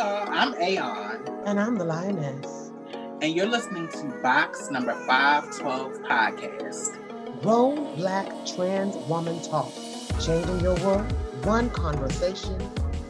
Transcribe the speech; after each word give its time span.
y'all. 0.00 0.26
I'm 0.30 0.54
Aon. 0.54 1.42
And 1.44 1.60
I'm 1.60 1.76
the 1.76 1.84
Lioness. 1.84 2.72
And 3.20 3.34
you're 3.34 3.46
listening 3.46 3.86
to 3.88 4.04
Box 4.22 4.70
Number 4.70 4.94
512 5.06 6.00
Podcast. 6.00 7.42
Grown 7.42 7.96
Black 7.96 8.26
Trans 8.46 8.96
Woman 9.08 9.42
Talk. 9.42 9.70
Changing 10.18 10.60
your 10.60 10.74
world 10.76 11.12
one 11.44 11.68
conversation 11.70 12.58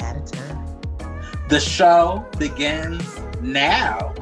at 0.01 0.17
a 0.17 0.21
time. 0.21 0.67
The 1.49 1.61
show 1.61 2.27
begins 2.39 3.21
now. 3.41 4.13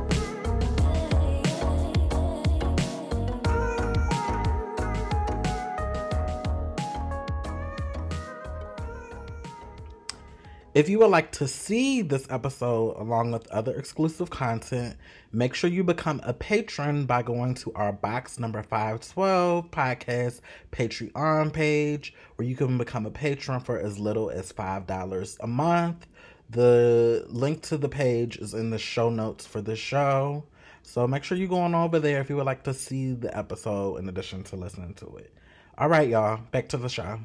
If 10.79 10.89
you 10.89 11.01
would 11.01 11.11
like 11.11 11.33
to 11.33 11.49
see 11.49 12.03
this 12.03 12.25
episode 12.31 12.99
along 12.99 13.33
with 13.33 13.49
other 13.49 13.75
exclusive 13.75 14.31
content, 14.31 14.97
make 15.33 15.53
sure 15.53 15.69
you 15.69 15.83
become 15.83 16.21
a 16.23 16.33
patron 16.33 17.05
by 17.05 17.23
going 17.23 17.55
to 17.55 17.73
our 17.73 17.93
box 17.93 18.39
number 18.39 18.63
512 18.63 19.73
podcast 19.73 20.41
Patreon 20.71 21.53
page, 21.53 22.15
where 22.37 22.47
you 22.47 22.55
can 22.55 22.79
become 22.79 23.07
a 23.07 23.11
patron 23.11 23.59
for 23.59 23.77
as 23.77 23.99
little 23.99 24.31
as 24.31 24.53
$5 24.53 25.37
a 25.41 25.47
month. 25.49 26.07
The 26.49 27.27
link 27.29 27.63
to 27.63 27.77
the 27.77 27.89
page 27.89 28.37
is 28.37 28.55
in 28.55 28.71
the 28.71 28.79
show 28.79 29.11
notes 29.11 29.45
for 29.45 29.61
the 29.61 29.75
show. 29.75 30.45
So 30.85 31.09
make 31.09 31.25
sure 31.25 31.37
you 31.37 31.49
go 31.49 31.59
on 31.59 31.75
over 31.75 31.99
there 31.99 32.21
if 32.21 32.31
you 32.31 32.37
would 32.37 32.47
like 32.47 32.63
to 32.63 32.73
see 32.73 33.15
the 33.15 33.37
episode 33.37 33.97
in 33.97 34.09
addition 34.09 34.45
to 34.45 34.55
listening 34.55 34.95
to 34.95 35.17
it. 35.17 35.35
All 35.77 35.89
right, 35.89 36.09
y'all, 36.09 36.39
back 36.53 36.69
to 36.69 36.77
the 36.77 36.89
show. 36.89 37.19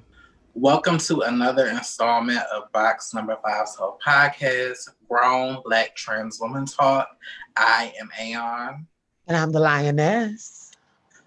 Welcome 0.56 1.00
to 1.00 1.22
another 1.22 1.68
installment 1.68 2.42
of 2.54 2.72
Box 2.72 3.12
Number 3.12 3.36
Five 3.44 3.68
Soul 3.68 3.98
Podcast, 4.06 4.88
Grown 5.10 5.58
Black 5.66 5.96
Trans 5.96 6.40
Woman 6.40 6.68
Talk. 6.68 7.10
I 7.58 7.92
am 8.00 8.08
Aon. 8.22 8.86
And 9.28 9.36
I'm 9.36 9.52
the 9.52 9.60
Lioness. 9.60 10.72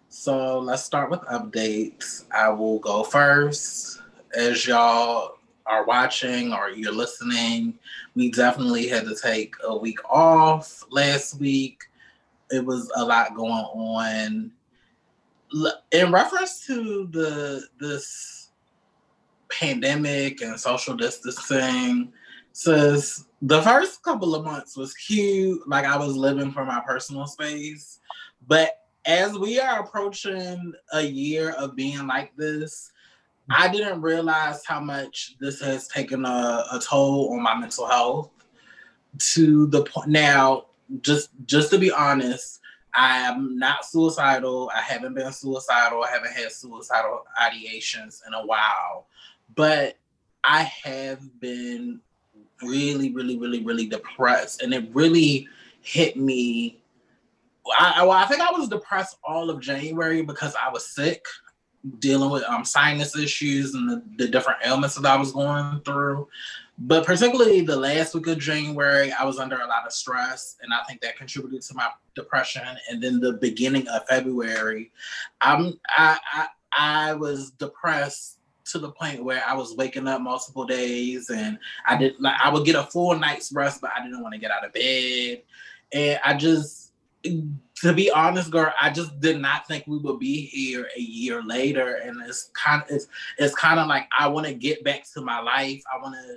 So 0.08 0.60
let's 0.60 0.84
start 0.84 1.10
with 1.10 1.22
updates. 1.22 2.24
I 2.32 2.50
will 2.50 2.78
go 2.78 3.02
first. 3.02 4.00
As 4.32 4.64
y'all 4.64 5.38
are 5.66 5.84
watching 5.84 6.52
or 6.52 6.70
you're 6.70 6.94
listening, 6.94 7.76
we 8.14 8.30
definitely 8.30 8.86
had 8.86 9.06
to 9.06 9.16
take 9.16 9.56
a 9.64 9.76
week 9.76 9.98
off 10.08 10.84
last 10.88 11.40
week. 11.40 11.82
It 12.52 12.64
was 12.64 12.92
a 12.94 13.04
lot 13.04 13.34
going 13.34 13.50
on. 13.50 14.52
In 15.90 16.12
reference 16.12 16.64
to 16.66 17.08
the 17.10 17.66
this 17.80 18.35
pandemic 19.48 20.40
and 20.42 20.58
social 20.58 20.94
distancing 20.94 22.12
says 22.52 23.26
the 23.42 23.60
first 23.62 24.02
couple 24.02 24.34
of 24.34 24.44
months 24.44 24.76
was 24.76 24.94
cute 24.94 25.66
like 25.68 25.84
i 25.84 25.96
was 25.96 26.16
living 26.16 26.50
for 26.50 26.64
my 26.64 26.80
personal 26.86 27.26
space 27.26 28.00
but 28.46 28.86
as 29.04 29.38
we 29.38 29.60
are 29.60 29.80
approaching 29.80 30.72
a 30.94 31.02
year 31.02 31.50
of 31.52 31.76
being 31.76 32.06
like 32.06 32.34
this 32.36 32.92
i 33.50 33.68
didn't 33.68 34.00
realize 34.00 34.64
how 34.64 34.80
much 34.80 35.36
this 35.38 35.60
has 35.60 35.86
taken 35.88 36.24
a, 36.24 36.64
a 36.72 36.80
toll 36.82 37.32
on 37.32 37.42
my 37.42 37.54
mental 37.54 37.86
health 37.86 38.30
to 39.18 39.66
the 39.66 39.82
point 39.84 40.08
now 40.08 40.64
just 41.02 41.30
just 41.44 41.70
to 41.70 41.78
be 41.78 41.90
honest 41.90 42.60
I 42.98 43.18
am 43.18 43.58
not 43.58 43.84
suicidal. 43.84 44.70
I 44.74 44.80
haven't 44.80 45.12
been 45.12 45.30
suicidal. 45.30 46.02
I 46.02 46.08
haven't 46.08 46.32
had 46.32 46.50
suicidal 46.50 47.24
ideations 47.38 48.26
in 48.26 48.32
a 48.32 48.46
while 48.46 49.06
but 49.56 49.96
I 50.44 50.62
have 50.84 51.40
been 51.40 52.00
really, 52.62 53.12
really, 53.12 53.38
really, 53.38 53.64
really 53.64 53.86
depressed, 53.86 54.62
and 54.62 54.72
it 54.72 54.88
really 54.94 55.48
hit 55.80 56.16
me. 56.16 56.80
I, 57.78 58.02
well, 58.04 58.12
I 58.12 58.26
think 58.26 58.40
I 58.40 58.52
was 58.52 58.68
depressed 58.68 59.16
all 59.24 59.50
of 59.50 59.60
January 59.60 60.22
because 60.22 60.54
I 60.54 60.70
was 60.70 60.86
sick, 60.86 61.24
dealing 61.98 62.30
with 62.30 62.44
um, 62.44 62.64
sinus 62.64 63.16
issues 63.16 63.74
and 63.74 63.90
the, 63.90 64.02
the 64.18 64.28
different 64.28 64.60
ailments 64.64 64.94
that 64.94 65.06
I 65.06 65.16
was 65.16 65.32
going 65.32 65.80
through. 65.84 66.28
But 66.78 67.06
particularly 67.06 67.62
the 67.62 67.76
last 67.76 68.14
week 68.14 68.26
of 68.26 68.38
January, 68.38 69.10
I 69.10 69.24
was 69.24 69.38
under 69.38 69.56
a 69.56 69.66
lot 69.66 69.86
of 69.86 69.92
stress, 69.92 70.56
and 70.62 70.72
I 70.72 70.84
think 70.84 71.00
that 71.00 71.16
contributed 71.16 71.62
to 71.62 71.74
my 71.74 71.88
depression. 72.14 72.62
And 72.90 73.02
then 73.02 73.18
the 73.18 73.32
beginning 73.32 73.88
of 73.88 74.06
February, 74.06 74.92
I'm 75.40 75.80
I 75.88 76.18
I, 76.32 76.46
I 76.72 77.14
was 77.14 77.50
depressed 77.52 78.35
to 78.66 78.78
the 78.78 78.90
point 78.90 79.22
where 79.22 79.42
I 79.46 79.54
was 79.54 79.74
waking 79.74 80.08
up 80.08 80.20
multiple 80.20 80.64
days 80.64 81.30
and 81.30 81.58
I 81.86 81.96
did 81.96 82.14
like 82.18 82.36
I 82.42 82.50
would 82.50 82.64
get 82.64 82.76
a 82.76 82.84
full 82.84 83.18
night's 83.18 83.52
rest, 83.52 83.80
but 83.80 83.90
I 83.96 84.02
didn't 84.02 84.22
want 84.22 84.34
to 84.34 84.40
get 84.40 84.50
out 84.50 84.64
of 84.64 84.72
bed. 84.72 85.42
And 85.92 86.20
I 86.24 86.34
just 86.34 86.92
to 87.22 87.92
be 87.92 88.10
honest, 88.10 88.50
girl, 88.50 88.72
I 88.80 88.90
just 88.90 89.20
did 89.20 89.40
not 89.40 89.66
think 89.66 89.86
we 89.86 89.98
would 89.98 90.18
be 90.18 90.46
here 90.46 90.88
a 90.96 91.00
year 91.00 91.42
later. 91.42 91.96
And 91.96 92.20
it's 92.26 92.50
kind 92.54 92.82
of 92.82 92.88
it's 92.90 93.06
it's 93.38 93.54
kind 93.54 93.78
of 93.78 93.86
like 93.86 94.08
I 94.18 94.28
want 94.28 94.46
to 94.46 94.54
get 94.54 94.84
back 94.84 95.04
to 95.14 95.20
my 95.20 95.40
life. 95.40 95.82
I 95.92 96.00
want 96.02 96.14
to 96.14 96.36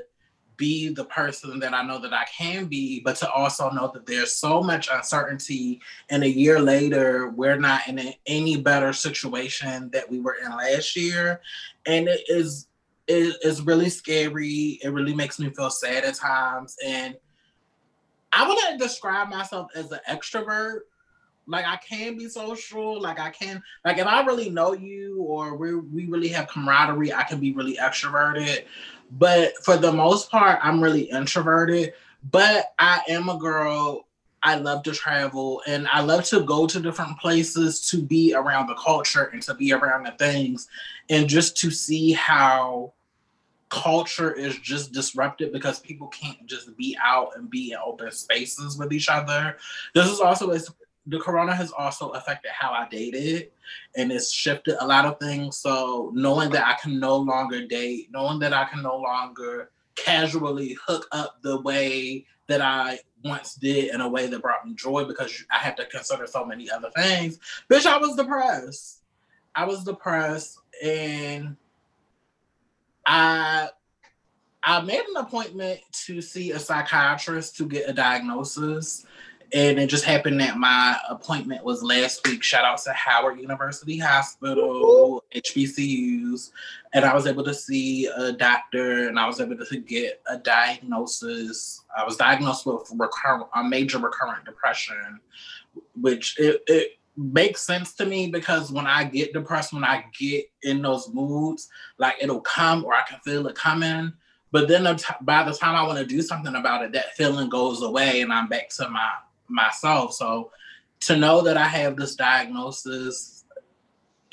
be 0.60 0.90
the 0.90 1.06
person 1.06 1.58
that 1.60 1.74
I 1.74 1.82
know 1.82 1.98
that 1.98 2.14
I 2.14 2.26
can 2.26 2.66
be, 2.66 3.00
but 3.00 3.16
to 3.18 3.32
also 3.32 3.72
know 3.72 3.90
that 3.94 4.06
there's 4.06 4.34
so 4.34 4.62
much 4.62 4.90
uncertainty. 4.92 5.82
And 6.12 6.24
a 6.24 6.30
year 6.30 6.60
later, 6.60 7.30
we're 7.30 7.58
not 7.58 7.88
in 7.88 8.14
any 8.28 8.58
better 8.58 8.94
situation 8.94 9.90
that 9.92 10.08
we 10.08 10.20
were 10.20 10.36
in 10.44 10.52
last 10.52 10.96
year. 10.96 11.42
And 11.88 12.08
it 12.08 12.22
is 12.28 12.68
it 13.08 13.38
is 13.44 13.64
really 13.64 13.90
scary. 13.90 14.80
It 14.84 14.90
really 14.90 15.16
makes 15.16 15.40
me 15.40 15.50
feel 15.50 15.72
sad 15.72 16.04
at 16.04 16.14
times. 16.14 16.78
And 16.86 17.16
I 18.32 18.48
wouldn't 18.48 18.80
describe 18.80 19.30
myself 19.30 19.72
as 19.74 19.92
an 19.92 20.00
extrovert. 20.08 20.82
Like 21.50 21.66
I 21.66 21.78
can 21.78 22.18
be 22.18 22.30
social. 22.30 23.02
Like 23.02 23.20
I 23.20 23.32
can, 23.32 23.62
like 23.84 23.98
if 23.98 24.06
I 24.08 24.24
really 24.26 24.50
know 24.50 24.74
you 24.74 25.22
or 25.22 25.56
we 25.56 25.76
we 25.76 26.06
really 26.06 26.30
have 26.30 26.48
camaraderie, 26.48 27.14
I 27.14 27.24
can 27.24 27.40
be 27.40 27.52
really 27.54 27.76
extroverted. 27.76 28.66
But 29.12 29.58
for 29.64 29.76
the 29.76 29.92
most 29.92 30.30
part, 30.30 30.60
I'm 30.62 30.82
really 30.82 31.10
introverted. 31.10 31.94
But 32.32 32.74
I 32.78 33.02
am 33.10 33.30
a 33.30 33.38
girl. 33.38 34.06
I 34.42 34.56
love 34.56 34.84
to 34.84 34.94
travel 34.94 35.62
and 35.68 35.86
I 35.90 36.00
love 36.00 36.24
to 36.26 36.42
go 36.42 36.66
to 36.66 36.80
different 36.80 37.20
places 37.20 37.90
to 37.90 38.02
be 38.02 38.34
around 38.34 38.68
the 38.68 38.76
culture 38.76 39.26
and 39.34 39.42
to 39.42 39.54
be 39.54 39.74
around 39.74 40.06
the 40.06 40.12
things 40.12 40.70
and 41.10 41.28
just 41.28 41.58
to 41.58 41.72
see 41.72 42.14
how 42.14 42.94
culture 43.68 44.32
is 44.32 44.58
just 44.60 44.92
disrupted 44.92 45.52
because 45.52 45.80
people 45.80 46.08
can't 46.08 46.46
just 46.46 46.76
be 46.78 46.98
out 47.04 47.32
and 47.36 47.50
be 47.50 47.72
in 47.72 47.78
open 47.84 48.12
spaces 48.12 48.78
with 48.78 48.92
each 48.94 49.10
other. 49.10 49.58
This 49.94 50.08
is 50.08 50.20
also 50.20 50.52
the 51.10 51.20
corona 51.20 51.56
has 51.56 51.72
also 51.72 52.10
affected 52.10 52.52
how 52.52 52.72
I 52.72 52.88
dated 52.90 53.52
and 53.96 54.12
it's 54.12 54.32
shifted 54.32 54.78
a 54.80 54.86
lot 54.86 55.06
of 55.06 55.20
things. 55.20 55.58
So 55.58 56.12
knowing 56.14 56.52
that 56.52 56.66
I 56.66 56.76
can 56.82 57.00
no 57.00 57.18
longer 57.18 57.66
date, 57.66 58.10
knowing 58.12 58.40
that 58.40 58.54
I 58.54 58.66
can 58.66 58.84
no 58.84 58.98
longer 58.98 59.72
casually 59.96 60.78
hook 60.86 61.08
up 61.12 61.42
the 61.42 61.60
way 61.62 62.26
that 62.48 62.62
I 62.62 63.00
once 63.24 63.56
did 63.56 63.94
in 63.94 64.02
a 64.02 64.08
way 64.08 64.28
that 64.28 64.42
brought 64.42 64.66
me 64.66 64.74
joy 64.76 65.04
because 65.06 65.44
I 65.52 65.58
had 65.58 65.78
to 65.78 65.86
consider 65.86 66.28
so 66.28 66.46
many 66.46 66.70
other 66.70 66.90
things. 66.92 67.40
Bitch, 67.70 67.86
I 67.86 67.98
was 67.98 68.16
depressed. 68.16 69.04
I 69.56 69.66
was 69.66 69.84
depressed 69.84 70.60
and 70.84 71.58
I 73.06 73.70
I 74.62 74.82
made 74.82 75.00
an 75.00 75.18
appointment 75.18 75.80
to 76.06 76.22
see 76.22 76.52
a 76.52 76.60
psychiatrist 76.60 77.58
to 77.58 77.66
get 77.66 77.90
a 77.90 77.94
diagnosis 77.94 79.06
and 79.52 79.80
it 79.80 79.88
just 79.88 80.06
happened 80.06 80.40
that 80.42 80.58
my 80.58 80.98
appointment 81.10 81.64
was 81.64 81.82
last 81.82 82.28
week. 82.28 82.44
Shout 82.44 82.66
out 82.66 82.82
to 82.84 82.94
Howard 82.94 83.40
University 83.40 83.98
Hospital, 83.98 85.24
HBCUs, 85.34 86.52
and 86.94 87.06
I 87.06 87.14
was 87.14 87.26
able 87.26 87.44
to 87.46 87.54
see 87.54 88.06
a 88.08 88.32
doctor, 88.32 89.08
and 89.08 89.20
I 89.20 89.26
was 89.26 89.40
able 89.40 89.58
to 89.58 89.78
get 89.80 90.22
a 90.28 90.38
diagnosis. 90.38 91.84
I 91.98 92.04
was 92.04 92.18
diagnosed 92.18 92.66
with 92.66 92.92
recurrent, 92.96 93.48
a 93.56 93.64
major 93.64 93.98
recurrent 93.98 94.46
depression, 94.46 95.20
which 96.00 96.40
it, 96.40 96.62
it 96.68 97.00
makes 97.18 97.62
sense 97.62 97.94
to 97.96 98.06
me 98.06 98.28
because 98.28 98.72
when 98.72 98.88
I 98.88 99.04
get 99.04 99.34
depressed, 99.34 99.74
when 99.74 99.84
I 99.84 100.06
get 100.18 100.46
in 100.64 100.82
those 100.82 101.10
moods, 101.14 101.70
like 101.98 102.16
it'll 102.22 102.42
come 102.42 102.86
or 102.86 102.94
I 102.94 103.02
can 103.02 103.20
feel 103.20 103.48
it 103.48 103.56
coming. 103.56 104.14
But 104.52 104.68
then 104.68 104.84
by 105.22 105.44
the 105.44 105.54
time 105.54 105.76
I 105.76 105.84
want 105.84 106.00
to 106.00 106.06
do 106.06 106.22
something 106.22 106.56
about 106.56 106.84
it, 106.84 106.92
that 106.94 107.16
feeling 107.16 107.50
goes 107.50 107.84
away 107.84 108.22
and 108.22 108.34
I'm 108.34 108.48
back 108.48 108.70
to 108.70 108.90
my 108.90 109.12
myself. 109.50 110.14
So 110.14 110.52
to 111.02 111.18
know 111.18 111.42
that 111.42 111.58
I 111.58 111.66
have 111.66 111.96
this 111.96 112.16
diagnosis, 112.16 113.46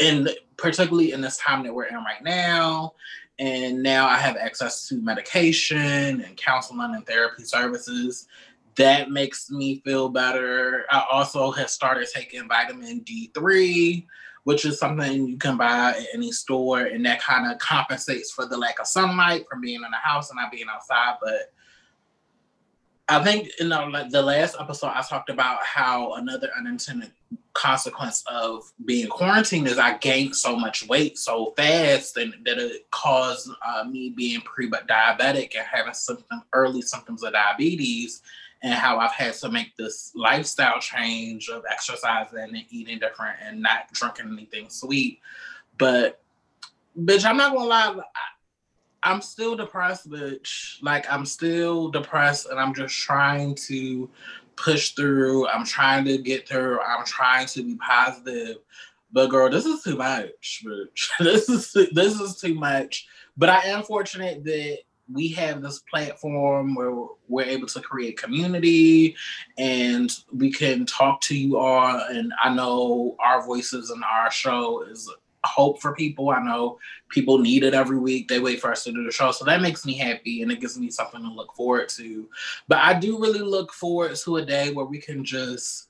and 0.01 0.29
particularly 0.57 1.13
in 1.13 1.21
this 1.21 1.39
time 1.39 1.63
that 1.65 1.75
we're 1.75 1.85
in 1.85 1.97
right 1.97 2.23
now, 2.23 2.95
and 3.39 3.83
now 3.83 4.07
I 4.07 4.17
have 4.17 4.37
access 4.37 4.89
to 4.89 4.97
medication 4.97 6.23
and 6.23 6.37
counseling 6.37 6.95
and 6.95 7.07
therapy 7.07 7.45
services. 7.45 8.29
That 8.77 9.11
makes 9.11 9.51
me 9.51 9.81
feel 9.85 10.09
better. 10.09 10.85
I 10.91 11.05
also 11.11 11.51
have 11.51 11.71
started 11.71 12.09
taking 12.13 12.49
vitamin 12.49 13.01
D3, 13.03 14.07
which 14.45 14.65
is 14.65 14.79
something 14.79 15.27
you 15.27 15.37
can 15.39 15.57
buy 15.57 15.91
at 15.91 16.07
any 16.15 16.33
store, 16.33 16.81
and 16.81 17.05
that 17.05 17.23
kind 17.23 17.51
of 17.51 17.59
compensates 17.59 18.31
for 18.31 18.47
the 18.47 18.57
lack 18.57 18.79
of 18.79 18.87
sunlight 18.87 19.47
from 19.49 19.61
being 19.61 19.83
in 19.83 19.91
the 19.91 19.97
house 19.97 20.31
and 20.31 20.37
not 20.37 20.51
being 20.53 20.67
outside. 20.71 21.17
But 21.23 21.53
I 23.09 23.23
think 23.23 23.51
in 23.61 23.69
the, 23.69 23.87
like 23.87 24.11
the 24.11 24.23
last 24.23 24.57
episode, 24.59 24.89
I 24.89 25.03
talked 25.03 25.31
about 25.31 25.63
how 25.63 26.15
another 26.15 26.51
unintended 26.59 27.13
consequence 27.53 28.25
of 28.27 28.73
being 28.85 29.09
quarantined 29.09 29.69
is 29.69 29.79
I 29.79 29.97
gained 29.99 30.35
so 30.35 30.57
much 30.57 30.87
weight 30.89 31.17
so 31.17 31.55
fast, 31.57 32.17
and 32.17 32.35
that 32.45 32.59
it 32.59 32.91
caused 32.91 33.49
uh, 33.65 33.85
me 33.85 34.11
being 34.11 34.41
pre-diabetic 34.41 35.57
and 35.57 35.67
having 35.71 35.95
symptom, 35.95 36.43
early 36.53 36.83
symptoms 36.83 37.23
of 37.23 37.33
diabetes, 37.33 38.23
and 38.63 38.75
how 38.75 38.99
I've 38.99 39.13
had 39.13 39.35
to 39.35 39.51
make 39.51 39.77
this 39.77 40.13
lifestyle 40.17 40.81
change 40.81 41.49
of 41.49 41.65
exercising 41.71 42.39
and 42.39 42.65
eating 42.71 42.99
different 42.99 43.37
and 43.41 43.63
not 43.63 43.93
drinking 43.93 44.33
anything 44.33 44.69
sweet. 44.69 45.21
But 45.79 46.21
bitch, 46.99 47.25
I'm 47.25 47.37
not 47.37 47.53
gonna 47.55 47.69
lie. 47.69 48.01
I'm 49.07 49.23
still 49.23 49.55
depressed, 49.55 50.11
bitch. 50.11 50.83
Like 50.83 51.11
I'm 51.11 51.25
still 51.25 51.91
depressed 51.91 52.47
and 52.47 52.59
I'm 52.59 52.75
just 52.75 52.95
trying 52.95 53.55
to 53.67 54.11
push 54.57 54.93
through. 54.93 55.47
I'm 55.49 55.65
trying 55.65 56.05
to 56.07 56.19
get 56.19 56.49
through. 56.49 56.81
I'm 56.81 57.07
trying 57.07 57.47
to 57.47 57.63
be 57.63 57.77
positive. 57.77 58.57
But 59.13 59.29
girl, 59.29 59.49
this 59.49 59.65
is 59.65 59.85
too 59.85 59.97
much, 59.97 60.65
bitch. 60.67 61.09
this 61.21 61.49
is 61.49 61.73
this 61.93 62.21
is 62.21 62.41
too 62.41 62.55
much. 62.55 63.07
But 63.37 63.49
I 63.49 63.61
am 63.69 63.85
fortunate 63.85 64.43
that 64.43 64.79
we 65.13 65.29
have 65.29 65.63
this 65.63 65.85
platform 65.89 66.75
where 66.75 66.93
we're 67.29 67.45
able 67.45 67.69
to 67.69 67.81
create 67.81 68.21
community 68.21 69.15
and 69.57 70.11
we 70.33 70.51
can 70.51 70.85
talk 70.85 71.21
to 71.21 71.37
you 71.37 71.57
all 71.57 72.01
and 72.11 72.33
i 72.43 72.53
know 72.53 73.15
our 73.21 73.47
voices 73.47 73.91
and 73.91 74.03
our 74.03 74.33
show 74.33 74.83
is 74.83 75.09
hope 75.47 75.81
for 75.81 75.95
people. 75.95 76.31
I 76.31 76.43
know 76.43 76.79
people 77.09 77.39
need 77.39 77.65
it 77.65 77.75
every 77.75 77.99
week. 77.99 78.29
They 78.29 78.41
wait 78.41 78.61
for 78.61 78.71
us 78.71 78.85
to 78.85 78.93
do 78.93 79.05
the 79.05 79.13
show. 79.13 79.33
So 79.33 79.45
that 79.45 79.63
makes 79.63 79.87
me 79.87 79.95
happy 79.95 80.43
and 80.43 80.53
it 80.53 80.61
gives 80.61 80.79
me 80.79 80.91
something 80.91 81.23
to 81.23 81.29
look 81.29 81.55
forward 81.55 81.89
to. 81.91 82.29
But 82.69 82.79
I 82.79 82.99
do 82.99 83.21
really 83.21 83.41
look 83.41 83.73
forward 83.73 84.15
to 84.17 84.37
a 84.37 84.45
day 84.45 84.73
where 84.73 84.87
we 84.87 84.99
can 84.99 85.25
just 85.25 85.89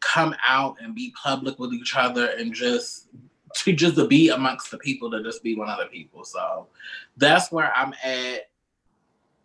come 0.00 0.34
out 0.46 0.76
and 0.80 0.94
be 0.94 1.14
public 1.20 1.58
with 1.58 1.72
each 1.72 1.96
other 1.96 2.26
and 2.38 2.52
just 2.52 3.08
to 3.54 3.72
just 3.72 3.96
to 3.96 4.06
be 4.06 4.30
amongst 4.30 4.70
the 4.70 4.78
people 4.78 5.10
to 5.10 5.22
just 5.22 5.42
be 5.42 5.54
one 5.54 5.68
of 5.68 5.78
the 5.78 5.86
people. 5.86 6.24
So 6.24 6.68
that's 7.16 7.50
where 7.50 7.72
I'm 7.74 7.94
at. 8.04 8.50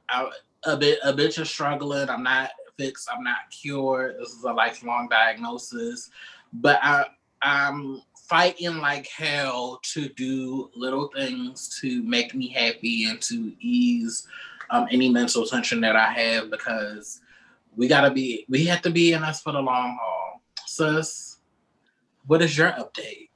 I, 0.10 0.30
a 0.66 0.76
bit 0.76 1.00
a 1.04 1.14
bit 1.14 1.38
of 1.38 1.48
struggling. 1.48 2.10
I'm 2.10 2.24
not 2.24 2.50
fixed. 2.78 3.10
I'm 3.16 3.24
not 3.24 3.50
cured. 3.52 4.18
This 4.20 4.30
is 4.30 4.44
a 4.44 4.52
lifelong 4.52 5.08
diagnosis. 5.10 6.10
But 6.52 6.80
I 6.82 7.06
I'm 7.42 8.02
fighting 8.30 8.78
like 8.78 9.08
hell 9.08 9.80
to 9.82 10.08
do 10.10 10.70
little 10.76 11.10
things 11.16 11.80
to 11.82 12.04
make 12.04 12.36
me 12.36 12.48
happy 12.50 13.06
and 13.06 13.20
to 13.22 13.54
ease 13.60 14.28
um, 14.70 14.88
any 14.92 15.10
mental 15.10 15.46
tension 15.46 15.82
that 15.82 15.96
I 15.96 16.14
have 16.14 16.52
because 16.52 17.22
we 17.76 17.88
gotta 17.88 18.12
be 18.12 18.46
we 18.48 18.66
have 18.66 18.84
to 18.84 18.92
be 18.92 19.14
in 19.14 19.24
us 19.24 19.42
for 19.42 19.52
the 19.52 19.60
long 19.60 19.98
haul. 20.00 20.42
Sis, 20.68 21.38
what 22.28 22.42
is 22.44 22.56
your 22.56 22.72
update? 22.74 23.30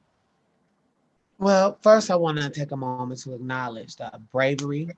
Well, 1.40 1.78
first 1.82 2.12
I 2.12 2.16
want 2.16 2.38
to 2.38 2.50
take 2.50 2.72
a 2.72 2.78
moment 2.78 3.20
to 3.22 3.34
acknowledge 3.34 3.96
the 3.96 4.12
bravery 4.32 4.90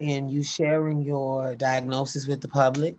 in 0.00 0.28
you 0.28 0.42
sharing 0.42 1.02
your 1.02 1.54
diagnosis 1.54 2.26
with 2.26 2.40
the 2.40 2.48
public. 2.48 2.96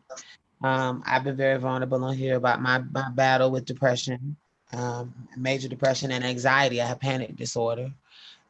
Um, 0.63 1.03
I've 1.05 1.23
been 1.23 1.35
very 1.35 1.59
vulnerable 1.59 2.03
on 2.03 2.15
here 2.15 2.35
about 2.35 2.61
my, 2.61 2.79
my 2.79 3.09
battle 3.09 3.51
with 3.51 3.65
depression 3.65 4.37
um, 4.75 5.13
major 5.37 5.67
depression 5.67 6.11
and 6.11 6.23
anxiety. 6.23 6.81
I 6.81 6.87
have 6.87 6.99
panic 6.99 7.35
disorder. 7.35 7.91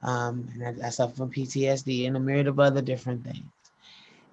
Um, 0.01 0.49
and 0.53 0.83
I, 0.83 0.87
I, 0.87 0.89
suffer 0.89 1.15
from 1.15 1.31
PTSD 1.31 2.05
and 2.05 2.15
a 2.15 2.19
myriad 2.19 2.47
of 2.47 2.59
other 2.59 2.81
different 2.81 3.23
things. 3.23 3.45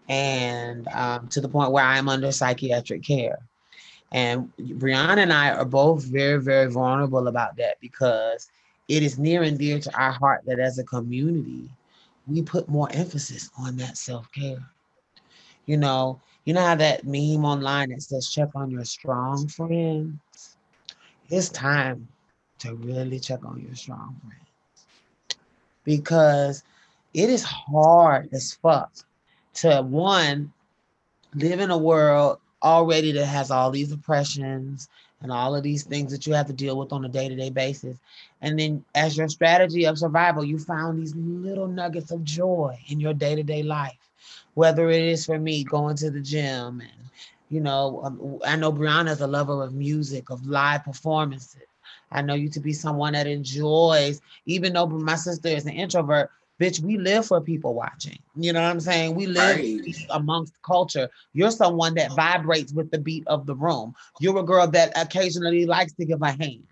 And 0.09 0.87
um, 0.89 1.29
to 1.29 1.41
the 1.41 1.49
point 1.49 1.71
where 1.71 1.85
I'm 1.85 2.09
under 2.09 2.31
psychiatric 2.33 3.03
care. 3.03 3.39
And 4.11 4.53
Brianna 4.59 5.19
and 5.19 5.33
I 5.33 5.53
are 5.53 5.65
both 5.65 6.05
very, 6.05 6.43
very 6.43 6.71
vulnerable 6.71 7.29
about 7.29 7.56
that 7.56 7.81
because 7.81 8.50
it 8.89 9.03
is 9.03 9.19
near 9.19 9.43
and 9.43 9.59
dear 9.59 9.79
to 9.79 9.99
our 9.99 10.12
heart 10.12 10.43
that 10.47 10.59
as 10.59 10.79
a 10.79 10.85
community, 10.85 11.71
we 12.27 12.43
put 12.43 12.69
more 12.69 12.89
emphasis 12.93 13.49
on 13.59 13.77
that 13.77 13.97
self 13.97 14.31
care. 14.33 14.62
You 15.65 15.79
know, 15.79 16.21
you 16.44 16.53
know 16.53 16.65
how 16.65 16.75
that 16.75 17.06
meme 17.06 17.44
online 17.44 17.91
that 17.91 18.03
says 18.03 18.29
check 18.29 18.50
on 18.55 18.71
your 18.71 18.85
strong 18.85 19.49
friend? 19.49 20.19
It's 21.32 21.49
time 21.49 22.06
to 22.58 22.75
really 22.75 23.19
check 23.19 23.44
on 23.44 23.61
your 23.61 23.75
strong 23.75 24.14
friends. 24.23 24.87
Because 25.82 26.62
it 27.14 27.31
is 27.31 27.43
hard 27.43 28.29
as 28.32 28.52
fuck 28.52 28.93
to 29.55 29.81
one 29.82 30.52
live 31.34 31.58
in 31.58 31.70
a 31.70 31.79
world 31.79 32.38
already 32.62 33.12
that 33.12 33.25
has 33.25 33.50
all 33.50 33.70
these 33.70 33.90
oppressions 33.90 34.88
and 35.23 35.32
all 35.32 35.56
of 35.56 35.62
these 35.62 35.84
things 35.84 36.12
that 36.12 36.26
you 36.26 36.34
have 36.34 36.46
to 36.46 36.52
deal 36.52 36.76
with 36.79 36.93
on 36.93 37.05
a 37.05 37.08
day-to-day 37.08 37.49
basis. 37.50 37.99
And 38.43 38.58
then 38.58 38.84
as 38.94 39.17
your 39.17 39.29
strategy 39.29 39.87
of 39.87 39.99
survival 39.99 40.44
you 40.44 40.58
found 40.58 40.99
these 40.99 41.17
little 41.17 41.67
nuggets 41.67 42.11
of 42.11 42.25
joy 42.25 42.79
in 42.88 43.00
your 43.00 43.14
day-to-day 43.14 43.62
life. 43.62 44.11
Whether 44.55 44.90
it 44.90 45.02
is 45.02 45.25
for 45.25 45.38
me 45.38 45.64
going 45.64 45.96
to 45.96 46.11
the 46.11 46.20
gym 46.20 46.82
and 46.82 47.11
you 47.52 47.60
know, 47.60 48.00
um, 48.02 48.38
I 48.46 48.56
know 48.56 48.72
Brianna 48.72 49.10
is 49.10 49.20
a 49.20 49.26
lover 49.26 49.62
of 49.62 49.75
music, 49.75 50.31
of 50.31 50.46
live 50.46 50.84
performances. 50.84 51.66
I 52.10 52.22
know 52.22 52.32
you 52.32 52.49
to 52.49 52.60
be 52.60 52.72
someone 52.72 53.12
that 53.12 53.26
enjoys, 53.26 54.22
even 54.46 54.72
though 54.72 54.87
my 54.87 55.16
sister 55.16 55.49
is 55.49 55.66
an 55.66 55.75
introvert, 55.75 56.31
bitch, 56.58 56.81
we 56.81 56.96
live 56.96 57.26
for 57.26 57.43
people 57.43 57.75
watching. 57.75 58.19
You 58.37 58.54
know 58.54 58.62
what 58.62 58.70
I'm 58.70 58.81
saying? 58.81 59.14
We 59.14 59.26
live 59.26 59.58
right. 59.58 59.96
amongst 60.08 60.54
culture. 60.62 61.10
You're 61.34 61.50
someone 61.50 61.93
that 61.96 62.12
vibrates 62.12 62.72
with 62.72 62.90
the 62.90 62.99
beat 62.99 63.25
of 63.26 63.44
the 63.44 63.55
room. 63.55 63.94
You're 64.19 64.38
a 64.38 64.43
girl 64.43 64.66
that 64.69 64.96
occasionally 64.96 65.66
likes 65.66 65.93
to 65.94 66.06
give 66.06 66.22
a 66.22 66.31
hand. 66.31 66.64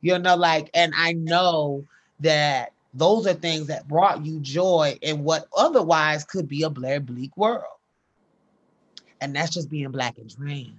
You 0.00 0.18
know, 0.18 0.34
like, 0.34 0.70
and 0.72 0.94
I 0.96 1.12
know 1.12 1.84
that 2.20 2.72
those 2.94 3.26
are 3.26 3.34
things 3.34 3.66
that 3.66 3.86
brought 3.86 4.24
you 4.24 4.40
joy 4.40 4.98
in 5.02 5.24
what 5.24 5.46
otherwise 5.54 6.24
could 6.24 6.48
be 6.48 6.62
a 6.62 6.70
Blair 6.70 7.00
bleak 7.00 7.36
world. 7.36 7.64
And 9.22 9.34
that's 9.34 9.50
just 9.50 9.70
being 9.70 9.90
black 9.90 10.18
and 10.18 10.34
trans. 10.34 10.72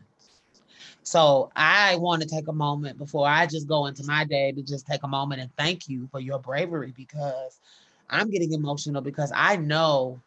So 1.04 1.52
I 1.56 1.96
want 1.98 2.22
to 2.22 2.28
take 2.28 2.48
a 2.48 2.54
moment 2.54 2.98
before 2.98 3.28
I 3.28 3.46
just 3.46 3.68
go 3.68 3.88
into 3.88 4.04
my 4.06 4.24
day 4.24 4.52
to 4.52 4.62
just 4.62 4.88
take 4.88 5.04
a 5.04 5.08
moment 5.08 5.42
and 5.42 5.50
thank 5.58 5.90
you 5.90 6.08
for 6.12 6.20
your 6.20 6.40
bravery 6.40 6.94
because 6.96 7.60
I'm 8.10 8.30
getting 8.30 8.54
emotional 8.54 9.02
because 9.02 9.32
I 9.36 9.58
know 9.58 10.22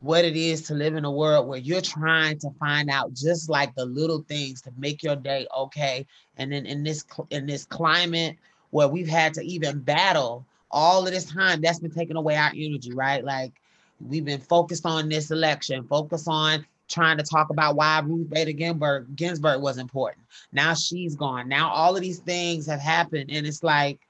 what 0.00 0.24
it 0.24 0.36
is 0.36 0.62
to 0.62 0.74
live 0.74 0.94
in 0.94 1.04
a 1.04 1.10
world 1.10 1.48
where 1.48 1.58
you're 1.58 1.80
trying 1.80 2.38
to 2.38 2.50
find 2.60 2.88
out 2.88 3.12
just 3.14 3.48
like 3.48 3.74
the 3.74 3.84
little 3.84 4.24
things 4.28 4.62
to 4.62 4.70
make 4.78 5.02
your 5.02 5.16
day 5.16 5.46
okay 5.56 6.06
and 6.36 6.52
then 6.52 6.66
in 6.66 6.84
this 6.84 7.04
in 7.30 7.46
this 7.46 7.64
climate 7.64 8.36
where 8.70 8.86
we've 8.86 9.08
had 9.08 9.34
to 9.34 9.42
even 9.42 9.80
battle 9.80 10.46
all 10.70 11.04
of 11.04 11.12
this 11.12 11.24
time 11.24 11.60
that's 11.60 11.80
been 11.80 11.90
taking 11.90 12.16
away 12.16 12.36
our 12.36 12.52
energy 12.54 12.92
right 12.92 13.24
like 13.24 13.52
we've 14.00 14.24
been 14.24 14.40
focused 14.40 14.86
on 14.86 15.08
this 15.08 15.32
election 15.32 15.82
focus 15.88 16.28
on 16.28 16.64
trying 16.88 17.18
to 17.18 17.22
talk 17.22 17.50
about 17.50 17.76
why 17.76 18.00
Ruth 18.00 18.30
Bader 18.30 18.52
Ginsburg, 18.52 19.14
Ginsburg 19.14 19.60
was 19.60 19.78
important. 19.78 20.24
Now 20.52 20.74
she's 20.74 21.14
gone. 21.14 21.48
Now 21.48 21.70
all 21.70 21.94
of 21.94 22.02
these 22.02 22.20
things 22.20 22.66
have 22.66 22.80
happened, 22.80 23.30
and 23.30 23.46
it's 23.46 23.62
like 23.62 24.00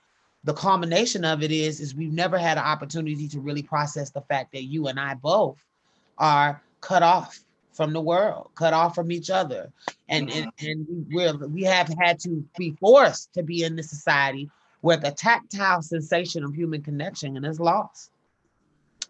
the 0.45 0.55
culmination 0.55 1.25
of 1.25 1.43
it 1.43 1.51
is 1.51 1.81
is 1.81 1.95
we've 1.95 2.13
never 2.13 2.39
had 2.39 2.59
an 2.59 2.65
opportunity 2.65 3.29
to 3.29 3.41
really 3.41 3.63
process 3.63 4.11
the 4.11 4.23
fact 4.23 4.53
that 4.53 4.65
you 4.65 4.87
and 4.87 4.99
I 4.99 5.15
both 5.15 5.63
are 6.17 6.63
cut 6.81 7.03
off 7.03 7.41
from 7.73 7.93
the 7.93 8.01
world, 8.01 8.51
cut 8.55 8.73
off 8.73 8.95
from 8.95 9.13
each 9.13 9.31
other, 9.31 9.71
and 10.09 10.31
and, 10.31 10.47
mm-hmm. 10.57 10.67
and 10.67 11.07
we're 11.11 11.47
we 11.49 11.63
have 11.63 11.89
had 12.01 12.19
to 12.21 12.45
be 12.57 12.77
forced 12.81 13.33
to 13.35 13.43
be 13.43 13.65
in 13.65 13.77
this 13.77 13.91
society 13.91 14.51
where 14.81 14.97
the 14.97 15.11
tactile 15.11 15.83
sensation 15.83 16.45
of 16.45 16.55
human 16.55 16.83
connection 16.83 17.45
is 17.45 17.59
lost, 17.59 18.11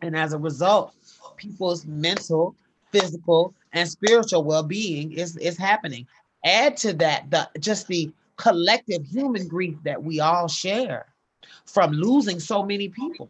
and 0.00 0.16
as 0.16 0.32
a 0.32 0.38
result, 0.38 0.94
people's 1.36 1.86
mental 1.86 2.54
physical, 2.90 3.54
and 3.72 3.88
spiritual 3.88 4.44
well-being 4.44 5.12
is, 5.12 5.36
is 5.36 5.56
happening. 5.56 6.06
Add 6.44 6.76
to 6.78 6.92
that 6.94 7.30
the 7.30 7.48
just 7.58 7.88
the 7.88 8.10
collective 8.36 9.04
human 9.04 9.48
grief 9.48 9.76
that 9.84 10.02
we 10.02 10.20
all 10.20 10.48
share 10.48 11.06
from 11.66 11.92
losing 11.92 12.40
so 12.40 12.62
many 12.62 12.88
people. 12.88 13.28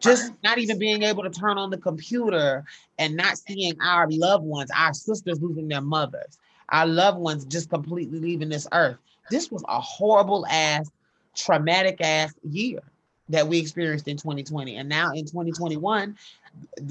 Just 0.00 0.32
not 0.44 0.58
even 0.58 0.78
being 0.78 1.02
able 1.02 1.24
to 1.24 1.30
turn 1.30 1.58
on 1.58 1.70
the 1.70 1.76
computer 1.76 2.64
and 2.98 3.16
not 3.16 3.36
seeing 3.36 3.74
our 3.80 4.08
loved 4.08 4.44
ones, 4.44 4.70
our 4.76 4.94
sisters 4.94 5.42
losing 5.42 5.66
their 5.66 5.80
mothers, 5.80 6.38
our 6.68 6.86
loved 6.86 7.18
ones 7.18 7.44
just 7.44 7.68
completely 7.68 8.20
leaving 8.20 8.48
this 8.48 8.68
earth. 8.72 8.96
This 9.30 9.50
was 9.50 9.64
a 9.68 9.80
horrible 9.80 10.46
ass, 10.46 10.88
traumatic 11.34 12.00
ass 12.00 12.32
year 12.48 12.80
that 13.28 13.46
we 13.46 13.58
experienced 13.58 14.08
in 14.08 14.16
2020. 14.16 14.76
And 14.76 14.88
now 14.88 15.10
in 15.12 15.24
2021, 15.24 16.16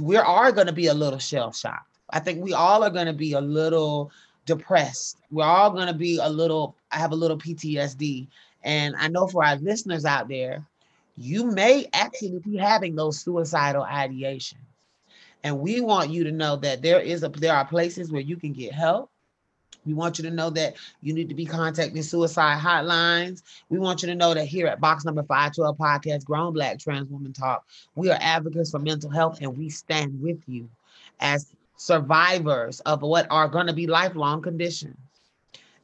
we 0.01 0.17
are 0.17 0.51
going 0.51 0.67
to 0.67 0.73
be 0.73 0.87
a 0.87 0.93
little 0.93 1.19
shell 1.19 1.51
shocked. 1.51 1.96
I 2.09 2.19
think 2.19 2.43
we 2.43 2.53
all 2.53 2.83
are 2.83 2.89
going 2.89 3.07
to 3.07 3.13
be 3.13 3.33
a 3.33 3.41
little 3.41 4.11
depressed. 4.45 5.17
We're 5.31 5.45
all 5.45 5.71
going 5.71 5.87
to 5.87 5.93
be 5.93 6.17
a 6.17 6.29
little, 6.29 6.75
I 6.91 6.97
have 6.97 7.11
a 7.11 7.15
little 7.15 7.37
PTSD. 7.37 8.27
And 8.63 8.95
I 8.97 9.07
know 9.07 9.27
for 9.27 9.43
our 9.43 9.57
listeners 9.57 10.05
out 10.05 10.27
there, 10.27 10.65
you 11.17 11.45
may 11.45 11.87
actually 11.93 12.39
be 12.39 12.57
having 12.57 12.95
those 12.95 13.19
suicidal 13.19 13.83
ideations. 13.83 14.55
And 15.43 15.59
we 15.59 15.81
want 15.81 16.09
you 16.09 16.23
to 16.23 16.31
know 16.31 16.55
that 16.57 16.81
there 16.81 16.99
is 16.99 17.23
a 17.23 17.29
there 17.29 17.53
are 17.53 17.65
places 17.65 18.11
where 18.11 18.21
you 18.21 18.37
can 18.37 18.53
get 18.53 18.73
help. 18.73 19.09
We 19.85 19.93
want 19.93 20.17
you 20.17 20.23
to 20.25 20.31
know 20.31 20.49
that 20.49 20.75
you 21.01 21.13
need 21.13 21.29
to 21.29 21.35
be 21.35 21.45
contacting 21.45 22.03
suicide 22.03 22.59
hotlines. 22.59 23.43
We 23.69 23.79
want 23.79 24.01
you 24.01 24.09
to 24.09 24.15
know 24.15 24.33
that 24.33 24.45
here 24.45 24.67
at 24.67 24.81
Box 24.81 25.05
Number 25.05 25.23
512 25.23 25.77
Podcast, 25.77 26.25
Grown 26.25 26.51
Black 26.51 26.77
Trans 26.77 27.09
Woman 27.09 27.31
Talk, 27.31 27.65
we 27.95 28.09
are 28.09 28.17
advocates 28.19 28.71
for 28.71 28.79
mental 28.79 29.09
health 29.09 29.39
and 29.41 29.57
we 29.57 29.69
stand 29.69 30.21
with 30.21 30.39
you 30.47 30.69
as 31.21 31.53
survivors 31.77 32.79
of 32.81 33.01
what 33.01 33.27
are 33.29 33.47
going 33.47 33.67
to 33.67 33.73
be 33.73 33.87
lifelong 33.87 34.41
conditions. 34.41 34.97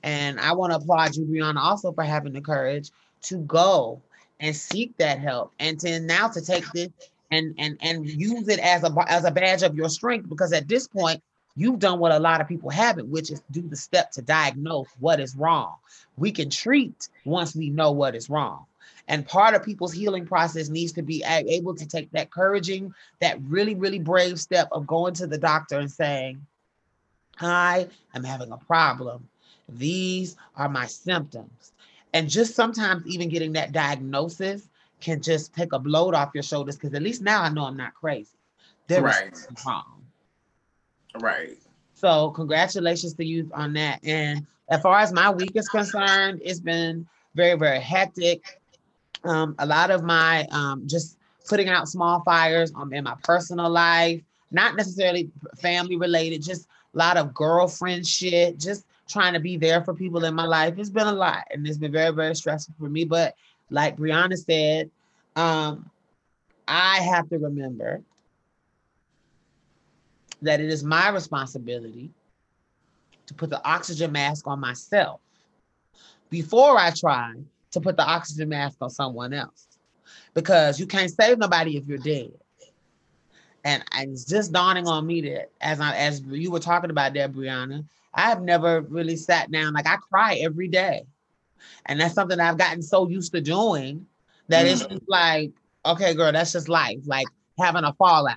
And 0.04 0.40
I 0.40 0.52
want 0.52 0.74
to 0.74 0.78
applaud 0.78 1.16
you, 1.16 1.26
Brianna, 1.26 1.58
also 1.58 1.94
for 1.94 2.04
having 2.04 2.34
the 2.34 2.42
courage 2.42 2.92
to 3.24 3.38
go 3.38 4.02
and 4.40 4.56
seek 4.56 4.96
that 4.98 5.20
help 5.20 5.54
and 5.60 5.80
to 5.80 6.00
now 6.02 6.28
to 6.28 6.42
take 6.42 6.66
this 6.74 6.90
and 7.32 7.56
and 7.58 7.78
and 7.82 8.06
use 8.08 8.48
it 8.48 8.60
as 8.60 8.84
a 8.84 8.94
as 9.08 9.26
a 9.26 9.32
badge 9.32 9.64
of 9.64 9.76
your 9.76 9.90
strength 9.90 10.30
because 10.30 10.54
at 10.54 10.68
this 10.68 10.88
point 10.88 11.22
you've 11.56 11.80
done 11.80 12.00
what 12.00 12.12
a 12.12 12.20
lot 12.20 12.42
of 12.42 12.48
people 12.48 12.70
haven't 12.70 13.08
which 13.10 13.32
is 13.32 13.42
do 13.52 13.62
the 13.62 13.76
step 13.76 14.12
to 14.12 14.22
diagnose 14.22 14.88
what 15.00 15.20
is 15.20 15.36
wrong 15.36 15.74
we 16.18 16.32
can 16.32 16.50
treat 16.50 17.08
once 17.26 17.56
we 17.56 17.70
know 17.70 17.92
what 17.92 18.16
is 18.16 18.30
wrong 18.30 18.66
and 19.08 19.28
part 19.28 19.54
of 19.54 19.64
people's 19.64 19.94
healing 19.94 20.26
process 20.26 20.70
needs 20.70 20.94
to 20.94 21.02
be 21.02 21.24
able 21.26 21.76
to 21.76 21.86
take 21.86 22.10
that 22.12 22.32
couraging 22.32 22.94
that 23.20 23.42
really 23.44 23.76
really 23.76 24.00
brave 24.00 24.40
step 24.40 24.68
of 24.72 24.88
going 24.88 25.14
to 25.14 25.28
the 25.28 25.38
doctor 25.38 25.80
and 25.80 25.92
saying 25.92 26.46
i 27.40 27.88
am 28.16 28.24
having 28.24 28.52
a 28.52 28.58
problem 28.58 29.28
these 29.70 30.36
are 30.56 30.70
my 30.70 30.86
symptoms 30.86 31.74
and 32.14 32.30
just 32.30 32.56
sometimes 32.56 33.06
even 33.08 33.30
getting 33.30 33.54
that 33.54 33.72
diagnosis 33.72 34.70
can 35.02 35.22
just 35.22 35.54
take 35.54 35.74
a 35.74 35.78
load 35.78 36.14
off 36.14 36.32
your 36.34 36.44
shoulders 36.44 36.76
because 36.76 36.94
at 36.94 37.02
least 37.02 37.22
now 37.22 37.42
I 37.42 37.50
know 37.50 37.66
I'm 37.66 37.78
not 37.78 37.94
crazy. 37.94 38.30
There 38.88 39.02
right. 39.02 39.36
wrong. 39.66 40.04
Right. 41.20 41.58
So 41.94 42.32
congratulations 42.32 43.14
to 43.16 43.26
you 43.26 43.50
on 43.54 43.74
that. 43.74 44.00
And 44.04 44.46
as 44.70 44.82
far 44.82 45.00
as 45.00 45.12
my 45.12 45.30
week 45.30 45.52
is 45.56 45.68
concerned, 45.68 46.42
it's 46.44 46.60
been 46.60 47.08
very, 47.36 47.58
very 47.58 47.80
hectic. 47.80 48.62
Um, 49.24 49.56
a 49.60 49.66
lot 49.66 49.92
of 49.92 50.04
my 50.04 50.46
um, 50.52 50.88
just 50.88 51.18
putting 51.48 51.70
out 51.70 51.88
small 51.88 52.22
fires 52.22 52.72
um, 52.76 52.94
in 52.94 53.04
my 53.04 53.16
personal 53.24 53.70
life, 53.70 54.22
not 54.52 54.76
necessarily 54.76 55.30
family 55.60 55.96
related, 55.96 56.42
just 56.42 56.68
a 56.94 56.98
lot 56.98 57.18
of 57.18 57.34
girlfriend 57.34 58.06
shit, 58.06 58.60
just 58.60 58.86
trying 59.08 59.34
to 59.34 59.40
be 59.40 59.58
there 59.58 59.84
for 59.84 59.94
people 59.94 60.24
in 60.26 60.34
my 60.34 60.46
life. 60.46 60.76
It's 60.78 60.90
been 60.90 61.08
a 61.08 61.14
lot 61.14 61.44
and 61.52 61.66
it's 61.68 61.78
been 61.78 61.92
very, 61.92 62.14
very 62.14 62.36
stressful 62.36 62.76
for 62.80 62.90
me. 62.90 63.04
But 63.04 63.36
like 63.70 63.98
Brianna 63.98 64.38
said, 64.38 64.90
um, 65.36 65.90
I 66.68 66.98
have 67.00 67.30
to 67.30 67.38
remember 67.38 68.02
that 70.42 70.60
it 70.60 70.70
is 70.70 70.84
my 70.84 71.10
responsibility 71.10 72.12
to 73.26 73.34
put 73.34 73.50
the 73.50 73.66
oxygen 73.66 74.12
mask 74.12 74.48
on 74.48 74.60
myself 74.60 75.22
before 76.30 76.78
I 76.78 76.92
try 76.92 77.34
to 77.74 77.82
put 77.82 77.98
the 77.98 78.06
oxygen 78.06 78.50
mask 78.50 78.78
on 78.82 78.90
someone 78.90 79.34
else. 79.34 79.68
Because 80.34 80.80
you 80.80 80.88
can't 80.88 81.12
save 81.12 81.38
nobody 81.38 81.78
if 81.78 81.86
you're 81.86 81.98
dead. 81.98 82.32
And, 83.64 83.84
and 83.94 84.12
it's 84.12 84.26
just 84.26 84.52
dawning 84.52 84.88
on 84.88 85.06
me 85.06 85.22
that 85.22 85.52
as 85.62 85.80
I 85.80 85.96
as 85.96 86.22
you 86.22 86.52
were 86.52 86.60
talking 86.60 86.90
about 86.90 87.14
that, 87.14 87.32
Brianna, 87.32 87.86
I've 88.14 88.42
never 88.42 88.82
really 88.82 89.16
sat 89.16 89.52
down. 89.52 89.74
Like 89.74 89.88
I 89.88 89.96
cry 89.98 90.36
every 90.36 90.68
day. 90.68 91.06
And 91.86 92.00
that's 92.00 92.14
something 92.14 92.40
I've 92.40 92.58
gotten 92.58 92.82
so 92.82 93.08
used 93.08 93.32
to 93.34 93.42
doing 93.42 94.06
that 94.50 94.66
mm. 94.66 94.72
it's 94.72 94.86
just 94.86 95.08
like, 95.08 95.52
okay, 95.86 96.14
girl, 96.14 96.32
that's 96.32 96.52
just 96.52 96.68
life. 96.68 97.00
Like 97.06 97.28
having 97.58 97.86
a 97.86 97.94
fallout. 97.94 98.36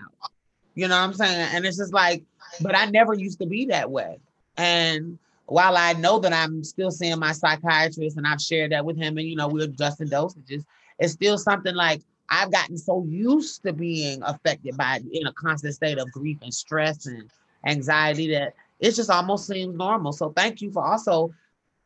You 0.75 0.89
know 0.89 0.99
what 0.99 1.05
I'm 1.05 1.15
saying? 1.15 1.49
And 1.55 1.65
it's 1.65 1.79
just 1.79 1.93
like, 1.93 2.23
but 2.61 2.77
I 2.77 2.87
never 2.87 3.15
used 3.15 3.41
to 3.41 3.47
be 3.47 3.67
that 3.67 3.91
way. 3.91 4.19
And 4.57 5.19
while 5.47 5.77
I 5.77 5.93
know 5.95 6.19
that 6.19 6.33
I'm 6.33 6.65
still 6.65 6.91
seeing 6.91 7.19
my 7.19 7.33
psychiatrist 7.33 8.17
and 8.17 8.27
I've 8.27 8.41
shared 8.41 8.73
that 8.73 8.85
with 8.85 8.97
him 8.97 9.17
and 9.19 9.27
you 9.27 9.37
know, 9.37 9.49
we're 9.49 9.65
adjusting 9.65 10.09
dosages, 10.09 10.65
it's 10.99 11.13
still 11.13 11.39
something 11.39 11.75
like 11.75 12.03
I've 12.29 12.51
gotten 12.51 12.77
so 12.77 13.05
used 13.09 13.63
to 13.63 13.73
being 13.73 14.23
affected 14.23 14.77
by 14.77 15.01
in 15.13 15.27
a 15.27 15.33
constant 15.33 15.75
state 15.75 15.99
of 15.99 16.11
grief 16.11 16.39
and 16.43 16.53
stress 16.53 17.07
and 17.07 17.31
anxiety 17.65 18.29
that 18.33 18.55
it 18.81 18.93
just 18.93 19.11
almost 19.11 19.47
seems 19.47 19.77
normal. 19.77 20.13
So 20.13 20.33
thank 20.37 20.61
you 20.61 20.73
for 20.73 20.85
also 20.85 21.33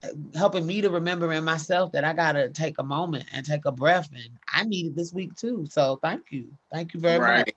uh, 0.03 0.09
helping 0.35 0.67
me 0.67 0.81
to 0.81 0.89
remember 0.89 1.31
in 1.33 1.45
myself 1.45 1.93
that 1.93 2.05
I 2.05 2.15
gotta 2.15 2.49
take 2.49 2.79
a 2.79 2.83
moment 2.83 3.27
and 3.33 3.45
take 3.45 3.67
a 3.67 3.73
breath. 3.73 4.09
And 4.15 4.31
I 4.53 4.65
needed 4.65 4.97
this 4.97 5.13
week 5.13 5.37
too. 5.37 5.67
So 5.69 5.99
thank 6.03 6.23
you. 6.31 6.49
Thank 6.73 6.95
you 6.95 7.01
very 7.01 7.19
right. 7.19 7.39
much. 7.39 7.51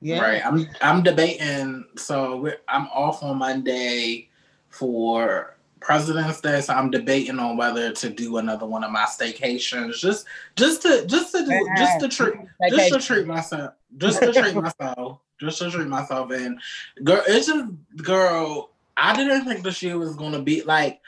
Yeah. 0.00 0.20
Right. 0.22 0.46
I'm 0.46 0.66
I'm 0.80 1.02
debating. 1.02 1.84
So 1.96 2.50
I'm 2.68 2.86
off 2.88 3.22
on 3.22 3.38
Monday 3.38 4.30
for 4.74 5.56
President's 5.80 6.40
Day, 6.40 6.60
so 6.60 6.74
I'm 6.74 6.90
debating 6.90 7.38
on 7.38 7.56
whether 7.56 7.92
to 7.92 8.10
do 8.10 8.38
another 8.38 8.66
one 8.66 8.84
of 8.84 8.90
my 8.90 9.04
staycations, 9.04 9.98
just 9.98 10.26
just 10.56 10.82
to 10.82 11.06
just 11.06 11.32
to 11.32 11.44
do 11.44 11.68
just 11.76 12.00
to 12.00 12.08
treat 12.08 12.34
just 12.70 12.92
to 12.94 13.00
treat 13.00 13.26
myself, 13.26 13.74
just 13.96 14.20
to 14.20 14.32
treat 14.32 14.54
myself 14.54 15.20
just 15.40 15.58
to 15.58 15.70
treat 15.70 15.88
myself 15.88 16.30
in. 16.32 16.58
Girl, 17.02 17.22
it's 17.26 17.46
just 17.46 17.66
girl. 17.96 18.70
I 18.96 19.14
didn't 19.14 19.44
think 19.44 19.62
this 19.62 19.82
year 19.82 19.98
was 19.98 20.16
gonna 20.16 20.42
be 20.42 20.62
like 20.62 21.00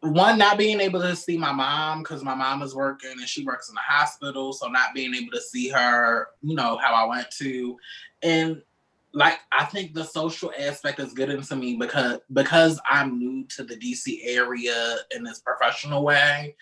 one 0.00 0.36
not 0.36 0.58
being 0.58 0.80
able 0.80 1.00
to 1.00 1.16
see 1.16 1.38
my 1.38 1.52
mom 1.52 2.02
because 2.02 2.22
my 2.22 2.34
mom 2.34 2.62
is 2.62 2.74
working 2.74 3.12
and 3.12 3.28
she 3.28 3.44
works 3.44 3.68
in 3.68 3.74
the 3.74 3.80
hospital, 3.80 4.52
so 4.52 4.68
not 4.68 4.94
being 4.94 5.14
able 5.14 5.32
to 5.32 5.40
see 5.40 5.68
her, 5.68 6.28
you 6.42 6.54
know, 6.54 6.76
how 6.76 6.92
I 6.92 7.06
went 7.06 7.30
to, 7.38 7.76
and 8.22 8.62
like 9.14 9.38
I 9.52 9.64
think 9.64 9.94
the 9.94 10.04
social 10.04 10.52
aspect 10.58 10.98
is 11.00 11.14
getting 11.14 11.40
to 11.40 11.56
me 11.56 11.76
because 11.76 12.18
because 12.32 12.80
I'm 12.90 13.18
new 13.18 13.44
to 13.56 13.64
the 13.64 13.76
DC 13.76 14.20
area 14.24 14.96
in 15.14 15.24
this 15.24 15.40
professional 15.40 16.02
way. 16.02 16.56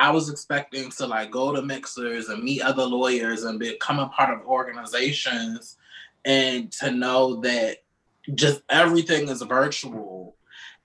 I 0.00 0.10
was 0.10 0.30
expecting 0.30 0.90
to 0.92 1.06
like 1.06 1.30
go 1.32 1.52
to 1.52 1.60
mixers 1.60 2.28
and 2.28 2.42
meet 2.42 2.62
other 2.62 2.84
lawyers 2.84 3.44
and 3.44 3.58
become 3.58 3.98
a 3.98 4.08
part 4.08 4.32
of 4.32 4.46
organizations 4.46 5.76
and 6.24 6.70
to 6.72 6.92
know 6.92 7.40
that 7.40 7.78
just 8.34 8.62
everything 8.68 9.28
is 9.28 9.42
virtual 9.42 10.36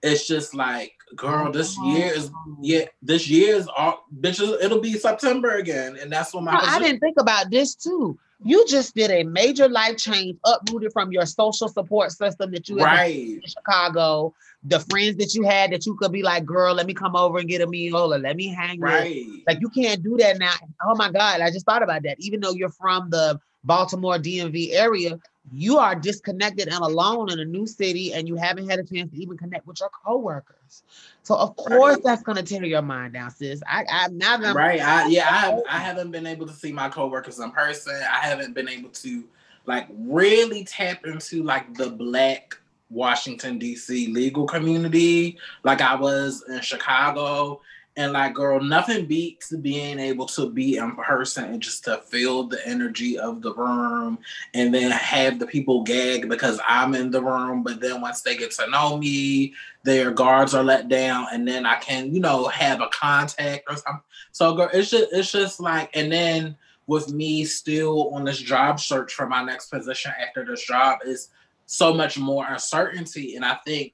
it's 0.01 0.27
just 0.27 0.53
like 0.53 0.93
girl 1.15 1.51
this 1.51 1.77
year 1.83 2.11
is 2.13 2.31
yeah 2.61 2.85
this 3.01 3.27
year 3.27 3.55
is 3.55 3.67
all 3.75 4.05
bitches 4.21 4.61
it'll 4.61 4.81
be 4.81 4.93
september 4.93 5.55
again 5.55 5.97
and 6.01 6.11
that's 6.11 6.33
what 6.33 6.43
my 6.43 6.57
i 6.61 6.79
didn't 6.79 6.99
think 6.99 7.19
about 7.19 7.49
this 7.49 7.75
too 7.75 8.17
you 8.43 8.65
just 8.67 8.95
did 8.95 9.12
a 9.12 9.23
major 9.23 9.67
life 9.67 9.97
change 9.97 10.38
uprooted 10.45 10.91
from 10.91 11.12
your 11.12 11.25
social 11.25 11.67
support 11.67 12.12
system 12.12 12.51
that 12.51 12.67
you 12.69 12.77
had 12.77 13.09
in 13.09 13.41
chicago 13.45 14.33
the 14.63 14.79
friends 14.79 15.17
that 15.17 15.33
you 15.33 15.43
had 15.43 15.71
that 15.71 15.85
you 15.85 15.95
could 15.95 16.12
be 16.12 16.23
like 16.23 16.45
girl 16.45 16.73
let 16.73 16.85
me 16.85 16.93
come 16.93 17.15
over 17.15 17.38
and 17.39 17.50
get 17.50 17.62
a 17.62 17.67
meal 17.67 18.13
or 18.13 18.17
let 18.17 18.35
me 18.35 18.47
hang 18.47 18.79
right. 18.79 19.25
With. 19.25 19.41
like 19.47 19.62
you 19.62 19.69
can't 19.69 20.01
do 20.03 20.17
that 20.17 20.38
now. 20.39 20.53
Oh 20.85 20.95
my 20.95 21.12
god 21.12 21.41
i 21.41 21.50
just 21.51 21.65
thought 21.65 21.83
about 21.83 22.03
that. 22.03 22.17
Even 22.19 22.39
though 22.39 22.53
you're 22.53 22.69
from 22.69 23.09
the 23.09 23.39
baltimore 23.63 24.17
dmv 24.17 24.73
area 24.73 25.17
you 25.51 25.77
are 25.77 25.95
disconnected 25.95 26.67
and 26.67 26.81
alone 26.81 27.31
in 27.31 27.39
a 27.39 27.45
new 27.45 27.67
city 27.67 28.13
and 28.13 28.27
you 28.27 28.35
haven't 28.35 28.69
had 28.69 28.79
a 28.79 28.83
chance 28.83 29.12
to 29.12 29.21
even 29.21 29.38
connect 29.38 29.67
with 29.67 29.79
your 29.79 29.89
coworkers. 29.89 30.83
So 31.23 31.35
of 31.35 31.55
course 31.55 31.95
right. 31.95 32.03
that's 32.03 32.23
gonna 32.23 32.43
tear 32.43 32.63
your 32.63 32.81
mind 32.81 33.13
down, 33.13 33.31
sis. 33.31 33.62
I 33.67 33.85
I 33.89 34.07
now 34.07 34.38
that 34.38 34.51
I'm 34.51 34.57
right. 34.57 34.81
I 34.81 35.07
yeah, 35.07 35.27
I 35.29 35.62
I 35.77 35.79
haven't 35.79 36.12
been 36.12 36.25
able 36.25 36.47
to 36.47 36.53
see 36.53 36.71
my 36.71 36.89
coworkers 36.89 37.39
in 37.39 37.51
person. 37.51 37.95
I 37.95 38.25
haven't 38.25 38.53
been 38.53 38.69
able 38.69 38.89
to 38.89 39.25
like 39.65 39.88
really 39.91 40.63
tap 40.63 41.05
into 41.05 41.43
like 41.43 41.73
the 41.75 41.89
black 41.89 42.57
Washington 42.89 43.59
DC 43.59 44.13
legal 44.13 44.45
community 44.45 45.38
like 45.63 45.81
I 45.81 45.95
was 45.95 46.43
in 46.47 46.62
Chicago 46.62 47.62
and 47.95 48.13
like, 48.13 48.33
girl, 48.33 48.59
nothing 48.59 49.05
beats 49.05 49.51
being 49.51 50.00
able 50.00 50.25
to 50.27 50.50
be 50.50 50.77
in 50.77 50.95
person 50.95 51.45
and 51.45 51.62
just 51.62 51.83
to 51.83 51.97
feel 51.97 52.43
the 52.43 52.65
energy 52.67 53.19
of 53.19 53.41
the 53.41 53.53
room 53.53 54.17
and 54.55 54.73
then 54.73 54.89
have 54.89 55.38
the 55.38 55.45
people 55.45 55.83
gag 55.83 56.27
because 56.27 56.59
I'm 56.67 56.95
in 56.95 57.12
the 57.12 57.21
room. 57.21 57.62
But 57.62 57.81
then 57.81 58.01
once 58.01 58.21
they 58.21 58.35
get 58.35 58.51
to 58.53 58.69
know 58.69 58.97
me, 58.97 59.53
their 59.83 60.12
guards 60.12 60.55
are 60.55 60.63
let 60.63 60.89
down 60.89 61.27
and 61.31 61.47
then 61.47 61.67
I 61.67 61.75
can, 61.75 62.13
you 62.13 62.19
know, 62.19 62.47
have 62.47 62.81
a 62.81 62.88
contact 62.88 63.65
or 63.69 63.75
something. 63.75 64.01
So 64.31 64.55
girl, 64.55 64.69
it's 64.73 64.89
just 64.89 65.13
it's 65.13 65.31
just 65.31 65.59
like 65.59 65.95
and 65.95 66.12
then 66.12 66.57
with 66.88 67.13
me 67.13 67.45
still 67.45 68.13
on 68.15 68.23
this 68.23 68.39
job 68.39 68.79
search 68.79 69.13
for 69.13 69.27
my 69.27 69.43
next 69.43 69.67
position 69.67 70.12
after 70.19 70.43
this 70.43 70.65
job 70.65 71.00
is 71.05 71.29
so 71.67 71.93
much 71.93 72.17
more 72.17 72.45
uncertainty. 72.47 73.35
And 73.35 73.45
I 73.45 73.55
think 73.65 73.93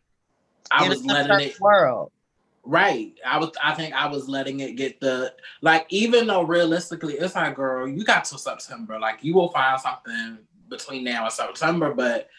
I 0.72 0.86
in 0.86 0.90
was 0.90 1.04
letting 1.04 1.50
it 1.50 1.60
world 1.60 2.12
Right. 2.64 3.14
I 3.26 3.38
was 3.40 3.52
I 3.64 3.74
think 3.74 3.94
I 3.94 4.08
was 4.08 4.28
letting 4.28 4.60
it 4.60 4.76
get 4.76 5.00
the 5.00 5.34
like 5.62 5.86
even 5.90 6.28
though 6.28 6.44
realistically 6.44 7.16
it's 7.16 7.36
like 7.36 7.56
girl, 7.56 7.88
you 7.88 8.04
got 8.04 8.26
till 8.26 8.38
September. 8.38 9.00
Like 9.00 9.24
you 9.24 9.34
will 9.34 9.50
find 9.50 9.80
something 9.80 10.40
between 10.70 11.04
now 11.04 11.24
and 11.24 11.34
September. 11.34 11.94
But 11.94 12.30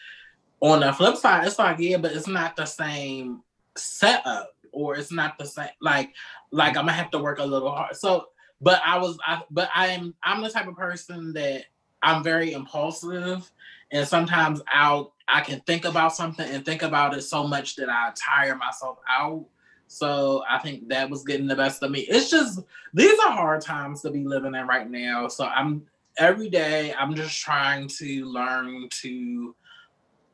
on 0.61 0.81
the 0.81 0.93
flip 0.93 1.17
side, 1.17 1.45
it's 1.45 1.59
like, 1.59 1.79
yeah, 1.79 1.97
but 1.97 2.11
it's 2.13 2.27
not 2.27 2.55
the 2.55 2.65
same 2.65 3.41
setup 3.75 4.53
or 4.71 4.95
it's 4.95 5.11
not 5.11 5.37
the 5.37 5.45
same 5.45 5.69
like 5.81 6.13
like 6.51 6.77
I'm 6.77 6.85
gonna 6.85 6.93
have 6.93 7.11
to 7.11 7.19
work 7.19 7.39
a 7.39 7.45
little 7.45 7.71
hard. 7.71 7.95
So 7.95 8.27
but 8.61 8.81
I 8.85 8.97
was 8.97 9.17
I 9.25 9.41
but 9.49 9.69
I'm 9.73 10.13
I'm 10.23 10.41
the 10.41 10.49
type 10.49 10.67
of 10.67 10.75
person 10.75 11.33
that 11.33 11.65
I'm 12.03 12.23
very 12.23 12.53
impulsive 12.53 13.51
and 13.91 14.07
sometimes 14.07 14.61
I'll 14.71 15.13
I 15.27 15.41
can 15.41 15.61
think 15.61 15.85
about 15.85 16.15
something 16.15 16.47
and 16.49 16.65
think 16.65 16.83
about 16.83 17.15
it 17.15 17.21
so 17.21 17.47
much 17.47 17.75
that 17.77 17.89
I 17.89 18.11
tire 18.15 18.55
myself 18.55 18.97
out. 19.09 19.45
So 19.91 20.41
I 20.49 20.57
think 20.59 20.87
that 20.87 21.09
was 21.09 21.25
getting 21.25 21.47
the 21.47 21.55
best 21.55 21.83
of 21.83 21.91
me. 21.91 22.01
It's 22.01 22.29
just 22.29 22.61
these 22.93 23.19
are 23.19 23.31
hard 23.31 23.61
times 23.61 24.01
to 24.01 24.09
be 24.09 24.23
living 24.23 24.55
in 24.55 24.65
right 24.65 24.89
now. 24.89 25.27
So 25.27 25.45
I'm 25.45 25.83
every 26.17 26.49
day 26.49 26.93
I'm 26.97 27.13
just 27.13 27.37
trying 27.41 27.89
to 27.99 28.25
learn 28.25 28.87
to 29.01 29.53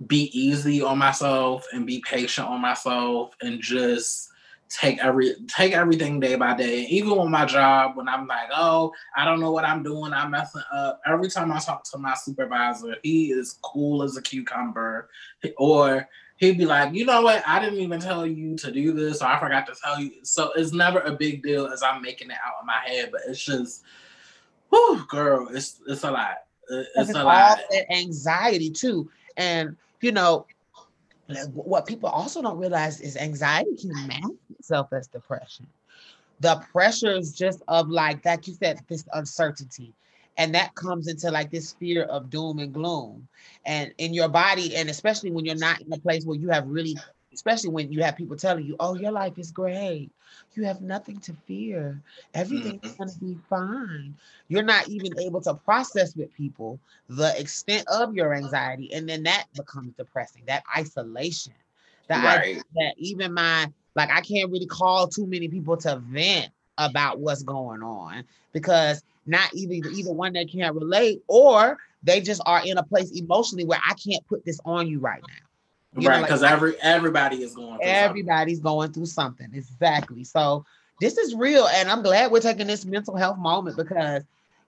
be 0.05 0.29
easy 0.39 0.83
on 0.83 0.99
myself 0.99 1.65
and 1.73 1.87
be 1.87 2.03
patient 2.07 2.47
on 2.47 2.61
myself 2.61 3.33
and 3.41 3.59
just 3.59 4.29
take 4.69 4.99
every 4.99 5.33
take 5.47 5.73
everything 5.73 6.19
day 6.19 6.35
by 6.35 6.55
day. 6.55 6.81
Even 6.81 7.17
with 7.17 7.29
my 7.29 7.45
job, 7.45 7.97
when 7.97 8.07
I'm 8.07 8.27
like, 8.27 8.49
oh, 8.55 8.93
I 9.15 9.25
don't 9.25 9.39
know 9.39 9.51
what 9.51 9.65
I'm 9.65 9.81
doing, 9.81 10.13
I'm 10.13 10.29
messing 10.29 10.61
up. 10.71 11.01
Every 11.07 11.29
time 11.29 11.51
I 11.51 11.57
talk 11.57 11.83
to 11.85 11.97
my 11.97 12.13
supervisor, 12.13 12.95
he 13.01 13.31
is 13.31 13.57
cool 13.63 14.03
as 14.03 14.17
a 14.17 14.21
cucumber. 14.21 15.09
Or 15.57 16.07
he'd 16.37 16.57
be 16.57 16.65
like, 16.65 16.93
you 16.93 17.05
know 17.05 17.21
what, 17.21 17.43
I 17.47 17.59
didn't 17.59 17.79
even 17.79 17.99
tell 17.99 18.25
you 18.25 18.55
to 18.57 18.71
do 18.71 18.93
this, 18.93 19.21
or 19.21 19.25
I 19.25 19.39
forgot 19.39 19.67
to 19.67 19.75
tell 19.75 19.99
you. 19.99 20.11
So 20.23 20.51
it's 20.55 20.71
never 20.71 20.99
a 21.01 21.11
big 21.11 21.43
deal 21.43 21.67
as 21.67 21.83
I'm 21.83 22.01
making 22.01 22.29
it 22.29 22.37
out 22.45 22.53
of 22.59 22.65
my 22.65 22.79
head, 22.85 23.09
but 23.11 23.21
it's 23.27 23.43
just, 23.43 23.83
whew, 24.69 25.05
girl, 25.09 25.47
it's 25.51 25.81
it's 25.87 26.03
a 26.03 26.11
lot. 26.11 26.43
It's, 26.69 27.09
it's 27.09 27.17
a 27.17 27.23
lot. 27.23 27.59
That 27.71 27.91
anxiety 27.91 28.69
too, 28.69 29.09
and 29.35 29.75
you 30.01 30.11
know, 30.11 30.45
what 31.53 31.85
people 31.85 32.09
also 32.09 32.41
don't 32.41 32.57
realize 32.57 33.01
is 33.01 33.17
anxiety 33.17 33.75
can 33.75 33.91
mask 34.07 34.31
itself 34.57 34.93
as 34.93 35.07
depression. 35.07 35.67
The 36.39 36.63
pressures 36.71 37.33
just 37.33 37.63
of 37.67 37.89
like, 37.89 38.23
like 38.23 38.47
you 38.47 38.53
said, 38.53 38.79
this 38.87 39.03
uncertainty. 39.13 39.91
And 40.37 40.53
that 40.55 40.75
comes 40.75 41.07
into 41.07 41.31
like 41.31 41.49
this 41.49 41.73
fear 41.73 42.03
of 42.03 42.29
doom 42.29 42.59
and 42.59 42.73
gloom. 42.73 43.27
And 43.65 43.93
in 43.97 44.13
your 44.13 44.29
body, 44.29 44.75
and 44.75 44.89
especially 44.89 45.31
when 45.31 45.45
you're 45.45 45.55
not 45.55 45.81
in 45.81 45.91
a 45.91 45.97
place 45.97 46.25
where 46.25 46.37
you 46.37 46.49
have 46.49 46.67
really 46.67 46.95
especially 47.37 47.69
when 47.69 47.91
you 47.91 48.01
have 48.01 48.15
people 48.15 48.35
telling 48.35 48.65
you, 48.65 48.75
oh, 48.79 48.95
your 48.95 49.11
life 49.11 49.37
is 49.37 49.51
great. 49.51 50.09
You 50.55 50.63
have 50.63 50.81
nothing 50.81 51.19
to 51.19 51.33
fear. 51.45 52.01
Everything's 52.33 52.81
mm-hmm. 52.81 52.97
going 52.97 53.09
to 53.11 53.19
be 53.19 53.37
fine. 53.47 54.15
You're 54.47 54.63
not 54.63 54.87
even 54.87 55.19
able 55.19 55.41
to 55.41 55.53
process 55.53 56.15
with 56.15 56.33
people 56.33 56.79
the 57.09 57.39
extent 57.39 57.87
of 57.89 58.15
your 58.15 58.33
anxiety. 58.33 58.91
And 58.91 59.07
then 59.07 59.21
that 59.23 59.45
becomes 59.55 59.93
depressing, 59.93 60.43
that 60.47 60.63
isolation. 60.75 61.53
That, 62.07 62.37
right. 62.37 62.63
that 62.73 62.95
even 62.97 63.33
my, 63.33 63.67
like, 63.95 64.09
I 64.09 64.21
can't 64.21 64.49
really 64.49 64.65
call 64.65 65.07
too 65.07 65.27
many 65.27 65.47
people 65.47 65.77
to 65.77 65.97
vent 65.97 66.49
about 66.79 67.19
what's 67.19 67.43
going 67.43 67.83
on 67.83 68.23
because 68.51 69.03
not 69.27 69.53
either 69.53 69.89
either 69.89 70.11
one 70.11 70.33
that 70.33 70.49
can't 70.51 70.73
relate 70.73 71.21
or 71.27 71.77
they 72.03 72.21
just 72.21 72.41
are 72.45 72.61
in 72.65 72.77
a 72.77 72.83
place 72.83 73.11
emotionally 73.11 73.65
where 73.65 73.79
I 73.85 73.93
can't 73.93 74.25
put 74.27 74.45
this 74.45 74.59
on 74.65 74.87
you 74.87 74.99
right 74.99 75.21
now. 75.27 76.01
You 76.01 76.09
right, 76.09 76.21
because 76.21 76.41
like, 76.41 76.51
every 76.51 76.75
everybody 76.81 77.37
is 77.37 77.55
going. 77.55 77.79
everybody's 77.81 78.57
something. 78.57 78.71
going 78.71 78.91
through 78.91 79.05
something. 79.07 79.49
Exactly. 79.53 80.23
So 80.23 80.65
this 81.01 81.17
is 81.17 81.33
real, 81.33 81.67
and 81.67 81.89
I'm 81.89 82.03
glad 82.03 82.31
we're 82.31 82.39
taking 82.39 82.67
this 82.67 82.85
mental 82.85 83.15
health 83.15 83.37
moment 83.37 83.77
because, 83.77 84.23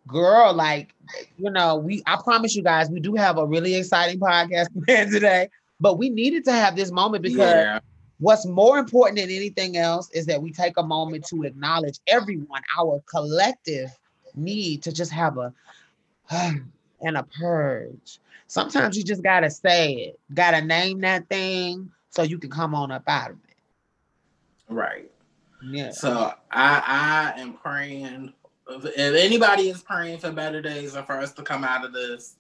girl, 0.08 0.54
like 0.54 0.94
you 1.38 1.52
know, 1.52 1.76
we 1.76 2.02
I 2.08 2.18
promise 2.24 2.56
you 2.56 2.64
guys, 2.64 2.90
we 2.90 3.00
do 3.00 3.16
have 3.16 3.38
a 3.38 3.46
really 3.46 3.76
exciting 3.76 4.20
podcast 4.20 4.68
planned 4.86 5.12
today, 5.12 5.50
but 5.80 5.98
we 5.98 6.10
needed 6.10 6.46
to 6.46 6.52
have 6.52 6.76
this 6.76 6.92
moment 6.92 7.24
because. 7.24 7.40
Yeah. 7.40 7.80
What's 8.22 8.46
more 8.46 8.78
important 8.80 9.18
than 9.18 9.30
anything 9.30 9.78
else 9.78 10.12
is 10.12 10.26
that 10.26 10.42
we 10.42 10.52
take 10.52 10.74
a 10.76 10.84
moment 10.84 11.26
to 11.28 11.44
acknowledge 11.44 12.02
everyone, 12.06 12.62
our 12.78 13.02
collective 13.10 13.98
need 14.36 14.84
to 14.84 14.92
just 14.92 15.12
have 15.12 15.38
a 15.38 15.54
and 16.32 17.18
a 17.18 17.24
purge 17.24 18.20
Sometimes 18.50 18.98
you 18.98 19.04
just 19.04 19.22
gotta 19.22 19.52
say 19.52 19.94
it, 19.94 20.20
gotta 20.34 20.62
name 20.62 21.02
that 21.02 21.30
thing 21.30 21.92
so 22.10 22.24
you 22.24 22.40
can 22.40 22.50
come 22.50 22.74
on 22.74 22.92
up 22.92 23.04
out 23.08 23.30
of 23.30 23.38
it. 23.48 23.56
Right. 24.68 25.12
Yeah. 25.64 25.92
So 25.92 26.34
I 26.52 27.34
I 27.36 27.40
am 27.40 27.54
praying. 27.54 28.34
If 28.68 28.98
anybody 28.98 29.70
is 29.70 29.84
praying 29.84 30.18
for 30.18 30.32
better 30.32 30.64
days 30.64 30.96
and 30.96 31.06
for 31.06 31.20
us 31.20 31.32
to 31.34 31.44
come 31.44 31.64
out 31.64 31.86
of 31.86 31.94
this, 31.94 32.38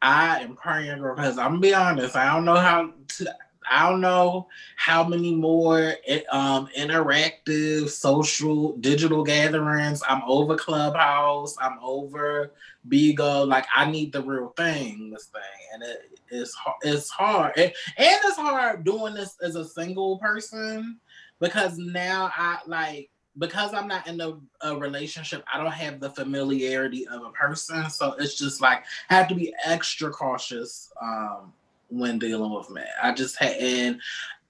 I 0.00 0.42
am 0.42 0.54
praying 0.54 1.02
because 1.02 1.38
I'm 1.38 1.54
gonna 1.54 1.60
be 1.60 1.74
honest. 1.74 2.14
I 2.14 2.32
don't 2.32 2.44
know 2.44 2.56
how 2.56 2.92
to. 3.08 3.34
I 3.70 3.88
don't 3.88 4.00
know 4.00 4.48
how 4.76 5.04
many 5.04 5.34
more 5.34 5.94
um, 6.30 6.68
interactive 6.76 7.88
social 7.88 8.76
digital 8.78 9.24
gatherings. 9.24 10.02
I'm 10.08 10.22
over 10.26 10.56
Clubhouse. 10.56 11.56
I'm 11.60 11.78
over 11.82 12.52
Bigo. 12.88 13.46
Like 13.46 13.66
I 13.74 13.90
need 13.90 14.12
the 14.12 14.22
real 14.22 14.52
thing. 14.56 15.10
This 15.10 15.26
thing, 15.26 15.42
and 15.72 15.82
it 15.82 16.18
is 16.30 16.54
it's 16.82 17.08
hard, 17.10 17.52
and, 17.56 17.72
and 17.96 18.18
it's 18.24 18.36
hard 18.36 18.84
doing 18.84 19.14
this 19.14 19.36
as 19.42 19.56
a 19.56 19.64
single 19.64 20.18
person 20.18 20.98
because 21.40 21.78
now 21.78 22.30
I 22.36 22.58
like 22.66 23.10
because 23.38 23.72
I'm 23.72 23.88
not 23.88 24.06
in 24.06 24.20
a, 24.20 24.36
a, 24.62 24.76
relationship, 24.76 25.44
I 25.52 25.58
don't 25.58 25.70
have 25.70 26.00
the 26.00 26.10
familiarity 26.10 27.06
of 27.06 27.22
a 27.22 27.30
person. 27.30 27.88
So 27.88 28.14
it's 28.18 28.36
just 28.36 28.60
like 28.60 28.84
I 29.10 29.14
have 29.14 29.28
to 29.28 29.34
be 29.34 29.54
extra 29.64 30.10
cautious 30.10 30.90
um, 31.00 31.52
when 31.88 32.18
dealing 32.18 32.52
with 32.52 32.70
men. 32.70 32.86
I 33.02 33.12
just 33.12 33.36
had 33.36 33.56
and 33.56 34.00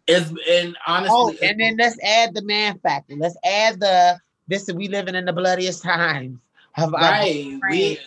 it's 0.07 0.33
and 0.49 0.77
honestly. 0.87 1.11
Oh, 1.17 1.35
and 1.43 1.61
then 1.61 1.77
let's 1.79 1.99
add 2.03 2.35
the 2.35 2.43
man 2.43 2.79
factor. 2.79 3.15
Let's 3.17 3.37
add 3.45 3.81
the 3.81 4.19
this. 4.49 4.69
Is 4.69 4.75
we 4.75 4.89
living 4.89 5.15
in 5.15 5.25
the 5.25 5.33
bloodiest 5.33 5.83
times. 5.85 6.39
Of 6.77 6.93
right. 6.93 7.59
We 7.71 7.99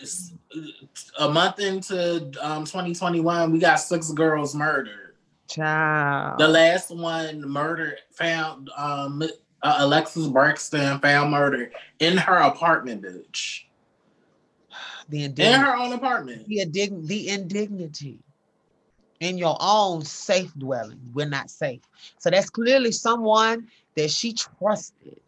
a 1.18 1.28
month 1.28 1.58
into 1.58 2.30
um 2.40 2.64
2021, 2.64 3.52
we 3.52 3.58
got 3.58 3.76
six 3.76 4.10
girls 4.12 4.54
murdered. 4.54 5.14
Child. 5.48 6.38
The 6.38 6.48
last 6.48 6.90
one 6.90 7.42
murdered 7.42 7.98
found 8.12 8.70
um 8.76 9.22
uh, 9.62 9.76
Alexus 9.78 10.26
Braxton 10.26 10.98
found 10.98 11.30
murdered 11.30 11.72
in 12.00 12.16
her 12.16 12.36
apartment, 12.38 13.02
bitch. 13.02 13.64
The 15.08 15.24
indignity. 15.24 15.54
In 15.56 15.60
her 15.60 15.76
own 15.76 15.92
apartment. 15.92 16.46
The, 16.46 16.64
indig- 16.64 17.06
the 17.06 17.28
indignity 17.28 18.20
in 19.22 19.38
your 19.38 19.56
own 19.60 20.04
safe 20.04 20.52
dwelling. 20.58 21.00
We're 21.14 21.28
not 21.28 21.48
safe. 21.48 21.80
So 22.18 22.30
that's 22.30 22.50
clearly 22.50 22.92
someone 22.92 23.68
that 23.96 24.10
she 24.10 24.32
trusted 24.32 25.20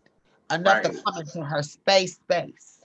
enough 0.50 0.84
right. 0.84 0.92
to 0.92 1.02
come 1.02 1.20
into 1.20 1.44
her 1.44 1.62
space 1.62 2.14
space. 2.14 2.80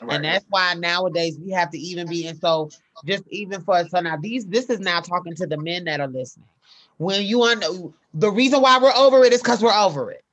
Right. 0.00 0.14
And 0.14 0.24
that's 0.24 0.44
why 0.48 0.74
nowadays 0.74 1.38
we 1.38 1.50
have 1.50 1.70
to 1.70 1.78
even 1.78 2.08
be 2.08 2.26
and 2.26 2.38
so 2.38 2.70
just 3.04 3.24
even 3.28 3.62
for 3.62 3.74
us. 3.74 3.90
so 3.90 4.00
now 4.00 4.16
these 4.16 4.46
this 4.46 4.70
is 4.70 4.78
now 4.78 5.00
talking 5.00 5.34
to 5.34 5.46
the 5.46 5.56
men 5.56 5.84
that 5.84 6.00
are 6.00 6.06
listening. 6.06 6.46
When 6.98 7.22
you 7.22 7.42
on 7.42 7.92
the 8.14 8.30
reason 8.30 8.60
why 8.60 8.78
we're 8.78 8.94
over 8.94 9.24
it 9.24 9.32
is 9.32 9.42
because 9.42 9.62
we're 9.62 9.72
over 9.72 10.10
it. 10.12 10.24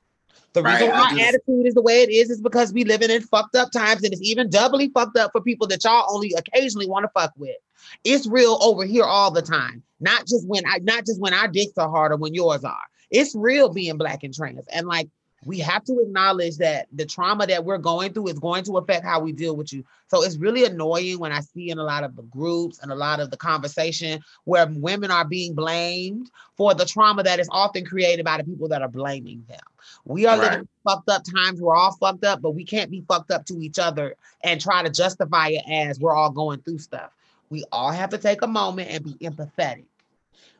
The 0.52 0.62
right. 0.62 0.80
reason 0.80 0.90
why 0.90 1.10
just, 1.10 1.22
attitude 1.22 1.66
is 1.66 1.74
the 1.74 1.82
way 1.82 2.02
it 2.02 2.10
is 2.10 2.30
is 2.30 2.40
because 2.40 2.72
we 2.72 2.84
living 2.84 3.10
in 3.10 3.22
fucked 3.22 3.54
up 3.54 3.70
times, 3.70 4.02
and 4.02 4.12
it's 4.12 4.22
even 4.22 4.50
doubly 4.50 4.88
fucked 4.88 5.16
up 5.16 5.30
for 5.32 5.40
people 5.40 5.66
that 5.68 5.84
y'all 5.84 6.06
only 6.08 6.34
occasionally 6.34 6.88
want 6.88 7.04
to 7.04 7.08
fuck 7.08 7.32
with. 7.36 7.56
It's 8.04 8.26
real 8.26 8.58
over 8.60 8.84
here 8.84 9.04
all 9.04 9.30
the 9.30 9.42
time. 9.42 9.82
Not 10.00 10.26
just 10.26 10.46
when 10.46 10.64
I 10.66 10.78
not 10.78 11.06
just 11.06 11.20
when 11.20 11.34
our 11.34 11.48
dicks 11.48 11.76
are 11.78 11.90
harder 11.90 12.16
when 12.16 12.34
yours 12.34 12.64
are. 12.64 12.82
It's 13.10 13.34
real 13.34 13.68
being 13.68 13.98
black 13.98 14.22
and 14.22 14.32
trans. 14.32 14.66
And 14.72 14.86
like 14.86 15.08
we 15.44 15.58
have 15.60 15.84
to 15.84 15.98
acknowledge 16.00 16.58
that 16.58 16.86
the 16.92 17.06
trauma 17.06 17.46
that 17.46 17.64
we're 17.64 17.78
going 17.78 18.12
through 18.12 18.28
is 18.28 18.38
going 18.38 18.62
to 18.64 18.76
affect 18.76 19.04
how 19.04 19.20
we 19.20 19.32
deal 19.32 19.56
with 19.56 19.72
you. 19.72 19.84
So 20.08 20.22
it's 20.22 20.36
really 20.36 20.64
annoying 20.64 21.18
when 21.18 21.32
I 21.32 21.40
see 21.40 21.70
in 21.70 21.78
a 21.78 21.82
lot 21.82 22.04
of 22.04 22.14
the 22.14 22.22
groups 22.24 22.78
and 22.80 22.92
a 22.92 22.94
lot 22.94 23.20
of 23.20 23.30
the 23.30 23.36
conversation 23.36 24.20
where 24.44 24.66
women 24.66 25.10
are 25.10 25.24
being 25.24 25.54
blamed 25.54 26.30
for 26.56 26.74
the 26.74 26.84
trauma 26.84 27.22
that 27.22 27.40
is 27.40 27.48
often 27.50 27.86
created 27.86 28.24
by 28.24 28.36
the 28.36 28.44
people 28.44 28.68
that 28.68 28.82
are 28.82 28.88
blaming 28.88 29.44
them. 29.48 29.60
We 30.04 30.26
are 30.26 30.38
right. 30.38 30.50
living 30.50 30.68
fucked 30.84 31.08
up 31.08 31.22
times. 31.24 31.60
We're 31.60 31.76
all 31.76 31.96
fucked 31.96 32.24
up, 32.24 32.42
but 32.42 32.50
we 32.50 32.64
can't 32.64 32.90
be 32.90 33.02
fucked 33.08 33.30
up 33.30 33.46
to 33.46 33.58
each 33.60 33.78
other 33.78 34.16
and 34.44 34.60
try 34.60 34.82
to 34.82 34.90
justify 34.90 35.48
it 35.48 35.64
as 35.70 35.98
we're 35.98 36.14
all 36.14 36.30
going 36.30 36.60
through 36.60 36.78
stuff. 36.78 37.12
We 37.50 37.64
all 37.72 37.90
have 37.90 38.10
to 38.10 38.18
take 38.18 38.42
a 38.42 38.46
moment 38.46 38.90
and 38.90 39.04
be 39.04 39.14
empathetic. 39.26 39.84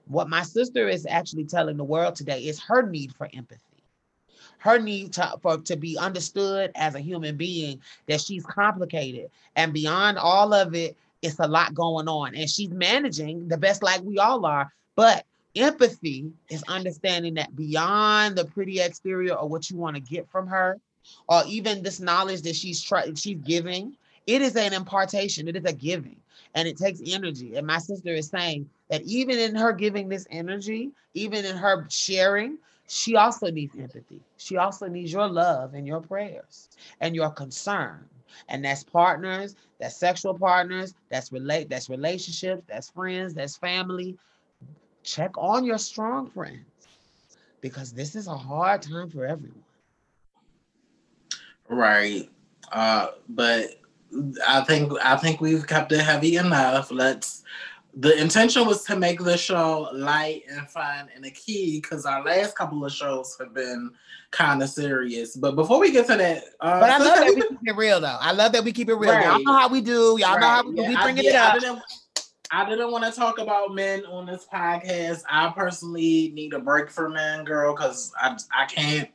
What 0.07 0.29
my 0.29 0.42
sister 0.42 0.88
is 0.88 1.07
actually 1.07 1.44
telling 1.44 1.76
the 1.76 1.85
world 1.85 2.16
today 2.16 2.40
is 2.40 2.61
her 2.61 2.83
need 2.83 3.14
for 3.14 3.29
empathy 3.33 3.70
her 4.61 4.79
need 4.79 5.14
to, 5.14 5.35
for, 5.42 5.59
to 5.59 5.76
be 5.76 5.98
understood 5.98 6.70
as 6.74 6.94
a 6.94 7.00
human 7.00 7.37
being, 7.37 7.81
that 8.07 8.20
she's 8.20 8.44
complicated. 8.44 9.31
And 9.57 9.72
beyond 9.72 10.18
all 10.18 10.53
of 10.53 10.74
it, 10.74 10.96
it's 11.22 11.38
a 11.38 11.48
lot 11.48 11.74
going 11.74 12.09
on. 12.09 12.35
And 12.35 12.48
she's 12.48 12.70
managing 12.70 13.48
the 13.48 13.57
best 13.57 13.83
like 13.83 14.03
we 14.03 14.18
all 14.18 14.44
are. 14.44 14.70
But 14.96 15.24
empathy 15.57 16.31
is 16.50 16.62
understanding 16.68 17.35
that 17.35 17.57
beyond 17.57 18.37
the 18.37 18.44
pretty 18.44 18.81
exterior 18.81 19.35
or 19.35 19.48
what 19.48 19.70
you 19.70 19.76
want 19.76 19.96
to 19.96 20.03
get 20.03 20.29
from 20.29 20.46
her, 20.46 20.79
or 21.26 21.42
even 21.46 21.83
this 21.83 21.98
knowledge 21.98 22.42
that 22.42 22.55
she's 22.55 22.83
trying 22.83 23.14
she's 23.14 23.38
giving, 23.38 23.96
it 24.26 24.42
is 24.42 24.57
an 24.57 24.74
impartation, 24.74 25.48
it 25.48 25.57
is 25.57 25.64
a 25.64 25.72
giving 25.72 26.16
and 26.55 26.69
it 26.69 26.77
takes 26.77 27.01
energy. 27.05 27.57
And 27.57 27.67
my 27.67 27.79
sister 27.79 28.13
is 28.15 28.29
saying 28.29 28.69
that 28.89 29.03
even 29.03 29.39
in 29.39 29.55
her 29.57 29.73
giving 29.73 30.09
this 30.09 30.27
energy, 30.31 30.93
even 31.15 31.45
in 31.45 31.57
her 31.57 31.87
sharing, 31.91 32.59
she 32.89 33.17
also 33.17 33.51
needs 33.51 33.77
empathy. 33.77 34.21
She 34.37 34.57
also 34.57 34.87
needs 34.89 35.13
your 35.13 35.29
love 35.29 35.75
and 35.75 35.87
your 35.87 36.01
prayers 36.01 36.71
and 37.01 37.15
your 37.15 37.31
concern 37.31 38.09
And 38.49 38.65
that's 38.65 38.83
partners, 38.85 39.57
that's 39.81 39.97
sexual 39.97 40.35
partners, 40.35 40.95
that's 41.09 41.33
relate, 41.33 41.69
that's 41.69 41.89
relationships, 41.91 42.63
that's 42.69 42.91
friends, 42.91 43.35
that's 43.35 43.57
family. 43.57 44.19
Check 45.03 45.37
on 45.39 45.65
your 45.65 45.79
strong 45.79 46.29
friends 46.29 46.67
because 47.61 47.93
this 47.93 48.15
is 48.17 48.27
a 48.29 48.37
hard 48.37 48.83
time 48.83 49.11
for 49.11 49.27
everyone. 49.27 49.65
Right. 51.69 52.31
Uh, 52.73 53.09
but 53.29 53.80
I 54.46 54.62
think 54.62 54.92
I 55.03 55.16
think 55.16 55.40
we've 55.40 55.66
kept 55.66 55.92
it 55.92 56.01
heavy 56.01 56.37
enough. 56.37 56.90
Let's 56.90 57.42
the 57.94 58.20
intention 58.20 58.66
was 58.66 58.85
to 58.85 58.96
make 58.96 59.20
the 59.20 59.37
show 59.37 59.88
light 59.92 60.42
and 60.49 60.68
fun 60.68 61.09
and 61.14 61.25
a 61.25 61.31
key 61.31 61.81
because 61.81 62.07
our 62.07 62.25
last 62.25 62.57
couple 62.57 62.85
of 62.85 62.92
shows 62.92 63.37
have 63.40 63.53
been 63.53 63.90
kind 64.31 64.62
of 64.62 64.68
serious. 64.68 65.37
But 65.37 65.57
before 65.57 65.81
we 65.81 65.90
get 65.90 66.07
to 66.07 66.16
that, 66.16 66.44
uh, 66.61 66.81
but 66.81 66.90
I 66.90 66.99
love 66.99 67.18
that 67.18 67.35
we 67.35 67.42
keep 67.42 67.59
it 67.66 67.77
real 67.77 68.01
though. 68.01 68.16
I 68.20 68.33
love 68.33 68.53
that 68.53 68.64
we 68.64 68.73
keep 68.73 68.88
it 68.88 68.94
real. 68.94 69.12
Right. 69.12 69.27
Y'all 69.27 69.42
know 69.42 69.59
how 69.59 69.68
we 69.68 69.81
do. 69.81 70.16
Y'all 70.18 70.37
right. 70.37 70.40
know 70.40 70.46
how 70.46 70.68
we, 70.68 70.81
yeah, 70.81 70.88
we 70.88 70.96
bringing 70.96 71.25
it 71.25 71.35
up. 71.35 71.55
I 71.55 71.59
didn't, 71.59 71.83
I 72.53 72.68
didn't 72.68 72.92
want 72.92 73.05
to 73.05 73.12
talk 73.12 73.38
about 73.38 73.75
men 73.75 74.05
on 74.07 74.27
this 74.27 74.46
podcast. 74.53 75.23
I 75.29 75.51
personally 75.51 76.33
need 76.35 76.53
a 76.55 76.61
break 76.61 76.90
from 76.90 77.14
men, 77.14 77.44
girl, 77.44 77.75
because 77.75 78.12
I 78.20 78.37
I 78.57 78.66
can't. 78.66 79.11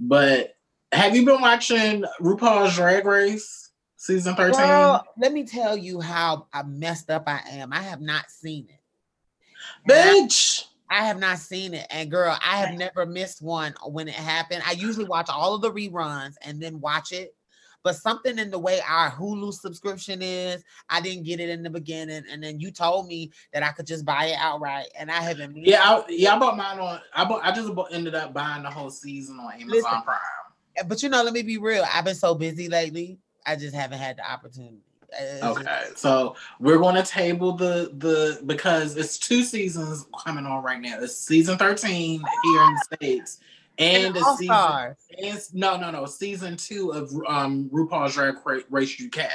But 0.00 0.56
have 0.92 1.14
you 1.14 1.24
been 1.24 1.40
watching 1.40 2.04
RuPaul's 2.20 2.74
Drag 2.74 3.06
Race? 3.06 3.65
Season 4.06 4.34
13? 4.34 4.58
Girl, 4.58 5.04
let 5.18 5.32
me 5.32 5.44
tell 5.44 5.76
you 5.76 6.00
how 6.00 6.46
I 6.52 6.62
messed 6.62 7.10
up 7.10 7.24
I 7.26 7.40
am. 7.50 7.72
I 7.72 7.82
have 7.82 8.00
not 8.00 8.30
seen 8.30 8.68
it. 8.68 8.80
Bitch. 9.90 10.64
I, 10.88 11.02
I 11.02 11.06
have 11.06 11.18
not 11.18 11.38
seen 11.38 11.74
it. 11.74 11.86
And 11.90 12.10
girl, 12.10 12.38
I 12.44 12.56
have 12.58 12.78
never 12.78 13.04
missed 13.04 13.42
one 13.42 13.74
when 13.86 14.08
it 14.08 14.14
happened. 14.14 14.62
I 14.64 14.72
usually 14.72 15.04
watch 15.04 15.28
all 15.28 15.54
of 15.54 15.62
the 15.62 15.72
reruns 15.72 16.34
and 16.42 16.62
then 16.62 16.80
watch 16.80 17.12
it. 17.12 17.34
But 17.82 17.94
something 17.94 18.38
in 18.38 18.50
the 18.50 18.58
way 18.58 18.80
our 18.88 19.10
Hulu 19.12 19.52
subscription 19.52 20.20
is, 20.20 20.64
I 20.88 21.00
didn't 21.00 21.22
get 21.22 21.38
it 21.38 21.50
in 21.50 21.62
the 21.62 21.70
beginning, 21.70 22.24
and 22.28 22.42
then 22.42 22.58
you 22.58 22.72
told 22.72 23.06
me 23.06 23.30
that 23.52 23.62
I 23.62 23.70
could 23.70 23.86
just 23.86 24.04
buy 24.04 24.26
it 24.26 24.38
outright, 24.40 24.86
and 24.98 25.08
I 25.08 25.20
haven't. 25.20 25.56
Yeah, 25.56 25.82
I, 25.84 26.04
yeah, 26.08 26.34
I 26.34 26.38
bought 26.40 26.56
mine 26.56 26.80
on. 26.80 27.00
I 27.14 27.24
bought. 27.24 27.44
I 27.44 27.52
just 27.52 27.70
ended 27.92 28.16
up 28.16 28.34
buying 28.34 28.64
the 28.64 28.70
whole 28.70 28.90
season 28.90 29.38
on 29.38 29.52
Amazon 29.52 29.68
Listen, 29.70 30.02
Prime. 30.04 30.88
But 30.88 31.00
you 31.00 31.10
know, 31.10 31.22
let 31.22 31.32
me 31.32 31.42
be 31.42 31.58
real. 31.58 31.84
I've 31.94 32.04
been 32.04 32.16
so 32.16 32.34
busy 32.34 32.68
lately 32.68 33.20
I 33.46 33.56
just 33.56 33.74
haven't 33.74 33.98
had 33.98 34.16
the 34.18 34.30
opportunity. 34.30 34.78
It's 35.18 35.42
okay, 35.42 35.82
just... 35.88 35.98
so 35.98 36.34
we're 36.58 36.78
going 36.78 36.96
to 36.96 37.02
table 37.02 37.52
the 37.52 37.92
the 37.98 38.42
because 38.44 38.96
it's 38.96 39.18
two 39.18 39.44
seasons 39.44 40.06
coming 40.18 40.44
on 40.46 40.62
right 40.64 40.80
now. 40.80 40.98
It's 41.00 41.16
season 41.16 41.56
thirteen 41.56 42.20
here 42.20 42.62
in 42.62 42.74
the 42.74 42.96
states, 42.96 43.38
and, 43.78 44.14
the 44.14 44.36
season 44.36 44.96
and, 45.22 45.54
no 45.54 45.76
no 45.76 45.90
no 45.90 46.06
season 46.06 46.56
two 46.56 46.90
of 46.90 47.12
um 47.28 47.70
RuPaul's 47.72 48.14
Drag 48.14 48.34
Race 48.68 49.00
UK, 49.00 49.30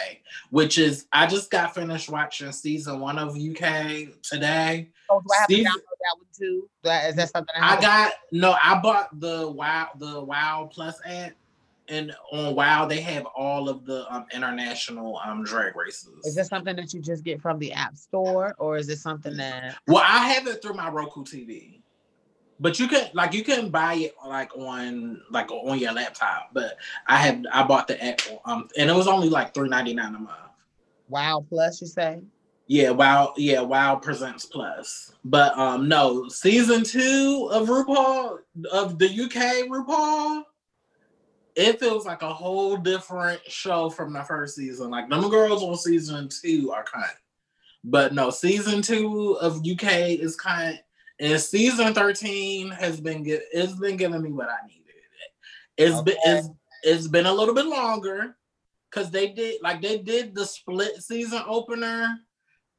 which 0.50 0.78
is 0.78 1.06
I 1.14 1.26
just 1.26 1.50
got 1.50 1.74
finished 1.74 2.10
watching 2.10 2.52
season 2.52 3.00
one 3.00 3.18
of 3.18 3.38
UK 3.38 4.10
today. 4.22 4.90
Oh, 5.10 5.22
do 5.22 5.28
I 5.34 5.40
have 5.40 5.48
season, 5.48 5.72
to 5.72 5.80
download 5.80 5.98
that 6.00 6.18
one 6.18 6.28
too? 6.38 6.70
Is 7.10 7.16
that 7.16 7.30
something 7.30 7.56
I, 7.56 7.78
I 7.78 7.82
got? 7.82 8.14
No, 8.32 8.56
I 8.62 8.80
bought 8.82 9.20
the 9.20 9.50
Wow 9.50 9.90
the 9.98 10.22
Wow 10.22 10.70
Plus 10.72 11.00
app 11.06 11.34
and 11.88 12.14
on 12.32 12.56
WoW 12.56 12.86
they 12.86 13.02
have 13.02 13.26
all 13.36 13.70
of 13.70 13.86
the 13.86 14.12
um, 14.14 14.26
international 14.34 15.20
um, 15.26 15.44
drag 15.44 15.76
races. 15.76 16.26
Is 16.26 16.36
this 16.36 16.48
something 16.48 16.76
that 16.76 16.94
you 16.94 17.02
just 17.02 17.24
get 17.24 17.42
from 17.42 17.60
the 17.60 17.74
App 17.74 17.98
Store, 17.98 18.56
or 18.58 18.78
is 18.78 18.90
it 18.90 19.00
something 19.00 19.36
that? 19.38 19.78
Well, 19.88 20.04
I 20.06 20.30
have 20.30 20.48
it 20.48 20.62
through 20.62 20.74
my 20.76 20.90
Roku 20.90 21.24
TV, 21.24 21.82
but 22.60 22.80
you 22.80 22.88
can 22.88 23.10
like 23.14 23.34
you 23.34 23.44
can 23.44 23.70
buy 23.70 23.96
it 23.96 24.16
like 24.26 24.56
on 24.56 25.22
like 25.32 25.52
on 25.52 25.80
your 25.80 25.92
laptop. 25.92 26.50
But 26.54 26.78
I 27.08 27.18
have 27.18 27.44
I 27.52 27.64
bought 27.64 27.88
the 27.88 28.02
app 28.04 28.22
um 28.46 28.70
and 28.78 28.90
it 28.90 28.94
was 28.94 29.08
only 29.08 29.30
like 29.30 29.54
three 29.54 29.70
ninety 29.70 29.94
nine 29.94 30.16
a 30.16 30.20
month. 30.20 30.38
Wow 31.10 31.46
Plus, 31.50 31.82
you 31.82 31.88
say? 31.88 32.22
Yeah, 32.68 32.92
Wow, 32.92 33.34
yeah, 33.36 33.60
Wow 33.60 33.96
Presents 33.96 34.46
Plus. 34.46 35.12
But 35.26 35.58
um 35.58 35.90
no, 35.90 36.30
season 36.30 36.84
two 36.84 37.50
of 37.52 37.68
RuPaul 37.68 38.38
of 38.72 38.98
the 38.98 39.08
UK 39.08 39.68
RuPaul 39.68 40.44
it 41.56 41.80
feels 41.80 42.06
like 42.06 42.22
a 42.22 42.34
whole 42.34 42.78
different 42.78 43.42
show 43.48 43.90
from 43.90 44.14
the 44.14 44.24
first 44.24 44.56
season. 44.56 44.90
Like 44.90 45.10
them 45.10 45.30
girls 45.30 45.64
on 45.64 45.76
season 45.78 46.30
two 46.30 46.72
are 46.72 46.84
kind, 46.84 47.12
but 47.84 48.14
no, 48.14 48.30
season 48.30 48.82
two 48.82 49.38
of 49.42 49.66
UK 49.66 50.20
is 50.20 50.36
kind, 50.36 50.80
and 51.20 51.40
season 51.40 51.94
thirteen 51.94 52.70
has 52.72 53.00
been 53.00 53.24
get 53.24 53.44
it's 53.52 53.74
been 53.74 53.98
giving 53.98 54.22
me 54.22 54.32
what 54.32 54.50
I 54.50 54.66
needed. 54.68 54.82
It's 55.78 55.96
okay. 55.96 56.12
been 56.12 56.38
it's, 56.38 56.50
it's 56.84 57.08
been 57.08 57.26
a 57.26 57.34
little 57.34 57.56
bit 57.56 57.66
longer 57.66 58.36
because 58.90 59.10
they 59.12 59.30
did 59.30 59.62
like 59.62 59.82
they 59.82 59.98
did 59.98 60.36
the 60.36 60.46
split 60.46 61.02
season 61.02 61.42
opener. 61.48 62.20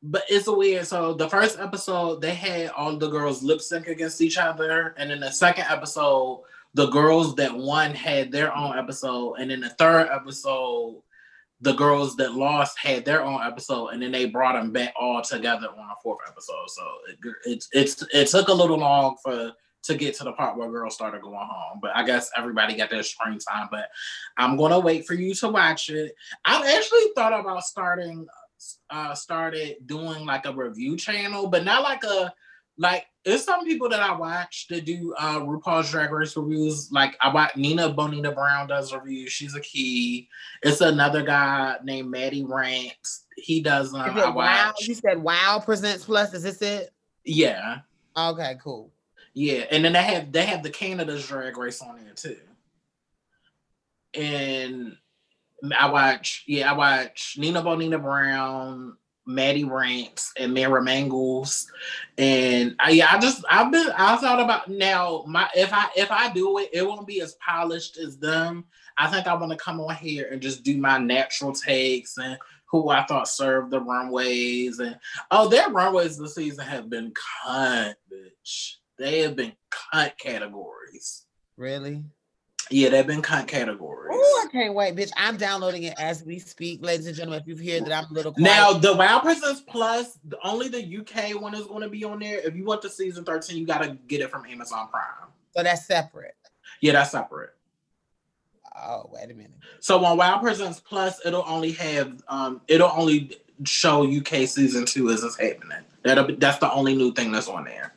But 0.04 0.24
it's 0.28 0.48
weird. 0.48 0.84
So 0.88 1.14
the 1.14 1.28
first 1.28 1.60
episode, 1.60 2.20
they 2.20 2.34
had 2.34 2.70
all 2.70 2.96
the 2.96 3.08
girls 3.08 3.44
lip 3.44 3.60
sync 3.60 3.86
against 3.86 4.20
each 4.20 4.36
other, 4.36 4.96
and 4.98 5.12
in 5.12 5.20
the 5.20 5.30
second 5.30 5.66
episode, 5.68 6.42
the 6.74 6.86
girls 6.88 7.34
that 7.36 7.54
won 7.54 7.94
had 7.94 8.32
their 8.32 8.54
own 8.56 8.78
episode, 8.78 9.34
and 9.34 9.52
in 9.52 9.60
the 9.60 9.68
third 9.70 10.08
episode, 10.10 11.02
the 11.60 11.74
girls 11.74 12.16
that 12.16 12.34
lost 12.34 12.76
had 12.78 13.04
their 13.04 13.22
own 13.22 13.40
episode, 13.42 13.88
and 13.88 14.02
then 14.02 14.10
they 14.10 14.26
brought 14.26 14.54
them 14.54 14.72
back 14.72 14.92
all 15.00 15.22
together 15.22 15.68
on 15.68 15.90
a 15.90 15.94
fourth 16.02 16.18
episode. 16.26 16.68
So 16.68 16.82
it, 17.08 17.34
it's 17.44 17.68
it's 17.72 18.04
it 18.12 18.28
took 18.28 18.48
a 18.48 18.52
little 18.52 18.78
long 18.78 19.16
for 19.22 19.52
to 19.84 19.94
get 19.96 20.14
to 20.16 20.24
the 20.24 20.32
part 20.32 20.56
where 20.56 20.70
girls 20.70 20.94
started 20.94 21.22
going 21.22 21.36
home. 21.36 21.78
But 21.80 21.94
I 21.94 22.04
guess 22.04 22.30
everybody 22.36 22.76
got 22.76 22.90
their 22.90 23.02
screen 23.02 23.38
time. 23.38 23.68
But 23.70 23.88
I'm 24.36 24.56
gonna 24.56 24.80
wait 24.80 25.06
for 25.06 25.14
you 25.14 25.34
to 25.34 25.48
watch 25.48 25.88
it. 25.88 26.14
I've 26.44 26.66
actually 26.66 27.12
thought 27.14 27.38
about 27.38 27.62
starting 27.62 28.26
uh 28.90 29.14
started 29.14 29.76
doing 29.86 30.24
like 30.24 30.46
a 30.46 30.54
review 30.54 30.96
channel, 30.96 31.48
but 31.48 31.64
not 31.64 31.82
like 31.82 32.02
a 32.04 32.32
like 32.78 33.06
there's 33.24 33.44
some 33.44 33.64
people 33.64 33.88
that 33.88 34.00
I 34.00 34.16
watch 34.16 34.66
that 34.68 34.84
do 34.84 35.14
uh 35.18 35.40
RuPaul's 35.40 35.90
Drag 35.90 36.10
Race 36.10 36.36
reviews. 36.36 36.90
Like 36.90 37.16
I 37.20 37.32
watch 37.32 37.56
Nina 37.56 37.92
Bo'nina 37.92 38.34
Brown 38.34 38.66
does 38.66 38.92
reviews. 38.92 39.32
She's 39.32 39.54
a 39.54 39.60
key. 39.60 40.28
It's 40.62 40.80
another 40.80 41.22
guy 41.22 41.76
named 41.84 42.10
Maddie 42.10 42.44
Rants. 42.44 43.26
He 43.36 43.60
does 43.60 43.94
um, 43.94 44.00
I 44.00 44.30
Wow. 44.30 44.72
You 44.80 44.94
said 44.94 45.22
Wow 45.22 45.60
Presents 45.64 46.04
Plus. 46.04 46.34
Is 46.34 46.42
this 46.42 46.62
it? 46.62 46.90
Yeah. 47.24 47.80
Okay, 48.16 48.56
cool. 48.62 48.90
Yeah, 49.34 49.64
and 49.70 49.84
then 49.84 49.94
they 49.94 50.02
have 50.02 50.32
they 50.32 50.44
have 50.44 50.62
the 50.62 50.70
Canada's 50.70 51.26
Drag 51.26 51.56
Race 51.56 51.80
on 51.80 51.96
there 52.04 52.14
too. 52.14 52.36
And 54.14 54.96
I 55.78 55.90
watch, 55.90 56.44
yeah, 56.46 56.70
I 56.70 56.74
watch 56.74 57.36
Nina 57.38 57.62
Bonita 57.62 57.98
Brown, 57.98 58.96
Maddie 59.26 59.64
Rants 59.64 60.32
and 60.38 60.54
Mara 60.54 60.82
Mangles. 60.82 61.70
And 62.18 62.74
I, 62.78 62.90
yeah, 62.90 63.08
I 63.10 63.18
just 63.18 63.44
I've 63.48 63.70
been 63.70 63.90
I 63.96 64.16
thought 64.16 64.40
about 64.40 64.68
now 64.68 65.24
my 65.26 65.48
if 65.54 65.72
I 65.72 65.88
if 65.96 66.10
I 66.10 66.32
do 66.32 66.58
it, 66.58 66.70
it 66.72 66.86
won't 66.86 67.06
be 67.06 67.20
as 67.20 67.34
polished 67.34 67.98
as 67.98 68.18
them. 68.18 68.64
I 68.98 69.08
think 69.08 69.26
I 69.26 69.34
want 69.34 69.52
to 69.52 69.58
come 69.58 69.80
on 69.80 69.94
here 69.94 70.28
and 70.30 70.42
just 70.42 70.62
do 70.62 70.76
my 70.76 70.98
natural 70.98 71.52
takes 71.52 72.18
and 72.18 72.36
who 72.66 72.88
I 72.88 73.04
thought 73.04 73.28
served 73.28 73.70
the 73.70 73.80
runways 73.80 74.78
and 74.78 74.98
oh 75.30 75.48
their 75.48 75.68
runways 75.70 76.18
this 76.18 76.34
season 76.34 76.64
have 76.64 76.90
been 76.90 77.12
cut, 77.44 77.96
bitch. 78.12 78.76
They 78.98 79.20
have 79.20 79.36
been 79.36 79.52
cut 79.70 80.18
categories. 80.18 81.26
Really? 81.56 82.02
Yeah, 82.70 82.88
they've 82.88 83.06
been 83.06 83.22
cunt 83.22 83.48
categories. 83.48 84.10
Oh, 84.14 84.46
I 84.46 84.50
can't 84.50 84.74
wait, 84.74 84.96
bitch. 84.96 85.10
I'm 85.16 85.36
downloading 85.36 85.84
it 85.84 85.94
as 85.98 86.22
we 86.24 86.38
speak, 86.38 86.84
ladies 86.84 87.06
and 87.06 87.16
gentlemen. 87.16 87.40
If 87.40 87.48
you 87.48 87.56
hear 87.56 87.80
that 87.80 87.92
I'm 87.92 88.10
a 88.10 88.14
little 88.14 88.32
quiet. 88.32 88.44
Now, 88.44 88.72
the 88.72 88.94
Wow 88.94 89.20
Presents 89.20 89.62
Plus, 89.62 90.18
only 90.44 90.68
the 90.68 90.98
UK 90.98 91.40
one 91.40 91.54
is 91.54 91.66
going 91.66 91.82
to 91.82 91.88
be 91.88 92.04
on 92.04 92.20
there. 92.20 92.38
If 92.38 92.56
you 92.56 92.64
want 92.64 92.82
the 92.82 92.90
season 92.90 93.24
13, 93.24 93.58
you 93.58 93.66
got 93.66 93.82
to 93.82 93.96
get 94.06 94.20
it 94.20 94.30
from 94.30 94.46
Amazon 94.46 94.88
Prime. 94.88 95.30
So 95.56 95.62
that's 95.62 95.86
separate. 95.86 96.36
Yeah, 96.80 96.92
that's 96.92 97.10
separate. 97.10 97.50
Oh, 98.76 99.10
wait 99.12 99.30
a 99.30 99.34
minute. 99.34 99.52
So 99.80 100.04
on 100.04 100.16
Wow 100.16 100.38
Presents 100.38 100.80
Plus, 100.80 101.20
it'll 101.26 101.44
only 101.46 101.72
have 101.72 102.22
um 102.28 102.62
it'll 102.68 102.92
only 102.94 103.36
show 103.64 104.04
UK 104.04 104.48
season 104.48 104.86
two 104.86 105.10
as 105.10 105.22
it's 105.22 105.38
happening. 105.38 105.84
That'll 106.02 106.24
be, 106.24 106.34
that's 106.34 106.58
the 106.58 106.72
only 106.72 106.94
new 106.94 107.12
thing 107.12 107.32
that's 107.32 107.48
on 107.48 107.64
there. 107.64 107.91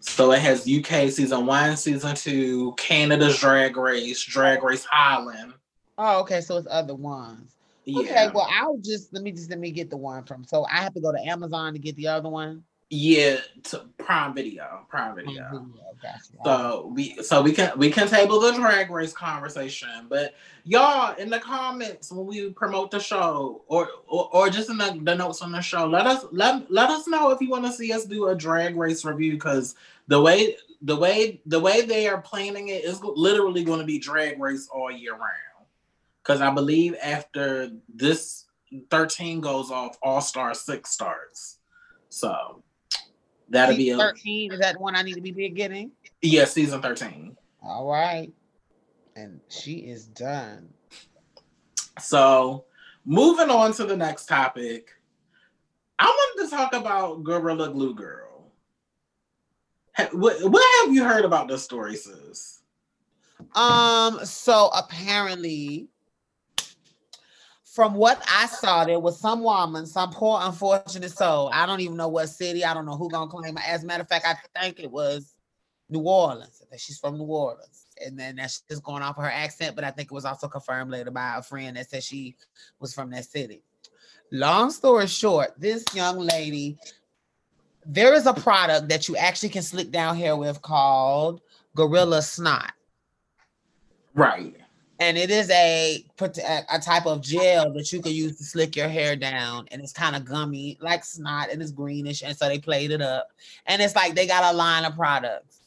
So 0.00 0.32
it 0.32 0.40
has 0.40 0.68
UK 0.68 1.10
season 1.10 1.46
one, 1.46 1.76
season 1.76 2.14
two, 2.16 2.74
Canada's 2.76 3.38
Drag 3.38 3.76
Race, 3.76 4.22
Drag 4.22 4.62
Race 4.62 4.84
Holland. 4.84 5.52
Oh, 5.98 6.20
okay. 6.20 6.40
So 6.40 6.56
it's 6.56 6.66
other 6.70 6.94
ones. 6.94 7.56
Yeah. 7.84 8.00
Okay, 8.00 8.28
well, 8.34 8.48
I'll 8.50 8.78
just 8.78 9.12
let 9.12 9.22
me 9.22 9.32
just 9.32 9.50
let 9.50 9.58
me 9.58 9.70
get 9.70 9.90
the 9.90 9.96
one 9.96 10.24
from. 10.24 10.44
So 10.44 10.64
I 10.70 10.78
have 10.78 10.94
to 10.94 11.00
go 11.00 11.12
to 11.12 11.18
Amazon 11.18 11.72
to 11.74 11.78
get 11.78 11.96
the 11.96 12.08
other 12.08 12.28
one. 12.28 12.64
Yeah, 12.90 13.36
to 13.64 13.84
Prime 13.98 14.34
Video, 14.34 14.84
Prime 14.88 15.14
Video. 15.14 15.48
Video 15.52 15.90
so 16.44 16.90
we 16.94 17.22
so 17.22 17.42
we 17.42 17.52
can 17.52 17.72
we 17.78 17.90
can 17.90 18.08
table 18.08 18.40
the 18.40 18.52
drag 18.52 18.90
race 18.90 19.12
conversation, 19.12 20.06
but 20.08 20.34
y'all 20.64 21.14
in 21.16 21.30
the 21.30 21.38
comments 21.38 22.10
when 22.10 22.26
we 22.26 22.50
promote 22.50 22.90
the 22.90 22.98
show 22.98 23.62
or 23.68 23.88
or, 24.08 24.28
or 24.32 24.50
just 24.50 24.70
in 24.70 24.78
the, 24.78 24.98
the 25.02 25.14
notes 25.14 25.42
on 25.42 25.52
the 25.52 25.60
show, 25.60 25.86
let 25.86 26.06
us 26.06 26.24
let 26.32 26.70
let 26.70 26.90
us 26.90 27.06
know 27.06 27.30
if 27.30 27.40
you 27.40 27.50
want 27.50 27.64
to 27.64 27.72
see 27.72 27.92
us 27.92 28.04
do 28.04 28.28
a 28.28 28.34
drag 28.34 28.76
race 28.76 29.04
review 29.04 29.32
because 29.32 29.74
the 30.08 30.20
way 30.20 30.56
the 30.82 30.96
way 30.96 31.40
the 31.46 31.60
way 31.60 31.82
they 31.82 32.08
are 32.08 32.20
planning 32.20 32.68
it 32.68 32.84
is 32.84 33.00
literally 33.02 33.62
going 33.62 33.80
to 33.80 33.86
be 33.86 33.98
drag 33.98 34.40
race 34.40 34.68
all 34.72 34.90
year 34.90 35.12
round. 35.12 35.66
because 36.22 36.40
I 36.40 36.50
believe 36.50 36.96
after 37.02 37.70
this 37.92 38.46
13 38.90 39.40
goes 39.40 39.70
off, 39.70 39.98
All 40.02 40.20
Star 40.20 40.54
6 40.54 40.90
starts. 40.90 41.58
So 42.08 42.62
that'll 43.50 43.74
season 43.74 43.98
be 43.98 44.02
a 44.02 44.08
13. 44.08 44.52
Is 44.52 44.60
that 44.60 44.80
one 44.80 44.96
I 44.96 45.02
need 45.02 45.14
to 45.14 45.20
be 45.20 45.48
getting? 45.50 45.90
Yeah, 46.22 46.44
season 46.44 46.80
13. 46.80 47.36
All 47.62 47.90
right. 47.90 48.32
And 49.16 49.40
she 49.48 49.74
is 49.74 50.06
done. 50.06 50.68
So 52.00 52.64
moving 53.04 53.50
on 53.50 53.72
to 53.74 53.84
the 53.84 53.96
next 53.96 54.26
topic. 54.26 54.90
I 55.98 56.06
wanted 56.06 56.48
to 56.48 56.56
talk 56.56 56.72
about 56.72 57.22
Gorilla 57.24 57.70
Glue 57.70 57.94
Girl. 57.94 58.52
What, 60.12 60.42
what 60.50 60.80
have 60.80 60.94
you 60.94 61.04
heard 61.04 61.26
about 61.26 61.48
this 61.48 61.62
story, 61.62 61.94
sis? 61.94 62.62
Um, 63.54 64.24
so 64.24 64.70
apparently 64.74 65.88
from 67.80 67.94
what 67.94 68.22
I 68.28 68.44
saw, 68.44 68.84
there 68.84 69.00
was 69.00 69.18
some 69.18 69.42
woman, 69.42 69.86
some 69.86 70.10
poor 70.10 70.38
unfortunate 70.42 71.12
soul. 71.12 71.48
I 71.50 71.64
don't 71.64 71.80
even 71.80 71.96
know 71.96 72.08
what 72.08 72.26
city. 72.26 72.62
I 72.62 72.74
don't 72.74 72.84
know 72.84 72.94
who 72.94 73.08
gonna 73.08 73.30
claim. 73.30 73.56
As 73.56 73.84
a 73.84 73.86
matter 73.86 74.02
of 74.02 74.08
fact, 74.10 74.26
I 74.26 74.34
think 74.60 74.80
it 74.80 74.90
was 74.90 75.34
New 75.88 76.02
Orleans. 76.02 76.62
That 76.70 76.78
she's 76.78 76.98
from 76.98 77.16
New 77.16 77.24
Orleans, 77.24 77.86
and 78.04 78.20
then 78.20 78.36
that's 78.36 78.60
just 78.68 78.82
going 78.82 79.02
off 79.02 79.16
of 79.16 79.24
her 79.24 79.30
accent. 79.30 79.76
But 79.76 79.84
I 79.84 79.92
think 79.92 80.12
it 80.12 80.14
was 80.14 80.26
also 80.26 80.46
confirmed 80.46 80.90
later 80.90 81.10
by 81.10 81.38
a 81.38 81.42
friend 81.42 81.78
that 81.78 81.88
said 81.88 82.02
she 82.02 82.36
was 82.80 82.92
from 82.92 83.08
that 83.12 83.24
city. 83.24 83.62
Long 84.30 84.70
story 84.70 85.06
short, 85.06 85.54
this 85.56 85.82
young 85.94 86.18
lady, 86.18 86.76
there 87.86 88.12
is 88.12 88.26
a 88.26 88.34
product 88.34 88.90
that 88.90 89.08
you 89.08 89.16
actually 89.16 89.48
can 89.48 89.62
slick 89.62 89.90
down 89.90 90.18
hair 90.18 90.36
with 90.36 90.60
called 90.60 91.40
Gorilla 91.74 92.20
Snot. 92.20 92.74
Right 94.12 94.59
and 95.00 95.16
it 95.16 95.30
is 95.30 95.50
a 95.50 96.04
a 96.20 96.78
type 96.78 97.06
of 97.06 97.22
gel 97.22 97.72
that 97.72 97.90
you 97.90 98.02
can 98.02 98.12
use 98.12 98.36
to 98.36 98.44
slick 98.44 98.76
your 98.76 98.88
hair 98.88 99.16
down 99.16 99.66
and 99.70 99.80
it's 99.80 99.94
kind 99.94 100.14
of 100.14 100.26
gummy 100.26 100.76
like 100.80 101.04
snot 101.04 101.50
and 101.50 101.62
it's 101.62 101.72
greenish 101.72 102.22
and 102.22 102.36
so 102.36 102.46
they 102.46 102.58
played 102.58 102.90
it 102.90 103.00
up. 103.00 103.30
And 103.66 103.80
it's 103.80 103.96
like 103.96 104.14
they 104.14 104.26
got 104.26 104.52
a 104.52 104.56
line 104.56 104.84
of 104.84 104.94
products. 104.94 105.60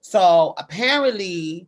So 0.00 0.54
apparently 0.56 1.66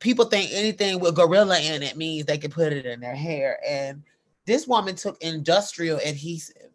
people 0.00 0.24
think 0.24 0.50
anything 0.52 0.98
with 0.98 1.14
gorilla 1.14 1.60
in 1.60 1.82
it 1.82 1.96
means 1.96 2.26
they 2.26 2.38
can 2.38 2.50
put 2.50 2.72
it 2.72 2.84
in 2.84 3.00
their 3.00 3.14
hair. 3.14 3.60
And 3.66 4.02
this 4.44 4.66
woman 4.66 4.96
took 4.96 5.16
industrial 5.22 6.00
adhesive 6.04 6.70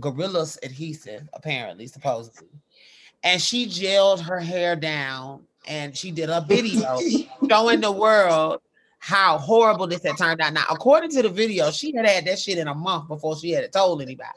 gorilla's 0.00 0.58
adhesive 0.64 1.28
apparently 1.32 1.86
supposedly. 1.86 2.48
And 3.22 3.40
she 3.40 3.66
gelled 3.66 4.20
her 4.20 4.40
hair 4.40 4.74
down 4.74 5.44
and 5.68 5.96
she 5.96 6.10
did 6.10 6.28
a 6.28 6.40
video 6.40 6.98
showing 7.48 7.80
the 7.80 7.92
world 7.92 8.60
how 8.98 9.38
horrible 9.38 9.86
this 9.86 10.02
had 10.02 10.18
turned 10.18 10.40
out. 10.40 10.52
Now, 10.52 10.64
according 10.70 11.10
to 11.10 11.22
the 11.22 11.28
video, 11.28 11.70
she 11.70 11.94
had 11.94 12.06
had 12.06 12.24
that 12.26 12.38
shit 12.38 12.58
in 12.58 12.68
a 12.68 12.74
month 12.74 13.08
before 13.08 13.36
she 13.36 13.50
had 13.50 13.72
told 13.72 14.02
anybody. 14.02 14.30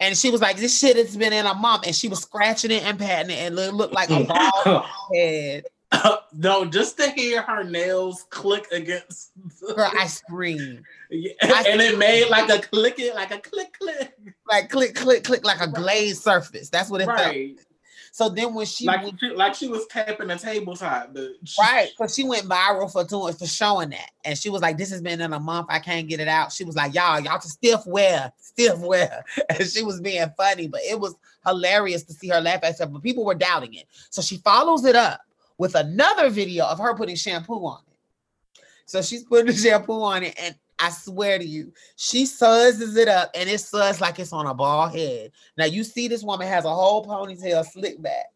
And 0.00 0.16
she 0.16 0.30
was 0.30 0.40
like, 0.40 0.56
"This 0.56 0.78
shit 0.78 0.96
has 0.96 1.16
been 1.16 1.32
in 1.32 1.46
a 1.46 1.54
month," 1.54 1.86
and 1.86 1.94
she 1.94 2.08
was 2.08 2.20
scratching 2.20 2.72
it 2.72 2.82
and 2.82 2.98
patting 2.98 3.30
it, 3.30 3.38
and 3.38 3.58
it 3.58 3.72
looked 3.72 3.94
like 3.94 4.10
a 4.10 4.24
bald 4.64 4.84
head. 5.14 5.64
No, 6.34 6.64
just 6.64 6.96
to 6.96 7.10
hear 7.10 7.42
her 7.42 7.62
nails 7.62 8.24
click 8.30 8.66
against. 8.72 9.32
Girl, 9.60 9.90
I 9.98 10.06
screamed. 10.06 10.82
Yeah. 11.10 11.32
I 11.42 11.66
and 11.68 11.80
it 11.80 11.98
made 11.98 12.30
like 12.30 12.48
a 12.48 12.66
click 12.66 12.98
it, 12.98 13.14
like 13.14 13.30
a 13.30 13.38
click 13.38 13.78
click, 13.78 14.16
like 14.50 14.70
click 14.70 14.94
click 14.94 15.24
click, 15.24 15.44
like 15.44 15.60
a 15.60 15.68
glazed 15.68 16.22
surface. 16.22 16.70
That's 16.70 16.88
what 16.88 17.02
it 17.02 17.06
right. 17.06 17.58
felt. 17.58 17.66
So 18.14 18.28
then 18.28 18.52
when 18.52 18.66
she 18.66 18.84
like, 18.84 19.02
went, 19.02 19.18
she, 19.18 19.30
like 19.30 19.54
she 19.54 19.68
was 19.68 19.86
tapping 19.86 20.30
a 20.30 20.38
tabletop, 20.38 21.16
right? 21.58 21.88
Because 21.96 22.14
she 22.14 22.24
went 22.24 22.46
viral 22.46 22.92
for 22.92 23.04
doing 23.04 23.32
for 23.32 23.46
showing 23.46 23.88
that, 23.88 24.10
and 24.22 24.36
she 24.36 24.50
was 24.50 24.60
like, 24.60 24.76
"This 24.76 24.90
has 24.90 25.00
been 25.00 25.22
in 25.22 25.32
a 25.32 25.40
month. 25.40 25.68
I 25.70 25.78
can't 25.78 26.06
get 26.06 26.20
it 26.20 26.28
out." 26.28 26.52
She 26.52 26.62
was 26.62 26.76
like, 26.76 26.94
"Y'all, 26.94 27.20
y'all 27.20 27.38
to 27.38 27.48
stiff 27.48 27.86
wear, 27.86 28.30
stiff 28.38 28.78
wear," 28.80 29.24
and 29.48 29.66
she 29.66 29.82
was 29.82 29.98
being 30.02 30.30
funny, 30.36 30.68
but 30.68 30.82
it 30.82 31.00
was 31.00 31.14
hilarious 31.46 32.02
to 32.02 32.12
see 32.12 32.28
her 32.28 32.40
laugh 32.42 32.56
at 32.56 32.72
herself. 32.72 32.92
But 32.92 33.02
people 33.02 33.24
were 33.24 33.34
doubting 33.34 33.72
it, 33.72 33.86
so 34.10 34.20
she 34.20 34.36
follows 34.36 34.84
it 34.84 34.94
up 34.94 35.22
with 35.56 35.74
another 35.74 36.28
video 36.28 36.66
of 36.66 36.78
her 36.80 36.94
putting 36.94 37.16
shampoo 37.16 37.64
on 37.64 37.80
it. 37.88 38.62
So 38.84 39.00
she's 39.00 39.24
putting 39.24 39.46
the 39.46 39.52
shampoo 39.58 40.02
on 40.02 40.22
it, 40.22 40.34
and 40.38 40.54
I 40.82 40.90
swear 40.90 41.38
to 41.38 41.44
you, 41.44 41.72
she 41.94 42.26
suzzes 42.26 42.96
it 42.96 43.06
up 43.06 43.30
and 43.36 43.48
it 43.48 43.60
suds 43.60 44.00
like 44.00 44.18
it's 44.18 44.32
on 44.32 44.48
a 44.48 44.52
bald 44.52 44.92
head. 44.92 45.30
Now 45.56 45.66
you 45.66 45.84
see 45.84 46.08
this 46.08 46.24
woman 46.24 46.48
has 46.48 46.64
a 46.64 46.74
whole 46.74 47.06
ponytail 47.06 47.64
slick 47.64 48.02
back, 48.02 48.26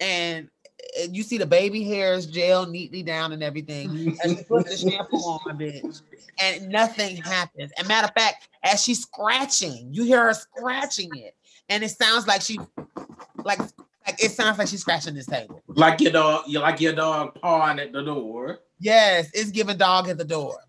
and 0.00 0.48
eh, 0.96 1.08
you 1.10 1.24
see 1.24 1.38
the 1.38 1.46
baby 1.46 1.82
hairs 1.82 2.26
gel 2.26 2.66
neatly 2.66 3.02
down 3.02 3.32
and 3.32 3.42
everything. 3.42 4.16
and 4.22 4.38
she 4.38 4.44
puts 4.44 4.70
the 4.70 4.90
shampoo 4.90 5.16
on, 5.16 5.40
my 5.44 5.52
bitch, 5.52 6.02
and 6.40 6.68
nothing 6.68 7.16
happens. 7.16 7.72
And 7.76 7.88
matter 7.88 8.06
of 8.06 8.14
fact, 8.14 8.48
as 8.62 8.80
she's 8.80 9.02
scratching, 9.02 9.88
you 9.90 10.04
hear 10.04 10.26
her 10.26 10.34
scratching 10.34 11.10
it, 11.16 11.34
and 11.68 11.82
it 11.82 11.90
sounds 11.90 12.28
like 12.28 12.42
she, 12.42 12.60
like, 13.44 13.58
like 13.58 14.22
it 14.22 14.30
sounds 14.30 14.56
like 14.56 14.68
she's 14.68 14.82
scratching 14.82 15.16
this 15.16 15.26
table. 15.26 15.60
Like 15.66 16.00
your 16.00 16.12
dog, 16.12 16.44
you 16.46 16.60
like 16.60 16.80
your 16.80 16.92
dog 16.92 17.40
pawing 17.40 17.80
at 17.80 17.92
the 17.92 18.02
door. 18.02 18.60
Yes, 18.78 19.32
it's 19.34 19.50
giving 19.50 19.76
dog 19.76 20.08
at 20.08 20.16
the 20.16 20.24
door. 20.24 20.60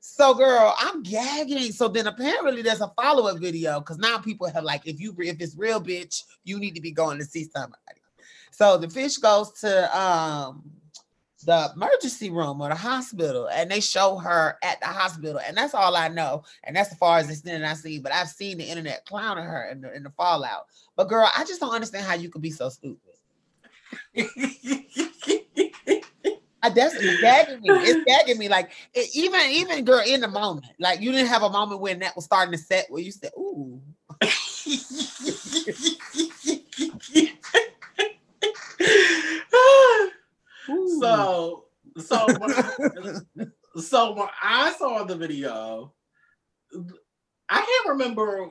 So, 0.00 0.32
girl, 0.32 0.74
I'm 0.78 1.02
gagging. 1.02 1.72
So 1.72 1.86
then 1.86 2.06
apparently 2.06 2.62
there's 2.62 2.80
a 2.80 2.92
follow-up 2.96 3.38
video 3.38 3.80
because 3.80 3.98
now 3.98 4.18
people 4.18 4.48
have 4.48 4.64
like, 4.64 4.86
if 4.86 4.98
you 4.98 5.14
if 5.18 5.40
it's 5.40 5.54
real, 5.56 5.80
bitch, 5.80 6.24
you 6.44 6.58
need 6.58 6.74
to 6.74 6.80
be 6.80 6.90
going 6.90 7.18
to 7.18 7.24
see 7.24 7.44
somebody. 7.44 8.00
So 8.50 8.78
the 8.78 8.88
fish 8.88 9.18
goes 9.18 9.52
to 9.60 9.98
um 9.98 10.62
the 11.44 11.70
emergency 11.74 12.30
room 12.30 12.60
or 12.60 12.68
the 12.68 12.74
hospital 12.74 13.48
and 13.48 13.70
they 13.70 13.80
show 13.80 14.16
her 14.18 14.58
at 14.62 14.78
the 14.80 14.86
hospital 14.86 15.40
and 15.46 15.56
that's 15.56 15.72
all 15.72 15.96
i 15.96 16.06
know 16.06 16.42
and 16.64 16.76
that's 16.76 16.92
as 16.92 16.98
far 16.98 17.18
as 17.18 17.30
extent 17.30 17.64
i 17.64 17.72
see 17.72 17.98
but 17.98 18.12
i've 18.12 18.28
seen 18.28 18.58
the 18.58 18.64
internet 18.64 19.06
clowning 19.06 19.44
her 19.44 19.70
in 19.70 19.80
the, 19.80 19.90
in 19.94 20.02
the 20.02 20.10
fallout 20.10 20.66
but 20.96 21.08
girl 21.08 21.30
i 21.34 21.42
just 21.44 21.58
don't 21.58 21.74
understand 21.74 22.04
how 22.04 22.12
you 22.12 22.28
could 22.28 22.42
be 22.42 22.50
so 22.50 22.68
stupid 22.68 23.14
that's 26.68 26.94
gagging 27.20 27.60
me. 27.62 27.68
It's 27.70 28.04
gagging 28.04 28.38
me. 28.38 28.48
Like 28.48 28.72
it, 28.94 29.10
even 29.14 29.40
even 29.50 29.84
girl 29.84 30.02
in 30.06 30.20
the 30.20 30.28
moment. 30.28 30.66
Like 30.78 31.00
you 31.00 31.12
didn't 31.12 31.28
have 31.28 31.42
a 31.42 31.50
moment 31.50 31.80
when 31.80 32.00
that 32.00 32.14
was 32.16 32.24
starting 32.24 32.52
to 32.52 32.58
set 32.58 32.86
where 32.90 33.02
you 33.02 33.12
said, 33.12 33.30
"Ooh." 33.36 33.80
so 41.00 41.64
so 41.98 42.26
when, 42.38 42.54
so 43.82 44.12
when 44.12 44.28
I 44.42 44.72
saw 44.78 45.04
the 45.04 45.16
video, 45.16 45.92
I 47.48 47.56
can't 47.56 47.88
remember 47.88 48.48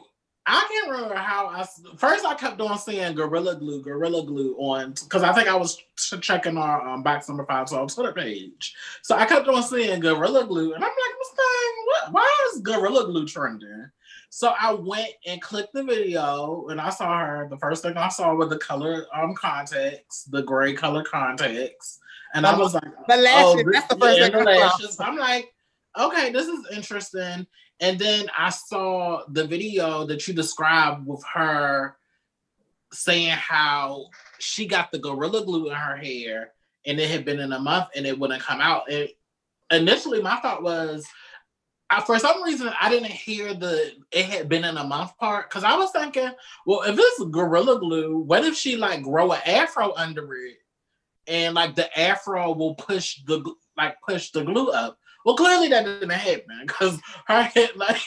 I 0.52 0.68
can't 0.68 0.90
remember 0.90 1.14
how 1.16 1.48
I 1.48 1.64
first 1.96 2.26
I 2.26 2.34
kept 2.34 2.60
on 2.60 2.78
seeing 2.80 3.14
Gorilla 3.14 3.56
Glue, 3.56 3.84
Gorilla 3.84 4.26
Glue 4.26 4.56
on 4.56 4.94
because 5.04 5.22
I 5.22 5.32
think 5.32 5.48
I 5.48 5.56
was 5.56 5.80
checking 6.22 6.58
our 6.58 6.88
um, 6.88 7.04
Box 7.04 7.30
Number 7.30 7.46
Five 7.46 7.72
on 7.72 7.88
Twitter 7.88 8.14
page. 8.14 8.76
So 9.04 9.16
I 9.16 9.26
kept 9.26 9.48
on 9.48 9.62
seeing 9.62 10.00
Gorilla 10.00 10.48
Glue, 10.48 10.74
and 10.74 10.84
I'm 10.84 10.90
like, 10.90 11.18
what's 11.18 11.30
thing? 11.30 11.86
What? 11.86 12.14
Why 12.14 12.50
is 12.54 12.62
Gorilla 12.62 13.06
Glue 13.06 13.28
trending? 13.28 13.92
So 14.32 14.54
I 14.60 14.74
went 14.74 15.12
and 15.28 15.40
clicked 15.40 15.74
the 15.74 15.84
video, 15.84 16.68
and 16.70 16.82
I 16.82 16.90
saw 16.90 17.20
her. 17.20 17.48
The 17.48 17.58
first 17.58 17.84
thing 17.84 17.96
I 17.96 18.10
saw 18.10 18.34
was 18.34 18.50
the 18.50 18.58
color 18.58 19.06
um 19.14 19.36
contacts, 19.36 20.24
the 20.24 20.42
gray 20.42 20.74
color 20.74 21.04
contacts, 21.04 22.00
and 22.34 22.48
I 22.48 22.58
was 22.58 22.74
like, 22.74 22.92
the 23.08 23.18
lashes. 23.18 23.64
Oh, 23.68 23.72
that's 23.72 23.88
the 23.88 24.00
first 24.00 24.18
yeah, 24.18 24.30
thing. 24.30 24.38
The 24.40 24.44
lashes. 24.46 25.00
I'm 25.00 25.16
like, 25.16 25.54
okay, 26.00 26.32
this 26.32 26.48
is 26.48 26.66
interesting. 26.76 27.46
And 27.80 27.98
then 27.98 28.28
I 28.38 28.50
saw 28.50 29.24
the 29.30 29.46
video 29.48 30.06
that 30.06 30.28
you 30.28 30.34
described 30.34 31.06
with 31.08 31.24
her 31.34 31.96
saying 32.92 33.30
how 33.30 34.08
she 34.40 34.66
got 34.66 34.92
the 34.92 35.00
gorilla 35.00 35.46
glue 35.46 35.70
in 35.70 35.76
her 35.76 35.96
hair 35.96 36.54
and 36.86 37.00
it 37.00 37.10
had 37.10 37.26
been 37.26 37.40
in 37.40 37.54
a 37.54 37.60
month 37.60 37.90
and 37.96 38.06
it 38.06 38.18
wouldn't 38.18 38.42
come 38.42 38.62
out. 38.62 38.90
Initially, 39.72 40.22
my 40.22 40.40
thought 40.40 40.64
was, 40.64 41.06
I, 41.90 42.02
for 42.02 42.20
some 42.20 42.44
reason, 42.44 42.72
I 42.80 42.90
didn't 42.90 43.12
hear 43.12 43.54
the 43.54 43.94
it 44.12 44.26
had 44.26 44.48
been 44.48 44.64
in 44.64 44.78
a 44.78 44.84
month 44.84 45.18
part 45.18 45.50
because 45.50 45.64
I 45.64 45.76
was 45.76 45.92
thinking, 45.92 46.30
well, 46.66 46.84
if 46.84 46.96
it's 46.98 47.24
gorilla 47.32 47.80
glue, 47.80 48.20
what 48.20 48.46
if 48.46 48.56
she 48.56 48.76
like 48.76 49.02
grow 49.02 49.32
an 49.32 49.42
afro 49.46 49.94
under 49.96 50.36
it 50.36 50.58
and 51.28 51.56
like 51.56 51.76
the 51.76 52.00
afro 52.00 52.54
will 52.54 52.76
push 52.76 53.22
the 53.26 53.44
like 53.76 53.96
push 54.02 54.32
the 54.32 54.44
glue 54.44 54.70
up? 54.70 55.00
Well, 55.30 55.36
clearly 55.36 55.68
that 55.68 55.86
didn't 55.86 56.10
happen 56.10 56.64
because 56.66 57.00
her 57.28 57.44
head, 57.44 57.70
like, 57.76 58.00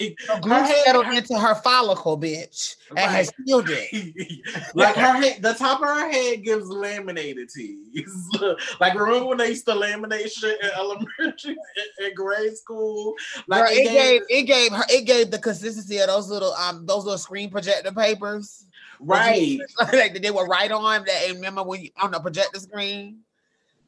her 0.44 0.64
head 0.64 0.84
settled 0.84 1.06
her, 1.06 1.12
into 1.12 1.38
her 1.38 1.54
follicle, 1.54 2.18
bitch, 2.18 2.74
and 2.88 2.98
right. 2.98 3.10
has 3.10 3.30
healed 3.46 3.68
it. 3.68 4.42
like 4.74 4.96
her 4.96 5.12
head, 5.12 5.40
the 5.40 5.52
top 5.52 5.80
of 5.80 5.86
her 5.86 6.10
head 6.10 6.42
gives 6.42 6.66
laminated 6.66 7.48
teeth. 7.48 8.08
like, 8.80 8.98
remember 8.98 9.26
when 9.26 9.38
they 9.38 9.50
used 9.50 9.66
to 9.66 9.72
laminate 9.72 10.32
shit 10.32 10.60
in 10.64 10.70
elementary, 10.70 11.56
in, 12.00 12.14
grade 12.16 12.56
school? 12.56 13.14
Like, 13.46 13.68
Girl, 13.68 13.72
it, 13.72 13.86
it, 13.86 13.92
gave, 13.92 14.22
it 14.28 14.42
gave 14.42 14.72
her, 14.72 14.84
it 14.90 15.04
gave 15.04 15.30
the 15.30 15.38
consistency 15.38 15.98
of 15.98 16.08
those 16.08 16.28
little, 16.28 16.54
um, 16.54 16.86
those 16.86 17.04
little 17.04 17.18
screen 17.18 17.50
projector 17.50 17.92
papers. 17.92 18.66
Right. 18.98 19.60
like 19.92 20.20
they 20.20 20.32
were 20.32 20.48
right 20.48 20.72
on 20.72 21.04
that. 21.04 21.30
Remember 21.30 21.62
when 21.62 21.82
you 21.82 21.90
on 22.02 22.10
the 22.10 22.18
projector 22.18 22.58
screen? 22.58 23.20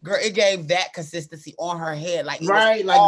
Girl, 0.04 0.18
it 0.22 0.34
gave 0.34 0.68
that 0.68 0.92
consistency 0.92 1.54
on 1.58 1.78
her 1.78 1.94
head, 1.94 2.26
like 2.26 2.40
right, 2.42 2.84
like 2.84 3.00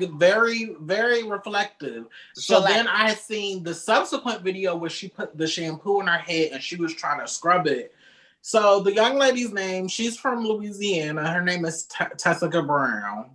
like 0.00 0.10
very, 0.18 0.76
very 0.82 1.22
reflective. 1.22 2.04
So, 2.34 2.56
so 2.56 2.60
like, 2.60 2.74
then 2.74 2.88
I 2.88 3.08
had 3.08 3.18
seen 3.18 3.62
the 3.62 3.74
subsequent 3.74 4.42
video 4.42 4.76
where 4.76 4.90
she 4.90 5.08
put 5.08 5.38
the 5.38 5.46
shampoo 5.46 6.00
in 6.02 6.08
her 6.08 6.18
head 6.18 6.50
and 6.52 6.62
she 6.62 6.76
was 6.76 6.92
trying 6.92 7.20
to 7.20 7.26
scrub 7.26 7.66
it. 7.66 7.94
So 8.42 8.80
the 8.80 8.92
young 8.92 9.16
lady's 9.16 9.50
name, 9.50 9.88
she's 9.88 10.18
from 10.18 10.44
Louisiana. 10.44 11.32
Her 11.32 11.42
name 11.42 11.64
is 11.64 11.84
T- 11.84 12.04
Tessica 12.18 12.62
Brown, 12.62 13.30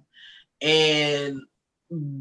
and 0.62 1.42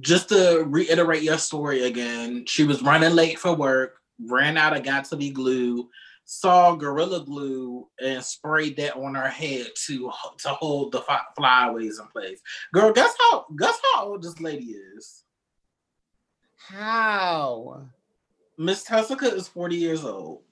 just 0.00 0.30
to 0.30 0.64
reiterate 0.66 1.22
your 1.22 1.36
story 1.36 1.82
again, 1.82 2.46
she 2.46 2.64
was 2.64 2.80
running 2.80 3.14
late 3.14 3.38
for 3.38 3.54
work, 3.54 4.00
ran 4.24 4.56
out 4.56 4.74
of 4.74 4.82
Got2b 4.82 5.34
glue 5.34 5.90
saw 6.26 6.74
gorilla 6.74 7.24
glue 7.24 7.86
and 8.02 8.22
sprayed 8.22 8.76
that 8.76 8.96
on 8.96 9.14
her 9.14 9.28
head 9.28 9.68
to 9.86 10.10
to 10.38 10.48
hold 10.48 10.92
the 10.92 11.02
flyaways 11.36 11.98
in 11.98 12.06
place. 12.08 12.40
Girl, 12.74 12.92
guess 12.92 13.14
how 13.18 13.46
guess 13.58 13.78
how 13.94 14.06
old 14.06 14.22
this 14.22 14.40
lady 14.40 14.74
is? 14.96 15.22
How? 16.56 17.86
Miss 18.58 18.82
Tessica 18.82 19.26
is 19.26 19.46
40 19.46 19.76
years 19.76 20.04
old. 20.04 20.42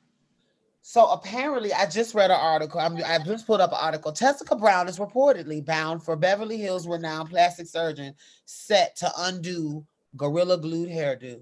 So 0.83 1.07
apparently, 1.07 1.73
I 1.73 1.87
just 1.87 2.15
read 2.15 2.31
an 2.31 2.39
article. 2.39 2.79
I'm, 2.79 2.97
I 3.05 3.19
just 3.19 3.47
pulled 3.47 3.63
up 3.63 3.73
an 3.73 3.79
article. 3.81 4.13
Tessica 4.13 4.55
Brown 4.55 4.87
is 4.87 4.99
reportedly 4.99 5.65
bound 5.65 6.03
for 6.05 6.15
Beverly 6.15 6.59
Hills 6.59 6.87
renowned 6.87 7.31
plastic 7.31 7.67
surgeon 7.67 8.15
set 8.45 8.95
to 8.97 9.11
undo 9.19 9.85
gorilla 10.17 10.59
glued 10.59 10.91
hairdo. 10.91 11.41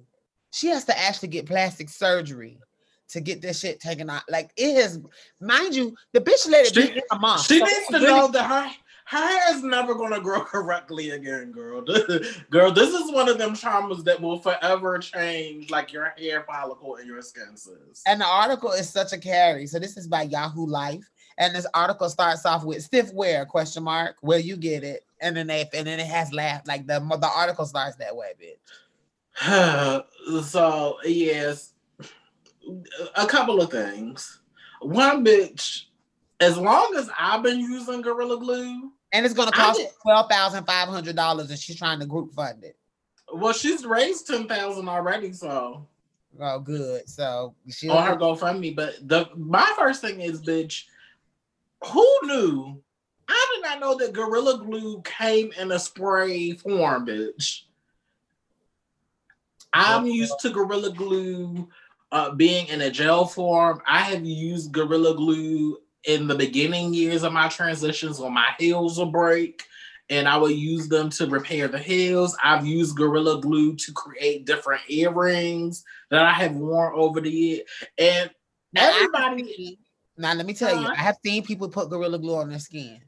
She 0.53 0.69
has 0.69 0.85
to 0.85 0.99
actually 0.99 1.29
get 1.29 1.47
plastic 1.47 1.89
surgery 1.89 2.61
to 3.09 3.21
get 3.21 3.43
this 3.43 3.61
shit 3.61 3.81
taken 3.81 4.11
out. 4.11 4.23
Like 4.29 4.51
it 4.57 4.77
is, 4.77 5.01
mind 5.41 5.75
you, 5.75 5.97
the 6.13 6.21
bitch 6.21 6.49
let 6.49 6.67
it 6.67 6.75
she, 6.75 6.95
be 6.95 7.03
a 7.11 7.19
month. 7.19 7.47
She 7.47 7.59
so 7.59 7.65
needs 7.65 7.87
to 7.89 7.93
really, 7.95 8.07
know 8.07 8.29
that 8.29 8.47
her 8.47 8.71
her 9.05 9.27
hair 9.27 9.55
is 9.55 9.63
never 9.63 9.95
gonna 9.95 10.21
grow 10.21 10.41
correctly 10.45 11.11
again, 11.11 11.53
girl. 11.53 11.83
girl, 12.51 12.73
this 12.73 12.95
is 12.95 13.13
one 13.13 13.29
of 13.29 13.39
them 13.39 13.55
traumas 13.55 14.05
that 14.05 14.21
will 14.21 14.39
forever 14.39 14.99
change 14.99 15.71
like 15.71 15.93
your 15.93 16.15
hair 16.19 16.45
follicle 16.49 16.97
and 16.97 17.07
your 17.07 17.23
skin 17.23 17.57
cells. 17.57 18.03
And 18.07 18.21
the 18.21 18.27
article 18.27 18.73
is 18.73 18.89
such 18.89 19.13
a 19.13 19.19
carry. 19.19 19.67
So 19.67 19.79
this 19.79 19.97
is 19.97 20.07
by 20.07 20.23
Yahoo 20.23 20.67
Life. 20.67 21.09
And 21.39 21.55
this 21.55 21.67
article 21.73 22.11
starts 22.11 22.45
off 22.45 22.63
with 22.63 22.83
stiff 22.83 23.13
wear 23.13 23.47
question 23.47 23.85
mark 23.85 24.17
where 24.21 24.39
you 24.39 24.57
get 24.57 24.85
it 24.85 25.05
and 25.23 25.37
then 25.37 25.47
they 25.47 25.69
and 25.73 25.87
then 25.87 25.99
it 25.99 26.07
has 26.07 26.33
laughed 26.33 26.69
like 26.69 26.87
the 26.87 27.01
the 27.21 27.31
article 27.35 27.65
starts 27.65 27.97
that 27.97 28.15
way 28.15 28.33
bitch 28.41 30.05
so 30.45 30.99
yes 31.05 31.73
a 33.17 33.27
couple 33.27 33.61
of 33.61 33.71
things. 33.71 34.41
One 34.81 35.25
bitch, 35.25 35.85
as 36.41 36.57
long 36.57 36.95
as 36.97 37.09
I've 37.19 37.43
been 37.43 37.61
using 37.61 38.03
Gorilla 38.03 38.39
Glue, 38.39 38.93
and 39.13 39.27
it's 39.27 39.35
gonna 39.35 39.53
cost 39.53 39.81
twelve 40.03 40.29
thousand 40.29 40.65
five 40.65 40.89
hundred 40.89 41.17
dollars, 41.17 41.51
and 41.51 41.59
she's 41.59 41.77
trying 41.77 42.01
to 42.01 42.07
group 42.07 42.33
fund 42.33 42.65
it. 42.65 42.77
Well, 43.33 43.53
she's 43.53 43.85
raised 43.85 44.27
ten 44.27 44.49
thousand 44.49 44.89
already, 44.89 45.33
so 45.33 45.87
oh, 46.41 46.59
good. 46.61 47.09
So 47.09 47.55
she 47.69 47.89
on 47.89 48.07
her 48.07 48.17
GoFundMe. 48.17 48.75
But 48.75 48.97
the 49.07 49.29
my 49.37 49.71
first 49.79 50.01
thing 50.01 50.21
is, 50.21 50.43
bitch, 50.43 50.85
who 51.87 52.07
knew? 52.25 52.83
I 53.29 53.47
did 53.55 53.63
not 53.63 53.81
know 53.81 53.97
that 53.99 54.13
Gorilla 54.13 54.59
Glue 54.59 55.01
came 55.03 55.53
in 55.59 55.73
a 55.73 55.79
spray 55.79 56.53
form, 56.53 57.07
bitch. 57.07 57.63
I'm 59.73 60.07
used 60.07 60.39
to 60.41 60.51
Gorilla 60.51 60.93
Glue 60.93 61.69
uh, 62.13 62.31
being 62.31 62.69
in 62.69 62.83
a 62.83 62.91
gel 62.91 63.25
form, 63.25 63.83
I 63.87 64.03
have 64.03 64.25
used 64.25 64.71
Gorilla 64.71 65.17
Glue 65.17 65.79
in 66.05 66.27
the 66.27 66.35
beginning 66.35 66.93
years 66.93 67.23
of 67.23 67.33
my 67.33 67.49
transitions 67.49 68.21
when 68.21 68.35
my 68.35 68.49
heels 68.59 68.99
will 68.99 69.07
break 69.07 69.65
and 70.11 70.29
I 70.29 70.37
will 70.37 70.51
use 70.51 70.89
them 70.89 71.09
to 71.11 71.27
repair 71.27 71.69
the 71.69 71.79
heels. 71.79 72.37
I've 72.45 72.67
used 72.67 72.97
Gorilla 72.97 73.41
Glue 73.41 73.77
to 73.77 73.93
create 73.93 74.45
different 74.45 74.83
earrings 74.89 75.85
that 76.11 76.23
I 76.23 76.33
have 76.33 76.55
worn 76.55 76.93
over 76.95 77.21
the 77.21 77.31
year. 77.31 77.63
And 77.97 78.31
now, 78.75 78.91
everybody. 78.91 79.79
now, 80.19 80.35
let 80.35 80.45
me 80.45 80.53
tell 80.53 80.75
uh-huh. 80.75 80.83
you, 80.83 80.89
I 80.89 80.97
have 80.97 81.17
seen 81.25 81.45
people 81.45 81.71
put 81.71 81.89
Gorilla 81.89 82.19
Glue 82.19 82.37
on 82.37 82.51
their 82.51 82.59
skin. 82.59 83.01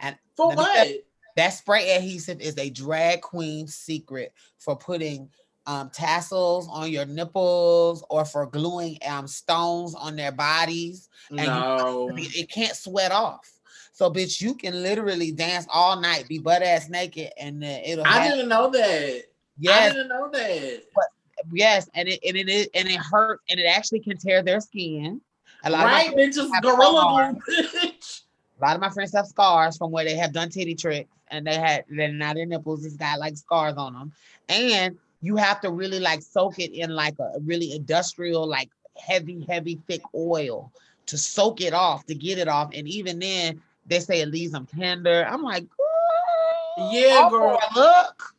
And 0.00 0.16
for 0.36 0.54
what? 0.54 0.88
that 1.36 1.50
spray 1.50 1.94
adhesive 1.94 2.40
is 2.40 2.58
a 2.58 2.70
drag 2.70 3.20
queen 3.20 3.68
secret 3.68 4.32
for 4.58 4.76
putting 4.76 5.30
um, 5.66 5.90
tassels 5.90 6.68
on 6.70 6.90
your 6.90 7.06
nipples 7.06 8.04
or 8.10 8.24
for 8.24 8.46
gluing 8.46 8.98
um, 9.06 9.26
stones 9.26 9.94
on 9.94 10.16
their 10.16 10.32
bodies. 10.32 11.08
And 11.30 11.38
no. 11.38 12.10
You, 12.16 12.28
it 12.34 12.50
can't 12.50 12.74
sweat 12.74 13.12
off. 13.12 13.50
So, 13.92 14.10
bitch, 14.10 14.40
you 14.40 14.54
can 14.54 14.82
literally 14.82 15.30
dance 15.30 15.66
all 15.70 16.00
night, 16.00 16.26
be 16.26 16.38
butt 16.38 16.62
ass 16.62 16.88
naked, 16.88 17.30
and 17.38 17.62
uh, 17.62 17.78
it'll. 17.84 18.06
I 18.06 18.26
didn't 18.28 18.48
know 18.48 18.70
that. 18.70 19.24
Yes, 19.58 19.92
I 19.92 19.94
didn't 19.94 20.08
know 20.08 20.30
that. 20.32 20.82
But, 20.94 21.04
yes, 21.52 21.90
and 21.94 22.08
it 22.08 22.18
and 22.26 22.36
it 22.48 22.70
and 22.74 22.88
it 22.88 22.98
hurts, 22.98 23.42
and 23.50 23.60
it 23.60 23.66
actually 23.66 24.00
can 24.00 24.16
tear 24.16 24.42
their 24.42 24.60
skin. 24.60 25.20
A 25.64 25.70
lot 25.70 25.84
right, 25.84 26.16
bitches, 26.16 26.50
gorilla 26.62 27.36
bitch. 27.48 28.22
A 28.58 28.64
lot 28.64 28.74
of 28.74 28.80
my 28.80 28.88
friends 28.88 29.12
have 29.14 29.26
scars 29.26 29.76
from 29.76 29.90
where 29.90 30.04
they 30.04 30.16
have 30.16 30.32
done 30.32 30.48
titty 30.48 30.74
tricks, 30.74 31.10
and 31.28 31.46
they 31.46 31.56
had 31.56 31.84
then 31.90 32.16
now 32.16 32.32
their 32.32 32.46
nipples 32.46 32.82
just 32.82 32.98
got 32.98 33.18
like 33.18 33.36
scars 33.36 33.74
on 33.76 33.92
them, 33.92 34.12
and 34.48 34.96
you 35.20 35.36
have 35.36 35.60
to 35.60 35.70
really 35.70 36.00
like 36.00 36.22
soak 36.22 36.58
it 36.58 36.72
in 36.72 36.90
like 36.90 37.18
a 37.18 37.38
really 37.40 37.72
industrial, 37.72 38.46
like 38.46 38.70
heavy, 38.98 39.44
heavy, 39.48 39.80
thick 39.86 40.02
oil 40.14 40.72
to 41.06 41.18
soak 41.18 41.60
it 41.60 41.74
off 41.74 42.06
to 42.06 42.14
get 42.14 42.38
it 42.38 42.48
off. 42.48 42.70
And 42.74 42.88
even 42.88 43.18
then, 43.18 43.60
they 43.86 44.00
say 44.00 44.20
it 44.20 44.30
leaves 44.30 44.52
them 44.52 44.66
tender. 44.66 45.26
I'm 45.28 45.42
like, 45.42 45.66
yeah, 46.90 47.28
girl. 47.30 47.58
Look. 47.74 48.34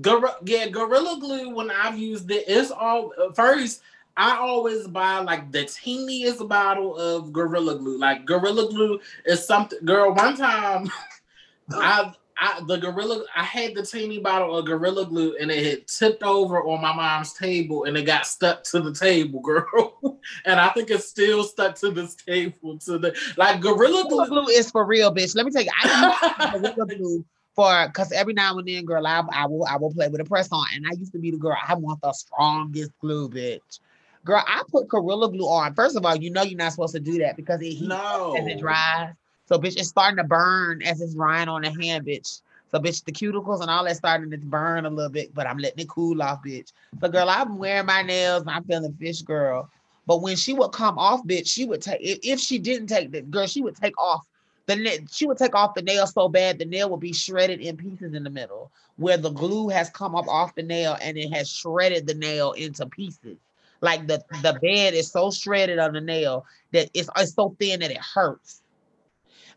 Gor- 0.00 0.36
yeah, 0.44 0.68
Gorilla 0.68 1.18
Glue, 1.20 1.50
when 1.50 1.70
I've 1.70 1.98
used 1.98 2.30
it, 2.30 2.44
it's 2.48 2.70
all 2.70 3.12
first. 3.34 3.82
I 4.16 4.36
always 4.38 4.86
buy 4.86 5.18
like 5.20 5.52
the 5.52 5.64
teeniest 5.64 6.46
bottle 6.48 6.96
of 6.96 7.32
Gorilla 7.32 7.76
Glue. 7.76 7.98
Like 7.98 8.24
Gorilla 8.24 8.68
Glue 8.68 9.00
is 9.26 9.46
something, 9.46 9.78
girl. 9.84 10.14
One 10.14 10.36
time, 10.36 10.90
I 11.70 12.12
I, 12.38 12.60
the 12.66 12.76
gorilla, 12.76 13.24
I 13.34 13.44
had 13.44 13.74
the 13.74 13.84
teeny 13.84 14.18
bottle 14.18 14.56
of 14.56 14.66
gorilla 14.66 15.06
glue 15.06 15.36
and 15.40 15.50
it 15.50 15.64
had 15.64 15.86
tipped 15.86 16.22
over 16.22 16.62
on 16.64 16.80
my 16.80 16.92
mom's 16.92 17.32
table 17.34 17.84
and 17.84 17.96
it 17.96 18.02
got 18.02 18.26
stuck 18.26 18.64
to 18.64 18.80
the 18.80 18.92
table, 18.92 19.40
girl. 19.42 20.20
and 20.44 20.60
I 20.60 20.68
think 20.70 20.90
it's 20.90 21.08
still 21.08 21.44
stuck 21.44 21.74
to 21.76 21.90
this 21.90 22.14
table 22.14 22.78
to 22.78 22.98
the 22.98 23.16
like 23.36 23.60
gorilla 23.60 24.08
glue. 24.08 24.26
glue 24.26 24.48
is 24.48 24.70
for 24.70 24.84
real, 24.84 25.14
bitch. 25.14 25.36
Let 25.36 25.46
me 25.46 25.52
tell 25.52 25.62
you, 25.62 25.70
I 25.82 26.50
use 26.52 26.60
gorilla 26.60 26.86
glue 26.86 27.24
for 27.54 27.86
because 27.86 28.12
every 28.12 28.34
now 28.34 28.58
and 28.58 28.66
then, 28.66 28.84
girl, 28.84 29.06
I, 29.06 29.22
I 29.32 29.46
will 29.46 29.64
I 29.66 29.76
will 29.76 29.92
play 29.92 30.08
with 30.08 30.20
a 30.20 30.24
press 30.24 30.48
on, 30.52 30.66
and 30.74 30.86
I 30.86 30.92
used 30.98 31.12
to 31.12 31.18
be 31.18 31.30
the 31.30 31.36
girl. 31.36 31.56
I 31.66 31.74
want 31.74 32.00
the 32.00 32.12
strongest 32.12 32.92
glue, 33.00 33.28
bitch. 33.28 33.80
Girl, 34.24 34.42
I 34.46 34.62
put 34.70 34.88
Gorilla 34.88 35.30
Glue 35.30 35.48
on. 35.48 35.74
First 35.74 35.96
of 35.96 36.06
all, 36.06 36.14
you 36.16 36.30
know 36.30 36.42
you're 36.42 36.56
not 36.56 36.72
supposed 36.72 36.94
to 36.94 37.00
do 37.00 37.18
that 37.18 37.36
because 37.36 37.60
it 37.60 37.70
heats 37.70 37.82
no. 37.82 38.36
as 38.38 38.46
it 38.46 38.60
dries. 38.60 39.14
So 39.46 39.58
bitch, 39.58 39.76
it's 39.76 39.88
starting 39.88 40.16
to 40.16 40.24
burn 40.24 40.82
as 40.82 41.00
it's 41.00 41.14
drying 41.14 41.48
on 41.48 41.62
the 41.62 41.70
hand, 41.70 42.06
bitch. 42.06 42.40
So 42.70 42.78
bitch, 42.78 43.04
the 43.04 43.12
cuticles 43.12 43.60
and 43.60 43.70
all 43.70 43.84
that 43.84 43.96
starting 43.96 44.30
to 44.30 44.38
burn 44.38 44.86
a 44.86 44.90
little 44.90 45.10
bit, 45.10 45.34
but 45.34 45.46
I'm 45.46 45.58
letting 45.58 45.80
it 45.80 45.88
cool 45.88 46.22
off, 46.22 46.42
bitch. 46.42 46.72
So 47.00 47.08
girl, 47.08 47.28
I'm 47.28 47.58
wearing 47.58 47.86
my 47.86 48.02
nails, 48.02 48.44
I'm 48.46 48.64
feeling 48.64 48.92
fish 48.94 49.22
girl. 49.22 49.68
But 50.06 50.22
when 50.22 50.36
she 50.36 50.52
would 50.54 50.72
come 50.72 50.98
off, 50.98 51.22
bitch, 51.24 51.48
she 51.48 51.64
would 51.64 51.82
take 51.82 52.00
if, 52.00 52.18
if 52.22 52.40
she 52.40 52.58
didn't 52.58 52.86
take 52.88 53.10
the 53.10 53.22
girl, 53.22 53.46
she 53.46 53.60
would 53.62 53.76
take 53.76 53.96
off 53.98 54.26
the 54.66 54.76
nail. 54.76 54.98
she 55.10 55.26
would 55.26 55.38
take 55.38 55.54
off 55.54 55.74
the 55.74 55.82
nail 55.82 56.06
so 56.06 56.28
bad 56.28 56.58
the 56.58 56.64
nail 56.64 56.88
would 56.90 57.00
be 57.00 57.12
shredded 57.12 57.60
in 57.60 57.76
pieces 57.76 58.14
in 58.14 58.24
the 58.24 58.30
middle, 58.30 58.70
where 58.96 59.18
the 59.18 59.30
glue 59.30 59.68
has 59.68 59.90
come 59.90 60.14
up 60.14 60.26
off 60.28 60.54
the 60.54 60.62
nail 60.62 60.96
and 61.02 61.18
it 61.18 61.32
has 61.32 61.50
shredded 61.50 62.06
the 62.06 62.14
nail 62.14 62.52
into 62.52 62.86
pieces. 62.86 63.36
Like 63.82 64.06
the 64.06 64.22
the 64.42 64.58
bed 64.62 64.94
is 64.94 65.10
so 65.10 65.30
shredded 65.30 65.78
on 65.78 65.92
the 65.92 66.00
nail 66.00 66.46
that 66.70 66.88
it's, 66.94 67.10
it's 67.16 67.34
so 67.34 67.54
thin 67.58 67.80
that 67.80 67.90
it 67.90 67.98
hurts. 67.98 68.61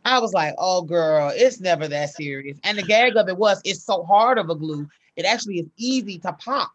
I 0.06 0.20
was 0.20 0.34
like, 0.34 0.54
oh 0.58 0.84
girl, 0.84 1.32
it's 1.34 1.60
never 1.60 1.88
that 1.88 2.12
serious. 2.12 2.58
And 2.64 2.78
the 2.78 2.84
gag 2.84 3.18
of 3.18 3.28
it 3.28 3.38
was 3.38 3.60
it's 3.66 3.84
so 3.84 4.04
hard 4.04 4.38
of 4.38 4.50
a 4.50 4.56
glue, 4.56 4.88
it 5.16 5.26
actually 5.26 5.60
is 5.60 5.68
easy 5.78 6.20
to 6.20 6.32
pop. 6.34 6.72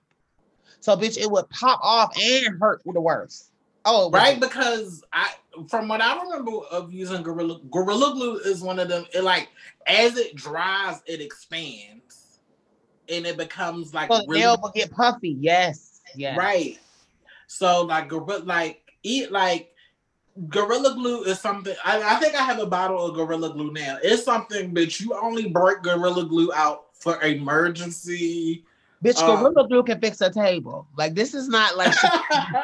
So 0.80 0.96
bitch, 0.96 1.16
it 1.16 1.30
would 1.30 1.48
pop 1.50 1.78
off 1.82 2.12
and 2.20 2.58
hurt 2.58 2.82
the 2.84 3.00
worst. 3.00 3.52
Oh, 3.84 4.10
right, 4.10 4.38
because 4.38 5.02
I 5.12 5.32
from 5.68 5.88
what 5.88 6.02
I 6.02 6.20
remember 6.22 6.58
of 6.70 6.92
using 6.92 7.22
Gorilla 7.22 7.60
Gorilla 7.70 8.12
Glue 8.12 8.36
is 8.38 8.62
one 8.62 8.78
of 8.78 8.88
them. 8.88 9.06
It 9.14 9.24
like 9.24 9.48
as 9.86 10.18
it 10.18 10.34
dries, 10.34 11.00
it 11.06 11.20
expands, 11.20 12.40
and 13.08 13.26
it 13.26 13.38
becomes 13.38 13.94
like 13.94 14.12
so 14.12 14.20
really, 14.26 14.40
nail 14.40 14.58
will 14.62 14.72
get 14.74 14.90
puffy. 14.90 15.36
Yes, 15.40 16.02
yeah, 16.14 16.36
right. 16.36 16.78
So 17.46 17.82
like 17.82 18.08
gorilla, 18.08 18.44
like 18.44 18.82
eat 19.02 19.32
like 19.32 19.72
Gorilla 20.48 20.94
Glue 20.94 21.24
is 21.24 21.40
something. 21.40 21.74
I, 21.84 22.02
I, 22.02 22.20
think 22.20 22.34
I 22.34 22.42
have 22.42 22.58
a 22.58 22.66
bottle 22.66 23.04
of 23.06 23.14
Gorilla 23.14 23.52
Glue 23.52 23.72
now. 23.72 23.98
It's 24.02 24.24
something 24.24 24.72
that 24.74 25.00
you 25.00 25.14
only 25.14 25.48
break 25.48 25.82
Gorilla 25.82 26.24
Glue 26.24 26.52
out 26.52 26.86
for 26.94 27.20
emergency 27.22 28.64
Bitch, 29.02 29.22
um, 29.22 29.42
Gorilla 29.42 29.66
Glue 29.66 29.82
can 29.82 29.98
fix 29.98 30.20
a 30.20 30.30
table. 30.30 30.86
Like 30.96 31.14
this 31.14 31.32
is 31.32 31.48
not 31.48 31.76
like 31.76 31.94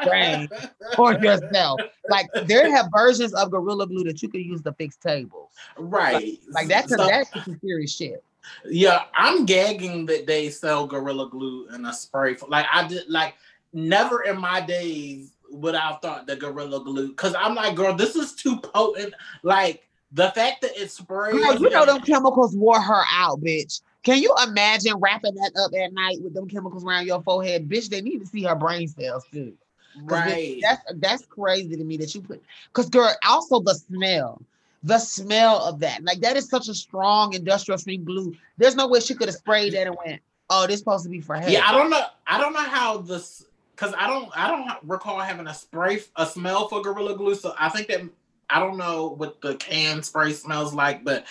brain 0.04 0.48
for 0.96 1.14
yourself. 1.14 1.80
Like 2.10 2.26
there 2.44 2.70
have 2.70 2.88
versions 2.94 3.32
of 3.32 3.50
Gorilla 3.50 3.86
Glue 3.86 4.04
that 4.04 4.22
you 4.22 4.28
can 4.28 4.42
use 4.42 4.60
to 4.62 4.72
fix 4.74 4.96
tables. 4.96 5.52
Right. 5.78 6.14
Like, 6.14 6.38
like 6.50 6.68
that's 6.68 6.90
so, 6.90 7.06
that's 7.06 7.30
some 7.32 7.58
serious 7.64 7.94
shit. 7.94 8.22
Yeah, 8.66 9.04
I'm 9.14 9.46
gagging 9.46 10.06
that 10.06 10.26
they 10.26 10.50
sell 10.50 10.86
Gorilla 10.86 11.28
Glue 11.30 11.68
in 11.74 11.86
a 11.86 11.92
spray. 11.92 12.34
For, 12.34 12.48
like 12.48 12.66
I 12.70 12.86
did 12.86 13.08
like 13.08 13.34
never 13.72 14.22
in 14.22 14.38
my 14.38 14.60
days 14.60 15.32
would 15.50 15.74
I 15.74 15.92
have 15.92 16.00
thought 16.00 16.26
the 16.26 16.36
Gorilla 16.36 16.82
Glue 16.82 17.08
because 17.08 17.34
I'm 17.34 17.54
like, 17.54 17.74
girl, 17.74 17.94
this 17.94 18.16
is 18.16 18.32
too 18.32 18.58
potent. 18.58 19.14
Like 19.42 19.86
the 20.12 20.30
fact 20.30 20.62
that 20.62 20.72
it's 20.74 20.94
sprayed. 20.94 21.34
Girl, 21.34 21.56
you 21.56 21.70
know 21.70 21.86
them 21.86 22.00
chemicals 22.00 22.56
wore 22.56 22.80
her 22.80 23.02
out, 23.12 23.40
bitch. 23.40 23.80
Can 24.02 24.22
you 24.22 24.34
imagine 24.46 24.94
wrapping 25.00 25.34
that 25.34 25.52
up 25.60 25.72
at 25.74 25.92
night 25.92 26.18
with 26.22 26.32
them 26.32 26.48
chemicals 26.48 26.84
around 26.84 27.06
your 27.06 27.22
forehead? 27.22 27.68
Bitch, 27.68 27.88
they 27.88 28.00
need 28.00 28.20
to 28.20 28.26
see 28.26 28.44
her 28.44 28.54
brain 28.54 28.88
cells 28.88 29.24
too. 29.32 29.54
Right. 30.02 30.58
that's 30.60 30.82
that's 30.96 31.26
crazy 31.26 31.74
to 31.74 31.82
me 31.82 31.96
that 31.96 32.14
you 32.14 32.20
put 32.20 32.42
because 32.68 32.90
girl, 32.90 33.12
also 33.26 33.60
the 33.60 33.74
smell. 33.74 34.42
The 34.82 34.98
smell 34.98 35.64
of 35.64 35.80
that. 35.80 36.04
Like 36.04 36.20
that 36.20 36.36
is 36.36 36.48
such 36.48 36.68
a 36.68 36.74
strong 36.74 37.32
industrial 37.34 37.78
strength 37.78 38.04
glue. 38.04 38.36
There's 38.58 38.76
no 38.76 38.86
way 38.86 39.00
she 39.00 39.14
could 39.14 39.26
have 39.26 39.36
sprayed 39.36 39.72
that 39.72 39.88
and 39.88 39.96
went, 40.04 40.20
oh, 40.50 40.66
this 40.66 40.78
supposed 40.78 41.04
to 41.04 41.10
be 41.10 41.20
for 41.20 41.34
hair. 41.34 41.50
Yeah, 41.50 41.66
I 41.66 41.72
don't 41.72 41.90
know. 41.90 42.02
I 42.26 42.38
don't 42.38 42.52
know 42.52 42.60
how 42.60 42.98
this 42.98 43.46
because 43.76 43.94
I 43.96 44.06
don't 44.06 44.30
I 44.36 44.48
don't 44.48 44.70
recall 44.82 45.20
having 45.20 45.46
a 45.46 45.54
spray 45.54 46.00
a 46.16 46.26
smell 46.26 46.68
for 46.68 46.80
Gorilla 46.80 47.16
Glue. 47.16 47.34
So 47.34 47.54
I 47.58 47.68
think 47.68 47.88
that 47.88 48.00
I 48.48 48.58
don't 48.58 48.78
know 48.78 49.08
what 49.10 49.40
the 49.40 49.56
can 49.56 50.02
spray 50.02 50.32
smells 50.32 50.72
like, 50.72 51.04
but 51.04 51.26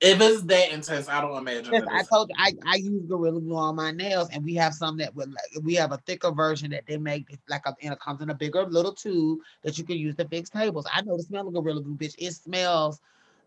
if 0.00 0.20
it's 0.20 0.42
that 0.42 0.70
intense, 0.70 1.08
I 1.08 1.20
don't 1.20 1.36
imagine. 1.36 1.72
Yes, 1.72 1.84
I 1.90 2.02
told 2.04 2.28
you 2.28 2.36
I, 2.38 2.52
I 2.66 2.76
use 2.76 3.04
Gorilla 3.06 3.40
Glue 3.40 3.56
on 3.56 3.74
my 3.74 3.90
nails, 3.90 4.28
and 4.30 4.44
we 4.44 4.54
have 4.54 4.74
some 4.74 4.96
that 4.98 5.14
would 5.16 5.28
like 5.28 5.64
we 5.64 5.74
have 5.74 5.92
a 5.92 5.98
thicker 5.98 6.30
version 6.30 6.70
that 6.70 6.84
they 6.86 6.98
make 6.98 7.36
like 7.48 7.62
a 7.66 7.74
and 7.82 7.92
it 7.92 8.00
comes 8.00 8.20
in 8.20 8.30
a 8.30 8.34
bigger 8.34 8.64
little 8.64 8.92
tube 8.92 9.40
that 9.62 9.78
you 9.78 9.84
can 9.84 9.96
use 9.96 10.14
to 10.16 10.28
fix 10.28 10.50
tables. 10.50 10.86
I 10.92 11.02
know 11.02 11.16
the 11.16 11.22
smell 11.22 11.48
of 11.48 11.54
Gorilla 11.54 11.82
Glue, 11.82 11.96
bitch. 11.96 12.14
It 12.18 12.32
smells 12.32 13.00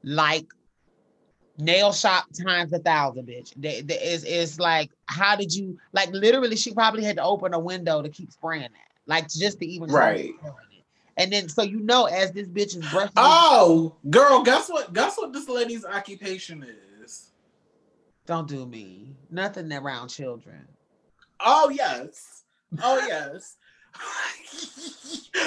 like 0.04 0.48
nail 1.62 1.94
shop 1.94 2.26
times 2.46 2.74
a 2.74 2.80
thousand, 2.80 3.28
bitch. 3.28 3.54
They, 3.56 3.82
they, 3.82 4.00
it's, 4.00 4.24
it's 4.24 4.60
like, 4.60 4.92
how 5.06 5.36
did 5.36 5.54
you 5.54 5.78
like 5.94 6.12
literally 6.12 6.56
she 6.56 6.74
probably 6.74 7.04
had 7.04 7.18
to 7.18 7.24
open 7.24 7.54
a 7.54 7.60
window 7.60 8.02
to 8.02 8.10
keep 8.10 8.32
spraying 8.32 8.64
that. 8.64 8.92
Like 9.06 9.30
just 9.30 9.60
to 9.60 9.66
even 9.66 9.90
right. 9.90 10.34
And 11.18 11.32
then 11.32 11.50
so 11.50 11.62
you 11.62 11.80
know, 11.80 12.06
as 12.06 12.32
this 12.32 12.48
bitch 12.48 12.76
is 12.76 12.90
brushing. 12.90 13.14
Oh, 13.16 13.96
girl, 14.10 14.44
guess 14.44 14.70
what? 14.70 14.94
Guess 14.94 15.18
what 15.18 15.34
this 15.34 15.48
lady's 15.48 15.86
occupation 15.86 16.66
is? 17.04 17.32
Don't 18.26 18.48
do 18.48 18.66
me. 18.66 19.16
Nothing 19.30 19.72
around 19.72 20.08
children. 20.08 20.68
Oh 21.40 21.70
yes. 21.70 22.44
Oh 22.82 22.98
yes. 23.08 23.58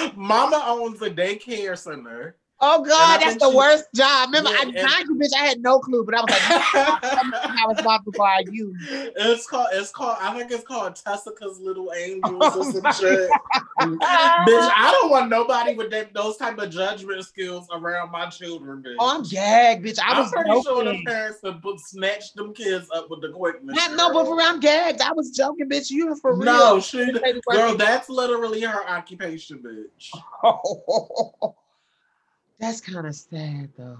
Mama 0.15 0.63
owns 0.67 1.01
a 1.01 1.09
daycare 1.09 1.77
center. 1.77 2.35
Oh 2.61 2.83
God, 2.85 3.19
that's 3.19 3.35
the 3.35 3.51
she, 3.51 3.55
worst 3.55 3.85
job. 3.93 4.29
Remember, 4.29 4.49
yeah, 4.49 4.57
I 4.59 4.65
denied 4.65 5.05
you, 5.09 5.15
bitch. 5.15 5.35
I 5.37 5.45
had 5.45 5.61
no 5.61 5.79
clue, 5.79 6.05
but 6.05 6.15
I 6.15 6.21
was 6.21 6.29
like, 6.29 6.41
"How 6.41 7.67
responsible 7.67 8.21
are 8.21 8.41
you?" 8.49 8.73
It's 8.89 9.45
called. 9.45 9.67
It's 9.73 9.91
called. 9.91 10.17
I 10.21 10.37
think 10.37 10.51
it's 10.51 10.63
called 10.63 10.95
Tessica's 10.95 11.59
Little 11.59 11.91
Angels 11.93 12.55
or 12.55 12.63
oh, 12.63 12.71
some 12.71 12.93
shit. 12.93 13.29
bitch, 13.81 14.71
I 14.77 14.89
don't 15.01 15.11
want 15.11 15.29
nobody 15.29 15.75
with 15.75 15.91
that, 15.91 16.13
those 16.13 16.37
type 16.37 16.57
of 16.57 16.69
judgment 16.69 17.25
skills 17.25 17.67
around 17.73 18.11
my 18.11 18.29
children. 18.29 18.81
Bitch. 18.81 18.95
Oh, 18.99 19.17
I'm 19.17 19.23
gagged, 19.23 19.85
bitch. 19.85 19.99
I 19.99 20.13
I'm 20.13 20.23
was 20.23 20.31
pretty 20.31 20.49
joking. 20.51 20.63
sure 20.63 20.83
the 20.85 21.03
parents 21.05 21.39
would 21.43 21.79
snatch 21.81 22.33
them 22.35 22.53
kids 22.53 22.87
up 22.95 23.09
with 23.09 23.21
the 23.21 23.29
quickness. 23.29 23.75
Not, 23.75 23.97
no, 23.97 24.13
but 24.13 24.27
for 24.27 24.41
I'm 24.41 24.61
gagged. 24.61 25.01
I 25.01 25.11
was 25.11 25.31
joking, 25.31 25.67
bitch. 25.67 25.91
You 25.91 26.07
were 26.07 26.15
for 26.15 26.33
real. 26.33 26.45
No, 26.45 26.79
she, 26.79 27.11
girl, 27.51 27.75
that's 27.75 28.07
literally 28.07 28.61
her 28.61 28.87
occupation, 28.87 29.59
bitch. 29.59 30.09
That's 32.59 32.79
kind 32.79 33.05
of 33.05 33.13
sad 33.13 33.69
though. 33.77 33.97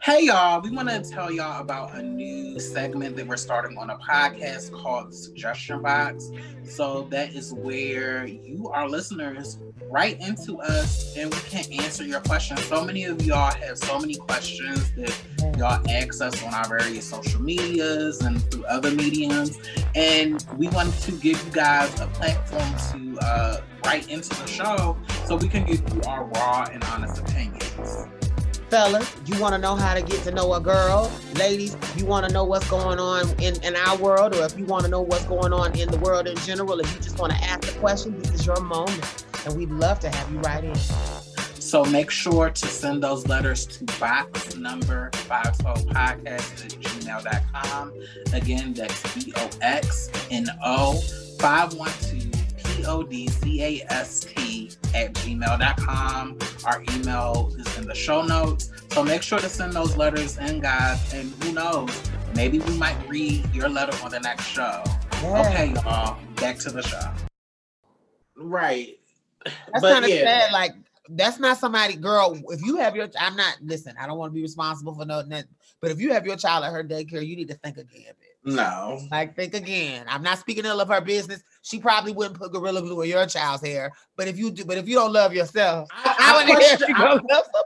Hey 0.00 0.24
y'all, 0.24 0.60
we 0.60 0.70
want 0.70 0.88
to 0.88 1.00
tell 1.00 1.30
y'all 1.30 1.60
about 1.60 1.94
a 1.94 2.02
new 2.02 2.58
segment 2.58 3.14
that 3.14 3.28
we're 3.28 3.36
starting 3.36 3.78
on 3.78 3.90
a 3.90 3.96
podcast 3.98 4.72
called 4.72 5.12
the 5.12 5.14
Suggestion 5.14 5.80
Box. 5.80 6.32
So 6.64 7.02
that 7.10 7.32
is 7.32 7.54
where 7.54 8.26
you, 8.26 8.68
our 8.74 8.88
listeners, 8.88 9.58
write 9.88 10.20
into 10.20 10.58
us 10.58 11.16
and 11.16 11.32
we 11.32 11.38
can 11.42 11.72
answer 11.74 12.02
your 12.02 12.18
questions. 12.18 12.64
So 12.64 12.84
many 12.84 13.04
of 13.04 13.24
y'all 13.24 13.54
have 13.54 13.78
so 13.78 14.00
many 14.00 14.16
questions 14.16 14.90
that 14.96 15.16
y'all 15.56 15.88
ask 15.88 16.20
us 16.20 16.42
on 16.42 16.52
our 16.52 16.66
various 16.66 17.08
social 17.08 17.40
medias 17.40 18.20
and 18.22 18.42
through 18.50 18.64
other 18.64 18.90
mediums. 18.90 19.60
And 19.94 20.44
we 20.56 20.66
want 20.66 20.92
to 21.02 21.12
give 21.12 21.40
you 21.44 21.52
guys 21.52 22.00
a 22.00 22.08
platform 22.08 22.74
to 22.90 23.18
uh, 23.24 23.60
write 23.84 24.08
into 24.08 24.30
the 24.30 24.46
show 24.48 24.96
so 25.26 25.36
we 25.36 25.48
can 25.48 25.64
give 25.64 25.80
you 25.94 26.00
our 26.08 26.24
raw 26.24 26.66
and 26.72 26.82
honest 26.84 27.24
fellas, 28.72 29.14
you 29.26 29.38
want 29.38 29.54
to 29.54 29.60
know 29.60 29.76
how 29.76 29.92
to 29.92 30.00
get 30.00 30.22
to 30.22 30.30
know 30.30 30.54
a 30.54 30.60
girl. 30.60 31.12
Ladies, 31.34 31.76
you 31.94 32.06
want 32.06 32.26
to 32.26 32.32
know 32.32 32.42
what's 32.42 32.66
going 32.70 32.98
on 32.98 33.28
in, 33.38 33.62
in 33.62 33.76
our 33.76 33.98
world, 33.98 34.34
or 34.34 34.46
if 34.46 34.58
you 34.58 34.64
want 34.64 34.84
to 34.84 34.90
know 34.90 35.02
what's 35.02 35.26
going 35.26 35.52
on 35.52 35.78
in 35.78 35.90
the 35.90 35.98
world 35.98 36.26
in 36.26 36.36
general, 36.38 36.80
if 36.80 36.90
you 36.94 37.00
just 37.00 37.18
want 37.18 37.34
to 37.34 37.38
ask 37.44 37.68
a 37.68 37.78
question, 37.80 38.18
this 38.18 38.32
is 38.32 38.46
your 38.46 38.58
moment. 38.62 39.26
And 39.44 39.58
we'd 39.58 39.70
love 39.70 40.00
to 40.00 40.08
have 40.08 40.32
you 40.32 40.38
right 40.38 40.64
in. 40.64 40.74
So 40.74 41.84
make 41.84 42.10
sure 42.10 42.48
to 42.48 42.66
send 42.66 43.02
those 43.02 43.26
letters 43.28 43.66
to 43.66 43.84
box 44.00 44.56
number 44.56 45.10
50 45.12 45.28
podcast 45.92 46.64
at 46.64 46.72
gmail.com. 46.80 47.92
Again, 48.32 48.72
that's 48.72 49.14
B 49.14 49.34
O 49.36 49.50
X 49.60 50.10
N 50.30 50.46
O 50.64 50.98
512 51.40 52.31
P 52.82 52.88
O 52.88 53.02
D 53.04 53.28
C 53.28 53.62
A 53.62 53.86
S 53.90 54.20
T 54.20 54.70
at 54.94 55.12
gmail.com. 55.14 56.38
Our 56.64 56.84
email 56.94 57.52
is 57.56 57.78
in 57.78 57.86
the 57.86 57.94
show 57.94 58.22
notes. 58.22 58.70
So 58.90 59.04
make 59.04 59.22
sure 59.22 59.38
to 59.38 59.48
send 59.48 59.72
those 59.72 59.96
letters 59.96 60.36
in, 60.38 60.60
guys. 60.60 61.14
And 61.14 61.32
who 61.42 61.52
knows, 61.52 61.90
maybe 62.34 62.58
we 62.58 62.76
might 62.76 62.96
read 63.08 63.54
your 63.54 63.68
letter 63.68 63.96
on 64.04 64.10
the 64.10 64.18
next 64.18 64.46
show. 64.46 64.82
Yeah. 65.22 65.46
Okay, 65.46 65.72
y'all, 65.74 66.18
back 66.36 66.58
to 66.58 66.70
the 66.70 66.82
show. 66.82 67.10
Right. 68.36 68.98
That's 69.44 69.84
kind 69.84 70.04
of 70.04 70.10
yeah. 70.10 70.24
sad. 70.24 70.52
Like, 70.52 70.72
that's 71.10 71.38
not 71.38 71.58
somebody, 71.58 71.94
girl. 71.94 72.40
If 72.48 72.62
you 72.62 72.78
have 72.78 72.96
your, 72.96 73.08
I'm 73.18 73.36
not, 73.36 73.58
listen, 73.62 73.94
I 74.00 74.08
don't 74.08 74.18
want 74.18 74.32
to 74.32 74.34
be 74.34 74.42
responsible 74.42 74.94
for 74.94 75.04
nothing, 75.04 75.44
but 75.80 75.90
if 75.92 76.00
you 76.00 76.12
have 76.12 76.26
your 76.26 76.36
child 76.36 76.64
at 76.64 76.72
her 76.72 76.82
daycare, 76.82 77.24
you 77.24 77.36
need 77.36 77.48
to 77.48 77.54
think 77.54 77.76
again, 77.76 78.14
bitch. 78.20 78.21
No. 78.44 79.00
Like, 79.10 79.36
think 79.36 79.54
again. 79.54 80.04
I'm 80.08 80.22
not 80.22 80.38
speaking 80.38 80.64
ill 80.64 80.80
of 80.80 80.88
her 80.88 81.00
business. 81.00 81.44
She 81.62 81.78
probably 81.78 82.12
wouldn't 82.12 82.38
put 82.38 82.52
gorilla 82.52 82.82
glue 82.82 83.02
in 83.02 83.10
your 83.10 83.26
child's 83.26 83.64
hair. 83.64 83.92
But 84.16 84.26
if 84.26 84.36
you 84.36 84.50
do, 84.50 84.64
but 84.64 84.78
if 84.78 84.88
you 84.88 84.96
don't 84.96 85.12
love 85.12 85.32
yourself, 85.32 85.88
I, 85.92 86.16
I, 86.18 86.42
I 86.42 86.54
question, 86.54 86.94
I, 86.96 87.18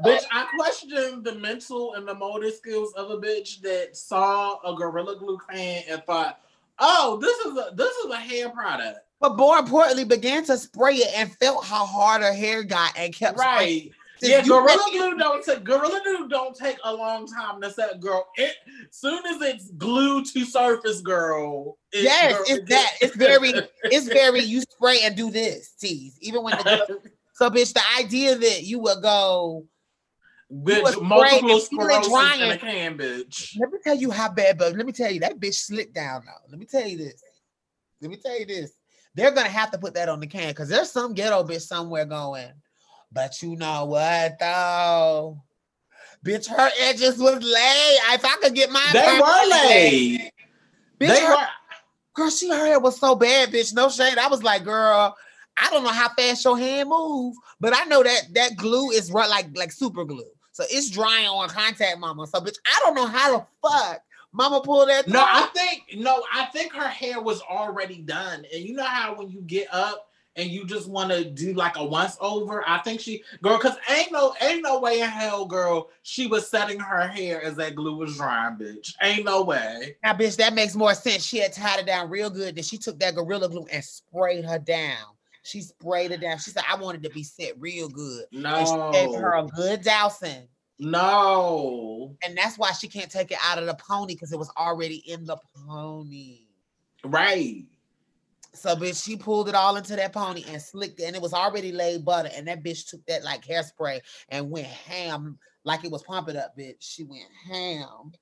bitch, 0.04 0.24
I 0.30 0.46
question 0.58 1.22
the 1.22 1.34
mental 1.36 1.94
and 1.94 2.06
the 2.06 2.14
motor 2.14 2.50
skills 2.50 2.92
of 2.92 3.10
a 3.10 3.16
bitch 3.16 3.62
that 3.62 3.96
saw 3.96 4.58
a 4.70 4.76
gorilla 4.76 5.16
glue 5.18 5.38
can 5.50 5.82
and 5.88 6.02
thought, 6.04 6.40
"Oh, 6.78 7.18
this 7.22 7.38
is 7.38 7.56
a 7.56 7.74
this 7.74 7.96
is 7.96 8.10
a 8.12 8.16
hair 8.16 8.50
product." 8.50 8.98
But 9.18 9.36
more 9.38 9.58
importantly, 9.58 10.04
began 10.04 10.44
to 10.44 10.58
spray 10.58 10.96
it 10.96 11.12
and 11.16 11.32
felt 11.38 11.64
how 11.64 11.86
hard 11.86 12.20
her 12.20 12.34
hair 12.34 12.62
got 12.62 12.92
and 12.98 13.14
kept 13.14 13.38
right. 13.38 13.54
Spraying 13.56 13.94
yeah, 14.20 14.42
Gorilla 14.42 14.82
Glue 14.90 15.16
don't 15.18 15.44
take 15.44 15.64
Gorilla 15.64 16.00
Glue 16.04 16.28
don't 16.28 16.56
take 16.56 16.78
a 16.84 16.94
long 16.94 17.26
time 17.26 17.60
to 17.60 17.70
set 17.70 18.00
girl. 18.00 18.26
It 18.36 18.54
soon 18.90 19.24
as 19.26 19.40
it's 19.42 19.70
glued 19.72 20.26
to 20.26 20.44
surface, 20.44 21.00
girl. 21.00 21.78
It's 21.92 22.04
yes, 22.04 22.32
girl, 22.32 22.44
it's 22.48 22.68
that. 22.70 22.92
It's 23.00 23.16
very, 23.16 23.52
it's 23.84 24.08
very. 24.08 24.40
You 24.40 24.62
spray 24.62 25.00
and 25.02 25.16
do 25.16 25.30
this, 25.30 25.72
tease. 25.72 26.18
Even 26.20 26.42
when 26.42 26.56
the 26.58 27.00
so, 27.34 27.50
bitch, 27.50 27.74
the 27.74 27.82
idea 27.98 28.36
that 28.36 28.62
you 28.62 28.78
would 28.78 29.02
go. 29.02 29.66
Bitch, 30.50 31.02
multiple 31.02 31.60
sclerosis 31.60 32.40
in 32.40 32.50
a 32.50 32.56
can, 32.56 32.96
bitch. 32.96 33.58
Let 33.60 33.72
me 33.72 33.78
tell 33.82 33.96
you 33.96 34.10
how 34.10 34.30
bad, 34.30 34.58
but 34.58 34.74
let 34.76 34.86
me 34.86 34.92
tell 34.92 35.10
you 35.10 35.20
that 35.20 35.38
bitch 35.40 35.54
slipped 35.54 35.94
down 35.94 36.22
though. 36.24 36.50
Let 36.50 36.58
me 36.58 36.66
tell 36.66 36.86
you 36.86 36.96
this. 36.96 37.22
Let 38.00 38.10
me 38.10 38.16
tell 38.16 38.38
you 38.38 38.46
this. 38.46 38.72
They're 39.14 39.32
gonna 39.32 39.48
have 39.48 39.70
to 39.72 39.78
put 39.78 39.94
that 39.94 40.08
on 40.08 40.20
the 40.20 40.26
can 40.26 40.48
because 40.48 40.68
there's 40.68 40.90
some 40.90 41.14
ghetto 41.14 41.42
bitch 41.42 41.62
somewhere 41.62 42.04
going. 42.04 42.52
But 43.12 43.42
you 43.42 43.56
know 43.56 43.86
what 43.86 44.38
though? 44.38 45.42
Bitch, 46.24 46.48
her 46.48 46.70
edges 46.80 47.18
was 47.18 47.42
laid. 47.42 47.98
If 48.14 48.24
I 48.24 48.36
could 48.42 48.54
get 48.54 48.70
my 48.70 48.90
They 48.92 49.18
were 49.20 49.50
laid. 49.50 50.32
Bitch, 50.98 51.08
they 51.08 51.20
her, 51.20 51.30
were 51.30 51.46
girl, 52.14 52.30
she 52.30 52.48
her 52.48 52.66
hair 52.66 52.80
was 52.80 52.98
so 52.98 53.14
bad, 53.14 53.50
bitch. 53.50 53.74
No 53.74 53.88
shade. 53.88 54.18
I 54.18 54.28
was 54.28 54.42
like, 54.42 54.64
girl, 54.64 55.16
I 55.56 55.70
don't 55.70 55.84
know 55.84 55.90
how 55.90 56.08
fast 56.10 56.44
your 56.44 56.58
hand 56.58 56.88
move, 56.88 57.36
but 57.60 57.76
I 57.76 57.84
know 57.84 58.02
that 58.02 58.22
that 58.34 58.56
glue 58.56 58.90
is 58.90 59.12
run 59.12 59.30
like 59.30 59.48
like 59.56 59.72
super 59.72 60.04
glue. 60.04 60.24
So 60.52 60.64
it's 60.70 60.90
drying 60.90 61.28
on 61.28 61.48
contact, 61.48 61.98
mama. 61.98 62.26
So 62.26 62.40
bitch, 62.40 62.56
I 62.66 62.80
don't 62.82 62.94
know 62.94 63.06
how 63.06 63.38
the 63.38 63.46
fuck 63.62 64.00
mama 64.32 64.60
pulled 64.60 64.88
that. 64.88 65.08
No, 65.08 65.20
I 65.20 65.48
think 65.54 65.84
no, 65.96 66.22
I 66.32 66.46
think 66.46 66.72
her 66.72 66.88
hair 66.88 67.20
was 67.20 67.40
already 67.42 67.98
done. 67.98 68.44
And 68.52 68.64
you 68.64 68.74
know 68.74 68.84
how 68.84 69.16
when 69.16 69.30
you 69.30 69.40
get 69.42 69.72
up 69.72 70.08
and 70.36 70.50
you 70.50 70.66
just 70.66 70.88
want 70.88 71.10
to 71.10 71.24
do 71.24 71.54
like 71.54 71.76
a 71.76 71.84
once 71.84 72.16
over. 72.20 72.62
I 72.66 72.78
think 72.78 73.00
she 73.00 73.22
girl, 73.42 73.58
cause 73.58 73.76
ain't 73.90 74.12
no 74.12 74.34
ain't 74.42 74.62
no 74.62 74.78
way 74.80 75.00
in 75.00 75.08
hell, 75.08 75.46
girl, 75.46 75.90
she 76.02 76.26
was 76.26 76.48
setting 76.48 76.78
her 76.78 77.06
hair 77.06 77.42
as 77.42 77.56
that 77.56 77.74
glue 77.74 77.96
was 77.96 78.16
drying, 78.16 78.56
bitch. 78.56 78.94
Ain't 79.02 79.24
no 79.24 79.42
way. 79.42 79.96
Now, 80.02 80.14
bitch, 80.14 80.36
that 80.36 80.54
makes 80.54 80.74
more 80.74 80.94
sense. 80.94 81.24
She 81.24 81.38
had 81.38 81.52
tied 81.52 81.80
it 81.80 81.86
down 81.86 82.10
real 82.10 82.30
good. 82.30 82.56
Then 82.56 82.64
she 82.64 82.78
took 82.78 82.98
that 83.00 83.14
gorilla 83.14 83.48
glue 83.48 83.66
and 83.72 83.82
sprayed 83.82 84.44
her 84.44 84.58
down. 84.58 85.14
She 85.42 85.60
sprayed 85.60 86.10
it 86.10 86.20
down. 86.20 86.38
She 86.38 86.50
said, 86.50 86.64
I 86.68 86.76
wanted 86.76 87.04
to 87.04 87.10
be 87.10 87.22
set 87.22 87.52
real 87.60 87.88
good. 87.88 88.24
No, 88.32 88.56
and 88.56 88.66
she 88.66 88.98
gave 88.98 89.14
her 89.14 89.34
a 89.34 89.46
good 89.46 89.82
dousing. 89.82 90.48
No. 90.78 92.16
And 92.24 92.36
that's 92.36 92.58
why 92.58 92.72
she 92.72 92.88
can't 92.88 93.10
take 93.10 93.30
it 93.30 93.38
out 93.42 93.58
of 93.58 93.66
the 93.66 93.74
pony 93.74 94.14
because 94.14 94.32
it 94.32 94.38
was 94.38 94.50
already 94.58 94.96
in 95.06 95.24
the 95.24 95.36
pony. 95.54 96.40
Right. 97.04 97.64
So 98.56 98.74
bitch, 98.74 99.04
she 99.04 99.16
pulled 99.16 99.48
it 99.48 99.54
all 99.54 99.76
into 99.76 99.96
that 99.96 100.12
pony 100.12 100.44
and 100.48 100.60
slicked 100.60 101.00
it, 101.00 101.04
and 101.04 101.16
it 101.16 101.22
was 101.22 101.32
already 101.32 101.72
laid 101.72 102.04
butter. 102.04 102.30
And 102.34 102.48
that 102.48 102.64
bitch 102.64 102.88
took 102.88 103.04
that 103.06 103.24
like 103.24 103.44
hairspray 103.44 104.00
and 104.28 104.50
went 104.50 104.66
ham 104.66 105.38
like 105.64 105.84
it 105.84 105.90
was 105.90 106.02
pumping 106.02 106.36
up, 106.36 106.56
bitch. 106.58 106.76
She 106.80 107.04
went 107.04 107.28
ham. 107.46 108.12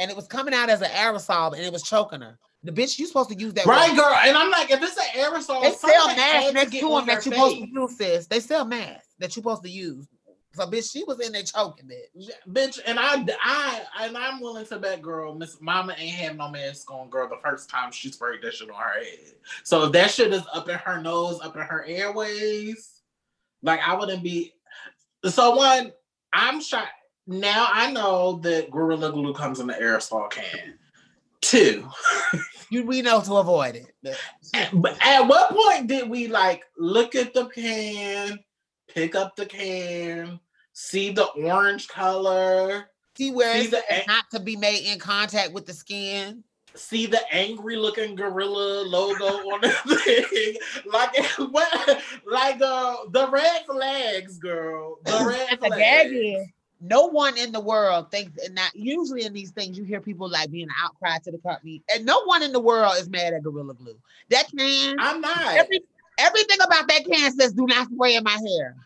And 0.00 0.10
it 0.10 0.16
was 0.16 0.28
coming 0.28 0.54
out 0.54 0.70
as 0.70 0.80
an 0.80 0.90
aerosol 0.90 1.54
and 1.54 1.62
it 1.62 1.72
was 1.72 1.82
choking 1.82 2.20
her. 2.20 2.38
The 2.64 2.72
bitch, 2.72 2.98
you 2.98 3.06
supposed 3.06 3.30
to 3.30 3.38
use 3.38 3.54
that. 3.54 3.66
Right, 3.66 3.94
girl. 3.96 4.14
And 4.24 4.36
I'm 4.36 4.50
like, 4.50 4.70
if 4.70 4.82
it's 4.82 4.96
an 4.96 5.04
aerosol, 5.20 5.62
they 5.62 5.72
sell 5.72 6.08
masks 6.08 6.52
next 6.52 6.72
to 6.72 6.88
them 6.88 7.06
that 7.06 7.24
you're 7.24 7.34
supposed 7.34 7.56
to 7.56 7.68
use, 7.68 7.96
sis. 7.96 8.26
They 8.26 8.40
sell 8.40 8.64
masks 8.64 9.14
that 9.18 9.34
you're 9.34 9.42
supposed 9.42 9.62
to 9.62 9.70
use. 9.70 10.06
So 10.58 10.66
bitch, 10.66 10.90
she 10.90 11.04
was 11.04 11.20
in 11.20 11.30
there 11.30 11.44
choking 11.44 11.86
bitch. 11.86 12.30
Bitch, 12.50 12.80
and 12.84 12.98
I 12.98 13.24
I 13.40 13.82
and 14.00 14.16
I'm 14.16 14.40
willing 14.40 14.66
to 14.66 14.78
bet 14.80 15.00
girl, 15.00 15.32
Miss 15.32 15.60
Mama 15.60 15.94
ain't 15.96 16.16
have 16.16 16.34
no 16.34 16.48
mask 16.48 16.90
on, 16.90 17.08
girl, 17.10 17.28
the 17.28 17.36
first 17.40 17.70
time 17.70 17.92
she 17.92 18.10
sprayed 18.10 18.42
that 18.42 18.54
shit 18.54 18.68
on 18.68 18.74
her 18.74 18.98
head. 18.98 19.34
So 19.62 19.84
if 19.84 19.92
that 19.92 20.10
shit 20.10 20.32
is 20.32 20.42
up 20.52 20.68
in 20.68 20.74
her 20.74 21.00
nose, 21.00 21.38
up 21.40 21.54
in 21.54 21.62
her 21.62 21.84
airways, 21.84 23.02
like 23.62 23.78
I 23.86 23.94
wouldn't 23.94 24.24
be 24.24 24.52
so 25.24 25.54
one, 25.54 25.92
I'm 26.32 26.60
shocked. 26.60 26.88
Now 27.28 27.68
I 27.70 27.92
know 27.92 28.40
that 28.42 28.72
Gorilla 28.72 29.12
Glue 29.12 29.34
comes 29.34 29.60
in 29.60 29.68
the 29.68 29.74
aerosol 29.74 30.28
can. 30.28 30.74
Two. 31.40 31.88
you 32.70 32.84
we 32.84 33.00
know 33.00 33.20
to 33.20 33.34
avoid 33.34 33.76
it. 33.76 33.94
But 34.72 34.98
at 35.06 35.24
what 35.24 35.50
point 35.50 35.86
did 35.86 36.10
we 36.10 36.26
like 36.26 36.64
look 36.76 37.14
at 37.14 37.32
the 37.32 37.46
can? 37.46 38.40
pick 38.88 39.14
up 39.14 39.36
the 39.36 39.46
can, 39.46 40.40
see 40.78 41.10
the 41.10 41.24
orange 41.24 41.88
color, 41.88 42.88
see 43.16 43.32
where 43.32 43.60
see 43.60 43.66
the, 43.66 43.82
it's 43.90 44.06
not 44.06 44.30
to 44.30 44.38
be 44.38 44.54
made 44.54 44.86
in 44.86 44.98
contact 44.98 45.52
with 45.52 45.66
the 45.66 45.72
skin. 45.72 46.44
See 46.74 47.06
the 47.06 47.20
angry 47.34 47.76
looking 47.76 48.14
gorilla 48.14 48.84
logo 48.84 49.24
on 49.24 49.60
the 49.62 49.70
thing, 50.30 50.54
like 50.86 51.16
what, 51.50 52.00
like 52.24 52.60
uh, 52.62 52.96
the 53.10 53.28
red 53.28 53.66
flags, 53.66 54.38
girl. 54.38 54.98
The 55.04 55.24
red 55.50 55.58
flags. 55.58 56.46
no 56.80 57.06
one 57.06 57.36
in 57.36 57.50
the 57.50 57.60
world 57.60 58.12
thinks, 58.12 58.40
and 58.44 58.54
not 58.54 58.76
usually 58.76 59.24
in 59.24 59.32
these 59.32 59.50
things, 59.50 59.76
you 59.76 59.82
hear 59.82 60.00
people 60.00 60.28
like 60.28 60.52
being 60.52 60.68
outcry 60.80 61.18
to 61.24 61.32
the 61.32 61.38
company, 61.38 61.82
and 61.92 62.06
no 62.06 62.22
one 62.24 62.44
in 62.44 62.52
the 62.52 62.60
world 62.60 62.94
is 62.98 63.08
mad 63.08 63.34
at 63.34 63.42
Gorilla 63.42 63.74
Glue. 63.74 63.96
That 64.30 64.46
can, 64.56 64.96
I'm 65.00 65.20
not. 65.20 65.56
Every, 65.56 65.80
Everything 66.18 66.58
about 66.64 66.88
that 66.88 67.04
can 67.04 67.32
says 67.38 67.52
do 67.52 67.64
not 67.66 67.88
spray 67.88 68.16
in 68.16 68.24
my 68.24 68.32
hair. 68.32 68.76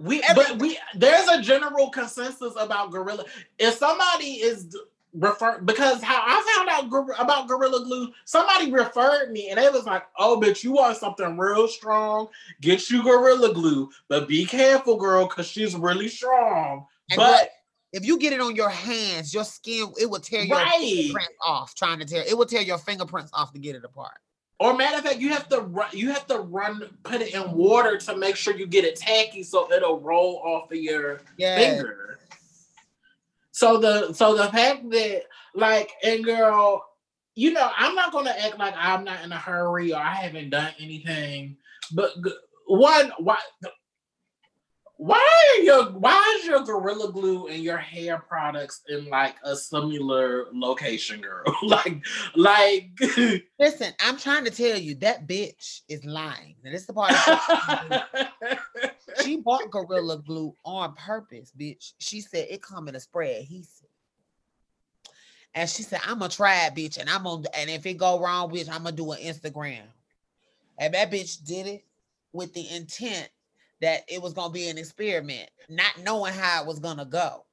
We 0.00 0.22
but 0.34 0.58
we 0.58 0.78
there's 0.94 1.28
a 1.28 1.42
general 1.42 1.90
consensus 1.90 2.54
about 2.58 2.90
gorilla. 2.90 3.24
If 3.58 3.74
somebody 3.74 4.34
is 4.34 4.74
refer 5.12 5.60
because 5.60 6.02
how 6.02 6.22
I 6.24 6.54
found 6.56 6.92
out 6.92 7.20
about 7.20 7.48
gorilla 7.48 7.84
glue, 7.84 8.12
somebody 8.24 8.72
referred 8.72 9.30
me 9.32 9.50
and 9.50 9.58
it 9.58 9.72
was 9.72 9.84
like, 9.84 10.04
"Oh, 10.18 10.40
bitch, 10.40 10.64
you 10.64 10.72
want 10.72 10.96
something 10.96 11.36
real 11.36 11.68
strong? 11.68 12.28
Get 12.60 12.90
you 12.90 13.02
gorilla 13.02 13.52
glue, 13.52 13.90
but 14.08 14.28
be 14.28 14.46
careful, 14.46 14.96
girl, 14.96 15.26
because 15.26 15.46
she's 15.46 15.74
really 15.74 16.08
strong." 16.08 16.86
And 17.10 17.16
but 17.18 17.50
if 17.92 18.04
you 18.04 18.18
get 18.18 18.32
it 18.32 18.40
on 18.40 18.54
your 18.54 18.70
hands, 18.70 19.34
your 19.34 19.44
skin 19.44 19.92
it 20.00 20.08
will 20.08 20.20
tear 20.20 20.44
your 20.44 20.56
right. 20.56 20.78
fingerprints 20.78 21.34
off. 21.44 21.74
Trying 21.74 21.98
to 21.98 22.04
tear 22.04 22.24
it 22.26 22.36
will 22.36 22.46
tear 22.46 22.62
your 22.62 22.78
fingerprints 22.78 23.30
off 23.34 23.52
to 23.52 23.58
get 23.58 23.76
it 23.76 23.84
apart. 23.84 24.18
Or 24.60 24.76
matter 24.76 24.98
of 24.98 25.04
fact, 25.04 25.20
you 25.20 25.30
have 25.30 25.48
to 25.48 25.62
run, 25.62 25.88
you 25.92 26.10
have 26.12 26.26
to 26.26 26.38
run, 26.38 26.82
put 27.02 27.22
it 27.22 27.34
in 27.34 27.52
water 27.52 27.96
to 27.96 28.16
make 28.16 28.36
sure 28.36 28.54
you 28.54 28.66
get 28.66 28.84
it 28.84 28.94
tacky 28.94 29.42
so 29.42 29.72
it'll 29.72 30.00
roll 30.00 30.36
off 30.44 30.70
of 30.70 30.76
your 30.76 31.22
finger. 31.38 32.18
So 33.52 33.78
the 33.78 34.12
so 34.12 34.36
the 34.36 34.50
fact 34.50 34.88
that 34.90 35.22
like 35.54 35.90
and 36.04 36.22
girl, 36.22 36.84
you 37.34 37.54
know, 37.54 37.70
I'm 37.74 37.94
not 37.94 38.12
gonna 38.12 38.34
act 38.38 38.58
like 38.58 38.74
I'm 38.76 39.02
not 39.02 39.24
in 39.24 39.32
a 39.32 39.38
hurry 39.38 39.94
or 39.94 40.00
I 40.00 40.14
haven't 40.14 40.50
done 40.50 40.72
anything. 40.78 41.56
But 41.92 42.12
one, 42.66 43.12
why 43.18 43.38
why 45.00 45.56
are 45.56 45.62
your 45.62 45.84
why 45.92 46.38
is 46.38 46.46
your 46.46 46.60
gorilla 46.60 47.10
glue 47.10 47.46
and 47.46 47.62
your 47.62 47.78
hair 47.78 48.18
products 48.18 48.82
in 48.86 49.08
like 49.08 49.34
a 49.44 49.56
similar 49.56 50.44
location 50.52 51.22
girl? 51.22 51.42
Like 51.62 52.04
like 52.34 52.90
listen 53.58 53.94
i'm 54.00 54.18
trying 54.18 54.44
to 54.44 54.50
tell 54.50 54.78
you 54.78 54.94
that 54.96 55.26
bitch 55.26 55.80
is 55.88 56.04
lying. 56.04 56.56
And 56.64 56.74
is 56.74 56.86
the 56.86 56.92
part 56.92 57.12
she 59.24 59.36
bought 59.36 59.70
gorilla 59.70 60.18
glue 60.18 60.54
on 60.66 60.94
purpose 60.94 61.50
bitch. 61.58 61.94
She 61.98 62.20
said 62.20 62.48
it 62.50 62.60
come 62.60 62.88
in 62.88 62.94
a 62.94 63.00
spray 63.00 63.38
adhesive 63.38 63.88
and 65.54 65.68
she 65.68 65.82
said 65.82 66.00
i'm 66.06 66.18
gonna 66.18 66.28
try 66.28 66.66
it 66.66 66.74
bitch 66.74 66.98
and 66.98 67.08
i'm 67.08 67.22
gonna 67.22 67.48
and 67.56 67.70
if 67.70 67.86
it 67.86 67.94
go 67.94 68.20
wrong 68.20 68.50
bitch 68.50 68.68
i'm 68.68 68.82
gonna 68.82 68.94
do 68.94 69.12
an 69.12 69.20
instagram. 69.20 69.84
And 70.76 70.92
that 70.92 71.10
bitch 71.10 71.42
did 71.42 71.66
it 71.66 71.86
with 72.32 72.52
the 72.52 72.68
intent 72.68 73.30
that 73.80 74.02
it 74.08 74.20
was 74.20 74.32
gonna 74.32 74.52
be 74.52 74.68
an 74.68 74.78
experiment, 74.78 75.48
not 75.68 75.92
knowing 76.02 76.32
how 76.32 76.62
it 76.62 76.66
was 76.66 76.78
gonna 76.78 77.04
go. 77.04 77.44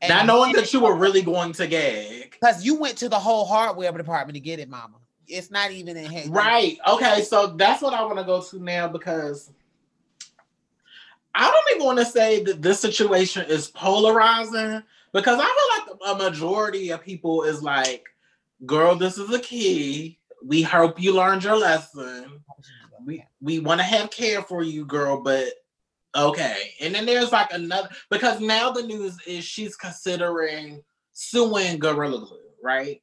And 0.00 0.10
not 0.10 0.26
knowing 0.26 0.52
that 0.54 0.72
you 0.72 0.80
were 0.80 0.96
really 0.96 1.22
going 1.22 1.52
to 1.52 1.66
gag. 1.66 2.32
Because 2.32 2.64
you 2.64 2.74
went 2.74 2.98
to 2.98 3.08
the 3.08 3.18
whole 3.18 3.44
hardware 3.44 3.92
department 3.92 4.34
to 4.34 4.40
get 4.40 4.58
it, 4.58 4.68
mama. 4.68 4.96
It's 5.28 5.50
not 5.50 5.70
even 5.70 5.96
in 5.96 6.10
here. 6.10 6.28
Right. 6.28 6.76
Okay. 6.88 7.22
So 7.22 7.48
that's 7.48 7.80
what 7.80 7.94
I 7.94 8.04
want 8.04 8.18
to 8.18 8.24
go 8.24 8.42
to 8.42 8.58
now 8.58 8.88
because 8.88 9.52
I 11.34 11.50
don't 11.50 11.76
even 11.76 11.86
want 11.86 11.98
to 12.00 12.04
say 12.04 12.42
that 12.44 12.60
this 12.60 12.80
situation 12.80 13.46
is 13.48 13.68
polarizing 13.68 14.82
because 15.12 15.38
I 15.40 15.86
feel 15.86 15.94
like 16.08 16.16
a 16.16 16.30
majority 16.30 16.90
of 16.90 17.02
people 17.02 17.44
is 17.44 17.62
like, 17.62 18.04
girl, 18.66 18.96
this 18.96 19.18
is 19.18 19.32
a 19.32 19.38
key. 19.38 20.18
We 20.44 20.62
hope 20.62 21.00
you 21.00 21.14
learned 21.14 21.44
your 21.44 21.56
lesson. 21.56 22.42
Oh, 22.50 22.54
we 23.04 23.24
we 23.40 23.60
want 23.60 23.80
to 23.80 23.84
have 23.84 24.10
care 24.10 24.42
for 24.42 24.62
you, 24.62 24.84
girl, 24.84 25.20
but 25.22 25.46
Okay. 26.14 26.74
And 26.80 26.94
then 26.94 27.06
there's 27.06 27.32
like 27.32 27.52
another 27.52 27.88
because 28.10 28.40
now 28.40 28.70
the 28.70 28.82
news 28.82 29.16
is 29.26 29.44
she's 29.44 29.76
considering 29.76 30.82
suing 31.12 31.78
Gorilla 31.78 32.18
Glue, 32.18 32.38
right? 32.62 33.02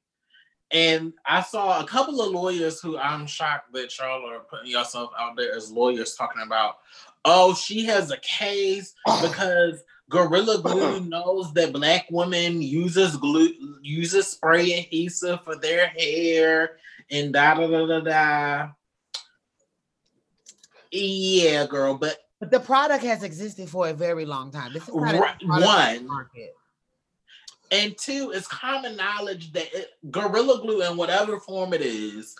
And 0.71 1.13
I 1.25 1.41
saw 1.41 1.79
a 1.79 1.87
couple 1.87 2.21
of 2.21 2.31
lawyers 2.31 2.79
who 2.79 2.97
I'm 2.97 3.25
shocked 3.25 3.73
that 3.73 3.97
y'all 3.97 4.29
are 4.29 4.41
putting 4.41 4.69
yourself 4.69 5.11
out 5.17 5.35
there 5.35 5.55
as 5.55 5.71
lawyers 5.71 6.13
talking 6.13 6.43
about, 6.43 6.75
oh, 7.25 7.55
she 7.55 7.85
has 7.85 8.11
a 8.11 8.17
case 8.17 8.93
because 9.23 9.83
Gorilla 10.09 10.61
Glue 10.61 10.99
knows 11.05 11.51
that 11.53 11.73
black 11.73 12.05
women 12.11 12.61
uses 12.61 13.17
glue 13.17 13.51
uses 13.81 14.27
spray 14.27 14.73
adhesive 14.73 15.43
for 15.43 15.55
their 15.55 15.87
hair 15.87 16.77
and 17.09 17.33
da 17.33 17.55
da 17.55 17.67
da 17.67 17.87
da 17.87 17.99
da. 18.01 18.67
Yeah, 20.91 21.65
girl, 21.65 21.95
but 21.97 22.17
but 22.39 22.51
the 22.51 22.59
product 22.59 23.03
has 23.03 23.23
existed 23.23 23.69
for 23.69 23.89
a 23.89 23.93
very 23.93 24.25
long 24.25 24.51
time. 24.51 24.73
This 24.73 24.83
is 24.83 24.93
right. 24.93 25.35
one 25.43 26.07
market. 26.07 26.55
And 27.71 27.95
two, 27.97 28.31
it's 28.33 28.47
common 28.47 28.95
knowledge 28.95 29.51
that 29.53 29.67
it, 29.73 29.89
Gorilla 30.09 30.59
Glue, 30.61 30.81
in 30.81 30.97
whatever 30.97 31.39
form 31.39 31.73
it 31.73 31.81
is, 31.81 32.35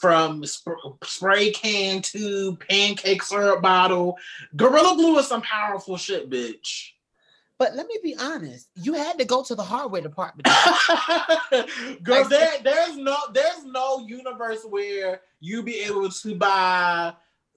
from 0.00 0.44
sp- 0.46 0.96
spray 1.04 1.50
can 1.50 2.00
to 2.02 2.56
pancake 2.68 3.22
syrup 3.22 3.62
bottle, 3.62 4.16
Gorilla 4.56 4.96
Glue 4.96 5.18
is 5.18 5.26
some 5.26 5.42
powerful 5.42 5.96
shit, 5.96 6.30
bitch. 6.30 6.92
But 7.58 7.76
let 7.76 7.86
me 7.86 7.98
be 8.02 8.16
honest, 8.16 8.68
you 8.74 8.94
had 8.94 9.18
to 9.18 9.24
go 9.24 9.44
to 9.44 9.54
the 9.54 9.62
hardware 9.62 10.02
department. 10.02 10.48
Girl, 12.02 12.24
there, 12.24 12.50
there's 12.64 12.96
no 12.96 13.16
there's 13.32 13.64
no 13.64 14.04
universe 14.04 14.64
where 14.68 15.20
you 15.38 15.62
be 15.62 15.80
able 15.80 16.10
to 16.10 16.34
buy 16.34 17.12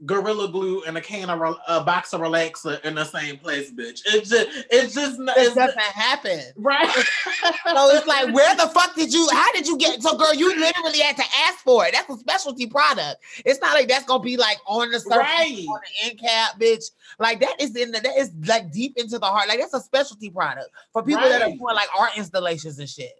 Gorilla 0.05 0.49
Glue 0.49 0.83
and 0.83 0.97
a 0.97 1.01
can 1.01 1.29
of 1.29 1.57
a 1.67 1.83
box 1.83 2.11
of 2.11 2.19
relaxer 2.19 2.83
in 2.83 2.95
the 2.95 3.05
same 3.05 3.37
place, 3.37 3.71
bitch. 3.71 4.01
It's 4.05 4.29
just 4.29 4.49
it's 4.69 4.93
just 4.93 5.19
not, 5.19 5.37
it 5.37 5.55
doesn't 5.55 5.79
happen, 5.79 6.41
right? 6.57 6.89
so 6.93 7.89
it's 7.95 8.05
like, 8.05 8.33
where 8.35 8.53
the 8.57 8.67
fuck 8.67 8.93
did 8.95 9.13
you? 9.13 9.25
How 9.31 9.53
did 9.53 9.65
you 9.65 9.77
get? 9.77 10.01
So, 10.01 10.17
girl, 10.17 10.33
you 10.33 10.49
literally 10.49 10.99
had 10.99 11.15
to 11.15 11.23
ask 11.47 11.59
for 11.59 11.85
it. 11.85 11.93
That's 11.93 12.09
a 12.09 12.17
specialty 12.17 12.67
product. 12.67 13.23
It's 13.45 13.61
not 13.61 13.73
like 13.73 13.87
that's 13.87 14.05
gonna 14.05 14.21
be 14.21 14.35
like 14.35 14.57
on 14.67 14.91
the 14.91 14.99
surface, 14.99 15.17
right. 15.17 15.65
on 15.69 15.79
the 15.79 16.09
end 16.09 16.19
cap, 16.19 16.59
bitch. 16.59 16.91
Like 17.17 17.39
that 17.39 17.55
is 17.61 17.73
in 17.77 17.91
the 17.91 18.01
that 18.01 18.17
is 18.17 18.31
like 18.45 18.73
deep 18.73 18.97
into 18.97 19.17
the 19.17 19.27
heart. 19.27 19.47
Like 19.47 19.59
that's 19.59 19.73
a 19.73 19.79
specialty 19.79 20.29
product 20.29 20.71
for 20.91 21.03
people 21.03 21.21
right. 21.21 21.29
that 21.29 21.41
are 21.41 21.49
doing 21.49 21.61
like 21.73 21.87
art 21.97 22.11
installations 22.17 22.79
and 22.79 22.89
shit. 22.89 23.13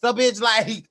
So, 0.00 0.14
bitch, 0.14 0.40
like 0.40 0.88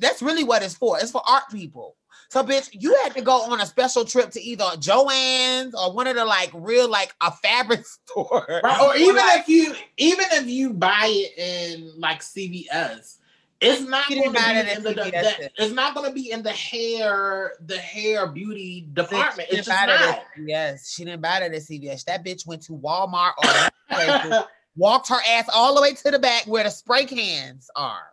that's 0.00 0.22
really 0.22 0.42
what 0.44 0.62
it's 0.62 0.74
for. 0.74 0.98
It's 0.98 1.10
for 1.10 1.22
art 1.28 1.44
people. 1.52 1.96
So, 2.34 2.42
bitch, 2.42 2.70
you 2.72 2.92
had 3.04 3.14
to 3.14 3.22
go 3.22 3.42
on 3.52 3.60
a 3.60 3.66
special 3.66 4.04
trip 4.04 4.30
to 4.32 4.42
either 4.42 4.64
Joann's 4.64 5.72
or 5.72 5.92
one 5.92 6.08
of 6.08 6.16
the 6.16 6.24
like 6.24 6.50
real 6.52 6.90
like 6.90 7.14
a 7.20 7.30
fabric 7.30 7.86
store, 8.08 8.60
right. 8.64 8.80
or 8.80 8.96
even 8.96 9.14
like, 9.14 9.42
if 9.42 9.48
you 9.48 9.72
even 9.98 10.24
if 10.32 10.48
you 10.48 10.72
buy 10.72 11.06
it 11.06 11.38
in 11.38 11.92
like 11.96 12.22
CVS, 12.22 13.18
it's 13.60 13.82
not 13.82 14.08
going 14.08 14.24
to 14.24 14.30
be 14.32 14.58
in 14.58 14.82
the, 14.82 14.94
the 14.94 15.50
it's 15.58 15.72
not 15.72 15.94
going 15.94 16.08
to 16.08 16.12
be 16.12 16.32
in 16.32 16.42
the 16.42 16.50
hair 16.50 17.52
the 17.66 17.78
hair 17.78 18.26
beauty 18.26 18.88
department. 18.92 19.50
It's 19.52 19.68
just 19.68 19.86
not. 19.86 20.24
yes, 20.44 20.90
she 20.90 21.04
didn't 21.04 21.22
buy 21.22 21.36
it 21.36 21.52
at 21.52 21.52
CVS. 21.52 22.02
That 22.06 22.24
bitch 22.24 22.48
went 22.48 22.62
to 22.62 22.72
Walmart 22.72 23.34
or 23.92 24.48
walked 24.76 25.08
her 25.08 25.20
ass 25.28 25.48
all 25.54 25.76
the 25.76 25.82
way 25.82 25.94
to 25.94 26.10
the 26.10 26.18
back 26.18 26.48
where 26.48 26.64
the 26.64 26.70
spray 26.70 27.04
cans 27.04 27.70
are. 27.76 28.08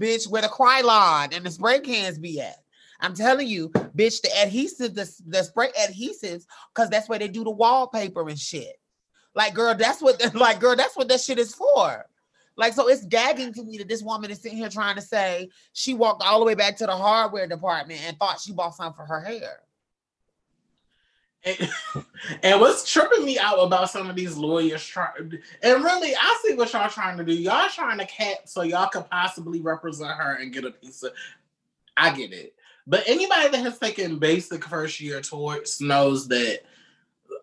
Bitch, 0.00 0.28
where 0.28 0.42
the 0.42 0.48
Krylon 0.48 1.36
and 1.36 1.44
the 1.44 1.50
spray 1.50 1.80
cans 1.80 2.16
be 2.16 2.40
at. 2.40 2.62
I'm 3.00 3.14
telling 3.14 3.48
you, 3.48 3.68
bitch, 3.68 4.22
the 4.22 4.30
adhesive, 4.42 4.94
the, 4.94 5.10
the 5.26 5.42
spray 5.42 5.68
adhesives, 5.78 6.44
because 6.74 6.90
that's 6.90 7.08
where 7.08 7.18
they 7.18 7.28
do 7.28 7.44
the 7.44 7.50
wallpaper 7.50 8.28
and 8.28 8.38
shit. 8.38 8.80
Like, 9.34 9.54
girl, 9.54 9.74
that's 9.74 10.00
what 10.00 10.34
like, 10.34 10.60
girl, 10.60 10.76
that's 10.76 10.96
what 10.96 11.08
that 11.08 11.20
shit 11.20 11.38
is 11.38 11.54
for. 11.54 12.06
Like, 12.56 12.72
so 12.72 12.88
it's 12.88 13.04
gagging 13.04 13.52
to 13.52 13.64
me 13.64 13.78
that 13.78 13.88
this 13.88 14.02
woman 14.02 14.30
is 14.30 14.40
sitting 14.40 14.56
here 14.56 14.70
trying 14.70 14.96
to 14.96 15.02
say 15.02 15.50
she 15.74 15.92
walked 15.92 16.22
all 16.22 16.40
the 16.40 16.46
way 16.46 16.54
back 16.54 16.76
to 16.78 16.86
the 16.86 16.96
hardware 16.96 17.46
department 17.46 18.00
and 18.06 18.16
thought 18.18 18.40
she 18.40 18.52
bought 18.52 18.74
something 18.74 18.96
for 18.96 19.04
her 19.04 19.20
hair. 19.20 19.60
And, 21.44 21.70
and 22.42 22.60
what's 22.60 22.90
tripping 22.90 23.26
me 23.26 23.38
out 23.38 23.58
about 23.58 23.90
some 23.90 24.08
of 24.08 24.16
these 24.16 24.36
lawyers 24.36 24.84
trying, 24.84 25.38
and 25.62 25.84
really, 25.84 26.14
I 26.14 26.40
see 26.44 26.54
what 26.54 26.72
y'all 26.72 26.88
trying 26.88 27.18
to 27.18 27.24
do. 27.24 27.34
Y'all 27.34 27.68
trying 27.68 27.98
to 27.98 28.06
cap 28.06 28.38
so 28.46 28.62
y'all 28.62 28.88
could 28.88 29.08
possibly 29.10 29.60
represent 29.60 30.12
her 30.12 30.36
and 30.36 30.52
get 30.52 30.64
a 30.64 30.70
piece 30.70 31.02
of. 31.02 31.12
I 31.98 32.14
get 32.14 32.32
it, 32.32 32.54
but 32.86 33.02
anybody 33.06 33.48
that 33.48 33.62
has 33.62 33.78
taken 33.78 34.18
basic 34.18 34.64
first 34.64 35.00
year 35.00 35.20
torts 35.20 35.80
knows 35.80 36.28
that. 36.28 36.60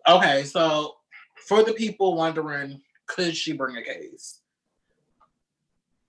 Okay, 0.08 0.44
so 0.44 0.96
for 1.34 1.62
the 1.62 1.72
people 1.72 2.16
wondering, 2.16 2.80
could 3.06 3.36
she 3.36 3.52
bring 3.52 3.76
a 3.76 3.82
case? 3.82 4.40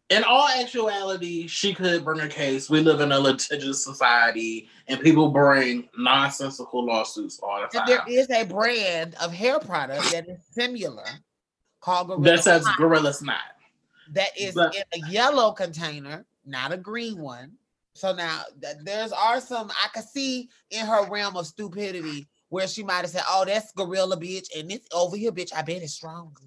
in 0.10 0.24
all 0.24 0.48
actuality, 0.48 1.48
she 1.48 1.74
could 1.74 2.04
bring 2.04 2.20
a 2.20 2.28
case. 2.28 2.70
We 2.70 2.82
live 2.82 3.02
in 3.02 3.12
a 3.12 3.20
litigious 3.20 3.84
society, 3.84 4.70
and 4.88 5.00
people 5.00 5.30
bring 5.30 5.90
nonsensical 5.98 6.86
lawsuits 6.86 7.40
all 7.42 7.62
the 7.62 7.68
time. 7.68 7.88
And 7.88 7.90
there 7.90 8.04
is 8.08 8.30
a 8.30 8.46
brand 8.46 9.16
of 9.16 9.34
hair 9.34 9.60
product 9.60 10.12
that 10.12 10.30
is 10.30 10.40
similar 10.52 11.06
called 11.82 12.08
Gorilla 12.08 12.24
that 12.24 12.44
says 12.44 12.68
Gorilla 12.78 13.14
Snot. 13.14 13.40
That 14.12 14.30
is 14.38 14.54
but, 14.54 14.76
in 14.76 14.84
a 14.94 15.10
yellow 15.10 15.52
container, 15.52 16.26
not 16.46 16.72
a 16.72 16.78
green 16.78 17.20
one. 17.20 17.54
So 17.96 18.14
now 18.14 18.41
there's 18.84 19.14
are 19.14 19.39
some 19.39 19.72
I 19.72 19.88
could 19.93 20.04
see 20.04 20.50
in 20.70 20.86
her 20.86 21.10
realm 21.10 21.38
of 21.38 21.48
stupidity 21.48 22.28
where 22.50 22.68
she 22.68 22.84
might 22.84 23.02
have 23.02 23.10
said, 23.10 23.24
"Oh, 23.28 23.46
that's 23.46 23.72
Gorilla 23.72 24.18
bitch," 24.18 24.48
and 24.56 24.70
this 24.70 24.82
over 24.93 25.16
here, 25.16 25.32
bitch. 25.32 25.54
I 25.56 25.62
bet 25.62 25.82
it's 25.82 25.93
stronger. 25.93 26.43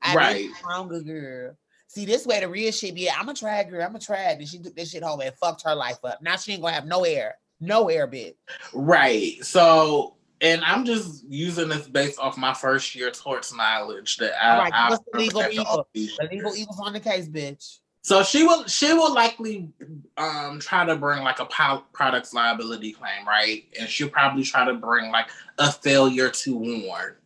I 0.00 0.14
right. 0.14 0.32
bet 0.32 0.40
it's 0.42 0.58
stronger, 0.58 1.00
girl. 1.00 1.56
See, 1.88 2.04
this 2.04 2.26
way 2.26 2.40
the 2.40 2.48
real 2.48 2.72
shit 2.72 2.94
be, 2.94 3.10
I'm 3.10 3.28
a 3.28 3.34
drag 3.34 3.70
girl, 3.70 3.86
I'm 3.86 3.94
a 3.94 4.00
drag. 4.00 4.38
And 4.38 4.48
she 4.48 4.58
took 4.58 4.74
this 4.74 4.90
shit 4.90 5.02
home 5.02 5.20
and 5.20 5.34
fucked 5.34 5.62
her 5.64 5.74
life 5.74 5.98
up. 6.04 6.22
Now 6.22 6.36
she 6.36 6.52
ain't 6.52 6.62
gonna 6.62 6.74
have 6.74 6.86
no 6.86 7.04
air, 7.04 7.36
no 7.60 7.88
air 7.88 8.06
bit. 8.06 8.36
Right. 8.72 9.44
So, 9.44 10.14
and 10.40 10.64
I'm 10.64 10.84
just 10.84 11.24
using 11.28 11.68
this 11.68 11.86
based 11.86 12.18
off 12.18 12.36
my 12.36 12.54
first 12.54 12.94
year 12.94 13.10
torts 13.10 13.54
knowledge 13.54 14.16
that 14.18 14.32
I, 14.44 14.58
right. 14.58 14.72
I, 14.74 14.90
What's 14.90 15.04
the 15.12 15.18
legal 15.18 15.42
evil? 15.50 15.88
The 15.92 16.28
legal 16.30 16.54
evil's 16.54 16.80
on 16.80 16.92
the 16.92 17.00
case, 17.00 17.28
bitch. 17.28 17.78
So 18.04 18.22
she 18.22 18.42
will 18.42 18.66
she 18.66 18.92
will 18.92 19.14
likely 19.14 19.70
um 20.18 20.60
try 20.60 20.84
to 20.84 20.94
bring 20.94 21.24
like 21.24 21.40
a 21.40 21.46
products 21.46 22.34
liability 22.34 22.92
claim, 22.92 23.26
right? 23.26 23.64
And 23.80 23.88
she'll 23.88 24.10
probably 24.10 24.42
try 24.42 24.66
to 24.66 24.74
bring 24.74 25.10
like 25.10 25.28
a 25.58 25.72
failure 25.72 26.28
to 26.28 26.54
warn. 26.54 27.16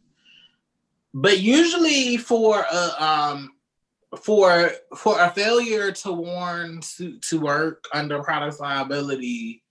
But 1.12 1.40
usually 1.40 2.16
for 2.16 2.64
a 2.72 3.04
um 3.04 3.50
for 4.20 4.70
for 4.96 5.18
a 5.18 5.30
failure 5.30 5.90
to 5.90 6.12
warn 6.12 6.80
to, 6.96 7.18
to 7.18 7.40
work 7.40 7.86
under 7.92 8.22
products 8.22 8.60
liability, 8.60 9.64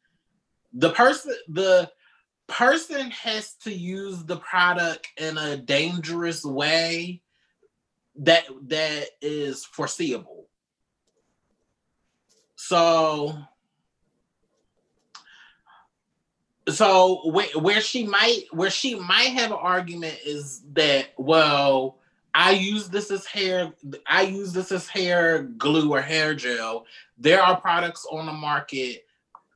the 0.74 0.90
person 0.90 1.34
the 1.48 1.90
person 2.48 3.12
has 3.12 3.54
to 3.64 3.72
use 3.72 4.26
the 4.26 4.38
product 4.38 5.08
in 5.16 5.38
a 5.38 5.56
dangerous 5.56 6.44
way 6.44 7.22
that 8.18 8.44
that 8.64 9.08
is 9.22 9.64
foreseeable. 9.64 10.37
So 12.58 13.38
so 16.68 17.32
where, 17.32 17.48
where 17.58 17.80
she 17.80 18.06
might 18.06 18.44
where 18.52 18.70
she 18.70 18.96
might 18.96 19.30
have 19.30 19.52
an 19.52 19.58
argument 19.58 20.18
is 20.26 20.64
that 20.74 21.08
well 21.18 21.98
I 22.34 22.52
use 22.52 22.88
this 22.88 23.10
as 23.10 23.26
hair. 23.26 23.74
I 24.06 24.22
use 24.22 24.54
this 24.54 24.72
as 24.72 24.88
hair 24.88 25.42
glue 25.42 25.92
or 25.94 26.02
hair 26.02 26.36
gel. 26.36 26.86
There 27.18 27.42
are 27.42 27.60
products 27.60 28.06
on 28.12 28.28
the 28.28 28.32
market 28.34 29.06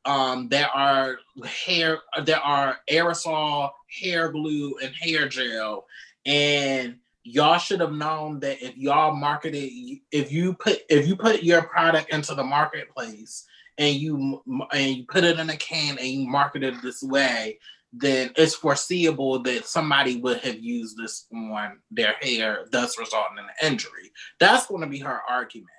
um, 0.06 0.48
that 0.50 0.72
are 0.74 1.18
hair. 1.46 2.00
There 2.24 2.40
are 2.40 2.80
aerosol 2.90 3.70
hair 3.88 4.32
glue 4.32 4.78
and 4.82 4.96
hair 4.96 5.28
gel, 5.28 5.86
and 6.26 6.96
y'all 7.24 7.58
should 7.58 7.80
have 7.80 7.94
known 7.94 8.40
that 8.40 8.62
if 8.62 8.76
y'all 8.78 9.16
marketed, 9.16 9.70
if 10.12 10.32
you 10.32 10.54
put 10.54 10.82
if 10.90 11.08
you 11.08 11.16
put 11.16 11.44
your 11.44 11.64
product 11.64 12.12
into 12.12 12.36
the 12.36 12.44
marketplace 12.44 13.46
and 13.78 13.96
you 13.96 14.42
and 14.72 14.96
you 14.96 15.06
put 15.06 15.24
it 15.24 15.40
in 15.40 15.50
a 15.50 15.58
can 15.58 15.98
and 15.98 16.08
you 16.08 16.28
market 16.28 16.64
it 16.64 16.82
this 16.82 17.04
way, 17.04 17.60
then 17.94 18.32
it's 18.38 18.56
foreseeable 18.56 19.40
that 19.44 19.66
somebody 19.66 20.18
would 20.18 20.38
have 20.40 20.60
used 20.60 20.98
this 20.98 21.28
on 21.34 21.80
their 21.92 22.16
hair, 22.22 22.66
thus 22.72 22.98
resulting 22.98 23.38
in 23.38 23.46
an 23.46 23.72
injury. 23.72 24.12
That's 24.40 24.68
going 24.68 24.82
to 24.82 24.88
be 24.88 25.00
her 25.00 25.22
argument. 25.30 25.70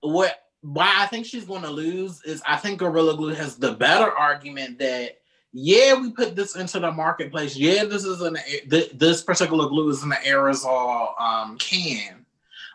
What 0.00 0.36
why 0.62 0.94
I 0.98 1.06
think 1.06 1.26
she's 1.26 1.44
going 1.44 1.62
to 1.62 1.70
lose 1.70 2.22
is 2.24 2.42
I 2.46 2.56
think 2.56 2.78
Gorilla 2.78 3.16
Glue 3.16 3.34
has 3.34 3.56
the 3.56 3.72
better 3.72 4.10
argument 4.10 4.78
that 4.78 5.19
yeah, 5.52 5.94
we 5.94 6.10
put 6.12 6.36
this 6.36 6.56
into 6.56 6.78
the 6.78 6.92
marketplace. 6.92 7.56
Yeah, 7.56 7.84
this 7.84 8.04
is 8.04 8.20
an 8.20 8.36
this 8.68 9.22
particular 9.22 9.68
glue 9.68 9.90
is 9.90 10.02
an 10.02 10.12
aerosol 10.24 11.20
um, 11.20 11.58
can, 11.58 12.24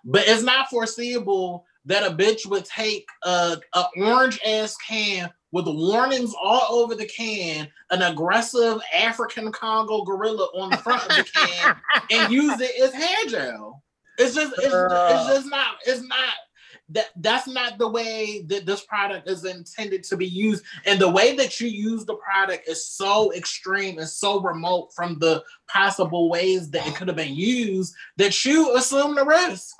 but 0.04 0.24
it's 0.28 0.44
not 0.44 0.70
foreseeable 0.70 1.66
that 1.86 2.10
a 2.10 2.16
bitch 2.16 2.46
would 2.48 2.66
take 2.66 3.08
a, 3.24 3.58
a 3.74 3.86
orange 3.98 4.40
ass 4.46 4.76
can 4.78 5.32
with 5.52 5.68
warnings 5.68 6.34
all 6.42 6.68
over 6.70 6.96
the 6.96 7.06
can, 7.06 7.68
an 7.92 8.02
aggressive 8.02 8.82
African 8.94 9.52
Congo 9.54 10.04
gorilla 10.04 10.48
on 10.56 10.70
the 10.70 10.78
front 10.78 11.04
of 11.04 11.16
the 11.16 11.24
can, 11.24 11.76
and 12.12 12.34
use 12.34 12.60
it 12.60 12.72
as 12.82 12.94
hair 12.94 13.26
gel. 13.28 13.82
It's 14.18 14.36
just, 14.36 14.54
it's, 14.58 14.66
it's 14.66 15.28
just 15.28 15.48
not, 15.48 15.76
it's 15.86 16.02
not 16.02 16.34
that 16.90 17.08
that's 17.18 17.48
not 17.48 17.78
the 17.78 17.88
way 17.88 18.44
that 18.48 18.66
this 18.66 18.82
product 18.86 19.28
is 19.28 19.44
intended 19.44 20.04
to 20.04 20.16
be 20.16 20.28
used 20.28 20.64
and 20.86 21.00
the 21.00 21.10
way 21.10 21.36
that 21.36 21.60
you 21.60 21.68
use 21.68 22.06
the 22.06 22.16
product 22.16 22.68
is 22.68 22.88
so 22.88 23.34
extreme 23.34 23.98
and 23.98 24.08
so 24.08 24.40
remote 24.42 24.90
from 24.96 25.18
the 25.20 25.44
possible 25.68 26.30
ways 26.30 26.70
that 26.70 26.86
it 26.88 26.96
could 26.96 27.08
have 27.08 27.18
been 27.18 27.34
used 27.34 27.94
that 28.18 28.46
you 28.46 28.76
assume 28.76 29.16
the 29.16 29.26
risk 29.26 29.76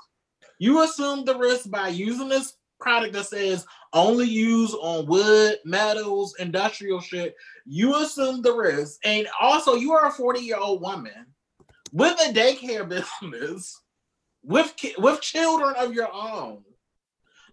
you 0.58 0.82
assume 0.82 1.24
the 1.24 1.36
risk 1.36 1.70
by 1.70 1.88
using 1.88 2.28
this 2.28 2.54
product 2.80 3.12
that 3.14 3.26
says 3.26 3.66
only 3.92 4.26
use 4.26 4.74
on 4.74 5.06
wood, 5.06 5.58
metals, 5.64 6.34
industrial 6.38 7.00
shit, 7.00 7.34
you 7.64 7.96
assume 7.96 8.42
the 8.42 8.52
risk. 8.52 9.00
And 9.04 9.26
also, 9.40 9.74
you 9.74 9.92
are 9.92 10.06
a 10.06 10.12
40 10.12 10.40
year 10.40 10.58
old 10.58 10.82
woman 10.82 11.26
with 11.92 12.18
a 12.20 12.32
daycare 12.32 12.88
business 13.22 13.80
with 14.42 14.74
with 14.98 15.20
children 15.20 15.74
of 15.76 15.92
your 15.92 16.12
own. 16.12 16.62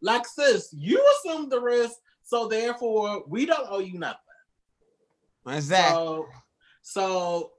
Like, 0.04 0.28
sis, 0.28 0.70
you 0.78 1.04
assumed 1.16 1.51
the 1.51 1.62
risk, 1.62 1.95
so 2.24 2.47
therefore, 2.47 3.24
we 3.28 3.45
don't 3.45 3.68
owe 3.70 3.80
you 3.80 3.97
nothing. 3.97 4.20
Exactly. 5.47 5.95
So, 5.95 6.28
so 6.82 7.51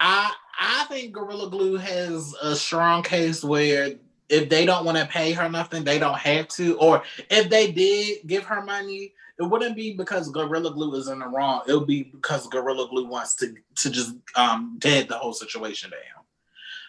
I 0.00 0.32
I 0.58 0.84
think 0.88 1.12
Gorilla 1.12 1.50
Glue 1.50 1.76
has 1.76 2.34
a 2.42 2.56
strong 2.56 3.02
case 3.02 3.44
where 3.44 3.92
if 4.28 4.48
they 4.48 4.66
don't 4.66 4.84
want 4.84 4.98
to 4.98 5.06
pay 5.06 5.32
her 5.32 5.48
nothing, 5.48 5.84
they 5.84 5.98
don't 5.98 6.18
have 6.18 6.48
to. 6.48 6.78
Or 6.78 7.02
if 7.30 7.48
they 7.48 7.70
did 7.70 8.26
give 8.26 8.44
her 8.44 8.62
money, 8.62 9.12
it 9.38 9.44
wouldn't 9.44 9.76
be 9.76 9.94
because 9.94 10.30
Gorilla 10.30 10.72
Glue 10.72 10.94
is 10.94 11.08
in 11.08 11.20
the 11.20 11.28
wrong. 11.28 11.62
It 11.68 11.74
would 11.74 11.86
be 11.86 12.04
because 12.04 12.46
Gorilla 12.48 12.88
Glue 12.88 13.06
wants 13.06 13.36
to 13.36 13.54
to 13.76 13.90
just 13.90 14.14
um 14.34 14.76
dead 14.78 15.08
the 15.08 15.18
whole 15.18 15.34
situation 15.34 15.90
down. 15.90 16.25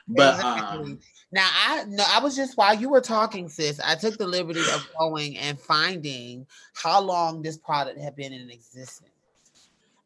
But 0.07 0.35
exactly. 0.35 0.91
um 0.91 0.99
now 1.31 1.49
I 1.51 1.83
no, 1.87 2.03
I 2.07 2.19
was 2.19 2.35
just 2.35 2.57
while 2.57 2.73
you 2.73 2.89
were 2.89 3.01
talking, 3.01 3.49
sis, 3.49 3.79
I 3.83 3.95
took 3.95 4.17
the 4.17 4.27
liberty 4.27 4.61
of 4.61 4.87
going 4.97 5.37
and 5.37 5.59
finding 5.59 6.45
how 6.73 7.01
long 7.01 7.41
this 7.41 7.57
product 7.57 7.99
had 7.99 8.15
been 8.15 8.33
in 8.33 8.49
existence. 8.49 9.11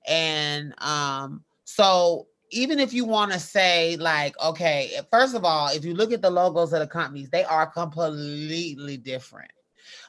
And 0.08 0.74
um 0.80 1.44
so 1.64 2.28
even 2.54 2.80
if 2.80 2.94
you 2.94 3.06
want 3.06 3.32
to 3.32 3.40
say 3.40 3.96
like 3.98 4.36
okay 4.44 4.92
first 5.10 5.36
of 5.36 5.46
all 5.46 5.70
if 5.70 5.86
you 5.86 5.94
look 5.94 6.12
at 6.12 6.22
the 6.22 6.30
logos 6.30 6.74
of 6.74 6.80
the 6.82 6.88
companies 6.88 7.30
they 7.30 7.46
are 7.46 7.66
completely 7.66 8.98
different 8.98 9.52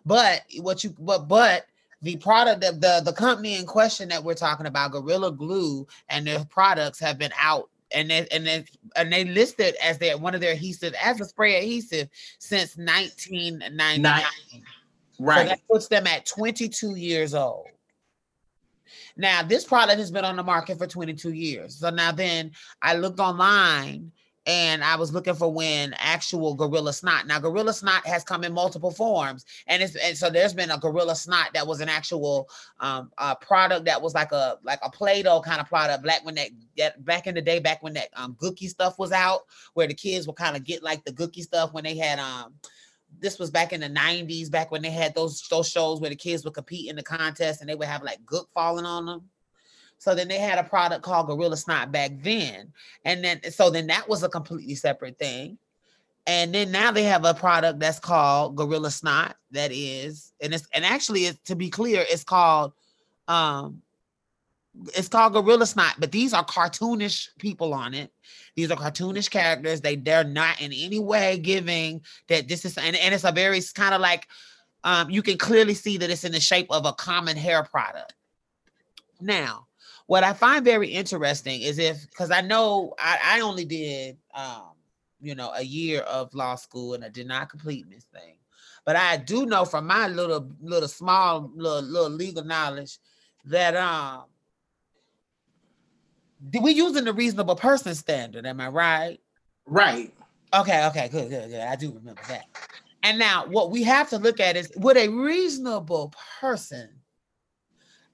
but 0.05 0.43
what 0.61 0.82
you 0.82 0.93
but 0.99 1.28
but 1.28 1.66
the 2.03 2.16
product 2.16 2.61
that 2.61 2.80
the 2.80 3.01
the 3.05 3.12
company 3.12 3.55
in 3.55 3.64
question 3.64 4.09
that 4.09 4.22
we're 4.22 4.34
talking 4.34 4.66
about, 4.66 4.90
Gorilla 4.90 5.30
Glue, 5.30 5.86
and 6.09 6.26
their 6.26 6.45
products 6.47 6.99
have 6.99 7.16
been 7.16 7.32
out 7.40 7.70
and 7.95 8.11
they 8.11 8.26
and 8.30 8.47
they 8.47 8.64
and 8.97 9.12
they 9.12 9.24
listed 9.24 9.74
as 9.82 9.99
their 9.99 10.18
one 10.18 10.34
of 10.34 10.40
their 10.40 10.53
adhesive 10.53 10.95
as 11.03 11.20
a 11.20 11.24
spray 11.24 11.57
adhesive 11.57 12.09
since 12.38 12.76
1999. 12.76 14.22
Right. 15.18 15.43
So 15.43 15.49
that 15.49 15.61
puts 15.70 15.88
them 15.88 16.07
at 16.07 16.26
22 16.26 16.97
years 16.97 17.34
old. 17.34 17.66
Now, 19.16 19.43
this 19.43 19.64
product 19.64 19.99
has 19.99 20.11
been 20.11 20.24
on 20.24 20.36
the 20.36 20.43
market 20.43 20.78
for 20.78 20.86
22 20.86 21.32
years. 21.32 21.76
So 21.76 21.90
now 21.90 22.12
then 22.12 22.53
I 22.80 22.95
looked 22.95 23.20
online 23.20 24.11
and 24.47 24.82
I 24.82 24.97
was 24.97 25.12
looking 25.12 25.34
for 25.34 25.53
when 25.53 25.95
actual 25.99 26.55
gorilla 26.55 26.93
snot. 26.93 27.26
Now, 27.26 27.38
gorilla 27.38 27.72
snot 27.72 28.05
has 28.07 28.24
come 28.24 28.43
in 28.43 28.53
multiple 28.53 28.90
forms, 28.90 29.45
and 29.68 29.82
it's 29.82 29.95
and 29.97 30.16
so 30.16 30.30
there's 30.30 30.55
been 30.55 30.70
a 30.70 30.78
gorilla 30.78 31.14
snot 31.14 31.51
that 31.55 31.66
was 31.66 31.80
an 31.80 31.88
actual 31.88 32.49
um 32.80 33.11
uh, 33.18 33.34
product 33.36 33.84
that 33.84 34.03
was 34.03 34.14
like 34.14 34.32
a 34.32 34.59
like 34.64 34.80
a 34.82 34.90
Play-Doh 34.90 35.43
kind 35.43 35.61
of 35.61 35.68
product. 35.68 36.05
Back 36.05 36.24
when 36.24 36.34
that, 36.34 36.51
that 36.76 37.05
back 37.05 37.26
in 37.26 37.34
the 37.34 37.43
day, 37.43 37.61
back 37.61 37.82
when 37.82 37.95
that 37.95 38.09
um 38.16 38.36
Gookie 38.40 38.68
stuff 38.68 38.99
was 38.99 39.12
out, 39.12 39.43
where 39.74 39.86
the 39.86 39.95
kids 39.95 40.26
would 40.26 40.36
kind 40.36 40.57
of 40.57 40.64
get 40.64 40.82
like 40.82 41.05
the 41.05 41.12
Gookie 41.12 41.43
stuff 41.43 41.72
when 41.72 41.84
they 41.84 41.97
had 41.97 42.18
um. 42.18 42.55
This 43.20 43.38
was 43.38 43.51
back 43.51 43.74
in 43.74 43.82
the 43.82 43.90
90s, 43.90 44.51
back 44.51 44.70
when 44.70 44.80
they 44.80 44.90
had 44.90 45.14
those 45.14 45.47
those 45.51 45.68
shows 45.68 46.01
where 46.01 46.09
the 46.09 46.16
kids 46.16 46.45
would 46.45 46.55
compete 46.55 46.88
in 46.88 46.97
the 46.97 47.03
contest 47.03 47.61
and 47.61 47.68
they 47.68 47.74
would 47.74 47.86
have 47.86 48.03
like 48.03 48.18
gook 48.24 48.47
falling 48.55 48.86
on 48.86 49.05
them. 49.05 49.28
So 50.03 50.16
then 50.16 50.26
they 50.26 50.38
had 50.38 50.59
a 50.59 50.64
product 50.64 51.05
called 51.05 51.28
Gorilla 51.28 51.57
Snot 51.57 51.92
back 51.92 52.11
then. 52.22 52.72
And 53.05 53.22
then 53.22 53.40
so 53.53 53.70
then 53.70 53.86
that 53.86 54.09
was 54.09 54.24
a 54.24 54.28
completely 54.28 54.74
separate 54.74 55.16
thing. 55.16 55.59
And 56.26 56.53
then 56.53 56.72
now 56.72 56.90
they 56.90 57.05
have 57.05 57.24
a 57.24 57.34
product 57.34 57.78
that's 57.78 58.00
called 58.00 58.57
Gorilla 58.57 58.90
Snot 58.90 59.36
that 59.53 59.70
is, 59.70 60.32
and 60.40 60.53
it's 60.53 60.66
and 60.74 60.84
actually 60.84 61.30
to 61.44 61.55
be 61.55 61.70
clear, 61.70 62.05
it's 62.11 62.24
called 62.24 62.72
um 63.28 63.80
it's 64.92 65.07
called 65.07 65.34
Gorilla 65.34 65.66
Snot, 65.66 65.94
but 66.00 66.11
these 66.11 66.34
are 66.34 66.44
cartoonish 66.44 67.28
people 67.38 67.72
on 67.72 67.94
it. 67.94 68.11
These 68.57 68.72
are 68.72 68.76
cartoonish 68.76 69.30
characters. 69.30 69.82
They 69.82 69.94
they're 69.94 70.24
not 70.24 70.61
in 70.61 70.72
any 70.72 70.98
way 70.98 71.38
giving 71.38 72.00
that 72.26 72.48
this 72.48 72.64
is 72.64 72.76
and, 72.76 72.96
and 72.96 73.14
it's 73.14 73.22
a 73.22 73.30
very 73.30 73.61
kind 73.72 73.94
of 73.94 74.00
like 74.00 74.26
um 74.82 75.11
you 75.11 75.22
can 75.22 75.38
clearly 75.38 75.74
see 75.74 75.96
that 75.98 76.11
it's 76.11 76.24
in 76.24 76.32
the 76.32 76.40
shape 76.40 76.66
of 76.70 76.86
a 76.86 76.92
common 76.92 77.36
hair 77.36 77.62
product. 77.62 78.14
Now, 79.20 79.68
what 80.07 80.24
I 80.24 80.32
find 80.32 80.64
very 80.64 80.88
interesting 80.88 81.62
is 81.62 81.78
if 81.78 82.09
because 82.11 82.30
I 82.30 82.40
know 82.40 82.94
I, 82.98 83.18
I 83.24 83.40
only 83.40 83.64
did 83.64 84.16
um, 84.34 84.72
you 85.22 85.34
know, 85.34 85.53
a 85.55 85.62
year 85.62 86.00
of 86.00 86.34
law 86.34 86.57
school 86.57 86.94
and 86.94 87.05
I 87.05 87.09
did 87.09 87.28
not 87.28 87.48
complete 87.48 87.88
this 87.88 88.05
thing. 88.05 88.36
But 88.84 88.96
I 88.96 89.16
do 89.16 89.46
know 89.46 89.64
from 89.64 89.86
my 89.86 90.09
little 90.09 90.50
little 90.61 90.88
small 90.88 91.50
little, 91.55 91.82
little 91.82 92.11
legal 92.11 92.44
knowledge 92.44 92.98
that 93.44 93.76
um 93.76 94.24
we 96.61 96.72
using 96.72 97.05
the 97.05 97.12
reasonable 97.12 97.55
person 97.55 97.94
standard, 97.94 98.44
am 98.44 98.61
I 98.61 98.68
right? 98.68 99.20
Right. 99.66 100.12
Okay, 100.53 100.86
okay, 100.86 101.09
good, 101.09 101.30
good, 101.30 101.50
good. 101.50 101.61
I 101.61 101.76
do 101.76 101.92
remember 101.92 102.20
that. 102.28 102.44
And 103.05 103.18
now 103.18 103.46
what 103.46 103.70
we 103.70 103.84
have 103.84 104.11
to 104.11 104.18
look 104.18 104.40
at 104.40 104.57
is 104.57 104.72
would 104.76 104.96
a 104.96 105.09
reasonable 105.09 106.12
person 106.40 106.90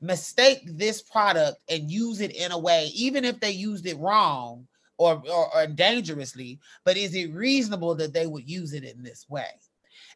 mistake 0.00 0.60
this 0.64 1.02
product 1.02 1.58
and 1.68 1.90
use 1.90 2.20
it 2.20 2.34
in 2.34 2.52
a 2.52 2.58
way, 2.58 2.90
even 2.94 3.24
if 3.24 3.40
they 3.40 3.50
used 3.50 3.86
it 3.86 3.98
wrong 3.98 4.66
or, 4.96 5.22
or, 5.30 5.54
or 5.54 5.66
dangerously, 5.66 6.58
but 6.84 6.96
is 6.96 7.14
it 7.14 7.32
reasonable 7.32 7.94
that 7.96 8.12
they 8.12 8.26
would 8.26 8.48
use 8.48 8.72
it 8.72 8.84
in 8.84 9.02
this 9.02 9.26
way? 9.28 9.50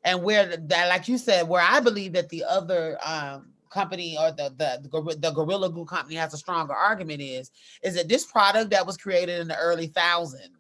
And 0.05 0.23
where 0.23 0.57
that, 0.57 0.89
like 0.89 1.09
you 1.09 1.19
said, 1.19 1.49
where 1.49 1.63
I 1.63 1.81
believe 1.81 2.13
that 2.15 2.29
the 2.29 2.45
other 2.45 2.99
um, 3.05 3.53
company 3.71 4.17
or 4.19 4.31
the, 4.33 4.53
the 4.57 4.89
the 4.89 5.17
the 5.17 5.31
Gorilla 5.31 5.71
Glue 5.71 5.85
company 5.85 6.17
has 6.17 6.35
a 6.35 6.39
stronger 6.39 6.75
argument 6.75 7.21
is 7.21 7.51
is 7.83 7.95
that 7.95 8.09
this 8.09 8.27
product 8.27 8.71
that 8.71 8.87
was 8.87 8.97
created 8.97 9.41
in 9.41 9.49
the 9.49 9.57
early 9.57 9.87
thousands 9.87 10.51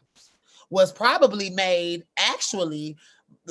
was 0.70 0.92
probably 0.92 1.50
made 1.50 2.04
actually 2.16 2.96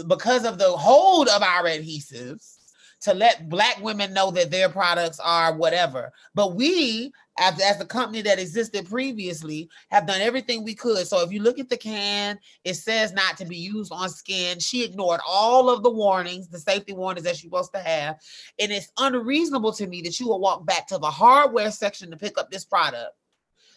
because 0.07 0.45
of 0.45 0.57
the 0.57 0.71
hold 0.71 1.27
of 1.27 1.43
our 1.43 1.65
adhesives 1.65 2.60
to 3.01 3.13
let 3.13 3.49
black 3.49 3.81
women 3.81 4.13
know 4.13 4.31
that 4.31 4.51
their 4.51 4.69
products 4.69 5.19
are 5.19 5.55
whatever. 5.55 6.13
But 6.35 6.55
we, 6.55 7.11
as, 7.39 7.59
as 7.59 7.77
the 7.79 7.85
company 7.85 8.21
that 8.21 8.39
existed 8.39 8.87
previously, 8.87 9.69
have 9.89 10.05
done 10.05 10.21
everything 10.21 10.63
we 10.63 10.75
could. 10.75 11.07
So 11.07 11.21
if 11.21 11.31
you 11.31 11.41
look 11.41 11.57
at 11.57 11.69
the 11.69 11.77
can, 11.77 12.39
it 12.63 12.75
says 12.75 13.11
not 13.11 13.37
to 13.37 13.45
be 13.45 13.57
used 13.57 13.91
on 13.91 14.09
skin. 14.09 14.59
She 14.59 14.83
ignored 14.83 15.21
all 15.27 15.69
of 15.69 15.81
the 15.81 15.89
warnings, 15.89 16.47
the 16.47 16.59
safety 16.59 16.93
warnings 16.93 17.25
that 17.25 17.35
she's 17.35 17.49
supposed 17.49 17.73
to 17.73 17.79
have. 17.79 18.19
And 18.59 18.71
it's 18.71 18.91
unreasonable 18.97 19.73
to 19.73 19.87
me 19.87 20.01
that 20.03 20.19
you 20.19 20.27
will 20.27 20.39
walk 20.39 20.65
back 20.65 20.87
to 20.87 20.99
the 20.99 21.09
hardware 21.09 21.71
section 21.71 22.11
to 22.11 22.17
pick 22.17 22.37
up 22.37 22.51
this 22.51 22.65
product 22.65 23.15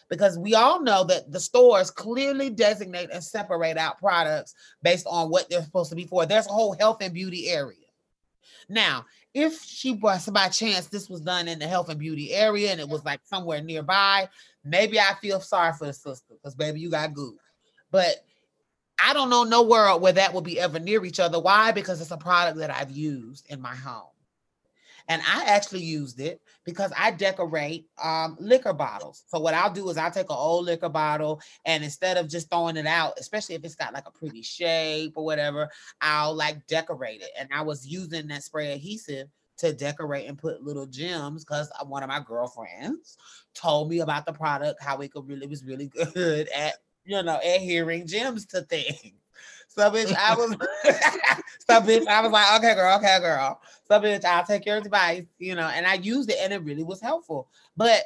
because 0.07 0.37
we 0.37 0.53
all 0.53 0.81
know 0.81 1.03
that 1.03 1.31
the 1.31 1.39
stores 1.39 1.89
clearly 1.89 2.51
designate 2.51 3.09
and 3.11 3.23
separate 3.23 3.77
out 3.77 3.97
products 3.97 4.53
based 4.83 5.07
on 5.09 5.29
what 5.29 5.49
they're 5.49 5.63
supposed 5.63 5.89
to 5.89 5.95
be 5.95 6.05
for. 6.05 6.27
There's 6.27 6.45
a 6.45 6.51
whole 6.51 6.75
health 6.79 6.97
and 7.01 7.13
beauty 7.13 7.49
area. 7.49 7.84
Now, 8.69 9.05
if 9.33 9.61
she 9.61 9.93
was 9.93 10.27
by 10.29 10.47
chance 10.47 10.87
this 10.87 11.09
was 11.09 11.21
done 11.21 11.47
in 11.47 11.59
the 11.59 11.67
health 11.67 11.89
and 11.89 11.99
beauty 11.99 12.33
area 12.33 12.71
and 12.71 12.79
it 12.79 12.87
was 12.87 13.03
like 13.03 13.19
somewhere 13.23 13.61
nearby, 13.61 14.29
maybe 14.63 14.99
I 14.99 15.13
feel 15.21 15.39
sorry 15.41 15.73
for 15.73 15.85
the 15.85 15.93
sister 15.93 16.33
because 16.33 16.55
baby, 16.55 16.79
you 16.79 16.89
got 16.89 17.13
good. 17.13 17.33
But 17.91 18.25
I 18.99 19.13
don't 19.13 19.29
know 19.29 19.43
no 19.43 19.63
world 19.63 20.01
where 20.01 20.13
that 20.13 20.33
will 20.33 20.41
be 20.41 20.59
ever 20.59 20.79
near 20.79 21.03
each 21.05 21.19
other. 21.19 21.39
Why? 21.39 21.71
Because 21.71 22.01
it's 22.01 22.11
a 22.11 22.17
product 22.17 22.57
that 22.59 22.71
I've 22.71 22.91
used 22.91 23.45
in 23.49 23.61
my 23.61 23.75
home. 23.75 24.14
And 25.07 25.21
I 25.21 25.45
actually 25.45 25.81
used 25.81 26.19
it 26.19 26.41
because 26.65 26.91
I 26.97 27.11
decorate 27.11 27.87
um, 28.03 28.37
liquor 28.39 28.73
bottles. 28.73 29.23
So 29.27 29.39
what 29.39 29.53
I'll 29.53 29.71
do 29.71 29.89
is 29.89 29.97
I'll 29.97 30.11
take 30.11 30.29
an 30.29 30.37
old 30.37 30.65
liquor 30.65 30.89
bottle 30.89 31.41
and 31.65 31.83
instead 31.83 32.17
of 32.17 32.29
just 32.29 32.49
throwing 32.49 32.77
it 32.77 32.87
out, 32.87 33.13
especially 33.19 33.55
if 33.55 33.63
it's 33.63 33.75
got 33.75 33.93
like 33.93 34.07
a 34.07 34.11
pretty 34.11 34.41
shape 34.41 35.13
or 35.15 35.25
whatever, 35.25 35.69
I'll 36.01 36.35
like 36.35 36.65
decorate 36.67 37.21
it. 37.21 37.31
And 37.39 37.49
I 37.53 37.61
was 37.61 37.85
using 37.85 38.27
that 38.27 38.43
spray 38.43 38.73
adhesive 38.73 39.27
to 39.57 39.73
decorate 39.73 40.27
and 40.27 40.37
put 40.37 40.63
little 40.63 40.85
gems 40.85 41.45
because 41.45 41.71
one 41.85 42.03
of 42.03 42.09
my 42.09 42.19
girlfriends 42.19 43.17
told 43.53 43.89
me 43.89 43.99
about 43.99 44.25
the 44.25 44.33
product, 44.33 44.83
how 44.83 44.97
it 44.97 45.11
could 45.13 45.27
really 45.27 45.47
was 45.47 45.63
really 45.63 45.87
good 46.13 46.49
at 46.49 46.75
you 47.05 47.21
know 47.21 47.39
adhering 47.43 48.07
gems 48.07 48.45
to 48.47 48.61
things. 48.63 49.13
So 49.75 49.91
bitch, 49.91 50.15
I 50.15 50.35
was 50.35 50.51
so 51.69 51.81
bitch, 51.81 52.07
I 52.07 52.21
was 52.21 52.31
like, 52.31 52.59
okay, 52.59 52.75
girl, 52.75 52.97
okay, 52.97 53.19
girl. 53.19 53.59
So 53.87 53.99
bitch, 53.99 54.23
I'll 54.23 54.45
take 54.45 54.65
your 54.65 54.77
advice, 54.77 55.25
you 55.37 55.53
know, 55.55 55.67
and 55.67 55.85
I 55.85 55.95
used 55.95 56.29
it 56.29 56.37
and 56.41 56.53
it 56.53 56.63
really 56.63 56.83
was 56.83 57.01
helpful. 57.01 57.49
But 57.75 58.03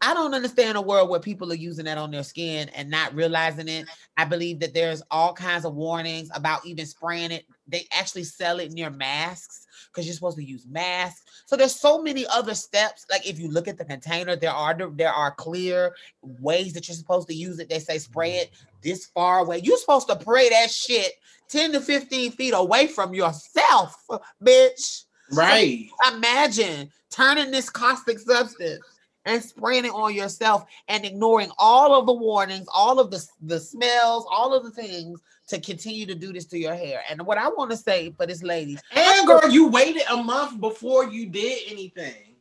I 0.00 0.14
don't 0.14 0.34
understand 0.34 0.76
a 0.76 0.82
world 0.82 1.08
where 1.08 1.18
people 1.18 1.50
are 1.50 1.56
using 1.56 1.86
that 1.86 1.98
on 1.98 2.12
their 2.12 2.22
skin 2.22 2.68
and 2.68 2.88
not 2.88 3.14
realizing 3.14 3.66
it. 3.66 3.86
I 4.16 4.26
believe 4.26 4.60
that 4.60 4.74
there's 4.74 5.02
all 5.10 5.32
kinds 5.32 5.64
of 5.64 5.74
warnings 5.74 6.30
about 6.34 6.64
even 6.64 6.86
spraying 6.86 7.32
it. 7.32 7.44
They 7.66 7.86
actually 7.92 8.24
sell 8.24 8.60
it 8.60 8.68
in 8.68 8.74
near 8.74 8.90
masks 8.90 9.65
because 9.96 10.06
you're 10.06 10.14
supposed 10.14 10.36
to 10.36 10.44
use 10.44 10.66
masks. 10.66 11.22
So 11.46 11.56
there's 11.56 11.74
so 11.74 12.02
many 12.02 12.26
other 12.26 12.54
steps. 12.54 13.06
Like 13.10 13.26
if 13.26 13.38
you 13.38 13.50
look 13.50 13.66
at 13.66 13.78
the 13.78 13.84
container, 13.84 14.36
there 14.36 14.50
are 14.50 14.74
there 14.74 15.12
are 15.12 15.30
clear 15.30 15.94
ways 16.20 16.74
that 16.74 16.86
you're 16.86 16.96
supposed 16.96 17.28
to 17.28 17.34
use 17.34 17.58
it. 17.58 17.70
They 17.70 17.78
say 17.78 17.96
spray 17.98 18.32
it 18.36 18.50
this 18.82 19.06
far 19.06 19.38
away. 19.38 19.60
You're 19.64 19.78
supposed 19.78 20.08
to 20.08 20.20
spray 20.20 20.50
that 20.50 20.70
shit 20.70 21.12
10 21.48 21.72
to 21.72 21.80
15 21.80 22.32
feet 22.32 22.52
away 22.54 22.88
from 22.88 23.14
yourself, 23.14 24.04
bitch. 24.44 25.04
Right. 25.32 25.88
So 26.04 26.16
imagine 26.16 26.90
turning 27.10 27.50
this 27.50 27.70
caustic 27.70 28.18
substance 28.18 28.84
and 29.24 29.42
spraying 29.42 29.86
it 29.86 29.92
on 29.92 30.14
yourself 30.14 30.66
and 30.88 31.04
ignoring 31.04 31.50
all 31.58 31.98
of 31.98 32.06
the 32.06 32.12
warnings, 32.12 32.66
all 32.72 33.00
of 33.00 33.10
the, 33.10 33.26
the 33.40 33.58
smells, 33.58 34.26
all 34.30 34.54
of 34.54 34.62
the 34.62 34.70
things 34.70 35.20
to 35.48 35.60
continue 35.60 36.06
to 36.06 36.14
do 36.14 36.32
this 36.32 36.46
to 36.46 36.58
your 36.58 36.74
hair. 36.74 37.02
And 37.08 37.24
what 37.26 37.38
I 37.38 37.48
want 37.48 37.70
to 37.70 37.76
say 37.76 38.12
for 38.16 38.26
this 38.26 38.42
lady, 38.42 38.78
and 38.94 39.26
girl, 39.26 39.48
you 39.50 39.68
waited 39.68 40.02
a 40.10 40.16
month 40.16 40.60
before 40.60 41.08
you 41.08 41.26
did 41.26 41.60
anything. 41.70 42.34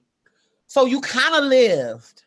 So 0.67 0.85
you 0.85 1.01
kind 1.01 1.35
of 1.35 1.43
lived. 1.43 2.23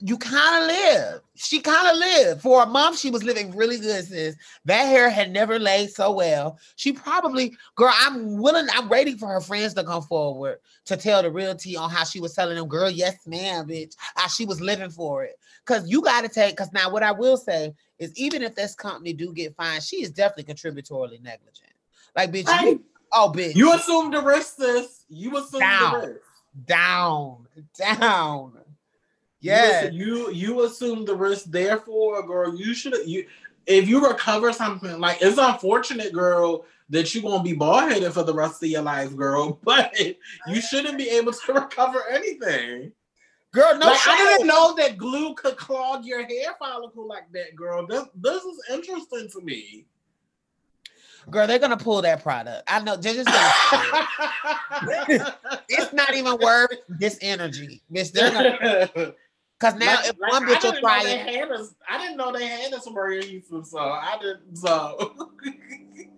You 0.00 0.16
kind 0.16 0.62
of 0.62 0.68
lived. 0.68 1.24
She 1.34 1.58
kind 1.58 1.88
of 1.88 1.96
lived 1.96 2.40
for 2.40 2.62
a 2.62 2.66
month. 2.66 3.00
She 3.00 3.10
was 3.10 3.24
living 3.24 3.50
really 3.56 3.80
good, 3.80 4.04
sis. 4.04 4.36
That 4.64 4.84
hair 4.84 5.10
had 5.10 5.32
never 5.32 5.58
laid 5.58 5.90
so 5.90 6.12
well. 6.12 6.56
She 6.76 6.92
probably, 6.92 7.56
girl, 7.74 7.92
I'm 7.92 8.38
willing, 8.38 8.68
I'm 8.72 8.88
waiting 8.88 9.18
for 9.18 9.26
her 9.26 9.40
friends 9.40 9.74
to 9.74 9.82
come 9.82 10.02
forward 10.02 10.58
to 10.84 10.96
tell 10.96 11.22
the 11.22 11.32
real 11.32 11.56
tea 11.56 11.76
on 11.76 11.90
how 11.90 12.04
she 12.04 12.20
was 12.20 12.32
telling 12.32 12.54
them, 12.56 12.68
girl, 12.68 12.88
yes, 12.88 13.26
ma'am, 13.26 13.66
bitch. 13.66 13.96
How 14.14 14.28
she 14.28 14.44
was 14.44 14.60
living 14.60 14.90
for 14.90 15.24
it. 15.24 15.37
Cause 15.68 15.86
you 15.86 16.00
gotta 16.00 16.30
take, 16.30 16.56
cause 16.56 16.72
now 16.72 16.90
what 16.90 17.02
I 17.02 17.12
will 17.12 17.36
say 17.36 17.74
is 17.98 18.16
even 18.16 18.42
if 18.42 18.54
this 18.54 18.74
company 18.74 19.12
do 19.12 19.34
get 19.34 19.54
fined, 19.54 19.82
she 19.82 20.02
is 20.02 20.10
definitely 20.10 20.44
contributory 20.44 21.20
negligent. 21.22 21.74
Like, 22.16 22.32
bitch, 22.32 22.46
right. 22.46 22.68
you, 22.68 22.84
oh, 23.12 23.30
bitch. 23.36 23.54
You 23.54 23.74
assume 23.74 24.10
the 24.10 24.22
risk, 24.22 24.56
sis. 24.56 25.04
You 25.10 25.36
assume 25.36 25.60
down, 25.60 26.00
the 26.00 26.08
risk. 26.08 26.20
Down, 26.64 27.46
down. 27.78 28.52
Yeah. 29.40 29.90
You, 29.90 30.30
you 30.30 30.32
you 30.32 30.64
assume 30.64 31.04
the 31.04 31.14
risk. 31.14 31.44
Therefore, 31.44 32.26
girl, 32.26 32.56
you 32.56 32.72
should 32.72 32.94
you 33.06 33.26
if 33.66 33.86
you 33.86 34.08
recover 34.08 34.54
something, 34.54 34.98
like 34.98 35.18
it's 35.20 35.36
unfortunate, 35.36 36.14
girl, 36.14 36.64
that 36.88 37.14
you're 37.14 37.22
gonna 37.22 37.42
be 37.42 37.52
bald 37.52 37.92
headed 37.92 38.14
for 38.14 38.22
the 38.22 38.32
rest 38.34 38.62
of 38.62 38.70
your 38.70 38.82
life, 38.82 39.14
girl. 39.14 39.60
But 39.64 39.94
you 40.46 40.62
shouldn't 40.62 40.96
be 40.96 41.10
able 41.10 41.32
to 41.32 41.52
recover 41.52 42.04
anything. 42.10 42.92
Girl, 43.52 43.78
no, 43.78 43.86
like, 43.86 44.06
I 44.06 44.16
didn't 44.16 44.46
know 44.46 44.74
that 44.76 44.98
glue 44.98 45.34
could 45.34 45.56
clog 45.56 46.04
your 46.04 46.26
hair 46.26 46.54
follicle 46.58 47.06
like 47.06 47.32
that, 47.32 47.56
girl. 47.56 47.86
This 47.86 48.04
this 48.14 48.42
is 48.42 48.60
interesting 48.70 49.28
to 49.32 49.40
me. 49.40 49.86
Girl, 51.30 51.46
they're 51.46 51.58
gonna 51.58 51.76
pull 51.76 52.02
that 52.02 52.22
product. 52.22 52.62
I 52.68 52.80
know. 52.80 52.96
They're 52.96 53.14
just 53.14 53.28
gonna. 53.28 55.36
it's 55.68 55.92
not 55.94 56.14
even 56.14 56.36
worth 56.38 56.76
this 56.88 57.18
energy. 57.22 57.82
They're 57.90 58.30
gonna. 58.30 59.14
Cause 59.58 59.74
now 59.74 59.96
like, 59.96 60.06
if 60.06 60.18
like, 60.20 60.30
one 60.30 60.46
bitch 60.46 60.62
will 60.62 60.80
try 60.80 61.02
it, 61.04 61.72
I 61.90 61.98
didn't 61.98 62.16
know 62.16 62.30
they 62.30 62.46
had 62.46 62.70
this 62.70 62.88
Maria 62.88 63.24
Houston, 63.24 63.64
so 63.64 63.80
I 63.80 64.16
didn't. 64.20 64.56
So, 64.56 65.16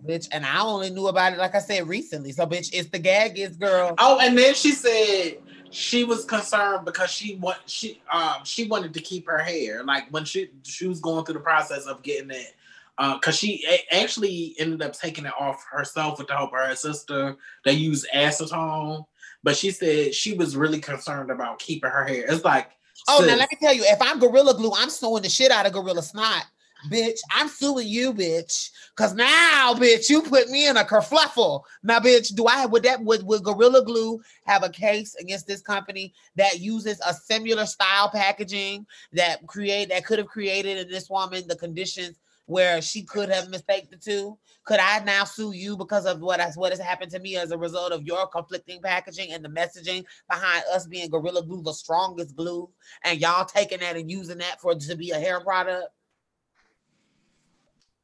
bitch, 0.07 0.27
and 0.31 0.45
I 0.45 0.61
only 0.61 0.91
knew 0.91 1.07
about 1.07 1.33
it 1.33 1.39
like 1.39 1.55
I 1.55 1.59
said 1.59 1.87
recently. 1.87 2.33
So, 2.33 2.45
bitch, 2.45 2.69
it's 2.71 2.89
the 2.89 2.99
gag 2.99 3.39
is 3.39 3.57
girl. 3.57 3.95
Oh, 3.97 4.19
and 4.19 4.37
then 4.37 4.53
she 4.53 4.73
said 4.73 5.39
she 5.71 6.03
was 6.03 6.25
concerned 6.25 6.85
because 6.85 7.09
she 7.09 7.35
want 7.35 7.57
she 7.65 8.01
um 8.11 8.43
she 8.43 8.67
wanted 8.67 8.93
to 8.93 8.99
keep 8.99 9.25
her 9.25 9.37
hair 9.37 9.83
like 9.83 10.09
when 10.11 10.25
she 10.25 10.49
she 10.63 10.87
was 10.87 10.99
going 10.99 11.23
through 11.25 11.33
the 11.33 11.39
process 11.39 11.85
of 11.85 12.03
getting 12.03 12.29
it 12.29 12.55
because 12.97 13.35
uh, 13.35 13.37
she 13.37 13.65
a- 13.67 13.95
actually 13.95 14.53
ended 14.59 14.81
up 14.81 14.93
taking 14.93 15.25
it 15.25 15.33
off 15.39 15.65
herself 15.71 16.19
with 16.19 16.27
the 16.27 16.35
help 16.35 16.51
of 16.53 16.59
her 16.59 16.75
sister. 16.75 17.35
They 17.65 17.71
used 17.71 18.05
acetone, 18.13 19.05
but 19.43 19.55
she 19.55 19.71
said 19.71 20.13
she 20.13 20.33
was 20.33 20.55
really 20.55 20.79
concerned 20.79 21.31
about 21.31 21.59
keeping 21.59 21.89
her 21.89 22.05
hair. 22.05 22.25
It's 22.27 22.43
like 22.43 22.69
oh, 23.07 23.19
sis. 23.19 23.27
now 23.27 23.37
let 23.37 23.49
me 23.49 23.57
tell 23.59 23.73
you, 23.73 23.83
if 23.85 24.01
I'm 24.01 24.19
Gorilla 24.19 24.55
Glue, 24.55 24.73
I'm 24.75 24.89
suing 24.89 25.23
the 25.23 25.29
shit 25.29 25.51
out 25.51 25.65
of 25.65 25.73
Gorilla 25.73 26.03
Snot 26.03 26.45
bitch, 26.89 27.19
I'm 27.31 27.47
suing 27.47 27.87
you, 27.87 28.13
bitch. 28.13 28.71
Cause 28.95 29.13
now, 29.13 29.73
bitch, 29.75 30.09
you 30.09 30.21
put 30.21 30.49
me 30.49 30.67
in 30.67 30.77
a 30.77 30.83
kerfluffle. 30.83 31.61
Now, 31.83 31.99
bitch, 31.99 32.35
do 32.35 32.45
I 32.45 32.65
would 32.65 32.83
that 32.83 33.01
would, 33.01 33.23
would 33.23 33.43
Gorilla 33.43 33.83
Glue 33.83 34.21
have 34.45 34.63
a 34.63 34.69
case 34.69 35.15
against 35.15 35.47
this 35.47 35.61
company 35.61 36.13
that 36.35 36.59
uses 36.59 36.99
a 37.07 37.13
similar 37.13 37.65
style 37.65 38.09
packaging 38.09 38.85
that 39.13 39.45
create 39.47 39.89
that 39.89 40.05
could 40.05 40.19
have 40.19 40.27
created 40.27 40.77
in 40.77 40.89
this 40.89 41.09
woman 41.09 41.47
the 41.47 41.55
conditions 41.55 42.19
where 42.47 42.81
she 42.81 43.03
could 43.03 43.29
have 43.29 43.49
mistaken 43.49 43.87
the 43.91 43.97
two? 43.97 44.37
Could 44.65 44.79
I 44.79 45.03
now 45.03 45.23
sue 45.23 45.53
you 45.53 45.77
because 45.77 46.05
of 46.05 46.19
what 46.19 46.39
has 46.39 46.57
what 46.57 46.71
has 46.71 46.79
happened 46.79 47.11
to 47.11 47.19
me 47.19 47.37
as 47.37 47.51
a 47.51 47.57
result 47.57 47.91
of 47.91 48.03
your 48.03 48.27
conflicting 48.27 48.81
packaging 48.81 49.31
and 49.31 49.43
the 49.43 49.49
messaging 49.49 50.03
behind 50.29 50.63
us 50.73 50.85
being 50.85 51.09
Gorilla 51.09 51.43
Glue, 51.43 51.63
the 51.63 51.73
strongest 51.73 52.35
glue, 52.35 52.69
and 53.03 53.19
y'all 53.19 53.45
taking 53.45 53.79
that 53.79 53.95
and 53.95 54.11
using 54.11 54.39
that 54.39 54.59
for 54.59 54.75
to 54.75 54.95
be 54.95 55.11
a 55.11 55.19
hair 55.19 55.39
product? 55.39 55.87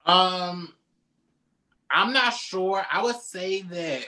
Um, 0.08 0.74
I'm 1.91 2.14
not 2.14 2.34
sure. 2.34 2.84
I 2.91 3.03
would 3.03 3.18
say 3.18 3.62
that. 3.64 4.08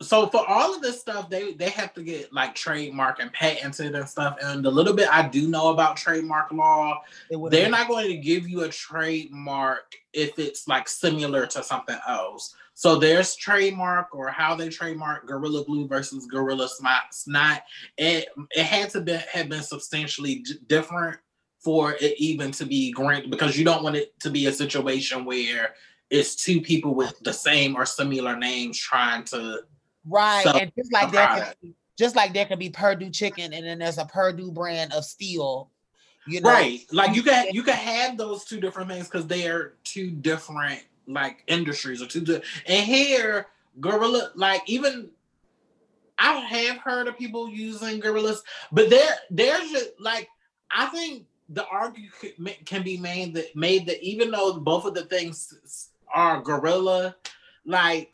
So 0.00 0.28
for 0.28 0.48
all 0.48 0.76
of 0.76 0.80
this 0.80 1.00
stuff, 1.00 1.28
they 1.28 1.54
they 1.54 1.70
have 1.70 1.92
to 1.94 2.04
get 2.04 2.32
like 2.32 2.54
trademark 2.54 3.18
and 3.18 3.32
patented 3.32 3.96
and 3.96 4.08
stuff. 4.08 4.36
And 4.40 4.64
the 4.64 4.70
little 4.70 4.94
bit 4.94 5.08
I 5.12 5.26
do 5.26 5.48
know 5.48 5.70
about 5.70 5.96
trademark 5.96 6.52
law, 6.52 7.02
they're 7.50 7.68
not 7.68 7.88
going 7.88 8.06
to 8.08 8.16
give 8.16 8.48
you 8.48 8.62
a 8.62 8.68
trademark 8.68 9.96
if 10.12 10.38
it's 10.38 10.68
like 10.68 10.88
similar 10.88 11.46
to 11.46 11.64
something 11.64 11.98
else. 12.06 12.54
So 12.74 12.94
there's 12.94 13.34
trademark 13.34 14.14
or 14.14 14.28
how 14.28 14.54
they 14.54 14.68
trademark 14.68 15.26
Gorilla 15.26 15.64
Glue 15.64 15.88
versus 15.88 16.26
Gorilla 16.26 16.68
Snot. 16.68 17.62
It 17.96 18.28
it 18.52 18.64
had 18.64 18.90
to 18.90 19.00
be 19.00 19.18
have 19.32 19.48
been 19.48 19.62
substantially 19.62 20.44
different 20.68 21.18
for 21.58 21.96
it 22.00 22.14
even 22.18 22.52
to 22.52 22.64
be 22.64 22.90
granted 22.92 23.30
because 23.30 23.58
you 23.58 23.64
don't 23.64 23.82
want 23.82 23.96
it 23.96 24.18
to 24.20 24.30
be 24.30 24.46
a 24.46 24.52
situation 24.52 25.24
where 25.24 25.74
it's 26.10 26.36
two 26.36 26.60
people 26.60 26.94
with 26.94 27.18
the 27.20 27.32
same 27.32 27.76
or 27.76 27.84
similar 27.84 28.36
names 28.36 28.78
trying 28.78 29.24
to 29.24 29.60
right 30.06 30.46
and 30.46 30.72
just 30.76 30.92
like 30.92 31.10
there 31.10 31.26
can, 31.26 31.74
just 31.98 32.16
like 32.16 32.32
there 32.32 32.46
can 32.46 32.58
be 32.58 32.70
Perdue 32.70 33.10
chicken 33.10 33.52
and 33.52 33.66
then 33.66 33.78
there's 33.78 33.98
a 33.98 34.04
Purdue 34.06 34.52
brand 34.52 34.92
of 34.92 35.04
steel 35.04 35.70
you 36.26 36.40
know? 36.40 36.50
Right 36.50 36.80
like 36.92 37.16
you 37.16 37.22
can 37.22 37.48
you 37.52 37.62
can 37.62 37.74
have 37.74 38.16
those 38.16 38.44
two 38.44 38.60
different 38.60 38.88
things 38.88 39.08
because 39.08 39.26
they 39.26 39.48
are 39.48 39.74
two 39.84 40.10
different 40.10 40.84
like 41.06 41.42
industries 41.48 42.02
or 42.02 42.06
two 42.06 42.20
di- 42.20 42.42
and 42.66 42.84
here 42.86 43.46
gorilla 43.80 44.30
like 44.34 44.62
even 44.66 45.10
I 46.18 46.40
have 46.40 46.78
heard 46.78 47.06
of 47.06 47.16
people 47.16 47.48
using 47.48 48.00
gorillas, 48.00 48.42
but 48.72 48.90
there 48.90 49.16
there's 49.30 49.70
just 49.70 49.90
like 50.00 50.28
I 50.70 50.86
think 50.86 51.26
the 51.48 51.66
argument 51.66 52.66
can 52.66 52.82
be 52.82 52.98
made 52.98 53.34
that 53.34 53.56
made 53.56 53.86
that 53.86 54.02
even 54.02 54.30
though 54.30 54.60
both 54.60 54.84
of 54.84 54.94
the 54.94 55.04
things 55.06 55.90
are 56.14 56.42
gorilla, 56.42 57.16
like 57.64 58.10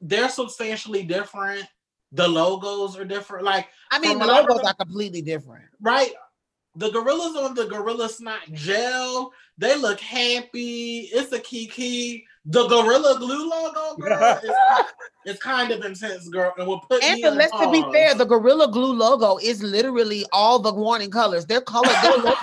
they're 0.00 0.28
substantially 0.28 1.02
different. 1.02 1.66
The 2.12 2.26
logos 2.26 2.96
are 2.96 3.04
different. 3.04 3.44
Like 3.44 3.68
I 3.90 3.98
mean, 3.98 4.18
the 4.18 4.26
logos 4.26 4.62
are 4.62 4.74
completely 4.74 5.22
different, 5.22 5.66
right? 5.80 6.12
The 6.76 6.90
gorillas 6.90 7.36
on 7.36 7.54
the 7.54 7.66
gorilla 7.66 8.08
snot 8.08 8.40
gel, 8.52 9.32
they 9.58 9.76
look 9.76 10.00
happy. 10.00 11.10
It's 11.12 11.32
a 11.32 11.38
kiki. 11.38 12.26
The 12.46 12.66
Gorilla 12.68 13.18
Glue 13.18 13.50
logo, 13.50 13.96
girl, 14.00 14.40
is, 14.42 15.34
is 15.34 15.38
kind 15.40 15.70
of 15.72 15.84
intense, 15.84 16.28
girl, 16.28 16.54
and 16.56 16.66
we'll 16.66 16.80
put. 16.80 17.04
And 17.04 17.20
let's 17.36 17.52
to 17.52 17.70
be 17.70 17.82
fair, 17.92 18.14
the 18.14 18.24
Gorilla 18.24 18.70
Glue 18.70 18.94
logo 18.94 19.36
is 19.38 19.62
literally 19.62 20.24
all 20.32 20.58
the 20.58 20.72
warning 20.72 21.10
colors. 21.10 21.44
Their 21.44 21.62
logo, 21.70 21.84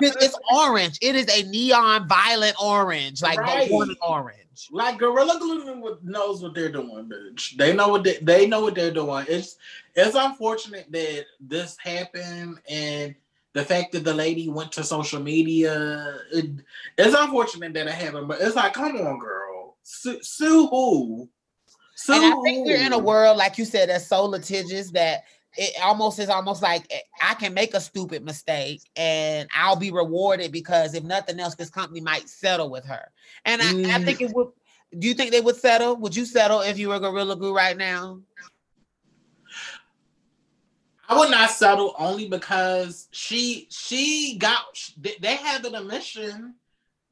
it's 0.00 0.38
orange. 0.52 0.98
It 1.00 1.14
is 1.14 1.28
a 1.28 1.48
neon 1.48 2.08
violet 2.08 2.54
orange, 2.60 3.22
like 3.22 3.38
right. 3.38 3.70
warning 3.70 3.96
orange. 4.02 4.36
Like 4.72 4.98
Gorilla 4.98 5.38
Glue 5.38 5.98
knows 6.02 6.42
what 6.42 6.54
they're 6.54 6.72
doing, 6.72 7.08
bitch. 7.08 7.56
They 7.56 7.72
know 7.72 7.88
what 7.88 8.02
they, 8.02 8.18
they 8.20 8.46
know 8.46 8.62
what 8.62 8.74
they're 8.74 8.90
doing. 8.90 9.24
It's 9.28 9.56
it's 9.94 10.16
unfortunate 10.16 10.86
that 10.90 11.26
this 11.40 11.76
happened 11.78 12.58
and 12.68 13.14
the 13.52 13.64
fact 13.64 13.92
that 13.92 14.04
the 14.04 14.14
lady 14.14 14.48
went 14.48 14.72
to 14.72 14.84
social 14.84 15.20
media, 15.20 16.16
it, 16.32 16.50
it's 16.96 17.16
unfortunate 17.16 17.74
that 17.74 17.86
it 17.86 17.92
happened, 17.92 18.28
but 18.28 18.40
it's 18.40 18.56
like, 18.56 18.72
come 18.72 18.96
on, 18.96 19.18
girl, 19.18 19.76
sue, 19.82 20.22
sue 20.22 20.66
who? 20.68 21.28
Sue 21.96 22.14
and 22.14 22.24
I 22.24 22.42
think 22.42 22.66
we're 22.66 22.84
in 22.84 22.92
a 22.92 22.98
world, 22.98 23.36
like 23.36 23.58
you 23.58 23.64
said, 23.64 23.88
that's 23.88 24.06
so 24.06 24.24
litigious 24.24 24.90
that 24.92 25.24
it 25.56 25.74
almost 25.82 26.18
is 26.18 26.28
almost 26.28 26.62
like 26.62 26.86
eh, 26.90 27.00
I 27.20 27.34
can 27.34 27.52
make 27.54 27.74
a 27.74 27.80
stupid 27.80 28.24
mistake 28.24 28.82
and 28.96 29.48
I'll 29.54 29.76
be 29.76 29.90
rewarded 29.90 30.52
because 30.52 30.94
if 30.94 31.02
nothing 31.02 31.40
else, 31.40 31.56
this 31.56 31.70
company 31.70 32.00
might 32.00 32.28
settle 32.28 32.70
with 32.70 32.84
her. 32.84 33.10
And 33.44 33.60
I, 33.60 33.72
mm. 33.72 33.86
I 33.86 34.02
think 34.04 34.20
it 34.20 34.32
would. 34.34 34.48
Do 34.98 35.06
you 35.06 35.14
think 35.14 35.30
they 35.30 35.40
would 35.40 35.56
settle? 35.56 35.96
Would 35.96 36.16
you 36.16 36.24
settle 36.24 36.62
if 36.62 36.76
you 36.76 36.88
were 36.88 36.98
Gorilla 36.98 37.36
Glue 37.36 37.54
right 37.54 37.76
now? 37.76 38.20
I 41.10 41.18
would 41.18 41.30
not 41.32 41.50
settle 41.50 41.92
only 41.98 42.28
because 42.28 43.08
she 43.10 43.66
she 43.68 44.36
got 44.38 44.62
they 45.20 45.34
have 45.34 45.64
an 45.64 45.74
admission. 45.74 46.54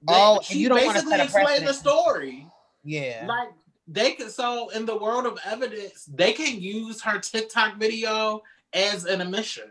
Oh, 0.06 0.40
she 0.40 0.60
you 0.60 0.68
don't 0.68 0.78
basically 0.78 1.20
explained 1.20 1.66
the 1.66 1.72
story. 1.74 2.46
Yeah, 2.84 3.24
like 3.26 3.48
they 3.88 4.12
can. 4.12 4.30
So 4.30 4.68
in 4.68 4.86
the 4.86 4.96
world 4.96 5.26
of 5.26 5.40
evidence, 5.44 6.04
they 6.04 6.32
can 6.32 6.60
use 6.60 7.02
her 7.02 7.18
TikTok 7.18 7.78
video 7.78 8.42
as 8.72 9.04
an 9.04 9.20
admission, 9.20 9.64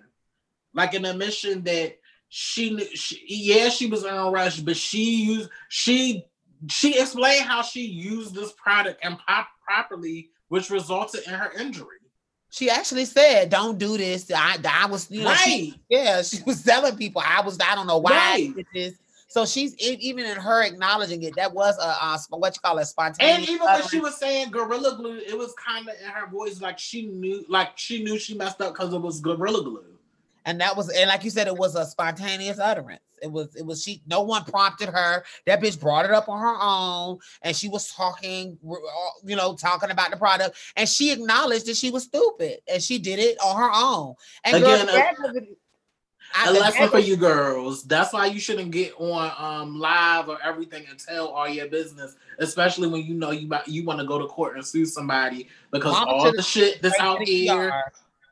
like 0.74 0.94
an 0.94 1.06
admission 1.06 1.64
that 1.64 1.98
she, 2.28 2.78
she 2.96 3.24
yeah 3.30 3.70
she 3.70 3.88
was 3.88 4.04
in 4.04 4.14
a 4.14 4.30
rush, 4.30 4.60
but 4.60 4.76
she 4.76 5.24
used 5.24 5.50
she 5.70 6.26
she 6.70 7.00
explained 7.00 7.46
how 7.46 7.62
she 7.62 7.86
used 7.86 8.36
this 8.36 8.52
product 8.52 9.00
and 9.04 9.18
pop 9.20 9.48
properly, 9.64 10.32
which 10.50 10.70
resulted 10.70 11.26
in 11.28 11.34
her 11.34 11.54
injury. 11.58 11.97
She 12.50 12.70
actually 12.70 13.06
said, 13.06 13.50
"Don't 13.50 13.78
do 13.78 13.98
this." 13.98 14.32
I, 14.34 14.58
I 14.68 14.86
was, 14.88 15.12
you 15.12 15.22
know, 15.22 15.30
right. 15.30 15.38
she, 15.40 15.80
yeah, 15.90 16.22
she 16.24 16.42
was 16.46 16.64
telling 16.64 16.96
people 16.96 17.22
I 17.26 17.42
was. 17.42 17.58
I 17.60 17.76
don't 17.76 17.88
know 17.88 17.98
why 17.98 18.12
right. 18.12 18.50
I 18.50 18.54
did 18.56 18.66
this. 18.74 18.94
So 19.30 19.46
she's 19.46 19.76
even 19.78 20.26
in 20.26 20.38
her 20.38 20.64
acknowledging 20.64 21.22
it. 21.24 21.36
That 21.36 21.54
was 21.54 21.78
a, 21.80 21.84
a 21.84 22.38
what 22.38 22.56
you 22.56 22.62
call 22.62 22.78
a 22.80 22.86
spontaneous. 22.86 23.38
And 23.38 23.50
even 23.50 23.66
when 23.66 23.88
she 23.88 24.00
was 24.00 24.18
saying 24.18 24.52
gorilla 24.52 24.96
glue, 24.96 25.18
it 25.18 25.38
was 25.38 25.54
kind 25.54 25.88
of 25.88 25.96
in 26.02 26.10
her 26.10 26.28
voice 26.28 26.62
like 26.62 26.80
she 26.80 27.08
knew, 27.08 27.44
like 27.50 27.78
she 27.78 28.04
knew 28.04 28.18
she 28.18 28.36
messed 28.36 28.62
up 28.62 28.74
because 28.74 28.94
it 28.94 29.02
was 29.02 29.20
gorilla 29.20 29.64
glue. 29.64 29.97
And 30.48 30.62
that 30.62 30.78
was, 30.78 30.88
and 30.90 31.10
like 31.10 31.26
you 31.26 31.30
said, 31.30 31.48
it 31.48 31.58
was 31.58 31.76
a 31.76 31.86
spontaneous 31.86 32.58
utterance. 32.58 33.02
It 33.22 33.30
was, 33.30 33.54
it 33.58 33.66
was 33.66 33.84
she. 33.84 34.02
No 34.08 34.22
one 34.22 34.46
prompted 34.46 34.88
her. 34.88 35.26
That 35.46 35.62
bitch 35.62 35.78
brought 35.78 36.06
it 36.06 36.12
up 36.12 36.30
on 36.30 36.40
her 36.40 36.56
own, 36.62 37.20
and 37.42 37.54
she 37.54 37.68
was 37.68 37.92
talking, 37.92 38.58
you 39.26 39.36
know, 39.36 39.56
talking 39.56 39.92
about 39.92 40.10
the 40.12 40.16
product, 40.16 40.58
and 40.78 40.88
she 40.88 41.12
acknowledged 41.12 41.66
that 41.66 41.76
she 41.76 41.92
was 41.92 42.04
stupid, 42.04 42.60
and 42.72 42.82
she 42.82 42.98
did 42.98 43.20
it 43.20 43.38
on 43.44 43.58
her 43.58 43.70
own. 43.74 44.16
And 44.46 44.64
Again, 44.64 44.86
girl, 44.86 44.96
a, 44.96 45.42
I, 46.34 46.50
a 46.50 46.52
lesson 46.54 46.90
for 46.90 47.00
you 47.00 47.18
girls. 47.18 47.84
That's 47.84 48.14
why 48.14 48.28
you 48.28 48.40
shouldn't 48.40 48.72
get 48.72 48.94
on 48.98 49.32
um 49.38 49.78
live 49.78 50.30
or 50.30 50.38
everything 50.42 50.86
and 50.90 50.98
tell 50.98 51.28
all 51.28 51.50
your 51.50 51.68
business, 51.68 52.16
especially 52.40 52.88
when 52.88 53.04
you 53.04 53.16
know 53.16 53.32
you 53.32 53.50
you 53.66 53.84
want 53.84 54.00
to 54.00 54.06
go 54.06 54.18
to 54.18 54.28
court 54.28 54.56
and 54.56 54.66
sue 54.66 54.86
somebody 54.86 55.50
because 55.72 55.92
Mama 55.92 56.10
all 56.10 56.32
the 56.32 56.42
shit 56.42 56.82
that's 56.82 56.98
out 57.00 57.22
here. 57.22 57.74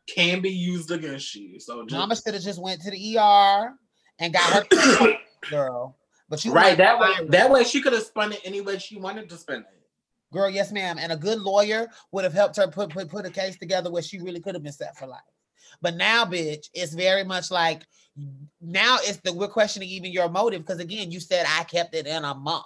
Can 0.07 0.41
be 0.41 0.51
used 0.51 0.91
against 0.91 1.33
you. 1.35 1.59
So 1.59 1.83
just, 1.85 1.97
Mama 1.97 2.15
should 2.15 2.33
have 2.33 2.43
just 2.43 2.61
went 2.61 2.81
to 2.81 2.91
the 2.91 3.17
ER 3.17 3.73
and 4.19 4.33
got 4.33 4.65
her 4.71 5.13
girl. 5.49 5.97
But 6.29 6.43
you 6.43 6.51
right 6.51 6.77
that 6.77 6.99
way, 6.99 7.13
that 7.27 7.51
way 7.51 7.63
she 7.63 7.81
could 7.81 7.93
have 7.93 8.03
spun 8.03 8.33
it 8.33 8.41
any 8.43 8.61
way 8.61 8.77
she 8.77 8.97
wanted 8.97 9.29
to 9.29 9.37
spin 9.37 9.61
it. 9.61 9.65
Girl, 10.33 10.49
yes, 10.49 10.71
ma'am. 10.71 10.97
And 10.99 11.11
a 11.11 11.17
good 11.17 11.39
lawyer 11.39 11.87
would 12.11 12.23
have 12.23 12.33
helped 12.33 12.55
her 12.57 12.67
put 12.67 12.89
put, 12.89 13.09
put 13.09 13.25
a 13.25 13.29
case 13.29 13.57
together 13.57 13.91
where 13.91 14.01
she 14.01 14.19
really 14.19 14.39
could 14.39 14.55
have 14.55 14.63
been 14.63 14.73
set 14.73 14.97
for 14.97 15.07
life. 15.07 15.21
But 15.81 15.95
now, 15.95 16.25
bitch, 16.25 16.69
it's 16.73 16.93
very 16.93 17.23
much 17.23 17.51
like 17.51 17.83
now 18.61 18.97
it's 19.01 19.17
the 19.17 19.33
we're 19.33 19.47
questioning 19.47 19.89
even 19.89 20.11
your 20.11 20.29
motive 20.29 20.61
because 20.61 20.79
again, 20.79 21.11
you 21.11 21.19
said 21.19 21.45
I 21.47 21.63
kept 21.63 21.95
it 21.95 22.07
in 22.07 22.23
a 22.23 22.33
month. 22.33 22.65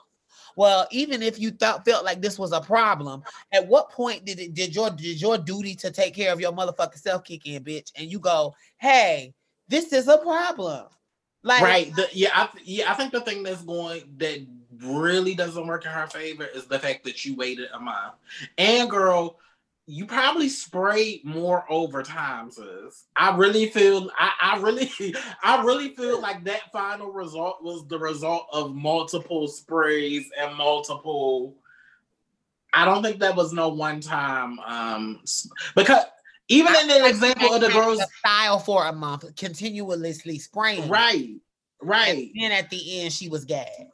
Well, 0.56 0.88
even 0.92 1.22
if 1.22 1.40
you 1.40 1.52
thought 1.52 1.86
felt 1.86 2.06
like 2.06 2.22
this 2.22 2.40
was 2.40 2.52
a 2.52 2.62
problem, 2.62 3.24
at 3.52 3.68
what 3.68 3.92
point 3.92 4.26
did 4.26 4.40
it 4.40 4.54
did 4.54 4.76
your 4.76 4.90
did 4.90 5.22
your 5.22 5.38
duty 5.38 5.76
to 5.76 5.92
take 5.92 6.14
care 6.14 6.34
of 6.34 6.42
your 6.42 6.52
motherfucking 6.52 7.00
self 7.00 7.24
kick 7.24 7.46
in, 7.46 7.64
bitch? 7.64 7.92
And 7.96 8.12
you 8.12 8.20
go, 8.20 8.56
hey, 8.78 9.34
this 9.68 9.94
is 9.94 10.08
a 10.08 10.18
problem. 10.18 10.86
Like 11.42 11.62
right, 11.62 11.96
the, 11.96 12.08
yeah, 12.12 12.32
I, 12.34 12.50
yeah. 12.66 12.92
I 12.92 12.96
think 12.96 13.14
the 13.14 13.22
thing 13.22 13.44
that's 13.44 13.62
going 13.62 14.04
that 14.18 14.46
really 14.84 15.36
doesn't 15.36 15.68
work 15.68 15.86
in 15.86 15.92
her 15.92 16.08
favor 16.08 16.46
is 16.46 16.66
the 16.66 16.80
fact 16.80 17.06
that 17.06 17.24
you 17.24 17.36
waited 17.36 17.70
a 17.74 17.80
month. 17.80 18.16
And 18.58 18.90
girl, 18.90 19.40
you 19.90 20.06
probably 20.06 20.48
sprayed 20.48 21.26
more 21.26 21.66
over 21.68 22.04
time, 22.04 22.52
sis. 22.52 23.08
I 23.16 23.36
really 23.36 23.70
feel 23.72 24.12
I, 24.18 24.32
I 24.40 24.58
really 24.60 24.92
I 25.44 25.64
really 25.64 25.96
feel 25.96 26.22
like 26.22 26.44
that 26.44 26.72
final 26.72 27.12
result 27.12 27.64
was 27.64 27.88
the 27.88 27.98
result 27.98 28.48
of 28.54 28.76
multiple 28.76 29.48
sprays 29.48 30.30
and 30.40 30.56
multiple 30.56 31.56
I 32.72 32.86
don't 32.86 33.02
think 33.02 33.20
that 33.22 33.36
was 33.36 33.52
no 33.52 33.70
one 33.70 34.00
time 34.00 34.60
um 34.60 35.22
because 35.76 36.06
even 36.50 36.76
in 36.82 36.88
the 36.88 37.08
example 37.08 37.52
of 37.52 37.62
the 37.62 37.70
girls 37.70 38.00
style 38.20 38.60
for 38.60 38.86
a 38.86 38.94
month 38.94 39.36
continuously 39.36 40.38
spraying. 40.38 40.88
Right. 40.88 41.36
Right. 41.82 42.32
And 42.32 42.32
then 42.40 42.52
at 42.52 42.70
the 42.70 43.02
end 43.02 43.12
she 43.12 43.28
was 43.28 43.44
gagged. 43.44 43.92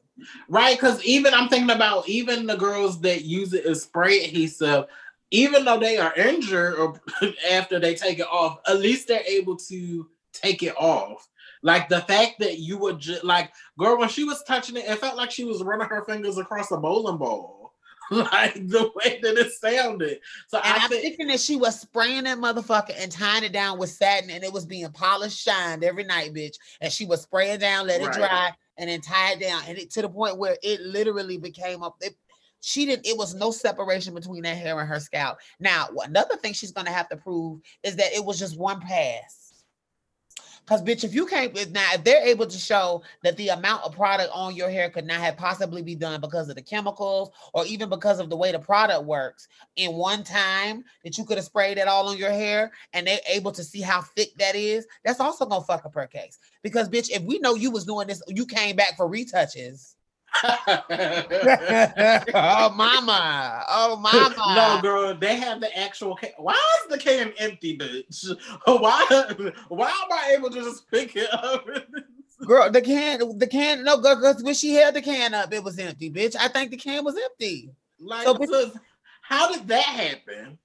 Right, 0.48 0.78
because 0.78 1.04
even 1.04 1.34
I'm 1.34 1.50
thinking 1.50 1.76
about 1.76 2.08
even 2.08 2.46
the 2.46 2.56
girls 2.56 3.02
that 3.02 3.26
use 3.26 3.54
it 3.54 3.66
as 3.66 3.84
spray 3.84 4.24
adhesive, 4.24 4.86
even 5.32 5.66
though 5.66 5.80
they 5.80 5.98
are 5.98 6.14
injured 6.16 6.76
or 6.76 7.00
after 7.52 7.80
they 7.80 7.96
take 7.96 8.20
it 8.20 8.28
off, 8.28 8.60
at 8.68 8.80
least 8.80 9.08
they're 9.08 9.24
able 9.28 9.58
to 9.58 10.08
take 10.34 10.64
it 10.64 10.76
off. 10.78 11.28
Like 11.64 11.90
the 11.90 12.02
fact 12.02 12.40
that 12.40 12.60
you 12.60 12.78
would 12.78 13.00
just 13.00 13.24
like 13.24 13.52
girl 13.78 13.98
when 13.98 14.10
she 14.10 14.24
was 14.24 14.44
touching 14.44 14.78
it, 14.78 14.86
it 14.86 15.00
felt 15.00 15.18
like 15.18 15.32
she 15.32 15.46
was 15.46 15.64
running 15.64 15.88
her 15.88 16.06
fingers 16.06 16.38
across 16.38 16.72
a 16.72 16.78
bowling 16.78 17.18
ball. 17.18 17.66
like 18.12 18.54
the 18.54 18.92
way 18.96 19.20
that 19.22 19.36
it 19.36 19.52
sounded. 19.52 20.20
So 20.48 20.60
and 20.60 20.82
I 20.82 20.84
am 20.84 20.90
thinking 20.90 21.28
that 21.28 21.40
she 21.40 21.56
was 21.56 21.80
spraying 21.80 22.26
that 22.26 22.38
motherfucker 22.38 22.94
and 23.00 23.12
tying 23.12 23.44
it 23.44 23.52
down 23.52 23.80
with 23.80 23.90
satin, 23.90 24.30
and 24.30 24.44
it 24.44 24.54
was 24.54 24.66
being 24.66 24.92
polished, 24.92 25.40
shined 25.40 25.84
every 25.84 26.04
night, 26.04 26.34
bitch. 26.34 26.56
And 26.82 26.94
she 26.94 27.08
was 27.08 27.24
spraying 27.24 27.60
down, 27.60 27.88
let 27.88 28.02
it 28.02 28.08
right. 28.08 28.16
dry, 28.16 28.52
and 28.78 28.90
then 28.90 29.02
tie 29.02 29.34
it 29.34 29.40
down, 29.40 29.64
and 29.68 29.80
it 29.80 29.90
to 29.92 30.04
the 30.04 30.10
point 30.10 30.38
where 30.38 30.56
it 30.62 30.82
literally 30.82 31.38
became 31.38 31.82
up. 31.82 32.00
She 32.66 32.86
didn't. 32.86 33.06
It 33.06 33.16
was 33.16 33.36
no 33.36 33.52
separation 33.52 34.16
between 34.16 34.42
that 34.44 34.58
hair 34.58 34.80
and 34.80 34.90
her 34.90 35.00
scalp. 35.00 35.38
Now, 35.60 35.88
another 36.04 36.36
thing 36.36 36.54
she's 36.54 36.72
gonna 36.72 36.92
have 36.92 37.08
to 37.10 37.18
prove 37.18 37.62
is 37.84 37.96
that 37.98 38.14
it 38.14 38.26
was 38.26 38.40
just 38.40 38.58
one 38.58 38.82
pass 38.82 39.46
because 40.66 40.82
bitch, 40.82 41.04
if 41.04 41.14
you 41.14 41.28
can't 41.28 41.54
now, 41.72 41.88
if 41.94 42.04
they're 42.04 42.26
able 42.26 42.48
to 42.48 42.58
show 42.58 43.04
that 43.24 43.38
the 43.38 43.50
amount 43.50 43.84
of 43.84 43.96
product 43.96 44.32
on 44.34 44.56
your 44.56 44.70
hair 44.70 44.90
could 44.90 45.06
not 45.06 45.20
have 45.20 45.38
possibly 45.38 45.84
be 45.84 45.94
done 45.94 46.20
because 46.22 46.50
of 46.50 46.56
the 46.56 46.62
chemicals 46.62 47.30
or 47.54 47.66
even 47.68 47.88
because 47.88 48.20
of 48.20 48.32
the 48.32 48.36
way 48.36 48.52
the 48.52 48.58
product 48.58 49.06
works 49.06 49.48
in 49.76 49.94
one 49.94 50.24
time 50.24 50.84
that 51.04 51.20
you 51.20 51.24
could 51.24 51.38
have 51.38 51.46
sprayed 51.46 51.78
it 51.78 51.88
all 51.88 52.10
on 52.10 52.18
your 52.18 52.32
hair 52.32 52.72
and 52.94 53.06
they're 53.06 53.20
able 53.30 53.52
to 53.52 53.64
see 53.64 53.82
how 53.82 54.02
thick 54.02 54.30
that 54.40 54.56
is, 54.56 54.88
that's 55.04 55.20
also 55.20 55.46
gonna 55.46 55.64
fuck 55.64 55.86
up 55.86 55.94
her 55.94 56.08
case. 56.08 56.40
Because 56.64 56.90
bitch, 56.90 57.12
if 57.12 57.22
we 57.22 57.38
know 57.38 57.54
you 57.54 57.70
was 57.70 57.86
doing 57.86 58.08
this, 58.08 58.24
you 58.28 58.48
came 58.48 58.76
back 58.76 58.98
for 58.98 59.08
retouches 59.08 59.95
oh 62.34 62.74
mama. 62.76 63.64
Oh 63.70 63.96
mama. 63.98 64.56
No, 64.56 64.80
girl, 64.82 65.16
they 65.16 65.36
have 65.36 65.62
the 65.62 65.78
actual 65.78 66.16
can. 66.16 66.32
Why 66.38 66.60
is 66.82 66.90
the 66.90 66.98
can 66.98 67.34
empty, 67.38 67.78
bitch? 67.78 68.26
Why 68.66 69.54
why 69.70 69.90
am 69.90 70.12
I 70.12 70.36
able 70.38 70.50
to 70.50 70.62
just 70.62 70.90
pick 70.90 71.16
it 71.16 71.32
up? 71.34 71.66
girl, 72.46 72.72
the 72.72 72.82
can, 72.82 73.38
the 73.38 73.48
can, 73.48 73.84
no, 73.84 73.98
girl, 73.98 74.16
because 74.16 74.44
when 74.44 74.54
she 74.54 74.74
held 74.74 74.96
the 74.96 75.02
can 75.02 75.34
up, 75.34 75.54
it 75.54 75.64
was 75.64 75.80
empty, 75.80 76.12
bitch. 76.12 76.36
I 76.40 76.48
think 76.48 76.72
the 76.72 76.78
can 76.78 77.04
was 77.04 77.18
empty. 77.18 77.70
Like, 78.00 78.26
so, 78.26 78.36
bitch, 78.36 78.78
how 79.22 79.52
did 79.52 79.68
that 79.68 79.84
happen? 79.84 80.58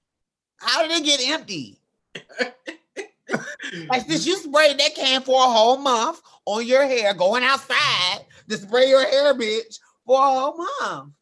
How 0.57 0.85
did 0.87 0.91
it 0.91 1.03
get 1.03 1.27
empty? 1.29 1.79
like, 3.89 4.01
since 4.07 4.25
you 4.25 4.37
sprayed 4.37 4.77
that 4.79 4.95
can 4.95 5.21
for 5.21 5.41
a 5.41 5.47
whole 5.47 5.77
month 5.77 6.21
on 6.45 6.65
your 6.65 6.83
hair 6.83 7.13
going 7.13 7.43
outside, 7.43 8.25
to 8.51 8.57
spray 8.57 8.89
your 8.89 9.05
hair, 9.05 9.33
bitch, 9.33 9.79
for 10.05 10.19
a 10.19 10.23
whole 10.23 10.57
month. 10.57 11.13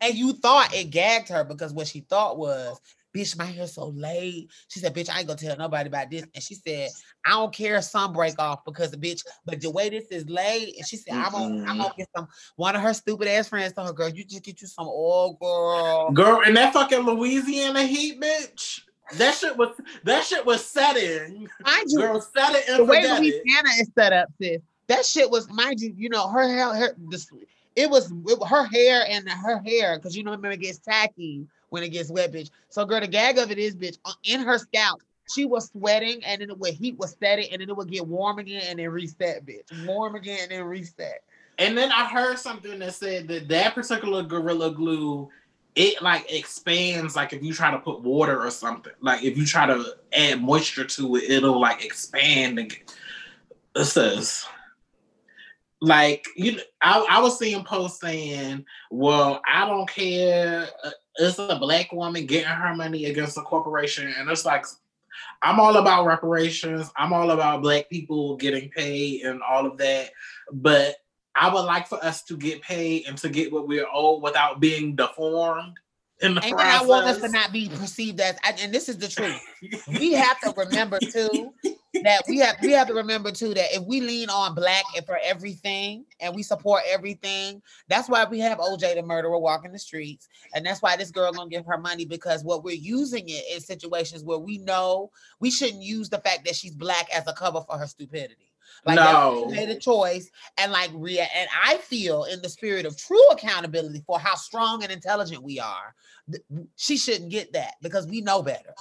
And 0.00 0.14
you 0.16 0.32
thought 0.32 0.74
it 0.74 0.90
gagged 0.90 1.28
her 1.28 1.44
because 1.44 1.72
what 1.72 1.86
she 1.86 2.00
thought 2.00 2.36
was, 2.36 2.80
bitch, 3.14 3.38
my 3.38 3.44
hair's 3.44 3.74
so 3.74 3.88
laid. 3.88 4.48
She 4.66 4.80
said, 4.80 4.94
bitch, 4.94 5.08
I 5.08 5.18
ain't 5.18 5.28
gonna 5.28 5.38
tell 5.38 5.56
nobody 5.56 5.88
about 5.88 6.10
this. 6.10 6.24
And 6.34 6.42
she 6.42 6.54
said, 6.54 6.88
I 7.24 7.30
don't 7.30 7.54
care 7.54 7.76
if 7.76 7.84
some 7.84 8.12
break 8.12 8.36
off 8.40 8.64
because 8.64 8.90
the 8.90 8.96
bitch, 8.96 9.22
but 9.44 9.60
the 9.60 9.70
way 9.70 9.90
this 9.90 10.06
is 10.06 10.28
laid, 10.28 10.74
and 10.76 10.86
she 10.86 10.96
said, 10.96 11.14
I'm 11.14 11.30
gonna, 11.30 11.64
I'm 11.68 11.78
gonna 11.78 11.94
get 11.96 12.08
some 12.16 12.26
one 12.56 12.74
of 12.74 12.82
her 12.82 12.94
stupid 12.94 13.28
ass 13.28 13.48
friends 13.48 13.74
told 13.74 13.86
her, 13.86 13.94
girl, 13.94 14.08
you 14.08 14.24
just 14.24 14.42
get 14.42 14.60
you 14.60 14.66
some 14.66 14.88
oil, 14.88 15.34
girl. 15.34 16.10
Girl, 16.10 16.42
and 16.44 16.56
that 16.56 16.72
fucking 16.72 17.00
Louisiana 17.00 17.84
heat, 17.84 18.20
bitch. 18.20 18.80
That 19.18 19.34
shit 19.34 19.56
was 19.56 19.68
that 20.04 20.24
shit 20.24 20.44
was 20.44 20.64
setting. 20.64 21.48
Mind 21.64 21.90
you, 21.90 21.98
girl, 21.98 22.20
set 22.20 22.54
it 22.54 22.68
in 22.68 22.78
the 22.78 22.84
way 22.84 23.02
Louisiana 23.02 23.68
is 23.78 23.90
set 23.94 24.12
up, 24.12 24.28
sis 24.40 24.62
that 24.88 25.04
shit 25.04 25.30
was, 25.30 25.50
mind 25.50 25.80
you, 25.80 25.94
you 25.96 26.08
know, 26.08 26.28
her 26.28 26.42
hair, 26.42 26.74
her, 26.74 26.96
this, 27.10 27.30
it 27.76 27.88
was 27.88 28.12
it, 28.26 28.38
her 28.46 28.64
hair 28.64 29.04
and 29.08 29.28
her 29.28 29.58
hair, 29.58 29.96
because 29.98 30.16
you 30.16 30.24
know, 30.24 30.32
remember 30.32 30.52
it 30.52 30.60
gets 30.60 30.78
tacky 30.78 31.46
when 31.70 31.82
it 31.82 31.90
gets 31.90 32.10
wet, 32.10 32.32
bitch. 32.32 32.50
So, 32.68 32.84
girl, 32.84 33.00
the 33.00 33.06
gag 33.06 33.38
of 33.38 33.50
it 33.50 33.58
is, 33.58 33.74
bitch, 33.74 33.98
uh, 34.04 34.12
in 34.24 34.40
her 34.40 34.58
scalp, 34.58 35.00
she 35.32 35.44
was 35.44 35.70
sweating, 35.70 36.22
and 36.24 36.40
then 36.40 36.48
the 36.48 36.70
heat 36.70 36.98
was 36.98 37.16
setting, 37.18 37.50
and 37.52 37.62
then 37.62 37.70
it 37.70 37.76
would 37.76 37.90
get 37.90 38.06
warm 38.06 38.38
again, 38.38 38.62
and 38.68 38.78
then 38.78 38.90
reset, 38.90 39.46
bitch, 39.46 39.86
warm 39.86 40.14
again, 40.14 40.40
and 40.42 40.50
then 40.50 40.64
reset. 40.64 41.22
And 41.58 41.76
then 41.76 41.92
I 41.92 42.06
heard 42.06 42.38
something 42.38 42.78
that 42.80 42.94
said 42.94 43.28
that 43.28 43.48
that 43.48 43.74
particular 43.74 44.22
gorilla 44.22 44.72
glue, 44.72 45.28
it 45.76 46.02
like 46.02 46.30
expands. 46.30 47.14
Like 47.14 47.32
if 47.32 47.42
you 47.42 47.52
try 47.52 47.70
to 47.70 47.78
put 47.78 48.00
water 48.00 48.42
or 48.42 48.50
something, 48.50 48.92
like 49.00 49.22
if 49.22 49.38
you 49.38 49.46
try 49.46 49.66
to 49.66 49.96
add 50.12 50.42
moisture 50.42 50.84
to 50.84 51.16
it, 51.16 51.30
it'll 51.30 51.60
like 51.60 51.84
expand 51.84 52.58
and. 52.58 52.70
Get, 52.70 52.94
it 53.74 53.84
says 53.86 54.44
like 55.82 56.24
you 56.36 56.60
I, 56.80 57.04
I 57.10 57.20
was 57.20 57.36
seeing 57.36 57.64
posts 57.64 58.00
saying 58.00 58.64
well 58.92 59.42
i 59.52 59.66
don't 59.66 59.88
care 59.88 60.68
uh, 60.84 60.90
it's 61.16 61.38
a 61.40 61.58
black 61.60 61.92
woman 61.92 62.24
getting 62.24 62.46
her 62.46 62.74
money 62.76 63.06
against 63.06 63.36
a 63.36 63.42
corporation 63.42 64.14
and 64.16 64.30
it's 64.30 64.44
like 64.44 64.64
i'm 65.42 65.58
all 65.58 65.76
about 65.76 66.06
reparations 66.06 66.88
i'm 66.96 67.12
all 67.12 67.32
about 67.32 67.62
black 67.62 67.90
people 67.90 68.36
getting 68.36 68.70
paid 68.70 69.22
and 69.22 69.42
all 69.42 69.66
of 69.66 69.76
that 69.76 70.10
but 70.52 70.94
i 71.34 71.52
would 71.52 71.64
like 71.64 71.88
for 71.88 72.02
us 72.04 72.22
to 72.22 72.36
get 72.36 72.62
paid 72.62 73.04
and 73.08 73.18
to 73.18 73.28
get 73.28 73.52
what 73.52 73.66
we're 73.66 73.86
owed 73.92 74.22
without 74.22 74.60
being 74.60 74.94
deformed 74.94 75.76
in 76.22 76.34
the 76.34 76.44
and 76.44 76.52
process. 76.52 76.82
I 76.82 76.86
want 76.86 77.06
us 77.06 77.20
to 77.20 77.28
not 77.28 77.52
be 77.52 77.68
perceived 77.68 78.20
as, 78.20 78.36
and 78.44 78.72
this 78.72 78.88
is 78.88 78.98
the 78.98 79.08
truth. 79.08 79.40
we 79.98 80.12
have 80.12 80.40
to 80.40 80.52
remember 80.56 81.00
too 81.00 81.52
that 82.02 82.22
we 82.28 82.38
have 82.38 82.56
we 82.62 82.72
have 82.72 82.88
to 82.88 82.94
remember 82.94 83.30
too 83.30 83.54
that 83.54 83.74
if 83.74 83.84
we 83.86 84.00
lean 84.00 84.28
on 84.28 84.54
black 84.54 84.84
and 84.96 85.04
for 85.06 85.18
everything 85.22 86.04
and 86.20 86.34
we 86.34 86.42
support 86.42 86.82
everything, 86.88 87.62
that's 87.88 88.08
why 88.08 88.24
we 88.24 88.38
have 88.40 88.58
OJ 88.58 88.94
the 88.94 89.02
murderer 89.02 89.38
walking 89.38 89.72
the 89.72 89.78
streets, 89.78 90.28
and 90.54 90.64
that's 90.64 90.82
why 90.82 90.96
this 90.96 91.10
girl 91.10 91.32
gonna 91.32 91.50
give 91.50 91.66
her 91.66 91.78
money 91.78 92.04
because 92.04 92.44
what 92.44 92.64
we're 92.64 92.74
using 92.74 93.28
it 93.28 93.44
in 93.52 93.60
situations 93.60 94.24
where 94.24 94.38
we 94.38 94.58
know 94.58 95.10
we 95.40 95.50
shouldn't 95.50 95.82
use 95.82 96.08
the 96.08 96.18
fact 96.18 96.44
that 96.44 96.56
she's 96.56 96.74
black 96.74 97.08
as 97.14 97.26
a 97.26 97.32
cover 97.32 97.60
for 97.68 97.78
her 97.78 97.86
stupidity. 97.86 98.51
Like 98.84 98.96
no. 98.96 99.46
made 99.46 99.68
a 99.68 99.78
choice 99.78 100.28
and 100.58 100.72
like 100.72 100.90
Ria 100.92 101.26
and 101.36 101.48
I 101.64 101.76
feel 101.76 102.24
in 102.24 102.42
the 102.42 102.48
spirit 102.48 102.84
of 102.84 102.96
true 102.96 103.28
accountability 103.30 104.02
for 104.06 104.18
how 104.18 104.34
strong 104.34 104.82
and 104.82 104.90
intelligent 104.90 105.42
we 105.42 105.60
are, 105.60 105.94
she 106.76 106.96
shouldn't 106.96 107.30
get 107.30 107.52
that 107.52 107.74
because 107.80 108.06
we 108.08 108.20
know 108.22 108.42
better. 108.42 108.74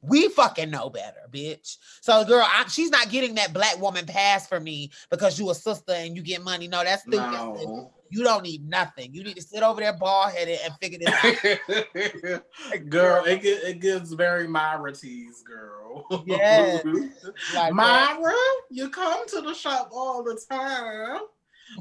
We 0.00 0.28
fucking 0.28 0.70
know 0.70 0.90
better, 0.90 1.28
bitch. 1.28 1.76
So, 2.02 2.24
girl, 2.24 2.46
I, 2.46 2.68
she's 2.68 2.90
not 2.90 3.10
getting 3.10 3.34
that 3.34 3.52
black 3.52 3.80
woman 3.80 4.06
pass 4.06 4.46
for 4.46 4.60
me 4.60 4.92
because 5.10 5.40
you 5.40 5.50
a 5.50 5.54
sister 5.56 5.92
and 5.92 6.16
you 6.16 6.22
get 6.22 6.44
money. 6.44 6.68
No, 6.68 6.84
that's 6.84 7.02
stupid. 7.02 7.18
No. 7.32 7.90
You 8.10 8.24
don't 8.24 8.42
need 8.42 8.68
nothing. 8.68 9.14
You 9.14 9.22
need 9.22 9.36
to 9.36 9.42
sit 9.42 9.62
over 9.62 9.80
there 9.80 9.92
bald 9.92 10.32
headed 10.32 10.58
and 10.64 10.74
figure 10.80 10.98
this 10.98 12.42
out. 12.74 12.88
girl, 12.88 13.24
it, 13.24 13.44
it 13.44 13.80
gives 13.80 14.12
very 14.12 14.48
Myra 14.48 14.92
tease, 14.92 15.42
girl. 15.42 16.24
Yeah. 16.26 16.80
like 17.54 17.72
Myra, 17.72 18.34
you 18.70 18.88
come 18.88 19.26
to 19.28 19.40
the 19.40 19.54
shop 19.54 19.90
all 19.92 20.22
the 20.22 20.40
time. 20.50 21.20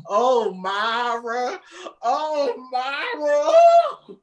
Oh, 0.08 0.54
Myra. 0.54 1.60
Oh, 2.02 2.56
Myra. 2.72 4.18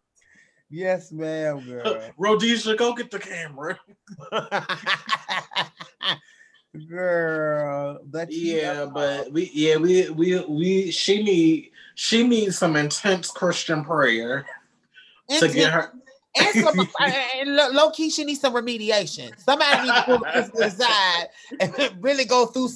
Yes, 0.70 1.12
ma'am, 1.12 1.60
girl. 1.60 2.00
Rhodesia, 2.18 2.76
go 2.76 2.94
get 2.94 3.10
the 3.10 3.18
camera. 3.18 3.78
girl. 6.88 8.00
But 8.04 8.32
yeah, 8.32 8.86
but 8.86 9.32
we 9.32 9.50
yeah 9.54 9.76
we 9.76 10.10
we 10.10 10.44
we 10.44 10.90
she 10.90 11.22
need 11.22 11.70
she 11.94 12.26
needs 12.26 12.58
some 12.58 12.76
intense 12.76 13.30
Christian 13.30 13.84
prayer 13.84 14.46
intense. 15.28 15.52
to 15.52 15.58
get 15.58 15.72
her. 15.72 15.92
and 16.36 16.64
some 16.64 16.88
and 17.00 17.56
low 17.56 17.90
key, 17.90 18.10
she 18.10 18.24
needs 18.24 18.40
some 18.40 18.54
remediation. 18.54 19.38
Somebody 19.38 19.82
needs 19.82 19.94
to 19.94 20.02
pull 20.04 20.18
this 20.18 20.50
aside 20.54 21.28
and 21.60 21.74
really 22.00 22.24
go 22.24 22.46
through, 22.46 22.70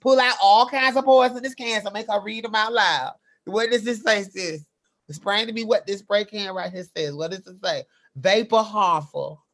pull 0.00 0.20
out 0.20 0.36
all 0.42 0.66
kinds 0.66 0.96
of 0.96 1.04
poisonous 1.04 1.54
cans 1.54 1.84
and 1.84 1.92
make 1.92 2.06
her 2.08 2.22
read 2.22 2.44
them 2.44 2.54
out 2.54 2.72
loud. 2.72 3.14
What 3.44 3.70
does 3.70 3.82
this 3.82 4.02
say, 4.02 4.22
sis? 4.22 4.64
Explain 5.08 5.48
to 5.48 5.52
me 5.52 5.64
what 5.64 5.86
this 5.86 5.98
spray 5.98 6.24
can 6.24 6.54
right 6.54 6.72
here 6.72 6.86
says. 6.96 7.14
What 7.14 7.32
does 7.32 7.46
it 7.46 7.56
say? 7.62 7.82
Vapor 8.16 8.62
harmful. 8.62 9.44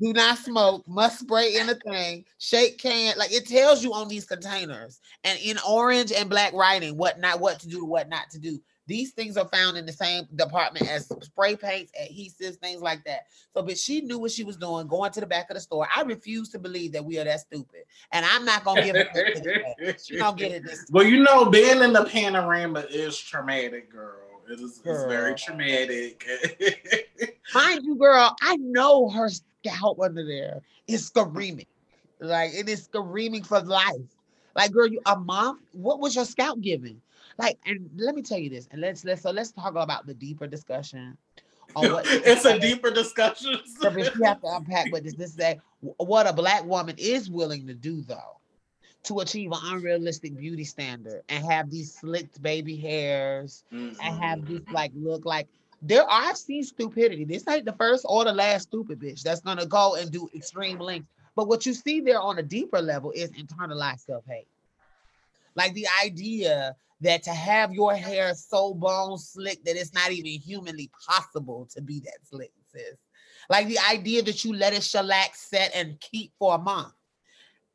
Do 0.00 0.12
not 0.14 0.38
smoke. 0.38 0.88
Must 0.88 1.20
spray 1.20 1.56
anything. 1.56 2.24
Shake 2.38 2.78
can. 2.78 3.18
Like 3.18 3.32
it 3.32 3.46
tells 3.46 3.84
you 3.84 3.92
on 3.92 4.08
these 4.08 4.24
containers 4.24 5.00
and 5.24 5.38
in 5.40 5.58
orange 5.68 6.10
and 6.10 6.30
black 6.30 6.54
writing 6.54 6.96
what 6.96 7.20
not 7.20 7.40
what 7.40 7.60
to 7.60 7.68
do, 7.68 7.84
what 7.84 8.08
not 8.08 8.30
to 8.30 8.38
do. 8.38 8.60
These 8.86 9.12
things 9.12 9.36
are 9.36 9.46
found 9.46 9.76
in 9.76 9.86
the 9.86 9.92
same 9.92 10.26
department 10.34 10.90
as 10.90 11.06
spray 11.22 11.54
paints, 11.54 11.92
adhesives, 12.00 12.56
things 12.56 12.80
like 12.80 13.04
that. 13.04 13.26
So, 13.54 13.62
but 13.62 13.78
she 13.78 14.00
knew 14.00 14.18
what 14.18 14.32
she 14.32 14.42
was 14.42 14.56
doing, 14.56 14.88
going 14.88 15.12
to 15.12 15.20
the 15.20 15.26
back 15.26 15.48
of 15.50 15.54
the 15.54 15.60
store. 15.60 15.86
I 15.94 16.02
refuse 16.02 16.48
to 16.50 16.58
believe 16.58 16.92
that 16.92 17.04
we 17.04 17.18
are 17.18 17.24
that 17.24 17.40
stupid, 17.40 17.82
and 18.10 18.26
I'm 18.26 18.44
not 18.44 18.64
gonna 18.64 18.82
give 18.82 18.96
it. 18.96 20.00
she 20.04 20.18
gonna 20.18 20.36
get 20.36 20.50
it. 20.50 20.64
This 20.64 20.86
well, 20.90 21.06
you 21.06 21.22
know, 21.22 21.44
being 21.44 21.82
in 21.82 21.92
the 21.92 22.04
panorama 22.04 22.86
is 22.90 23.18
traumatic, 23.18 23.92
girl. 23.92 24.16
It 24.50 24.58
is 24.58 24.80
it's 24.84 25.04
very 25.04 25.36
traumatic. 25.36 26.26
Mind 27.54 27.84
you, 27.84 27.94
girl, 27.94 28.34
I 28.42 28.56
know 28.56 29.08
her 29.10 29.30
scalp 29.64 30.00
under 30.00 30.24
there 30.24 30.60
is 30.86 31.06
screaming. 31.06 31.66
Like 32.20 32.52
it 32.54 32.68
is 32.68 32.84
screaming 32.84 33.44
for 33.44 33.60
life. 33.60 33.96
Like, 34.54 34.72
girl, 34.72 34.86
you 34.86 35.00
a 35.06 35.16
mom? 35.16 35.60
What 35.72 36.00
was 36.00 36.16
your 36.16 36.24
scalp 36.24 36.60
giving? 36.60 37.00
Like, 37.38 37.58
and 37.64 37.88
let 37.96 38.14
me 38.14 38.22
tell 38.22 38.38
you 38.38 38.50
this, 38.50 38.68
and 38.70 38.80
let's 38.80 39.04
let's 39.04 39.22
so 39.22 39.30
let's 39.30 39.52
talk 39.52 39.74
about 39.74 40.06
the 40.06 40.14
deeper 40.14 40.46
discussion. 40.46 41.16
What, 41.72 42.04
it's 42.08 42.44
a 42.44 42.58
deeper 42.58 42.90
discussion. 42.90 43.60
so 43.80 43.90
we 43.90 44.02
have 44.02 44.40
to 44.40 44.46
unpack 44.46 44.92
what 44.92 45.04
this 45.04 45.14
this 45.14 45.38
is 45.38 45.56
what 45.80 46.26
a 46.26 46.32
black 46.32 46.64
woman 46.64 46.96
is 46.98 47.30
willing 47.30 47.66
to 47.66 47.74
do 47.74 48.02
though 48.02 48.40
to 49.02 49.20
achieve 49.20 49.50
an 49.52 49.58
unrealistic 49.64 50.36
beauty 50.36 50.64
standard 50.64 51.22
and 51.28 51.44
have 51.44 51.70
these 51.70 51.94
slicked 51.94 52.42
baby 52.42 52.76
hairs 52.76 53.64
mm-hmm. 53.72 53.98
and 54.02 54.22
have 54.22 54.46
this 54.46 54.60
mm-hmm. 54.60 54.74
like 54.74 54.92
look 54.94 55.24
like 55.24 55.48
there 55.82 56.04
I've 56.08 56.36
seen 56.36 56.62
stupidity. 56.62 57.24
This 57.24 57.46
ain't 57.48 57.64
the 57.64 57.72
first 57.72 58.04
or 58.08 58.24
the 58.24 58.32
last 58.32 58.64
stupid 58.64 59.00
bitch 59.00 59.22
that's 59.22 59.40
gonna 59.40 59.66
go 59.66 59.96
and 59.96 60.10
do 60.10 60.28
extreme 60.34 60.78
lengths. 60.78 61.08
But 61.36 61.48
what 61.48 61.64
you 61.64 61.72
see 61.72 62.00
there 62.00 62.20
on 62.20 62.38
a 62.38 62.42
deeper 62.42 62.80
level 62.80 63.12
is 63.12 63.30
internalized 63.30 64.00
self-hate. 64.00 64.48
Like 65.54 65.74
the 65.74 65.86
idea 66.04 66.76
that 67.00 67.22
to 67.22 67.30
have 67.30 67.72
your 67.72 67.94
hair 67.94 68.34
so 68.34 68.74
bone 68.74 69.16
slick 69.18 69.64
that 69.64 69.76
it's 69.76 69.94
not 69.94 70.12
even 70.12 70.32
humanly 70.32 70.90
possible 71.08 71.66
to 71.74 71.80
be 71.80 72.00
that 72.00 72.18
slick, 72.28 72.52
sis. 72.72 72.98
Like 73.48 73.68
the 73.68 73.78
idea 73.90 74.22
that 74.22 74.44
you 74.44 74.52
let 74.52 74.74
it 74.74 74.82
shellac 74.82 75.34
set 75.34 75.72
and 75.74 75.98
keep 76.00 76.32
for 76.38 76.54
a 76.54 76.58
month 76.58 76.92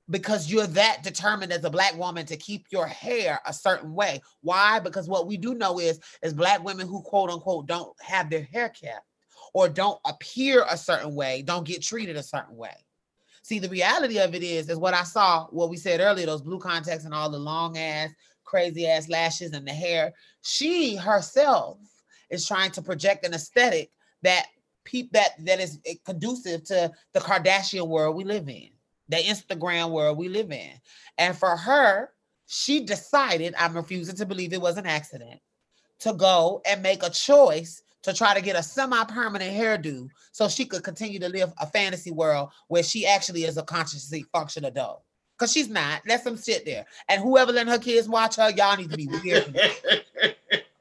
because 0.09 0.51
you're 0.51 0.67
that 0.67 1.03
determined 1.03 1.51
as 1.51 1.63
a 1.63 1.69
black 1.69 1.95
woman 1.97 2.25
to 2.27 2.37
keep 2.37 2.67
your 2.69 2.85
hair 2.85 3.39
a 3.45 3.53
certain 3.53 3.93
way. 3.93 4.21
Why? 4.41 4.79
Because 4.79 5.07
what 5.07 5.27
we 5.27 5.37
do 5.37 5.55
know 5.55 5.79
is, 5.79 5.99
is 6.21 6.33
black 6.33 6.63
women 6.63 6.87
who 6.87 7.01
quote 7.01 7.29
unquote 7.29 7.67
don't 7.67 7.93
have 8.01 8.29
their 8.29 8.43
hair 8.43 8.69
kept 8.69 9.05
or 9.53 9.69
don't 9.69 9.99
appear 10.05 10.65
a 10.69 10.77
certain 10.77 11.15
way, 11.15 11.41
don't 11.41 11.65
get 11.65 11.81
treated 11.81 12.17
a 12.17 12.23
certain 12.23 12.55
way. 12.55 12.75
See, 13.41 13.59
the 13.59 13.69
reality 13.69 14.19
of 14.19 14.35
it 14.35 14.43
is, 14.43 14.69
is 14.69 14.77
what 14.77 14.93
I 14.93 15.03
saw, 15.03 15.45
what 15.47 15.69
we 15.69 15.77
said 15.77 16.01
earlier, 16.01 16.25
those 16.25 16.41
blue 16.41 16.59
contacts 16.59 17.05
and 17.05 17.13
all 17.13 17.29
the 17.29 17.37
long 17.37 17.77
ass, 17.77 18.09
crazy 18.43 18.87
ass 18.87 19.07
lashes 19.07 19.53
and 19.53 19.67
the 19.67 19.71
hair. 19.71 20.13
She 20.41 20.95
herself 20.95 21.77
is 22.29 22.47
trying 22.47 22.71
to 22.71 22.81
project 22.81 23.25
an 23.25 23.33
aesthetic 23.33 23.91
that 24.23 24.47
peep 24.83 25.11
that 25.13 25.31
that 25.45 25.59
is 25.59 25.79
conducive 26.05 26.63
to 26.65 26.91
the 27.13 27.19
Kardashian 27.19 27.87
world 27.87 28.15
we 28.15 28.23
live 28.23 28.49
in 28.49 28.69
the 29.09 29.17
Instagram 29.17 29.91
world 29.91 30.17
we 30.17 30.29
live 30.29 30.51
in. 30.51 30.71
And 31.17 31.37
for 31.37 31.55
her, 31.55 32.11
she 32.47 32.83
decided, 32.85 33.55
I'm 33.57 33.75
refusing 33.75 34.15
to 34.15 34.25
believe 34.25 34.53
it 34.53 34.61
was 34.61 34.77
an 34.77 34.85
accident, 34.85 35.39
to 35.99 36.13
go 36.13 36.61
and 36.65 36.83
make 36.83 37.03
a 37.03 37.09
choice 37.09 37.81
to 38.03 38.13
try 38.13 38.35
to 38.35 38.41
get 38.41 38.55
a 38.55 38.61
semi-permanent 38.61 39.51
hairdo 39.51 40.07
so 40.31 40.47
she 40.47 40.65
could 40.65 40.83
continue 40.83 41.19
to 41.19 41.29
live 41.29 41.51
a 41.59 41.65
fantasy 41.65 42.11
world 42.11 42.49
where 42.67 42.83
she 42.83 43.05
actually 43.07 43.45
is 43.45 43.57
a 43.57 43.63
consciously 43.63 44.23
functional 44.31 44.69
adult. 44.69 45.01
Cause 45.37 45.51
she's 45.51 45.67
not. 45.67 46.01
Let 46.07 46.23
them 46.23 46.37
sit 46.37 46.65
there. 46.65 46.85
And 47.09 47.21
whoever 47.21 47.51
letting 47.51 47.71
her 47.71 47.79
kids 47.79 48.07
watch 48.07 48.37
her, 48.37 48.51
y'all 48.51 48.77
need 48.77 48.91
to 48.91 48.97
be 48.97 49.07
weird. 49.07 49.53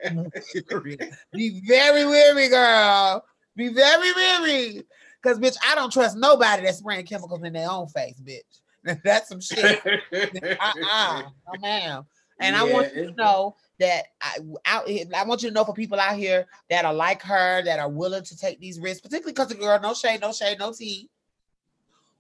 be 1.33 1.61
very 1.67 2.05
weary, 2.05 2.49
girl. 2.49 3.25
Be 3.57 3.69
very 3.69 4.13
weary. 4.13 4.85
Cause 5.25 5.39
bitch, 5.39 5.57
I 5.67 5.75
don't 5.75 5.91
trust 5.91 6.19
nobody 6.19 6.65
that's 6.65 6.79
spraying 6.79 7.07
chemicals 7.07 7.43
in 7.43 7.55
their 7.55 7.71
own 7.71 7.87
face, 7.89 8.21
bitch. 8.21 9.01
that's 9.03 9.31
some 9.31 9.41
shit. 9.41 9.81
uh-uh. 10.13 11.23
Ma'am. 11.63 12.05
And 12.41 12.55
yeah. 12.55 12.63
I 12.63 12.71
want 12.71 12.95
you 12.95 13.07
to 13.07 13.15
know 13.15 13.57
that 13.81 14.05
I 14.21 14.37
out 14.67 14.87
I 15.17 15.25
want 15.25 15.43
you 15.43 15.49
to 15.49 15.55
know 15.55 15.65
for 15.65 15.73
people 15.73 15.99
out 15.99 16.17
here 16.17 16.47
that 16.69 16.85
are 16.85 16.93
like 16.93 17.23
her, 17.23 17.63
that 17.65 17.79
are 17.79 17.89
willing 17.89 18.23
to 18.25 18.37
take 18.37 18.61
these 18.61 18.79
risks, 18.79 19.01
particularly 19.01 19.33
because 19.33 19.49
the 19.49 19.55
girl, 19.55 19.81
no 19.81 19.95
shade, 19.95 20.21
no 20.21 20.31
shade, 20.31 20.59
no 20.59 20.75
tea. 20.75 21.09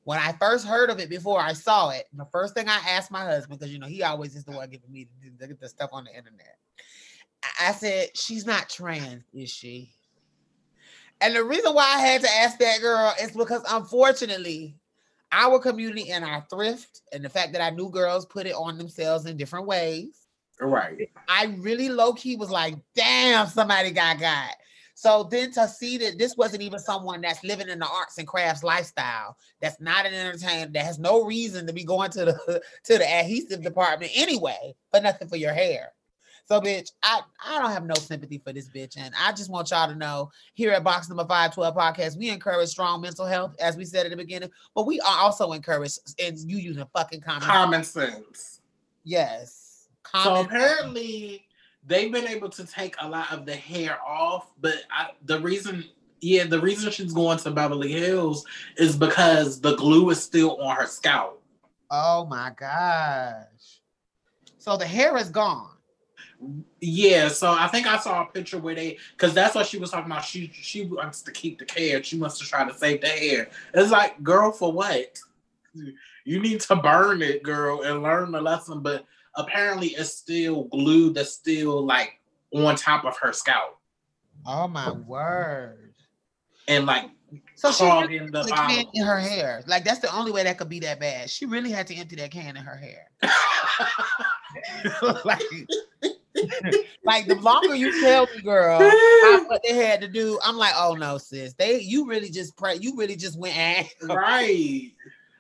When 0.05 0.18
I 0.18 0.32
first 0.32 0.66
heard 0.66 0.88
of 0.88 0.98
it 0.98 1.11
before 1.11 1.40
I 1.40 1.52
saw 1.52 1.90
it, 1.90 2.07
the 2.14 2.26
first 2.26 2.55
thing 2.55 2.68
I 2.68 2.80
asked 2.88 3.11
my 3.11 3.24
husband, 3.24 3.59
because 3.59 3.72
you 3.72 3.78
know 3.78 3.86
he 3.86 4.02
always 4.02 4.34
is 4.34 4.44
the 4.44 4.52
one 4.52 4.70
giving 4.70 4.90
me 4.90 5.09
the, 5.22 5.46
the, 5.46 5.55
the 5.55 5.68
stuff 5.68 5.90
on 5.92 6.05
the 6.05 6.16
internet. 6.16 6.57
I 7.61 7.72
said, 7.72 8.16
She's 8.16 8.46
not 8.46 8.70
trans, 8.70 9.24
is 9.34 9.50
she? 9.50 9.92
And 11.21 11.35
the 11.35 11.45
reason 11.45 11.75
why 11.75 11.85
I 11.85 12.01
had 12.01 12.23
to 12.23 12.31
ask 12.31 12.59
that 12.59 12.81
girl 12.81 13.15
is 13.21 13.31
because 13.31 13.62
unfortunately, 13.71 14.77
our 15.33 15.59
community 15.59 16.11
and 16.11 16.25
our 16.25 16.45
thrift 16.51 17.03
and 17.12 17.25
the 17.25 17.29
fact 17.29 17.53
that 17.53 17.62
I 17.62 17.71
knew 17.71 17.91
girls 17.91 18.27
put 18.27 18.47
it 18.47 18.55
on 18.55 18.79
themselves 18.79 19.27
in 19.27 19.37
different 19.37 19.67
ways. 19.67 20.27
Right. 20.61 21.11
I 21.29 21.57
really 21.59 21.89
low 21.89 22.12
key 22.12 22.37
was 22.37 22.51
like, 22.51 22.77
damn, 22.95 23.47
somebody 23.49 23.91
got 23.91 24.21
got. 24.21 24.51
So 24.95 25.25
then 25.25 25.51
to 25.53 25.67
see 25.67 25.99
that 25.99 26.19
this 26.19 26.37
wasn't 26.37 26.62
even 26.62 26.79
someone 26.79 27.21
that's 27.21 27.43
living 27.43 27.69
in 27.69 27.81
the 27.81 27.89
arts 27.89 28.19
and 28.19 28.29
crafts 28.29 28.62
lifestyle, 28.62 29.37
that's 29.61 29.81
not 29.81 30.07
an 30.07 30.15
entertainer, 30.15 30.71
that 30.71 30.85
has 30.85 31.01
no 31.01 31.25
reason 31.25 31.67
to 31.67 31.73
be 31.73 31.83
going 31.85 32.11
to 32.12 32.25
the 32.25 32.62
to 32.85 32.99
the 32.99 33.05
adhesive 33.05 33.62
department 33.62 34.12
anyway, 34.15 34.75
but 34.93 35.03
nothing 35.03 35.27
for 35.27 35.37
your 35.37 35.53
hair. 35.53 35.93
So, 36.47 36.61
bitch, 36.61 36.90
I, 37.03 37.20
I 37.45 37.59
don't 37.59 37.70
have 37.70 37.86
no 37.86 37.95
sympathy 37.95 38.38
for 38.38 38.53
this 38.53 38.68
bitch. 38.68 38.99
And 38.99 39.14
I 39.18 39.32
just 39.32 39.51
want 39.51 39.70
y'all 39.70 39.88
to 39.88 39.95
know 39.95 40.30
here 40.53 40.72
at 40.72 40.84
Box 40.84 41.09
Number 41.09 41.24
512 41.24 41.74
Podcast, 41.74 42.18
we 42.18 42.28
encourage 42.28 42.68
strong 42.68 43.01
mental 43.01 43.24
health, 43.24 43.57
as 43.59 43.76
we 43.76 43.84
said 43.84 44.05
at 44.05 44.11
the 44.11 44.16
beginning, 44.16 44.51
but 44.74 44.86
we 44.86 45.01
are 45.01 45.18
also 45.18 45.53
encouraged 45.53 45.99
in 46.18 46.36
you 46.47 46.59
using 46.59 46.84
fucking 46.92 47.22
common, 47.22 47.42
common 47.42 47.82
sense. 47.84 48.61
Yes. 49.05 49.88
Common 50.03 50.24
so 50.24 50.40
apparently 50.42 51.47
they've 51.86 52.12
been 52.12 52.28
able 52.28 52.51
to 52.51 52.66
take 52.66 52.95
a 53.01 53.09
lot 53.09 53.32
of 53.32 53.47
the 53.47 53.57
hair 53.57 53.99
off, 54.07 54.53
but 54.61 54.74
I, 54.90 55.11
the 55.24 55.40
reason 55.40 55.84
yeah, 56.20 56.45
the 56.45 56.61
reason 56.61 56.90
she's 56.90 57.12
going 57.12 57.36
to 57.38 57.51
Beverly 57.51 57.92
Hills 57.92 58.47
is 58.78 58.97
because 58.97 59.61
the 59.61 59.76
glue 59.76 60.09
is 60.09 60.22
still 60.22 60.57
on 60.57 60.76
her 60.76 60.86
scalp. 60.86 61.42
Oh 61.90 62.24
my 62.24 62.51
gosh. 62.57 63.80
So 64.57 64.78
the 64.78 64.86
hair 64.86 65.18
is 65.18 65.28
gone. 65.28 65.74
Yeah, 66.80 67.28
so 67.28 67.52
I 67.52 67.69
think 67.69 67.86
I 67.86 67.98
saw 67.98 68.23
a 68.23 68.27
picture 68.27 68.59
where 68.59 68.74
they, 68.74 68.98
because 69.16 69.35
that's 69.35 69.55
what 69.55 69.66
she 69.66 69.78
was 69.78 69.90
talking 69.90 70.11
about. 70.11 70.24
She 70.24 70.51
she 70.52 70.85
wants 70.85 71.23
to 71.23 71.32
keep 71.32 71.59
the 71.59 71.73
hair. 71.73 72.02
She 72.02 72.19
wants 72.19 72.39
to 72.39 72.44
try 72.44 72.69
to 72.69 72.77
save 72.77 73.01
the 73.01 73.09
hair. 73.09 73.48
It's 73.73 73.90
like, 73.90 74.23
girl, 74.23 74.52
for 74.52 74.73
what? 74.73 75.19
You 76.24 76.40
need 76.40 76.61
to 76.62 76.77
burn 76.77 77.23
it, 77.23 77.43
girl, 77.43 77.82
and 77.82 78.02
learn 78.02 78.32
the 78.32 78.40
lesson. 78.40 78.81
But 78.81 79.05
apparently, 79.36 79.89
it's 79.89 80.11
still 80.11 80.65
glue 80.65 81.12
that's 81.12 81.32
still 81.32 81.85
like 81.85 82.20
on 82.52 82.77
top 82.77 83.05
of 83.05 83.16
her 83.19 83.32
scalp. 83.32 83.78
Oh 84.47 84.69
my 84.69 84.90
word! 84.90 85.94
And 86.69 86.85
like 86.86 87.11
so 87.55 87.73
she 87.73 87.85
really 87.85 88.16
in 88.19 88.31
the 88.31 88.44
can 88.44 88.85
in 88.93 89.05
her 89.05 89.20
hair. 89.20 89.62
Like 89.66 89.85
that's 89.85 90.01
the 90.01 90.15
only 90.15 90.32
way 90.32 90.43
that 90.43 90.59
could 90.59 90.69
be 90.69 90.81
that 90.81 91.01
bad. 91.01 91.31
She 91.31 91.47
really 91.47 91.70
had 91.70 91.86
to 91.86 91.94
empty 91.94 92.16
that 92.16 92.31
can 92.31 92.56
in 92.56 92.65
her 92.65 92.77
hair. 92.77 93.11
like 95.24 95.43
like 97.05 97.27
the 97.27 97.37
longer 97.37 97.75
you 97.75 98.01
tell 98.01 98.27
me, 98.35 98.43
girl, 98.43 98.79
what 99.49 99.62
they 99.66 99.75
had 99.75 100.01
to 100.01 100.09
do, 100.09 100.39
I'm 100.45 100.57
like, 100.57 100.75
oh 100.77 100.95
no, 100.95 101.19
sis, 101.19 101.55
they 101.55 101.81
you 101.81 102.07
really 102.07 102.31
just 102.31 102.57
pray, 102.57 102.77
you 102.77 102.97
really 102.97 103.16
just 103.16 103.39
went 103.39 103.57
ass. 103.57 103.95
right. 104.03 104.93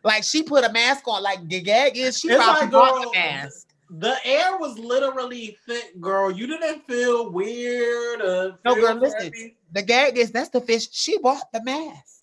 Like 0.02 0.22
she 0.22 0.42
put 0.42 0.64
a 0.64 0.72
mask 0.72 1.08
on, 1.08 1.22
like 1.22 1.48
the 1.48 1.60
gag 1.60 1.96
is 1.96 2.18
she 2.18 2.28
it's 2.28 2.36
probably 2.36 2.62
like, 2.62 2.70
bought 2.72 3.02
the 3.02 3.18
mask. 3.18 3.68
The 3.90 4.16
air 4.24 4.58
was 4.58 4.78
literally 4.78 5.56
thick, 5.66 6.00
girl. 6.00 6.30
You 6.30 6.46
didn't 6.46 6.86
feel 6.86 7.30
weird. 7.30 8.20
no, 8.64 8.74
girl, 8.74 8.94
listen. 8.94 9.52
The 9.72 9.82
gag 9.82 10.18
is 10.18 10.30
that's 10.30 10.50
the 10.50 10.60
fish. 10.60 10.88
She 10.92 11.18
bought 11.18 11.50
the 11.52 11.62
mask 11.62 12.14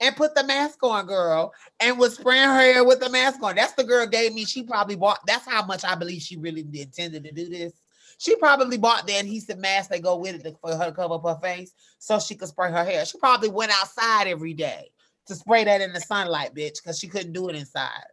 and 0.00 0.16
put 0.16 0.34
the 0.34 0.44
mask 0.44 0.82
on, 0.82 1.06
girl, 1.06 1.52
and 1.80 1.98
was 1.98 2.16
spraying 2.16 2.48
her 2.48 2.60
hair 2.60 2.84
with 2.84 3.00
the 3.00 3.10
mask 3.10 3.42
on. 3.42 3.56
That's 3.56 3.72
the 3.72 3.84
girl 3.84 4.06
gave 4.06 4.34
me. 4.34 4.44
She 4.44 4.62
probably 4.62 4.96
bought. 4.96 5.20
That's 5.26 5.46
how 5.46 5.64
much 5.64 5.84
I 5.84 5.94
believe 5.94 6.22
she 6.22 6.36
really 6.36 6.66
intended 6.74 7.24
to 7.24 7.32
do 7.32 7.48
this. 7.48 7.72
She 8.18 8.36
probably 8.36 8.78
bought 8.78 9.06
the 9.06 9.16
adhesive 9.16 9.58
mask 9.58 9.90
that 9.90 10.02
go 10.02 10.16
with 10.16 10.44
it 10.44 10.56
for 10.60 10.74
her 10.74 10.86
to 10.86 10.92
cover 10.92 11.14
up 11.14 11.24
her 11.24 11.38
face 11.42 11.72
so 11.98 12.18
she 12.18 12.34
could 12.34 12.48
spray 12.48 12.70
her 12.70 12.84
hair. 12.84 13.04
She 13.04 13.18
probably 13.18 13.48
went 13.48 13.72
outside 13.72 14.26
every 14.26 14.54
day 14.54 14.90
to 15.26 15.34
spray 15.34 15.64
that 15.64 15.80
in 15.80 15.92
the 15.92 16.00
sunlight, 16.00 16.54
bitch, 16.54 16.82
because 16.82 16.98
she 16.98 17.08
couldn't 17.08 17.32
do 17.32 17.48
it 17.48 17.56
inside. 17.56 18.04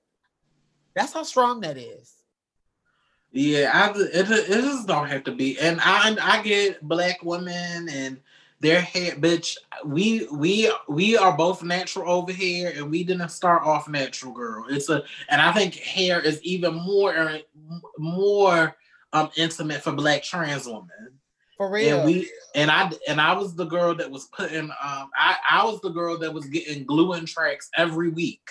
That's 0.95 1.13
how 1.13 1.23
strong 1.23 1.61
that 1.61 1.77
is. 1.77 2.13
Yeah, 3.31 3.71
I, 3.73 3.97
it, 3.97 4.29
it 4.29 4.47
just 4.47 4.87
don't 4.87 5.07
have 5.07 5.23
to 5.23 5.31
be. 5.31 5.57
And 5.59 5.79
I 5.81 6.15
I 6.21 6.41
get 6.41 6.81
black 6.81 7.23
women 7.23 7.87
and 7.89 8.19
their 8.59 8.81
hair, 8.81 9.13
bitch. 9.13 9.57
We 9.85 10.27
we 10.31 10.71
we 10.89 11.17
are 11.17 11.35
both 11.35 11.63
natural 11.63 12.11
over 12.11 12.33
here, 12.33 12.73
and 12.75 12.91
we 12.91 13.03
didn't 13.03 13.29
start 13.29 13.63
off 13.63 13.87
natural, 13.87 14.33
girl. 14.33 14.65
It's 14.69 14.89
a, 14.89 15.03
and 15.29 15.41
I 15.41 15.53
think 15.53 15.75
hair 15.75 16.19
is 16.19 16.41
even 16.43 16.75
more 16.75 17.15
er, 17.15 17.39
more 17.97 18.75
um 19.13 19.29
intimate 19.37 19.81
for 19.81 19.91
black 19.91 20.23
trans 20.23 20.65
women. 20.65 20.89
For 21.57 21.69
real. 21.69 21.99
And 21.99 22.05
we 22.05 22.29
and 22.55 22.71
I 22.71 22.91
and 23.07 23.21
I 23.21 23.33
was 23.33 23.55
the 23.55 23.65
girl 23.65 23.93
that 23.95 24.09
was 24.09 24.25
putting 24.25 24.71
um 24.71 25.09
I 25.15 25.35
I 25.49 25.65
was 25.65 25.79
the 25.81 25.89
girl 25.89 26.17
that 26.19 26.33
was 26.33 26.45
getting 26.47 26.85
glue 26.85 27.13
and 27.13 27.27
tracks 27.27 27.69
every 27.77 28.09
week. 28.09 28.49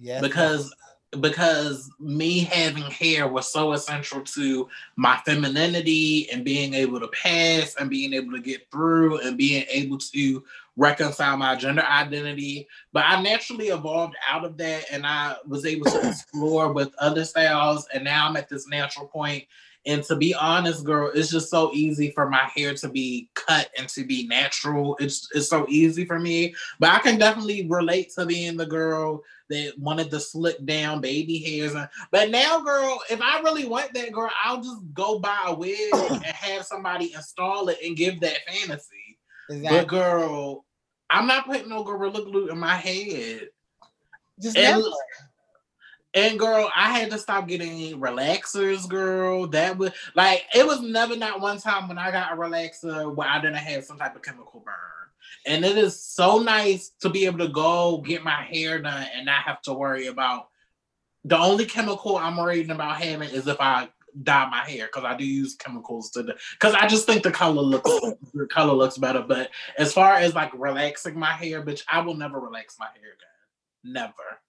Yeah. 0.00 0.20
Because 0.20 0.72
because 1.20 1.90
me 1.98 2.40
having 2.40 2.84
hair 2.84 3.26
was 3.26 3.50
so 3.50 3.72
essential 3.72 4.20
to 4.20 4.68
my 4.96 5.16
femininity 5.24 6.30
and 6.30 6.44
being 6.44 6.74
able 6.74 7.00
to 7.00 7.08
pass 7.08 7.74
and 7.76 7.88
being 7.88 8.12
able 8.12 8.32
to 8.32 8.40
get 8.40 8.70
through 8.70 9.18
and 9.20 9.38
being 9.38 9.64
able 9.70 9.96
to 9.96 10.44
reconcile 10.76 11.36
my 11.36 11.56
gender 11.56 11.82
identity. 11.82 12.68
But 12.92 13.04
I 13.06 13.22
naturally 13.22 13.68
evolved 13.68 14.16
out 14.28 14.44
of 14.44 14.58
that 14.58 14.84
and 14.92 15.06
I 15.06 15.36
was 15.46 15.64
able 15.64 15.86
to 15.86 15.98
explore 16.08 16.72
with 16.72 16.94
other 16.98 17.24
styles. 17.24 17.88
And 17.92 18.04
now 18.04 18.28
I'm 18.28 18.36
at 18.36 18.48
this 18.48 18.68
natural 18.68 19.06
point. 19.06 19.44
And 19.88 20.04
to 20.04 20.16
be 20.16 20.34
honest, 20.34 20.84
girl, 20.84 21.10
it's 21.14 21.30
just 21.30 21.48
so 21.48 21.72
easy 21.72 22.10
for 22.10 22.28
my 22.28 22.44
hair 22.54 22.74
to 22.74 22.90
be 22.90 23.30
cut 23.32 23.70
and 23.78 23.88
to 23.88 24.04
be 24.04 24.26
natural. 24.26 24.98
It's 25.00 25.28
it's 25.34 25.48
so 25.48 25.66
easy 25.66 26.04
for 26.04 26.18
me. 26.18 26.54
But 26.78 26.90
I 26.90 26.98
can 26.98 27.18
definitely 27.18 27.66
relate 27.66 28.12
to 28.16 28.26
being 28.26 28.58
the 28.58 28.66
girl 28.66 29.22
that 29.48 29.72
wanted 29.78 30.10
the 30.10 30.20
slick 30.20 30.62
down 30.66 31.00
baby 31.00 31.38
hairs. 31.38 31.74
But 32.10 32.28
now, 32.28 32.60
girl, 32.60 33.00
if 33.10 33.22
I 33.22 33.40
really 33.40 33.64
want 33.64 33.94
that, 33.94 34.12
girl, 34.12 34.30
I'll 34.44 34.62
just 34.62 34.82
go 34.92 35.20
buy 35.20 35.44
a 35.46 35.54
wig 35.54 35.78
and 35.94 36.22
have 36.22 36.66
somebody 36.66 37.14
install 37.14 37.70
it 37.70 37.78
and 37.82 37.96
give 37.96 38.20
that 38.20 38.40
fantasy. 38.46 39.18
Exactly. 39.48 39.78
But 39.78 39.88
girl, 39.88 40.66
I'm 41.08 41.26
not 41.26 41.46
putting 41.46 41.70
no 41.70 41.82
gorilla 41.82 42.22
glue 42.22 42.48
in 42.48 42.58
my 42.58 42.76
head. 42.76 43.48
Just 44.38 44.58
and, 44.58 44.82
never. 44.82 44.94
And 46.18 46.36
girl, 46.36 46.68
I 46.74 46.98
had 46.98 47.12
to 47.12 47.18
stop 47.18 47.46
getting 47.46 48.00
relaxers, 48.00 48.88
girl. 48.88 49.46
That 49.46 49.78
was 49.78 49.92
like 50.16 50.44
it 50.52 50.66
was 50.66 50.80
never 50.80 51.16
not 51.16 51.40
one 51.40 51.58
time 51.60 51.86
when 51.86 51.96
I 51.96 52.10
got 52.10 52.32
a 52.32 52.36
relaxer 52.36 53.14
where 53.14 53.28
I 53.28 53.40
didn't 53.40 53.54
have 53.54 53.84
some 53.84 53.98
type 53.98 54.16
of 54.16 54.22
chemical 54.22 54.58
burn. 54.58 54.74
And 55.46 55.64
it 55.64 55.78
is 55.78 56.02
so 56.02 56.40
nice 56.40 56.90
to 57.02 57.08
be 57.08 57.26
able 57.26 57.38
to 57.38 57.48
go 57.48 57.98
get 57.98 58.24
my 58.24 58.42
hair 58.42 58.80
done 58.80 59.06
and 59.14 59.26
not 59.26 59.44
have 59.44 59.62
to 59.62 59.72
worry 59.72 60.08
about 60.08 60.48
the 61.24 61.38
only 61.38 61.66
chemical 61.66 62.16
I'm 62.16 62.36
worried 62.36 62.68
about 62.68 63.00
having 63.00 63.30
is 63.30 63.46
if 63.46 63.60
I 63.60 63.88
dye 64.20 64.48
my 64.50 64.68
hair 64.68 64.86
because 64.86 65.04
I 65.04 65.16
do 65.16 65.24
use 65.24 65.54
chemicals 65.54 66.10
to 66.12 66.34
because 66.52 66.74
I 66.74 66.88
just 66.88 67.06
think 67.06 67.22
the 67.22 67.30
color 67.30 67.62
looks 67.62 67.88
the 68.34 68.48
color 68.50 68.74
looks 68.74 68.98
better. 68.98 69.22
But 69.22 69.50
as 69.78 69.92
far 69.92 70.14
as 70.14 70.34
like 70.34 70.50
relaxing 70.52 71.16
my 71.16 71.32
hair, 71.32 71.62
bitch, 71.62 71.84
I 71.88 72.00
will 72.00 72.14
never 72.14 72.40
relax 72.40 72.76
my 72.80 72.86
hair 72.86 73.12
again. 73.12 73.92
Never. 73.92 74.40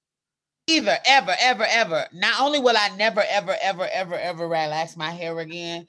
Either, 0.69 0.97
ever, 1.05 1.35
ever, 1.39 1.65
ever. 1.67 2.05
Not 2.13 2.39
only 2.39 2.59
will 2.59 2.77
I 2.77 2.89
never, 2.95 3.23
ever, 3.27 3.55
ever, 3.59 3.87
ever, 3.91 4.15
ever 4.15 4.47
relax 4.47 4.95
my 4.95 5.09
hair 5.09 5.39
again, 5.39 5.87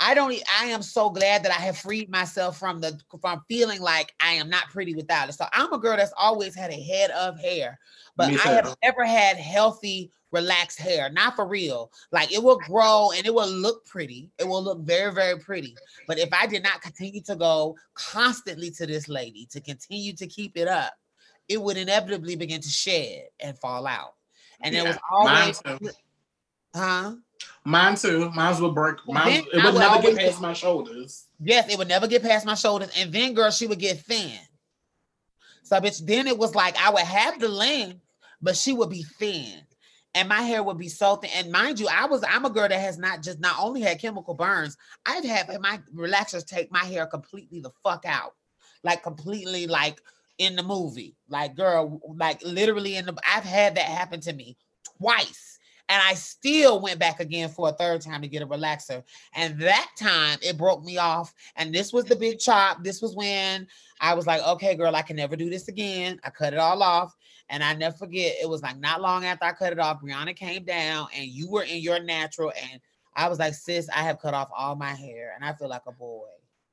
I 0.00 0.14
don't. 0.14 0.34
I 0.58 0.66
am 0.66 0.82
so 0.82 1.10
glad 1.10 1.44
that 1.44 1.52
I 1.52 1.60
have 1.60 1.76
freed 1.76 2.10
myself 2.10 2.58
from 2.58 2.80
the 2.80 2.98
from 3.20 3.42
feeling 3.48 3.80
like 3.80 4.12
I 4.20 4.32
am 4.32 4.48
not 4.48 4.70
pretty 4.70 4.94
without 4.94 5.28
it. 5.28 5.34
So 5.34 5.44
I'm 5.52 5.72
a 5.72 5.78
girl 5.78 5.96
that's 5.96 6.14
always 6.16 6.56
had 6.56 6.70
a 6.70 6.82
head 6.82 7.10
of 7.10 7.38
hair, 7.38 7.78
but 8.16 8.32
I 8.44 8.48
have 8.48 8.74
never 8.82 9.04
had 9.04 9.36
healthy, 9.36 10.10
relaxed 10.32 10.80
hair. 10.80 11.08
Not 11.10 11.36
for 11.36 11.46
real. 11.46 11.92
Like 12.10 12.32
it 12.32 12.42
will 12.42 12.58
grow 12.58 13.10
and 13.14 13.24
it 13.26 13.34
will 13.34 13.48
look 13.48 13.84
pretty. 13.84 14.30
It 14.38 14.48
will 14.48 14.64
look 14.64 14.80
very, 14.80 15.12
very 15.12 15.38
pretty. 15.38 15.76
But 16.08 16.18
if 16.18 16.32
I 16.32 16.46
did 16.46 16.62
not 16.62 16.82
continue 16.82 17.22
to 17.22 17.36
go 17.36 17.76
constantly 17.94 18.70
to 18.72 18.86
this 18.86 19.08
lady 19.08 19.46
to 19.52 19.60
continue 19.60 20.14
to 20.14 20.26
keep 20.26 20.56
it 20.56 20.66
up, 20.66 20.94
it 21.48 21.60
would 21.60 21.76
inevitably 21.76 22.34
begin 22.34 22.60
to 22.60 22.68
shed 22.68 23.26
and 23.38 23.58
fall 23.58 23.86
out. 23.86 24.14
And 24.62 24.74
yeah, 24.74 24.82
it 24.82 24.86
was 24.88 24.98
always, 25.10 25.62
mine 25.64 25.78
too. 25.78 25.90
huh? 26.74 27.14
Mine 27.64 27.94
too. 27.96 28.30
Mine 28.30 28.62
would 28.62 28.74
break. 28.74 28.96
Mine, 29.06 29.44
it 29.52 29.54
would, 29.54 29.64
would 29.64 29.74
never 29.74 30.02
get 30.02 30.16
past 30.16 30.40
my 30.40 30.52
shoulders. 30.52 31.26
Yes, 31.40 31.72
it 31.72 31.78
would 31.78 31.88
never 31.88 32.06
get 32.06 32.22
past 32.22 32.46
my 32.46 32.54
shoulders. 32.54 32.90
And 32.96 33.12
then, 33.12 33.34
girl, 33.34 33.50
she 33.50 33.66
would 33.66 33.78
get 33.78 33.98
thin. 34.00 34.38
So, 35.62 35.80
bitch, 35.80 36.04
then 36.04 36.26
it 36.26 36.36
was 36.36 36.54
like 36.54 36.76
I 36.76 36.90
would 36.90 37.02
have 37.02 37.40
the 37.40 37.48
length, 37.48 38.00
but 38.40 38.56
she 38.56 38.72
would 38.72 38.90
be 38.90 39.02
thin. 39.02 39.60
And 40.14 40.28
my 40.28 40.42
hair 40.42 40.62
would 40.62 40.76
be 40.76 40.88
so 40.88 41.16
thin. 41.16 41.30
And 41.34 41.50
mind 41.50 41.80
you, 41.80 41.88
I 41.88 42.06
was 42.06 42.22
I'm 42.28 42.44
a 42.44 42.50
girl 42.50 42.68
that 42.68 42.78
has 42.78 42.98
not 42.98 43.22
just 43.22 43.40
not 43.40 43.56
only 43.58 43.80
had 43.80 44.00
chemical 44.00 44.34
burns, 44.34 44.76
I've 45.06 45.24
had 45.24 45.48
my 45.60 45.80
relaxers 45.94 46.46
take 46.46 46.70
my 46.70 46.84
hair 46.84 47.06
completely 47.06 47.60
the 47.60 47.70
fuck 47.82 48.04
out. 48.06 48.34
Like 48.84 49.02
completely 49.02 49.66
like 49.66 50.02
in 50.38 50.56
the 50.56 50.62
movie. 50.62 51.16
Like, 51.28 51.54
girl, 51.54 52.00
like 52.16 52.42
literally 52.42 52.96
in 52.96 53.06
the 53.06 53.14
I've 53.26 53.44
had 53.44 53.76
that 53.76 53.84
happen 53.84 54.20
to 54.22 54.32
me 54.32 54.56
twice 54.98 55.52
and 55.92 56.00
I 56.02 56.14
still 56.14 56.80
went 56.80 56.98
back 56.98 57.20
again 57.20 57.50
for 57.50 57.68
a 57.68 57.72
third 57.72 58.00
time 58.00 58.22
to 58.22 58.28
get 58.28 58.40
a 58.40 58.46
relaxer. 58.46 59.02
And 59.34 59.58
that 59.60 59.90
time 59.98 60.38
it 60.40 60.56
broke 60.56 60.82
me 60.82 60.96
off. 60.96 61.34
And 61.56 61.74
this 61.74 61.92
was 61.92 62.06
the 62.06 62.16
big 62.16 62.38
chop. 62.38 62.82
This 62.82 63.02
was 63.02 63.14
when 63.14 63.66
I 64.00 64.14
was 64.14 64.26
like, 64.26 64.42
okay, 64.42 64.74
girl, 64.74 64.96
I 64.96 65.02
can 65.02 65.16
never 65.16 65.36
do 65.36 65.50
this 65.50 65.68
again. 65.68 66.18
I 66.24 66.30
cut 66.30 66.54
it 66.54 66.58
all 66.58 66.82
off. 66.82 67.14
And 67.50 67.62
I 67.62 67.74
never 67.74 67.94
forget, 67.94 68.36
it 68.40 68.48
was 68.48 68.62
like 68.62 68.78
not 68.78 69.02
long 69.02 69.26
after 69.26 69.44
I 69.44 69.52
cut 69.52 69.72
it 69.72 69.78
off, 69.78 70.00
Brianna 70.00 70.34
came 70.34 70.64
down 70.64 71.08
and 71.14 71.26
you 71.26 71.50
were 71.50 71.64
in 71.64 71.82
your 71.82 72.02
natural. 72.02 72.52
And 72.70 72.80
I 73.14 73.28
was 73.28 73.38
like, 73.38 73.52
sis, 73.52 73.90
I 73.90 74.02
have 74.02 74.18
cut 74.18 74.32
off 74.32 74.48
all 74.56 74.76
my 74.76 74.94
hair 74.94 75.32
and 75.34 75.44
I 75.44 75.52
feel 75.52 75.68
like 75.68 75.82
a 75.86 75.92
boy. 75.92 76.24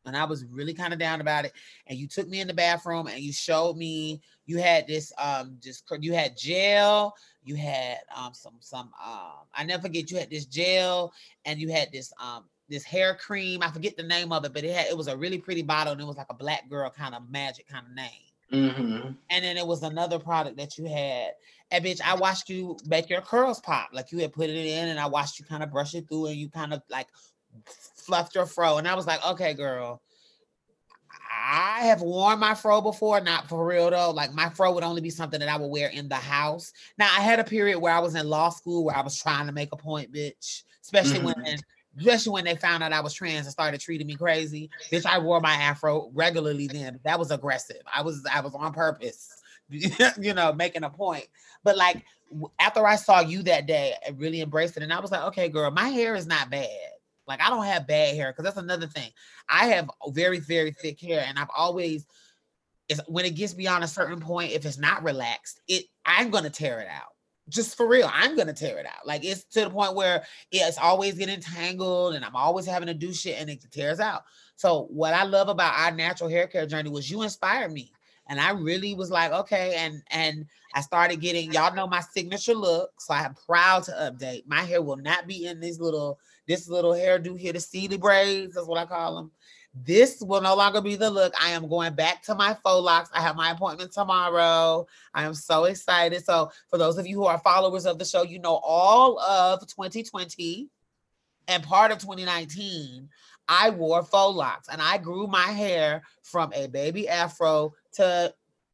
And 0.05 0.15
I 0.17 0.23
was 0.23 0.45
really 0.45 0.73
kind 0.73 0.93
of 0.93 0.99
down 0.99 1.21
about 1.21 1.45
it. 1.45 1.53
And 1.88 1.97
you 1.97 2.07
took 2.07 2.27
me 2.27 2.39
in 2.39 2.47
the 2.47 2.53
bathroom 2.53 3.07
and 3.07 3.19
you 3.19 3.34
showed 3.34 3.77
me 3.77 4.21
you 4.45 4.57
had 4.57 4.88
this 4.88 5.11
um 5.17 5.57
just 5.61 5.84
you 6.01 6.13
had 6.13 6.35
gel 6.38 7.13
you 7.43 7.55
had 7.55 7.99
um 8.15 8.34
some 8.34 8.55
some 8.59 8.89
um 9.05 9.45
I 9.53 9.63
never 9.63 9.84
forget 9.84 10.09
you 10.09 10.17
had 10.17 10.30
this 10.30 10.45
gel 10.45 11.13
and 11.45 11.59
you 11.59 11.69
had 11.69 11.91
this 11.91 12.11
um 12.21 12.45
this 12.69 12.84
hair 12.84 13.15
cream. 13.15 13.63
I 13.63 13.71
forget 13.71 13.97
the 13.97 14.03
name 14.03 14.31
of 14.31 14.45
it, 14.45 14.53
but 14.53 14.63
it 14.63 14.76
had 14.76 14.88
it 14.88 14.97
was 14.97 15.07
a 15.07 15.17
really 15.17 15.39
pretty 15.39 15.63
bottle 15.63 15.93
and 15.93 16.01
it 16.01 16.07
was 16.07 16.17
like 16.17 16.27
a 16.30 16.35
black 16.35 16.69
girl 16.69 16.89
kind 16.89 17.15
of 17.15 17.30
magic 17.30 17.67
kind 17.67 17.85
of 17.85 17.93
name. 17.93 18.30
Mm-hmm. 18.51 19.11
And 19.30 19.45
then 19.45 19.57
it 19.57 19.65
was 19.65 19.84
another 19.84 20.19
product 20.19 20.57
that 20.57 20.77
you 20.77 20.85
had. 20.85 21.31
And 21.71 21.85
bitch, 21.85 22.01
I 22.01 22.15
watched 22.15 22.49
you 22.49 22.77
make 22.88 23.09
your 23.09 23.21
curls 23.21 23.59
pop. 23.59 23.89
Like 23.93 24.11
you 24.11 24.19
had 24.19 24.34
put 24.34 24.49
it 24.49 24.55
in, 24.55 24.88
and 24.88 24.99
I 24.99 25.05
watched 25.05 25.38
you 25.38 25.45
kind 25.45 25.61
of 25.61 25.71
brush 25.71 25.93
it 25.93 26.07
through, 26.07 26.27
and 26.27 26.35
you 26.35 26.49
kind 26.49 26.73
of 26.73 26.81
like 26.89 27.07
fluffed 27.65 28.35
your 28.35 28.45
fro. 28.45 28.77
And 28.77 28.88
I 28.88 28.95
was 28.95 29.07
like, 29.07 29.26
okay, 29.26 29.53
girl, 29.53 30.01
I 31.31 31.81
have 31.85 32.01
worn 32.01 32.39
my 32.39 32.55
fro 32.55 32.81
before, 32.81 33.21
not 33.21 33.47
for 33.47 33.65
real 33.65 33.89
though. 33.89 34.11
Like 34.11 34.34
my 34.34 34.49
fro 34.49 34.73
would 34.73 34.84
only 34.84 35.01
be 35.01 35.09
something 35.09 35.39
that 35.39 35.49
I 35.49 35.57
would 35.57 35.67
wear 35.67 35.89
in 35.89 36.09
the 36.09 36.15
house. 36.15 36.73
Now 36.97 37.09
I 37.15 37.21
had 37.21 37.39
a 37.39 37.43
period 37.43 37.80
where 37.80 37.93
I 37.93 37.99
was 37.99 38.15
in 38.15 38.27
law 38.27 38.49
school 38.49 38.84
where 38.84 38.97
I 38.97 39.01
was 39.01 39.19
trying 39.19 39.45
to 39.47 39.51
make 39.51 39.69
a 39.71 39.77
point, 39.77 40.11
bitch. 40.11 40.63
Especially 40.81 41.19
mm-hmm. 41.19 41.41
when 41.41 41.57
especially 41.97 42.34
when 42.34 42.45
they 42.45 42.55
found 42.55 42.84
out 42.84 42.93
I 42.93 43.01
was 43.01 43.13
trans 43.13 43.45
and 43.45 43.51
started 43.51 43.80
treating 43.80 44.07
me 44.07 44.15
crazy. 44.15 44.69
Bitch, 44.91 45.05
I 45.05 45.19
wore 45.19 45.41
my 45.41 45.53
afro 45.53 46.09
regularly 46.13 46.67
then. 46.67 46.99
That 47.03 47.19
was 47.19 47.31
aggressive. 47.31 47.81
I 47.93 48.01
was 48.01 48.26
I 48.31 48.41
was 48.41 48.55
on 48.55 48.73
purpose, 48.73 49.41
you 49.69 50.34
know, 50.34 50.53
making 50.53 50.84
a 50.84 50.89
point. 50.89 51.27
But 51.63 51.77
like 51.77 52.03
after 52.59 52.85
I 52.85 52.95
saw 52.95 53.21
you 53.21 53.43
that 53.43 53.65
day, 53.65 53.95
I 54.05 54.11
really 54.11 54.41
embraced 54.41 54.77
it. 54.77 54.84
And 54.84 54.93
I 54.93 54.99
was 54.99 55.11
like, 55.11 55.23
okay, 55.23 55.49
girl, 55.49 55.71
my 55.71 55.89
hair 55.89 56.15
is 56.15 56.27
not 56.27 56.49
bad. 56.49 56.67
Like 57.30 57.41
I 57.41 57.49
don't 57.49 57.65
have 57.65 57.88
bad 57.88 58.15
hair 58.15 58.31
because 58.31 58.43
that's 58.43 58.57
another 58.57 58.88
thing. 58.88 59.11
I 59.47 59.68
have 59.68 59.89
very 60.10 60.39
very 60.39 60.72
thick 60.72 60.99
hair, 60.99 61.23
and 61.27 61.39
I've 61.39 61.51
always 61.56 62.06
is 62.89 62.99
when 63.07 63.26
it 63.26 63.35
gets 63.35 63.53
beyond 63.53 63.84
a 63.84 63.88
certain 63.88 64.19
point, 64.19 64.51
if 64.51 64.65
it's 64.65 64.80
not 64.80 65.03
relaxed, 65.03 65.61
it 65.68 65.85
I'm 66.06 66.31
gonna 66.31 66.49
tear 66.49 66.80
it 66.81 66.89
out. 66.89 67.14
Just 67.47 67.77
for 67.77 67.88
real, 67.88 68.10
I'm 68.11 68.35
gonna 68.35 68.53
tear 68.53 68.80
it 68.80 68.85
out. 68.85 69.06
Like 69.06 69.23
it's 69.23 69.45
to 69.53 69.61
the 69.61 69.69
point 69.69 69.95
where 69.95 70.23
it's 70.51 70.77
always 70.77 71.15
getting 71.15 71.39
tangled, 71.39 72.15
and 72.15 72.26
I'm 72.26 72.35
always 72.35 72.65
having 72.65 72.88
to 72.88 72.93
do 72.93 73.14
shit, 73.14 73.39
and 73.39 73.49
it 73.49 73.64
tears 73.72 73.99
out. 73.99 74.23
So 74.56 74.88
what 74.89 75.14
I 75.14 75.23
love 75.23 75.47
about 75.47 75.77
our 75.77 75.91
natural 75.91 76.30
hair 76.30 76.47
care 76.47 76.65
journey 76.65 76.89
was 76.89 77.10
you 77.10 77.22
inspired 77.22 77.72
me 77.72 77.93
and 78.30 78.39
I 78.39 78.51
really 78.51 78.93
was 78.93 79.10
like, 79.11 79.31
okay, 79.31 79.76
and 79.76 80.03
and 80.11 80.45
I 80.76 80.81
started 80.81 81.19
getting 81.19 81.51
y'all 81.51 81.73
know 81.73 81.88
my 81.88 81.99
signature 81.99 82.53
look, 82.53 82.91
so 82.99 83.14
I'm 83.14 83.34
proud 83.34 83.84
to 83.84 83.91
update. 83.91 84.43
My 84.45 84.61
hair 84.61 84.81
will 84.81 84.97
not 84.97 85.27
be 85.27 85.47
in 85.47 85.60
these 85.60 85.80
little 85.80 86.19
this 86.49 86.67
little 86.67 86.93
hairdo 86.93 87.38
here, 87.38 87.53
the 87.53 87.59
Sealy 87.59 87.97
braids, 87.97 88.55
that's 88.55 88.67
what 88.67 88.80
I 88.80 88.85
call 88.85 89.15
them. 89.15 89.31
this 89.85 90.19
will 90.19 90.41
no 90.41 90.55
longer 90.55 90.81
be 90.81 90.95
the 90.95 91.09
look. 91.09 91.31
I 91.39 91.51
am 91.51 91.69
going 91.69 91.93
back 91.93 92.23
to 92.23 92.34
my 92.34 92.55
faux 92.63 92.84
locks. 92.84 93.11
I 93.13 93.21
have 93.21 93.35
my 93.35 93.51
appointment 93.51 93.93
tomorrow. 93.93 94.88
I 95.13 95.26
am 95.26 95.35
so 95.35 95.65
excited. 95.65 96.26
So, 96.26 96.51
for 96.67 96.80
those 96.80 96.97
of 96.97 97.05
you 97.05 97.15
who 97.17 97.26
are 97.26 97.38
followers 97.38 97.85
of 97.85 97.99
the 97.99 98.03
show, 98.03 98.23
you 98.23 98.39
know 98.39 98.59
all 98.63 99.19
of 99.19 99.61
2020 99.67 100.67
and 101.47 101.63
part 101.63 101.91
of 101.91 101.99
2019, 101.99 103.07
I 103.47 103.69
wore 103.69 104.01
faux 104.01 104.35
locks 104.35 104.69
and 104.69 104.81
I 104.81 104.97
grew 104.97 105.27
my 105.27 105.47
hair 105.51 106.01
from 106.23 106.51
a 106.55 106.67
baby 106.67 107.07
afro 107.07 107.73
to 107.93 108.34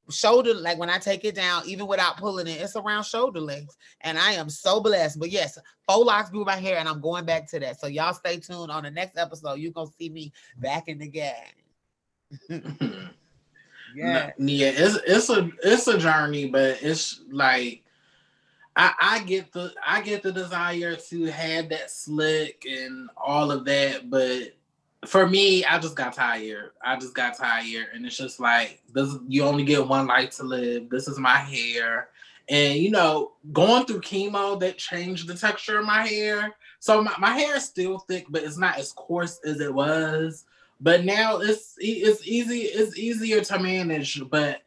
shoulder 0.10 0.54
like 0.54 0.78
when 0.78 0.90
I 0.90 0.98
take 0.98 1.26
it 1.26 1.36
down, 1.36 1.64
even 1.66 1.88
without 1.88 2.18
pulling 2.18 2.48
it, 2.48 2.62
it's 2.62 2.76
around 2.76 3.04
shoulder 3.04 3.40
length. 3.40 3.76
And 4.02 4.18
I 4.18 4.34
am 4.34 4.50
so 4.50 4.80
blessed. 4.80 5.20
But 5.20 5.32
yes, 5.32 5.58
faux 5.88 6.06
locks 6.06 6.30
grew 6.30 6.46
my 6.46 6.56
hair, 6.56 6.78
and 6.78 6.88
I'm 6.88 7.02
going 7.02 7.26
back 7.26 7.50
to 7.52 7.60
that. 7.60 7.80
So 7.80 7.88
y'all 7.88 8.14
stay 8.14 8.38
tuned 8.38 8.72
on 8.72 8.84
the 8.84 8.92
next 8.92 9.18
episode. 9.18 9.56
You're 9.56 9.72
gonna 9.72 9.90
see 9.98 10.10
me 10.10 10.32
back 10.58 10.88
in 10.88 11.00
the 11.00 11.08
game. 11.08 11.34
yeah. 13.96 14.32
Yeah, 14.38 14.72
it's 14.74 14.98
it's 15.06 15.30
a 15.30 15.50
it's 15.64 15.88
a 15.88 15.98
journey, 15.98 16.48
but 16.48 16.80
it's 16.82 17.22
like 17.32 17.84
I, 18.76 18.94
I 19.00 19.20
get 19.20 19.52
the 19.54 19.74
I 19.86 20.02
get 20.02 20.22
the 20.22 20.32
desire 20.32 20.96
to 20.96 21.26
have 21.26 21.70
that 21.70 21.90
slick 21.90 22.66
and 22.70 23.10
all 23.16 23.52
of 23.52 23.66
that, 23.66 24.10
but 24.10 24.54
for 25.06 25.28
me, 25.28 25.66
I 25.66 25.80
just 25.80 25.96
got 25.96 26.14
tired. 26.14 26.72
I 26.84 26.98
just 26.98 27.14
got 27.14 27.38
tired, 27.38 27.88
and 27.94 28.06
it's 28.06 28.18
just 28.18 28.40
like 28.40 28.82
this. 28.94 29.16
You 29.28 29.44
only 29.44 29.64
get 29.64 29.88
one 29.88 30.08
life 30.08 30.32
to 30.38 30.44
live. 30.44 30.90
This 30.90 31.08
is 31.08 31.20
my 31.20 31.38
hair, 31.38 32.10
and 32.50 32.78
you 32.78 32.92
know, 32.92 33.34
going 33.52 33.86
through 33.86 34.02
chemo 34.02 34.60
that 34.60 34.78
changed 34.78 35.28
the 35.28 35.36
texture 35.36 35.80
of 35.80 35.86
my 35.86 36.06
hair. 36.06 36.56
So 36.80 37.02
my, 37.02 37.14
my 37.20 37.32
hair 37.32 37.56
is 37.58 37.66
still 37.66 38.00
thick, 38.00 38.26
but 38.30 38.44
it's 38.44 38.58
not 38.58 38.78
as 38.78 38.94
coarse 38.94 39.40
as 39.46 39.60
it 39.60 39.74
was. 39.74 40.46
But 40.80 41.06
now 41.06 41.40
it's 41.40 41.76
it's 41.78 42.28
easy. 42.28 42.62
It's 42.62 42.98
easier 42.98 43.42
to 43.42 43.60
manage. 43.60 44.22
But 44.30 44.62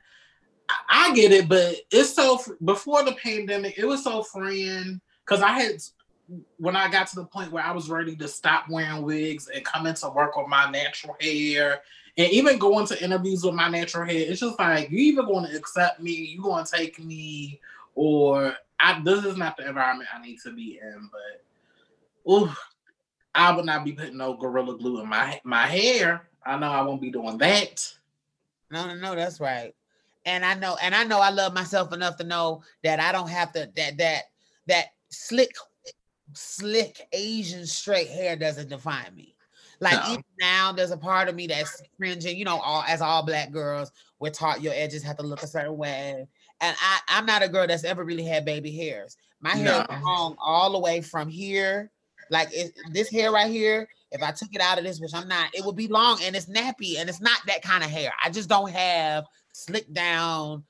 I, 0.88 1.14
get 1.14 1.32
it. 1.32 1.48
But 1.48 1.76
it's 1.90 2.12
so 2.12 2.40
before 2.64 3.04
the 3.04 3.12
pandemic, 3.12 3.78
it 3.78 3.86
was 3.86 4.04
so 4.04 4.22
freeing 4.22 5.00
because 5.24 5.42
I 5.42 5.52
had 5.52 5.80
when 6.58 6.76
I 6.76 6.90
got 6.90 7.06
to 7.08 7.16
the 7.16 7.24
point 7.24 7.52
where 7.52 7.64
I 7.64 7.72
was 7.72 7.88
ready 7.88 8.14
to 8.16 8.28
stop 8.28 8.68
wearing 8.68 9.02
wigs 9.02 9.48
and 9.48 9.64
come 9.64 9.86
into 9.86 10.08
work 10.10 10.36
with 10.36 10.48
my 10.48 10.70
natural 10.70 11.16
hair 11.20 11.80
and 12.16 12.30
even 12.30 12.58
going 12.58 12.86
to 12.88 13.02
interviews 13.02 13.44
with 13.44 13.54
my 13.54 13.68
natural 13.68 14.06
hair, 14.06 14.16
it's 14.28 14.40
just 14.40 14.58
like 14.58 14.90
you 14.90 14.98
either 14.98 15.22
going 15.22 15.48
to 15.48 15.56
accept 15.56 16.00
me, 16.00 16.12
you 16.12 16.42
going 16.42 16.64
to 16.64 16.70
take 16.70 17.02
me, 17.02 17.60
or 17.94 18.54
I, 18.80 19.00
this 19.02 19.24
is 19.24 19.36
not 19.36 19.56
the 19.56 19.68
environment 19.68 20.10
I 20.14 20.20
need 20.20 20.38
to 20.40 20.52
be 20.52 20.80
in. 20.82 21.08
But 21.10 22.32
ooh, 22.32 22.50
I 23.34 23.54
would 23.54 23.64
not 23.64 23.84
be 23.84 23.92
putting 23.92 24.16
no 24.16 24.34
gorilla 24.34 24.76
glue 24.76 25.00
in 25.00 25.08
my 25.08 25.40
my 25.44 25.66
hair. 25.66 26.28
I 26.44 26.58
know 26.58 26.70
I 26.70 26.82
won't 26.82 27.00
be 27.00 27.10
doing 27.10 27.38
that. 27.38 27.92
No, 28.70 28.86
no, 28.86 28.94
no, 28.96 29.14
that's 29.14 29.40
right. 29.40 29.74
And 30.26 30.44
I 30.44 30.54
know, 30.54 30.76
and 30.82 30.94
I 30.94 31.04
know 31.04 31.20
I 31.20 31.30
love 31.30 31.54
myself 31.54 31.92
enough 31.92 32.16
to 32.16 32.24
know 32.24 32.62
that 32.82 33.00
I 33.00 33.12
don't 33.12 33.30
have 33.30 33.52
to 33.52 33.70
that 33.76 33.96
that 33.96 34.22
that 34.66 34.86
slick 35.10 35.52
slick 36.34 37.06
Asian 37.12 37.66
straight 37.66 38.08
hair 38.08 38.36
doesn't 38.36 38.68
define 38.68 39.14
me. 39.14 39.34
Like 39.80 39.94
no. 40.06 40.12
even 40.12 40.24
now, 40.40 40.72
there's 40.72 40.90
a 40.90 40.96
part 40.96 41.28
of 41.28 41.34
me 41.34 41.46
that's 41.46 41.80
cringing. 41.96 42.36
You 42.36 42.44
know, 42.44 42.58
all 42.58 42.84
as 42.88 43.00
all 43.00 43.24
black 43.24 43.52
girls, 43.52 43.92
we're 44.18 44.30
taught 44.30 44.62
your 44.62 44.72
edges 44.74 45.02
have 45.04 45.16
to 45.18 45.22
look 45.22 45.42
a 45.42 45.46
certain 45.46 45.76
way. 45.76 46.26
And 46.60 46.76
I, 46.80 46.98
I'm 47.08 47.26
not 47.26 47.42
a 47.42 47.48
girl 47.48 47.66
that's 47.66 47.84
ever 47.84 48.04
really 48.04 48.24
had 48.24 48.44
baby 48.44 48.72
hairs. 48.72 49.16
My 49.40 49.50
hair 49.50 49.86
no. 49.88 49.96
is 49.96 50.02
long 50.02 50.36
all 50.40 50.72
the 50.72 50.80
way 50.80 51.00
from 51.00 51.28
here. 51.28 51.90
Like 52.30 52.48
it, 52.52 52.72
this 52.90 53.08
hair 53.08 53.30
right 53.30 53.50
here, 53.50 53.88
if 54.10 54.22
I 54.22 54.32
took 54.32 54.52
it 54.52 54.60
out 54.60 54.78
of 54.78 54.84
this, 54.84 55.00
which 55.00 55.14
I'm 55.14 55.28
not, 55.28 55.54
it 55.54 55.64
would 55.64 55.76
be 55.76 55.88
long 55.88 56.18
and 56.22 56.34
it's 56.34 56.46
nappy 56.46 56.98
and 56.98 57.08
it's 57.08 57.20
not 57.20 57.38
that 57.46 57.62
kind 57.62 57.84
of 57.84 57.90
hair. 57.90 58.12
I 58.22 58.30
just 58.30 58.48
don't 58.48 58.70
have 58.70 59.24
slick 59.52 59.92
down 59.92 60.64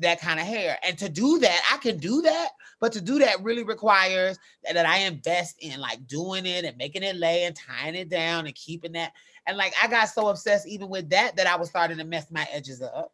that 0.00 0.20
kind 0.20 0.40
of 0.40 0.46
hair. 0.46 0.78
And 0.84 0.98
to 0.98 1.08
do 1.08 1.38
that, 1.38 1.60
I 1.72 1.78
can 1.78 1.98
do 1.98 2.22
that, 2.22 2.50
but 2.80 2.92
to 2.92 3.00
do 3.00 3.18
that 3.18 3.42
really 3.42 3.64
requires 3.64 4.38
that, 4.64 4.74
that 4.74 4.86
I 4.86 4.98
invest 4.98 5.56
in 5.60 5.80
like 5.80 6.06
doing 6.06 6.46
it 6.46 6.64
and 6.64 6.76
making 6.76 7.02
it 7.02 7.16
lay 7.16 7.44
and 7.44 7.56
tying 7.56 7.94
it 7.94 8.08
down 8.08 8.46
and 8.46 8.54
keeping 8.54 8.92
that. 8.92 9.12
And 9.46 9.56
like 9.56 9.74
I 9.82 9.88
got 9.88 10.08
so 10.08 10.28
obsessed 10.28 10.66
even 10.66 10.88
with 10.88 11.08
that 11.10 11.36
that 11.36 11.46
I 11.46 11.56
was 11.56 11.68
starting 11.68 11.98
to 11.98 12.04
mess 12.04 12.30
my 12.30 12.46
edges 12.52 12.82
up 12.82 13.12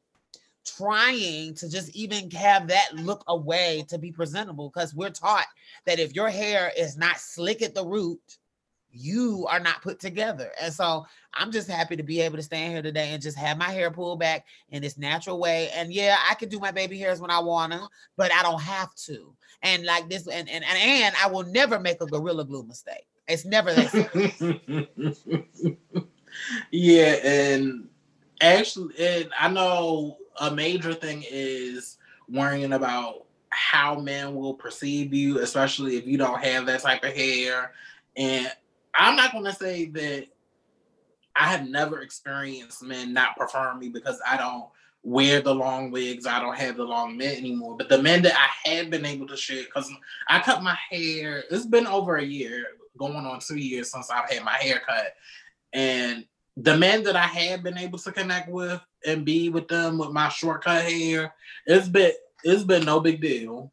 trying 0.65 1.55
to 1.55 1.69
just 1.69 1.95
even 1.95 2.31
have 2.31 2.69
that 2.69 2.89
look 2.95 3.23
away 3.29 3.85
to 3.87 3.99
be 3.99 4.11
presentable 4.11 4.71
because 4.71 4.95
we're 4.95 5.11
taught 5.11 5.45
that 5.85 5.99
if 5.99 6.15
your 6.15 6.31
hair 6.31 6.73
is 6.77 6.97
not 6.97 7.19
slick 7.19 7.61
at 7.61 7.75
the 7.75 7.85
root 7.85 8.39
you 8.95 9.47
are 9.51 9.61
not 9.61 9.83
put 9.83 9.99
together. 9.99 10.53
And 10.63 10.73
so 10.73 11.05
I'm 11.35 11.51
just 11.51 11.69
happy 11.69 11.97
to 11.97 12.03
be 12.03 12.21
able 12.21 12.37
to 12.37 12.43
stand 12.43 12.73
here 12.73 12.83
today 12.83 13.11
and 13.11 13.23
just 13.23 13.37
have 13.37 13.59
my 13.59 13.71
hair 13.71 13.91
pulled 13.91 14.21
back 14.21 14.47
in 14.71 14.83
this 14.83 14.97
natural 14.97 15.39
way. 15.39 15.69
And 15.75 15.93
yeah, 15.93 16.17
I 16.31 16.35
can 16.35 16.49
do 16.49 16.61
my 16.61 16.71
baby 16.71 16.99
hairs 16.99 17.21
when 17.21 17.31
I 17.31 17.41
wanna, 17.41 17.89
but 18.17 18.33
I 18.33 18.43
don't 18.43 18.63
have 18.63 18.95
to. 19.07 19.35
And 19.65 19.85
like 19.85 20.09
this, 20.09 20.29
and 20.29 20.49
and 20.49 20.63
and, 20.65 20.79
and 20.79 21.15
I 21.21 21.27
will 21.27 21.45
never 21.45 21.81
make 21.81 22.01
a 22.01 22.07
gorilla 22.07 22.45
glue 22.45 22.63
mistake. 22.65 23.07
It's 23.27 23.45
never 23.45 23.73
that. 23.73 24.87
yeah, 26.71 27.17
and 27.25 27.89
actually, 28.41 28.95
and 28.99 29.31
I 29.39 29.49
know 29.49 30.19
a 30.39 30.51
major 30.51 30.93
thing 30.95 31.25
is 31.29 31.97
worrying 32.29 32.75
about 32.75 33.25
how 33.51 33.95
men 34.01 34.35
will 34.35 34.55
perceive 34.55 35.15
you, 35.15 35.39
especially 35.41 35.97
if 35.97 36.07
you 36.07 36.19
don't 36.19 36.43
have 36.45 36.67
that 36.67 36.83
type 36.83 37.05
of 37.05 37.15
hair. 37.15 37.73
And 38.17 38.51
I'm 38.95 39.17
not 39.17 39.33
going 39.33 39.45
to 39.45 39.53
say 39.53 39.87
that 39.87 40.27
I 41.37 41.49
have 41.49 41.69
never 41.69 42.01
experienced 42.01 42.83
men 42.83 43.13
not 43.13 43.37
preferring 43.37 43.79
me 43.79 43.89
because 43.89 44.21
I 44.27 44.37
don't 44.37 44.67
wear 45.05 45.43
the 45.43 45.55
long 45.55 45.91
wigs. 45.91 46.27
I 46.27 46.41
don't 46.41 46.57
have 46.57 46.77
the 46.77 46.85
long 46.85 47.17
men 47.17 47.37
anymore. 47.37 47.77
But 47.77 47.89
the 47.89 48.03
men 48.03 48.23
that 48.23 48.35
I 48.35 48.71
have 48.71 48.91
been 48.91 49.05
able 49.05 49.27
to 49.29 49.37
share, 49.37 49.63
because 49.65 49.91
I 50.29 50.41
cut 50.41 50.63
my 50.63 50.77
hair, 50.91 51.45
it's 51.51 51.67
been 51.67 51.87
over 51.87 52.17
a 52.17 52.25
year, 52.25 52.65
going 52.99 53.15
on 53.15 53.39
two 53.41 53.57
years 53.59 53.93
since 53.93 54.11
I've 54.11 54.31
had 54.31 54.43
my 54.43 54.55
hair 54.55 54.81
cut. 54.87 55.15
And 55.73 56.25
the 56.57 56.77
men 56.77 57.03
that 57.05 57.17
I 57.17 57.27
have 57.27 57.63
been 57.63 57.77
able 57.77 57.99
to 57.99 58.13
connect 58.13 58.49
with 58.49 58.81
and 59.07 59.25
be 59.25 59.51
with 59.51 59.69
them 59.69 59.99
with 59.99 60.11
my 60.11 60.31
shortcut 60.31 60.85
hair, 60.85 61.35
it's 61.67 61.89
been 61.89 62.13
it's 62.43 62.65
been 62.65 62.85
no 62.85 63.01
big 63.01 63.21
deal. 63.21 63.73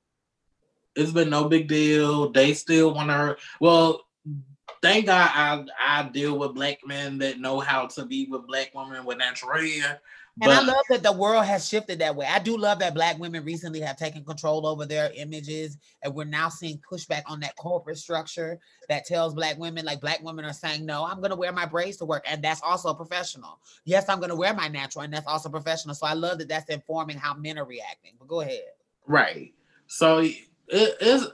It's 0.96 1.12
been 1.12 1.30
no 1.30 1.48
big 1.48 1.68
deal. 1.68 2.30
They 2.32 2.54
still 2.54 2.94
want 2.94 3.10
to. 3.10 3.38
Well, 3.60 4.02
thank 4.82 5.06
God 5.06 5.32
I 5.34 5.66
I 5.80 6.04
deal 6.10 6.38
with 6.38 6.56
black 6.56 6.80
men 6.86 7.20
that 7.20 7.40
know 7.40 7.60
how 7.60 7.88
to 7.88 8.06
be 8.06 8.26
with 8.26 8.48
black 8.48 8.72
women 8.74 9.06
with 9.06 9.18
natural 9.18 9.62
hair. 9.62 10.02
But, 10.38 10.50
and 10.50 10.60
I 10.60 10.64
love 10.64 10.86
that 10.90 11.04
the 11.04 11.12
world 11.12 11.44
has 11.46 11.68
shifted 11.68 12.00
that 12.00 12.16
way. 12.16 12.26
I 12.26 12.40
do 12.40 12.58
love 12.58 12.80
that 12.80 12.94
black 12.94 13.20
women 13.20 13.44
recently 13.44 13.82
have 13.82 13.98
taken 13.98 14.24
control 14.24 14.66
over 14.66 14.86
their 14.86 15.12
images, 15.16 15.78
and 16.04 16.16
we're 16.16 16.24
now 16.24 16.48
seeing 16.48 16.80
pushback 16.90 17.24
on 17.28 17.42
that 17.42 17.58
corporate 17.58 17.98
structure 17.98 18.58
that 18.88 19.06
tells 19.06 19.34
black 19.34 19.58
women, 19.58 19.84
like 19.84 20.00
black 20.00 20.24
women 20.24 20.46
are 20.46 20.54
saying, 20.54 20.86
no, 20.86 21.06
I'm 21.06 21.18
going 21.18 21.32
to 21.32 21.36
wear 21.36 21.52
my 21.52 21.66
braids 21.66 21.98
to 21.98 22.06
work, 22.06 22.24
and 22.26 22.42
that's 22.42 22.62
also 22.62 22.94
professional. 22.94 23.60
Yes, 23.84 24.08
I'm 24.08 24.20
going 24.20 24.30
to 24.30 24.36
wear 24.36 24.54
my 24.54 24.70
natural, 24.70 25.04
and 25.04 25.14
that's 25.14 25.28
also 25.28 25.50
professional. 25.50 25.96
So 25.96 26.08
I 26.08 26.14
love 26.14 26.38
that 26.40 26.48
that's 26.48 26.70
informing 26.70 27.18
how 27.18 27.34
men 27.34 27.60
are 27.60 27.66
reacting. 27.66 28.14
But 28.18 28.30
go 28.30 28.40
ahead. 28.40 28.62
Right. 29.06 29.54
So 29.88 30.20
it 30.20 30.38
is 31.02 31.28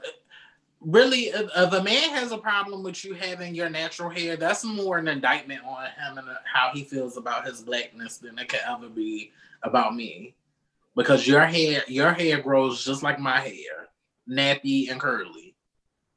really 0.81 1.27
if, 1.27 1.49
if, 1.55 1.73
a 1.73 1.83
man 1.83 2.09
has 2.11 2.31
a 2.31 2.37
problem 2.37 2.83
with 2.83 3.03
you 3.03 3.13
having 3.13 3.55
your 3.55 3.69
natural 3.69 4.09
hair 4.09 4.35
that's 4.35 4.63
more 4.63 4.97
an 4.97 5.07
indictment 5.07 5.61
on 5.65 5.85
him 5.85 6.17
and 6.17 6.29
uh, 6.29 6.35
how 6.51 6.69
he 6.73 6.83
feels 6.83 7.17
about 7.17 7.45
his 7.45 7.61
blackness 7.61 8.17
than 8.17 8.37
it 8.37 8.49
could 8.49 8.59
ever 8.67 8.87
be 8.87 9.31
about 9.63 9.95
me. 9.95 10.35
Because 10.95 11.27
your 11.27 11.45
hair 11.45 11.83
your 11.87 12.13
hair 12.13 12.41
grows 12.41 12.83
just 12.83 13.03
like 13.03 13.19
my 13.19 13.39
hair 13.39 13.87
nappy 14.29 14.91
and 14.91 14.99
curly. 14.99 15.55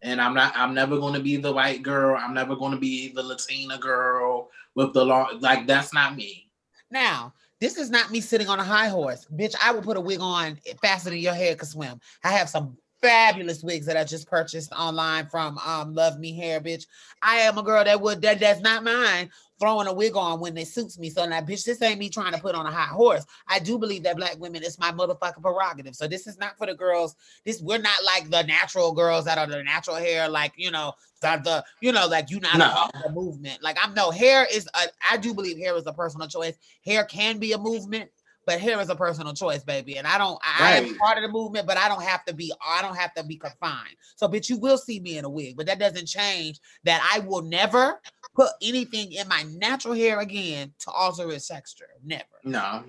And 0.03 0.21
i'm 0.21 0.35
not 0.35 0.53
i'm 0.57 0.75
never 0.75 0.99
going 0.99 1.15
to 1.15 1.21
be 1.21 1.37
the 1.37 1.53
white 1.53 1.83
girl. 1.83 2.19
I'm 2.19 2.35
never 2.35 2.57
going 2.57 2.73
to 2.73 2.79
be 2.79 3.13
the 3.13 3.23
latina 3.23 3.79
girl 3.79 4.51
with 4.75 4.93
the 4.93 5.05
long 5.05 5.39
like 5.41 5.67
that's 5.67 5.95
not 5.95 6.17
me. 6.17 6.51
Now 6.91 7.33
this 7.61 7.77
is 7.77 7.91
not 7.91 8.11
me 8.11 8.21
sitting 8.21 8.49
on 8.49 8.61
a 8.61 8.65
high 8.65 8.89
horse. 8.89 9.27
Bitch 9.35 9.55
i 9.63 9.73
will 9.73 9.83
put 9.83 9.97
a 9.97 10.01
wig 10.01 10.21
on 10.21 10.59
faster 10.83 11.11
than 11.11 11.19
your 11.19 11.35
hair 11.35 11.55
could 11.55 11.69
swim. 11.69 12.01
I 12.25 12.33
have 12.33 12.49
some 12.49 12.77
fabulous 13.03 13.63
wigs 13.63 13.87
that 13.87 13.97
I 13.97 14.05
just 14.05 14.29
purchased 14.29 14.73
online 14.73 15.27
from 15.27 15.59
um 15.59 15.95
Love 15.95 16.19
Me 16.19 16.37
Hair, 16.37 16.61
bitch. 16.61 16.87
I 17.23 17.37
am 17.37 17.59
a 17.59 17.63
girl 17.63 17.85
that 17.85 18.01
would 18.01 18.23
that 18.23 18.41
that's 18.41 18.61
not 18.61 18.85
mine 18.85 19.31
throwing 19.59 19.87
a 19.87 19.93
wig 19.93 20.17
on 20.17 20.41
when 20.41 20.57
it 20.57 20.67
suits 20.67 20.99
me. 20.99 21.11
So 21.11 21.27
now, 21.27 21.41
bitch, 21.43 21.65
this 21.65 21.83
ain't 21.83 21.99
me 21.99 22.09
trying 22.09 22.33
to 22.33 22.41
put 22.41 22.55
on 22.55 22.67
a 22.67 22.71
hot 22.71 22.89
horse. 22.89 23.27
I 23.47 23.59
do 23.59 23.79
believe 23.79 24.03
that 24.05 24.17
black 24.17 24.37
women 24.39 24.63
is 24.63 24.79
my 24.79 24.91
motherfucking 24.91 25.43
prerogative. 25.43 25.95
So 25.95 26.09
this 26.09 26.27
is 26.27 26.39
not 26.39 26.57
for 26.57 26.67
the 26.67 26.75
girls. 26.75 27.15
This 27.45 27.61
we're 27.61 27.79
not 27.79 28.03
like 28.05 28.31
the 28.31 28.43
natural 28.43 28.93
girls 28.93 29.27
that 29.27 29.39
are 29.39 29.47
the 29.47 29.63
natural 29.63 29.97
hair, 29.97 30.29
like 30.29 30.55
you 30.57 30.71
know, 30.71 30.95
the, 31.21 31.41
the 31.45 31.65
you 31.81 31.93
know, 31.93 32.07
like 32.07 32.31
you 32.31 32.41
not 32.41 32.59
no. 32.59 32.89
a 33.05 33.13
movement. 33.13 33.63
Like 33.63 33.77
I'm 33.83 33.95
no 33.95 34.11
hair 34.11 34.47
is 34.51 34.67
a, 34.75 34.89
I 35.11 35.19
do 35.19 35.35
believe 35.35 35.59
hair 35.59 35.77
is 35.77 35.87
a 35.87 35.93
personal 35.93 36.27
choice. 36.27 36.57
Hair 36.85 37.05
can 37.05 37.39
be 37.39 37.53
a 37.53 37.59
movement, 37.59 38.11
but 38.51 38.61
hair 38.61 38.81
is 38.81 38.89
a 38.89 38.97
personal 38.97 39.33
choice, 39.33 39.63
baby. 39.63 39.97
And 39.97 40.09
I 40.09 40.19
don't, 40.19 40.37
I, 40.43 40.81
right. 40.81 40.89
am 40.89 40.99
part 40.99 41.17
of 41.17 41.23
the 41.23 41.29
movement, 41.29 41.69
but 41.69 41.77
I 41.77 41.87
don't 41.87 42.03
have 42.03 42.25
to 42.25 42.35
be, 42.35 42.53
I 42.67 42.83
don't 42.83 42.97
have 42.97 43.15
to 43.15 43.23
be 43.23 43.37
confined. 43.37 43.95
So, 44.17 44.27
bitch, 44.27 44.49
you 44.49 44.59
will 44.59 44.77
see 44.77 44.99
me 44.99 45.19
in 45.19 45.25
a 45.25 45.31
wig, 45.31 45.57
but 45.57 45.67
that 45.67 45.79
doesn't 45.79 46.07
change 46.07 46.59
that 46.83 47.01
I 47.15 47.21
will 47.21 47.43
never 47.43 48.01
put 48.35 48.49
anything 48.61 49.13
in 49.13 49.29
my 49.29 49.45
natural 49.45 49.95
hair 49.95 50.19
again 50.19 50.73
to 50.81 50.91
alter 50.91 51.31
its 51.31 51.47
texture. 51.47 51.91
Never. 52.05 52.25
No. 52.43 52.83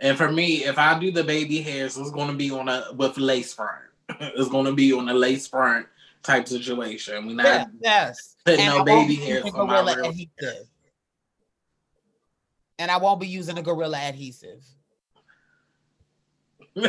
And 0.00 0.18
for 0.18 0.32
me, 0.32 0.64
if 0.64 0.76
I 0.76 0.98
do 0.98 1.12
the 1.12 1.22
baby 1.22 1.62
hairs, 1.62 1.96
it's 1.96 2.10
going 2.10 2.28
to 2.28 2.36
be 2.36 2.50
on 2.50 2.68
a 2.68 2.86
with 2.96 3.16
lace 3.16 3.54
front. 3.54 3.84
it's 4.20 4.48
going 4.48 4.64
to 4.64 4.72
be 4.72 4.92
on 4.92 5.08
a 5.08 5.14
lace 5.14 5.46
front 5.46 5.86
type 6.24 6.48
situation. 6.48 7.28
We 7.28 7.34
not 7.34 7.68
yes. 7.80 8.34
putting 8.44 8.66
and 8.66 8.78
no 8.78 8.84
baby 8.84 9.14
hairs 9.14 9.44
on 9.54 9.68
my 9.68 9.82
real 9.82 10.04
adhesive. 10.06 10.66
And 12.80 12.90
I 12.90 12.96
won't 12.96 13.20
be 13.20 13.28
using 13.28 13.56
a 13.56 13.62
gorilla 13.62 13.98
adhesive. 13.98 14.64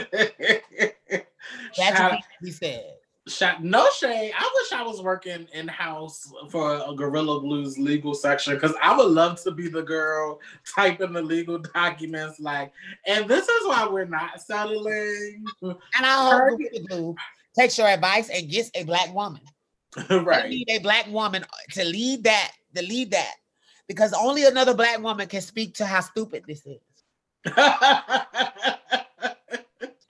That's 1.78 1.98
Shout, 1.98 2.12
what 2.12 2.22
he 2.42 2.52
said. 2.52 2.96
Shot, 3.28 3.64
no 3.64 3.88
shade. 3.96 4.34
I 4.38 4.52
wish 4.56 4.72
I 4.74 4.84
was 4.84 5.02
working 5.02 5.48
in 5.54 5.68
house 5.68 6.32
for 6.50 6.82
a 6.88 6.94
Gorilla 6.96 7.40
Glue's 7.40 7.78
legal 7.78 8.16
section 8.16 8.56
because 8.56 8.74
I 8.82 8.98
would 8.98 9.12
love 9.12 9.42
to 9.44 9.52
be 9.52 9.68
the 9.68 9.84
girl 9.84 10.40
typing 10.76 11.14
the 11.14 11.22
legal 11.22 11.60
documents. 11.60 12.40
Like, 12.40 12.74
and 13.06 13.28
this 13.28 13.48
is 13.48 13.68
why 13.68 13.88
we're 13.88 14.06
not 14.06 14.42
settling. 14.42 15.46
And 15.62 15.76
I 15.94 16.48
hope 16.50 16.60
Glue 16.90 17.16
takes 17.58 17.78
your 17.78 17.88
advice 17.88 18.30
and 18.30 18.50
gets 18.50 18.72
a 18.74 18.84
black 18.84 19.14
woman. 19.14 19.42
right. 20.10 20.50
need 20.50 20.70
a 20.70 20.80
black 20.80 21.06
woman 21.08 21.44
uh, 21.44 21.74
to 21.74 21.84
lead 21.84 22.24
that, 22.24 22.54
to 22.74 22.82
lead 22.82 23.12
that, 23.12 23.36
because 23.88 24.14
only 24.14 24.46
another 24.46 24.74
black 24.74 25.00
woman 25.00 25.28
can 25.28 25.42
speak 25.42 25.76
to 25.76 25.86
how 25.86 26.00
stupid 26.00 26.44
this 26.48 26.66
is. 26.66 26.80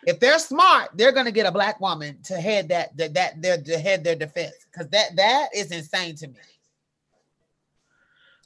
if 0.06 0.20
they're 0.20 0.40
smart, 0.40 0.90
they're 0.96 1.12
gonna 1.12 1.32
get 1.32 1.46
a 1.46 1.52
black 1.52 1.80
woman 1.80 2.18
to 2.24 2.36
head 2.36 2.70
that 2.70 2.96
that 2.98 3.14
that 3.14 3.42
their 3.42 3.62
to 3.62 3.78
head 3.78 4.04
their 4.04 4.16
defense 4.16 4.56
because 4.72 4.90
that 4.90 5.16
that 5.16 5.50
is 5.56 5.72
insane 5.72 6.16
to 6.16 6.28
me. 6.28 6.40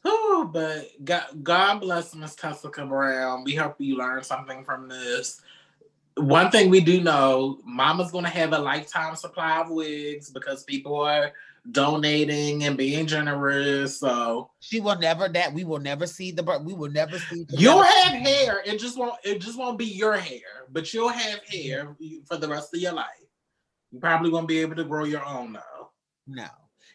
Oh, 0.04 0.50
but 0.54 0.88
God, 1.04 1.26
God 1.44 1.80
bless 1.80 2.16
Miss 2.16 2.36
Tessica 2.36 2.86
Brown. 2.86 3.44
We 3.44 3.56
hope 3.56 3.76
you 3.80 3.98
learn 3.98 4.24
something 4.24 4.64
from 4.64 4.88
this. 4.88 5.42
One 6.18 6.50
thing 6.50 6.70
we 6.70 6.80
do 6.80 7.02
know, 7.02 7.60
Mama's 7.66 8.12
gonna 8.12 8.30
have 8.30 8.54
a 8.54 8.60
lifetime 8.60 9.16
supply 9.16 9.62
of 9.62 9.70
wigs 9.70 10.30
because 10.30 10.64
people 10.64 11.02
are 11.02 11.34
donating 11.72 12.64
and 12.64 12.78
being 12.78 13.08
generous. 13.08 14.00
So 14.00 14.52
she 14.60 14.80
will 14.80 14.98
never 14.98 15.28
that 15.30 15.54
we 15.54 15.64
will 15.64 15.80
never 15.80 16.08
see 16.08 16.32
the 16.32 16.44
we 16.64 16.74
will 16.74 16.92
never 16.92 17.20
see. 17.20 17.46
You'll 17.50 17.84
have 17.84 18.14
hair. 18.14 18.62
It 18.66 18.80
just 18.80 18.98
won't. 18.98 19.16
It 19.24 19.40
just 19.40 19.58
won't 19.58 19.78
be 19.78 19.86
your 19.86 20.18
hair, 20.18 20.68
but 20.72 20.94
you'll 20.94 21.10
have 21.10 21.40
hair 21.46 21.96
for 22.28 22.38
the 22.38 22.48
rest 22.48 22.74
of 22.74 22.82
your 22.82 22.94
life. 22.94 23.08
You 23.92 24.00
probably 24.00 24.30
won't 24.30 24.48
be 24.48 24.60
able 24.60 24.76
to 24.76 24.84
grow 24.84 25.06
your 25.06 25.26
own 25.26 25.54
though. 25.54 25.92
No. 26.28 26.48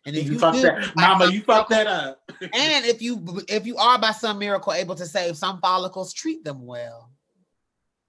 And 0.06 0.16
if 0.16 0.26
you, 0.26 0.32
you 0.32 0.38
fuck 0.38 0.55
do, 0.55 0.62
that, 0.62 0.92
Mama, 0.97 1.26
you 1.26 1.42
fuck 1.42 1.68
that 1.68 1.86
up. 1.86 2.20
and 2.40 2.84
if 2.86 3.02
you 3.02 3.42
if 3.48 3.66
you 3.66 3.76
are 3.76 3.98
by 3.98 4.12
some 4.12 4.38
miracle 4.38 4.72
able 4.72 4.94
to 4.94 5.06
save 5.06 5.36
some 5.36 5.60
follicles, 5.60 6.14
treat 6.14 6.42
them 6.42 6.64
well. 6.64 7.10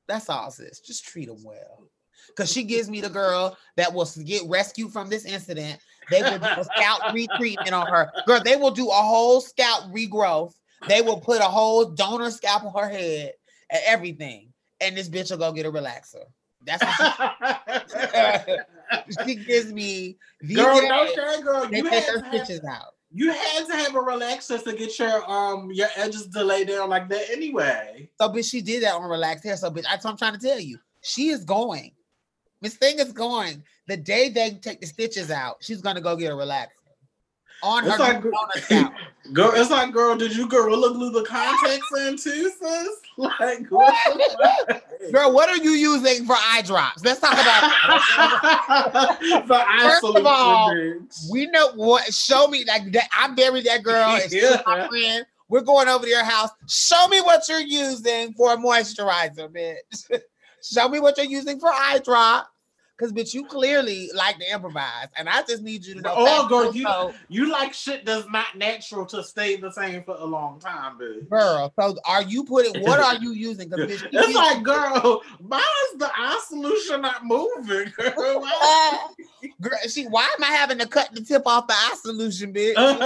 That's 0.07 0.29
all, 0.29 0.51
sis. 0.51 0.79
Just 0.79 1.05
treat 1.05 1.27
them 1.27 1.43
well. 1.43 1.87
Because 2.27 2.51
she 2.51 2.63
gives 2.63 2.89
me 2.89 3.01
the 3.01 3.09
girl 3.09 3.57
that 3.75 3.93
will 3.93 4.07
get 4.23 4.43
rescued 4.45 4.91
from 4.91 5.09
this 5.09 5.25
incident 5.25 5.79
they 6.09 6.21
will 6.23 6.39
do 6.39 6.45
a 6.45 6.63
scalp 6.63 7.01
retreatment 7.13 7.73
on 7.73 7.87
her. 7.87 8.11
Girl, 8.25 8.41
they 8.43 8.55
will 8.55 8.71
do 8.71 8.89
a 8.89 8.93
whole 8.93 9.41
scalp 9.41 9.85
regrowth. 9.91 10.53
They 10.87 11.01
will 11.01 11.19
put 11.19 11.41
a 11.41 11.45
whole 11.45 11.85
donor 11.85 12.31
scalp 12.31 12.63
on 12.63 12.73
her 12.73 12.89
head 12.89 13.33
and 13.69 13.81
everything. 13.85 14.51
And 14.79 14.97
this 14.97 15.09
bitch 15.09 15.29
will 15.29 15.37
go 15.37 15.51
get 15.51 15.65
a 15.65 15.71
relaxer. 15.71 16.25
That's 16.65 16.83
what 16.83 18.57
she, 19.17 19.23
she 19.25 19.35
gives 19.35 19.71
me. 19.71 20.17
Girl, 20.53 20.81
no 20.81 21.07
shade, 21.07 21.43
girl. 21.43 21.67
You 21.71 21.85
had 21.85 22.03
her 22.03 22.23
stitches 22.29 22.63
out. 22.63 22.93
You 23.13 23.31
had 23.31 23.65
to 23.67 23.75
have 23.75 23.95
a 23.95 23.99
relaxer 23.99 24.63
to 24.63 24.73
get 24.73 24.97
your 24.97 25.29
um 25.29 25.69
your 25.71 25.89
edges 25.95 26.27
to 26.27 26.43
lay 26.43 26.63
down 26.63 26.89
like 26.89 27.09
that 27.09 27.29
anyway. 27.29 28.09
So, 28.19 28.29
bitch, 28.29 28.49
she 28.49 28.61
did 28.61 28.83
that 28.83 28.95
on 28.95 29.03
relaxed 29.03 29.43
hair. 29.43 29.57
So, 29.57 29.69
bitch, 29.69 29.83
that's 29.83 30.05
what 30.05 30.11
I'm 30.11 30.17
trying 30.17 30.33
to 30.33 30.39
tell 30.39 30.59
you. 30.59 30.79
She 31.01 31.29
is 31.29 31.43
going. 31.43 31.91
Miss 32.61 32.75
Thing 32.75 32.99
is 32.99 33.11
going. 33.11 33.63
The 33.87 33.97
day 33.97 34.29
they 34.29 34.51
take 34.51 34.79
the 34.79 34.87
stitches 34.87 35.31
out, 35.31 35.57
she's 35.61 35.81
gonna 35.81 36.01
go 36.01 36.15
get 36.15 36.31
a 36.31 36.35
relaxer. 36.35 36.69
On 37.63 37.85
it's 37.85 37.93
her, 37.93 37.99
like, 37.99 38.21
girl, 39.33 39.51
it's 39.53 39.69
like, 39.69 39.91
girl, 39.93 40.15
did 40.15 40.35
you 40.35 40.47
gorilla 40.47 40.93
glue 40.93 41.11
the 41.11 41.23
contacts 41.23 41.91
in 41.99 42.17
too, 42.17 42.49
sis? 42.49 42.89
Like, 43.17 43.67
what 43.67 43.93
girl, 45.11 45.31
what 45.33 45.49
are 45.49 45.57
you 45.57 45.71
using 45.71 46.25
for 46.25 46.35
eye 46.35 46.63
drops? 46.65 47.03
Let's 47.03 47.19
talk 47.19 47.33
about 47.33 47.71
First 49.47 50.03
of 50.15 50.25
all, 50.25 50.73
we 51.29 51.45
know 51.47 51.73
what. 51.73 52.11
Show 52.11 52.47
me 52.47 52.63
like 52.65 52.91
that. 52.93 53.09
I 53.15 53.27
buried 53.35 53.65
that 53.65 53.83
girl. 53.83 54.17
yeah. 54.31 54.61
my 54.65 54.87
friend. 54.87 55.25
We're 55.49 55.61
going 55.61 55.89
over 55.89 56.05
to 56.05 56.09
your 56.09 56.23
house. 56.23 56.49
Show 56.67 57.09
me 57.09 57.19
what 57.21 57.47
you're 57.49 57.59
using 57.59 58.33
for 58.33 58.53
a 58.53 58.57
moisturizer, 58.57 59.49
bitch. 59.49 60.21
Show 60.63 60.87
me 60.89 60.99
what 60.99 61.17
you're 61.17 61.27
using 61.27 61.59
for 61.59 61.69
eye 61.69 61.99
drop. 62.03 62.50
Cause 63.01 63.11
bitch, 63.11 63.33
you 63.33 63.43
clearly 63.45 64.11
like 64.13 64.37
to 64.37 64.53
improvise, 64.53 65.07
and 65.17 65.27
I 65.27 65.41
just 65.41 65.63
need 65.63 65.83
you 65.83 65.95
to 65.95 66.01
know. 66.01 66.13
Oh, 66.15 66.47
girl, 66.47 66.71
you 66.71 66.83
so, 66.83 67.11
you 67.29 67.49
like 67.49 67.73
shit 67.73 68.05
that's 68.05 68.29
not 68.29 68.55
natural 68.55 69.07
to 69.07 69.23
stay 69.23 69.55
the 69.55 69.71
same 69.71 70.03
for 70.03 70.15
a 70.19 70.23
long 70.23 70.59
time, 70.59 70.99
bitch. 70.99 71.27
Girl, 71.27 71.73
so 71.79 71.97
are 72.05 72.21
you 72.21 72.43
putting? 72.43 72.83
What 72.83 72.99
are 72.99 73.15
you 73.15 73.31
using? 73.31 73.71
Cause 73.71 73.79
bitch, 73.79 74.07
it's 74.11 74.35
like, 74.35 74.61
girl, 74.61 75.23
why 75.39 75.87
is 75.91 75.97
the 75.97 76.11
eye 76.15 76.39
solution 76.47 77.01
not 77.01 77.25
moving, 77.25 77.91
girl? 77.97 78.13
girl, 79.61 79.79
see, 79.87 80.05
why 80.05 80.29
am 80.37 80.43
I 80.43 80.51
having 80.51 80.77
to 80.77 80.87
cut 80.87 81.09
the 81.11 81.21
tip 81.21 81.47
off 81.47 81.65
the 81.65 81.73
eye 81.73 81.95
solution, 81.99 82.53
bitch? 82.53 82.75
well, 82.77 82.99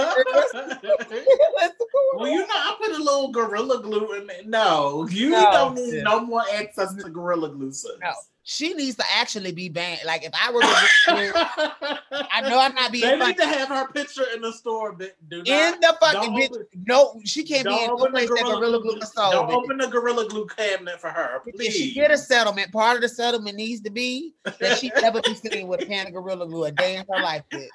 you 2.28 2.40
know, 2.40 2.46
I 2.50 2.76
put 2.78 2.92
a 2.92 2.98
little 2.98 3.32
gorilla 3.32 3.80
glue 3.80 4.12
in 4.12 4.28
it. 4.28 4.46
No, 4.46 5.08
you 5.08 5.30
no, 5.30 5.50
don't 5.50 5.76
need 5.76 6.04
no 6.04 6.20
more 6.20 6.42
access 6.52 6.92
to 6.96 7.08
gorilla 7.08 7.48
glue. 7.48 7.72
Sis. 7.72 7.92
No 8.02 8.12
she 8.48 8.74
needs 8.74 8.94
to 8.94 9.02
actually 9.12 9.50
be 9.50 9.68
banned. 9.68 10.02
Like 10.06 10.24
if 10.24 10.30
I 10.32 10.52
were 10.52 10.60
to, 10.60 11.98
I 12.32 12.48
know 12.48 12.60
I'm 12.60 12.76
not 12.76 12.92
being. 12.92 13.02
They 13.02 13.18
funny. 13.18 13.32
need 13.32 13.38
to 13.38 13.46
have 13.46 13.68
her 13.68 13.88
picture 13.88 14.22
in 14.32 14.40
the 14.40 14.52
store, 14.52 14.92
but 14.92 15.16
do 15.28 15.38
not, 15.38 15.48
in 15.48 15.80
the 15.80 15.96
fucking 16.00 16.30
bitch. 16.30 16.52
Open, 16.52 16.66
no, 16.86 17.20
she 17.24 17.42
can't 17.42 17.66
be 17.66 17.74
in 17.74 17.88
no 17.88 17.96
place 17.96 18.28
that 18.28 18.44
gorilla 18.44 18.80
glue. 18.80 19.00
Sold, 19.00 19.32
don't 19.32 19.50
open 19.50 19.78
the 19.78 19.88
gorilla 19.88 20.28
glue 20.28 20.46
cabinet 20.46 21.00
for 21.00 21.10
her, 21.10 21.40
please. 21.40 21.66
If 21.66 21.72
she 21.74 21.92
get 21.92 22.12
a 22.12 22.16
settlement, 22.16 22.70
part 22.70 22.94
of 22.94 23.02
the 23.02 23.08
settlement 23.08 23.56
needs 23.56 23.80
to 23.80 23.90
be 23.90 24.36
that 24.44 24.78
she 24.78 24.92
never 25.00 25.20
be 25.22 25.34
sitting 25.34 25.66
with 25.66 25.82
a 25.82 25.86
can 25.86 26.06
of 26.06 26.12
gorilla 26.12 26.46
glue 26.46 26.66
a 26.66 26.70
day 26.70 26.98
in 26.98 27.04
her 27.12 27.20
life. 27.20 27.42
Bitch. 27.50 27.66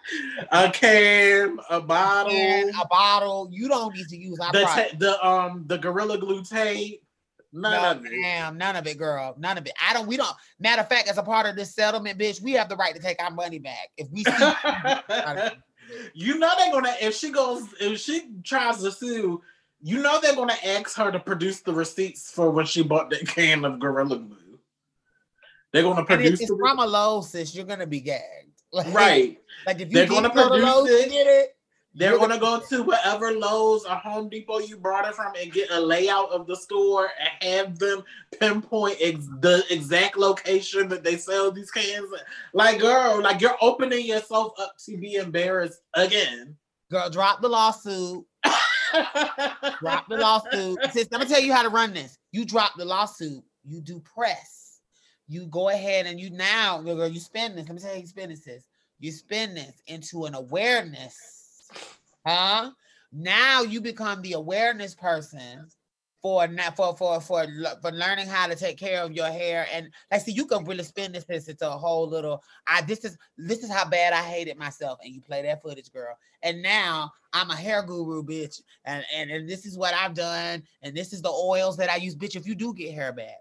A 0.54 0.72
can, 0.72 1.60
a 1.70 1.82
bottle, 1.82 2.32
a, 2.32 2.36
can, 2.36 2.70
a 2.82 2.88
bottle. 2.88 3.50
You 3.52 3.68
don't 3.68 3.94
need 3.94 4.08
to 4.08 4.16
use 4.16 4.40
our 4.40 4.54
the, 4.54 4.62
ta- 4.62 4.96
the 4.98 5.28
um 5.28 5.66
the 5.68 5.78
gorilla 5.78 6.18
glue 6.18 6.46
tape 6.46 7.04
None 7.54 7.72
no, 7.72 7.92
of 7.92 8.06
it. 8.06 8.10
Damn, 8.10 8.58
none 8.58 8.76
of 8.76 8.88
it, 8.88 8.98
girl. 8.98 9.36
None 9.38 9.58
of 9.58 9.66
it. 9.66 9.74
I 9.82 9.94
don't. 9.94 10.08
We 10.08 10.18
don't. 10.18 10.36
Matter 10.60 10.82
of 10.82 10.90
fact, 10.90 11.10
as 11.10 11.18
a 11.18 11.24
part 11.24 11.46
of 11.46 11.56
this 11.56 11.76
settlement, 11.76 12.18
bitch, 12.18 12.42
we 12.42 12.54
have 12.54 12.70
the 12.70 12.78
right 12.78 12.96
to 12.96 13.02
take 13.02 13.22
our 13.22 13.32
money 13.32 13.60
back 13.60 13.90
if 13.98 14.10
we 14.10 14.24
see. 14.24 14.32
you 16.14 16.38
know 16.38 16.52
they're 16.58 16.72
gonna 16.72 16.96
if 17.02 17.16
she 17.16 17.32
goes 17.32 17.68
if 17.80 18.00
she 18.00 18.30
tries 18.44 18.82
to 18.82 18.92
sue. 18.92 19.42
You 19.84 20.02
know 20.02 20.22
they're 20.22 20.36
gonna 20.36 20.56
ask 20.64 20.96
her 20.98 21.12
to 21.12 21.20
produce 21.20 21.62
the 21.62 21.74
receipts 21.74 22.32
for 22.32 22.52
when 22.52 22.66
she 22.66 22.84
bought 22.84 23.10
that 23.10 23.28
can 23.28 23.66
of 23.66 23.80
Gorilla 23.80 24.20
Glue. 24.20 24.60
They're 25.74 25.84
gonna 25.84 26.06
produce. 26.06 26.28
And 26.28 26.36
if 26.36 26.42
it's 26.42 26.52
from 26.52 26.80
a 26.80 26.86
Lowe's, 26.86 27.32
sis, 27.32 27.54
you're 27.56 27.66
gonna 27.66 27.88
be 27.88 28.02
gagged. 28.02 28.24
Like, 28.74 28.94
right. 28.94 29.38
Like 29.68 29.82
if 29.82 29.90
you 29.90 29.96
they're 29.96 30.08
gonna 30.08 30.30
produce 30.30 30.90
it. 30.90 31.12
Get 31.12 31.28
it 31.28 31.58
they're 31.94 32.18
gonna 32.18 32.40
go 32.40 32.60
to 32.70 32.84
whatever 32.84 33.34
Lowe's 33.34 33.86
or 33.86 33.96
Home 33.96 34.30
Depot 34.30 34.60
you 34.60 34.78
brought 34.78 35.08
it 35.08 35.16
from 35.16 35.34
and 35.40 35.52
get 35.52 35.70
a 35.72 35.80
layout 35.80 36.32
of 36.32 36.48
the 36.48 36.56
store 36.56 37.10
and 37.20 37.52
have 37.52 37.80
them 37.80 38.04
pinpoint 38.40 38.98
ex- 39.02 39.28
the 39.42 39.64
exact 39.70 40.18
location 40.18 40.88
that 40.88 41.04
they 41.04 41.18
sell 41.18 41.52
these 41.52 41.70
cans. 41.70 42.08
Like, 42.54 42.80
girl, 42.80 43.22
like 43.22 43.42
you're 43.42 43.58
opening 43.60 44.06
yourself 44.06 44.54
up 44.58 44.76
to 44.86 44.96
be 44.98 45.16
embarrassed 45.16 45.82
again. 45.94 46.56
Girl, 46.90 47.10
drop 47.10 47.42
the 47.42 47.50
lawsuit. 47.50 48.26
drop 49.80 50.08
the 50.08 50.18
lawsuit. 50.18 50.78
Sis, 50.92 51.08
I'm 51.12 51.20
gonna 51.20 51.30
tell 51.30 51.42
you 51.42 51.54
how 51.54 51.64
to 51.64 51.70
run 51.70 51.94
this. 51.94 52.18
You 52.32 52.46
drop 52.46 52.74
the 52.78 52.86
lawsuit. 52.86 53.44
You 53.66 53.82
do 53.82 54.00
press. 54.00 54.80
You 55.28 55.46
go 55.48 55.70
ahead 55.70 56.06
and 56.06 56.20
you 56.20 56.30
now, 56.30 56.82
girl, 56.82 57.08
you 57.08 57.20
spend 57.20 57.58
this. 57.58 57.68
Let 57.68 57.76
me 57.76 57.82
tell 57.82 57.96
you, 57.96 58.02
you 58.02 58.08
spend 58.08 58.32
this. 58.32 58.68
You 59.00 59.12
spend 59.12 59.58
this 59.58 59.82
into 59.88 60.26
an 60.26 60.36
awareness 60.36 61.41
Huh? 62.26 62.72
Now 63.12 63.62
you 63.62 63.82
become 63.82 64.22
the 64.22 64.34
awareness 64.34 64.96
person 64.96 65.68
for 66.22 66.48
for 66.76 66.96
for 66.96 67.20
for 67.20 67.48
for 67.82 67.92
learning 67.92 68.28
how 68.28 68.48
to 68.48 68.56
take 68.56 68.78
care 68.78 69.02
of 69.02 69.12
your 69.12 69.28
hair 69.28 69.68
and 69.74 69.90
like 70.12 70.22
see 70.22 70.32
you 70.32 70.46
can 70.46 70.64
really 70.66 70.84
spin 70.84 71.12
this 71.12 71.24
this 71.24 71.48
into 71.48 71.68
a 71.68 71.78
whole 71.78 72.08
little 72.08 72.44
I 72.68 72.82
this 72.82 73.04
is 73.04 73.18
this 73.38 73.64
is 73.64 73.72
how 73.72 73.90
bad 73.90 74.14
I 74.14 74.22
hated 74.22 74.58
myself 74.58 75.00
and 75.04 75.14
you 75.14 75.20
play 75.20 75.42
that 75.42 75.64
footage 75.64 75.92
girl 75.92 76.16
and 76.44 76.62
now 76.62 77.12
I'm 77.34 77.50
a 77.50 77.56
hair 77.56 77.82
guru 77.82 78.24
bitch 78.24 78.62
and, 78.86 79.04
and 79.14 79.32
and 79.32 79.50
this 79.50 79.66
is 79.66 79.78
what 79.78 79.96
I've 79.96 80.14
done 80.14 80.62
and 80.84 80.96
this 80.96 81.12
is 81.12 81.24
the 81.24 81.32
oils 81.32 81.76
that 81.78 81.90
I 81.90 81.96
use 81.96 82.16
bitch 82.16 82.36
if 82.36 82.46
you 82.46 82.54
do 82.54 82.74
get 82.74 82.94
hair 82.94 83.12
back 83.12 83.40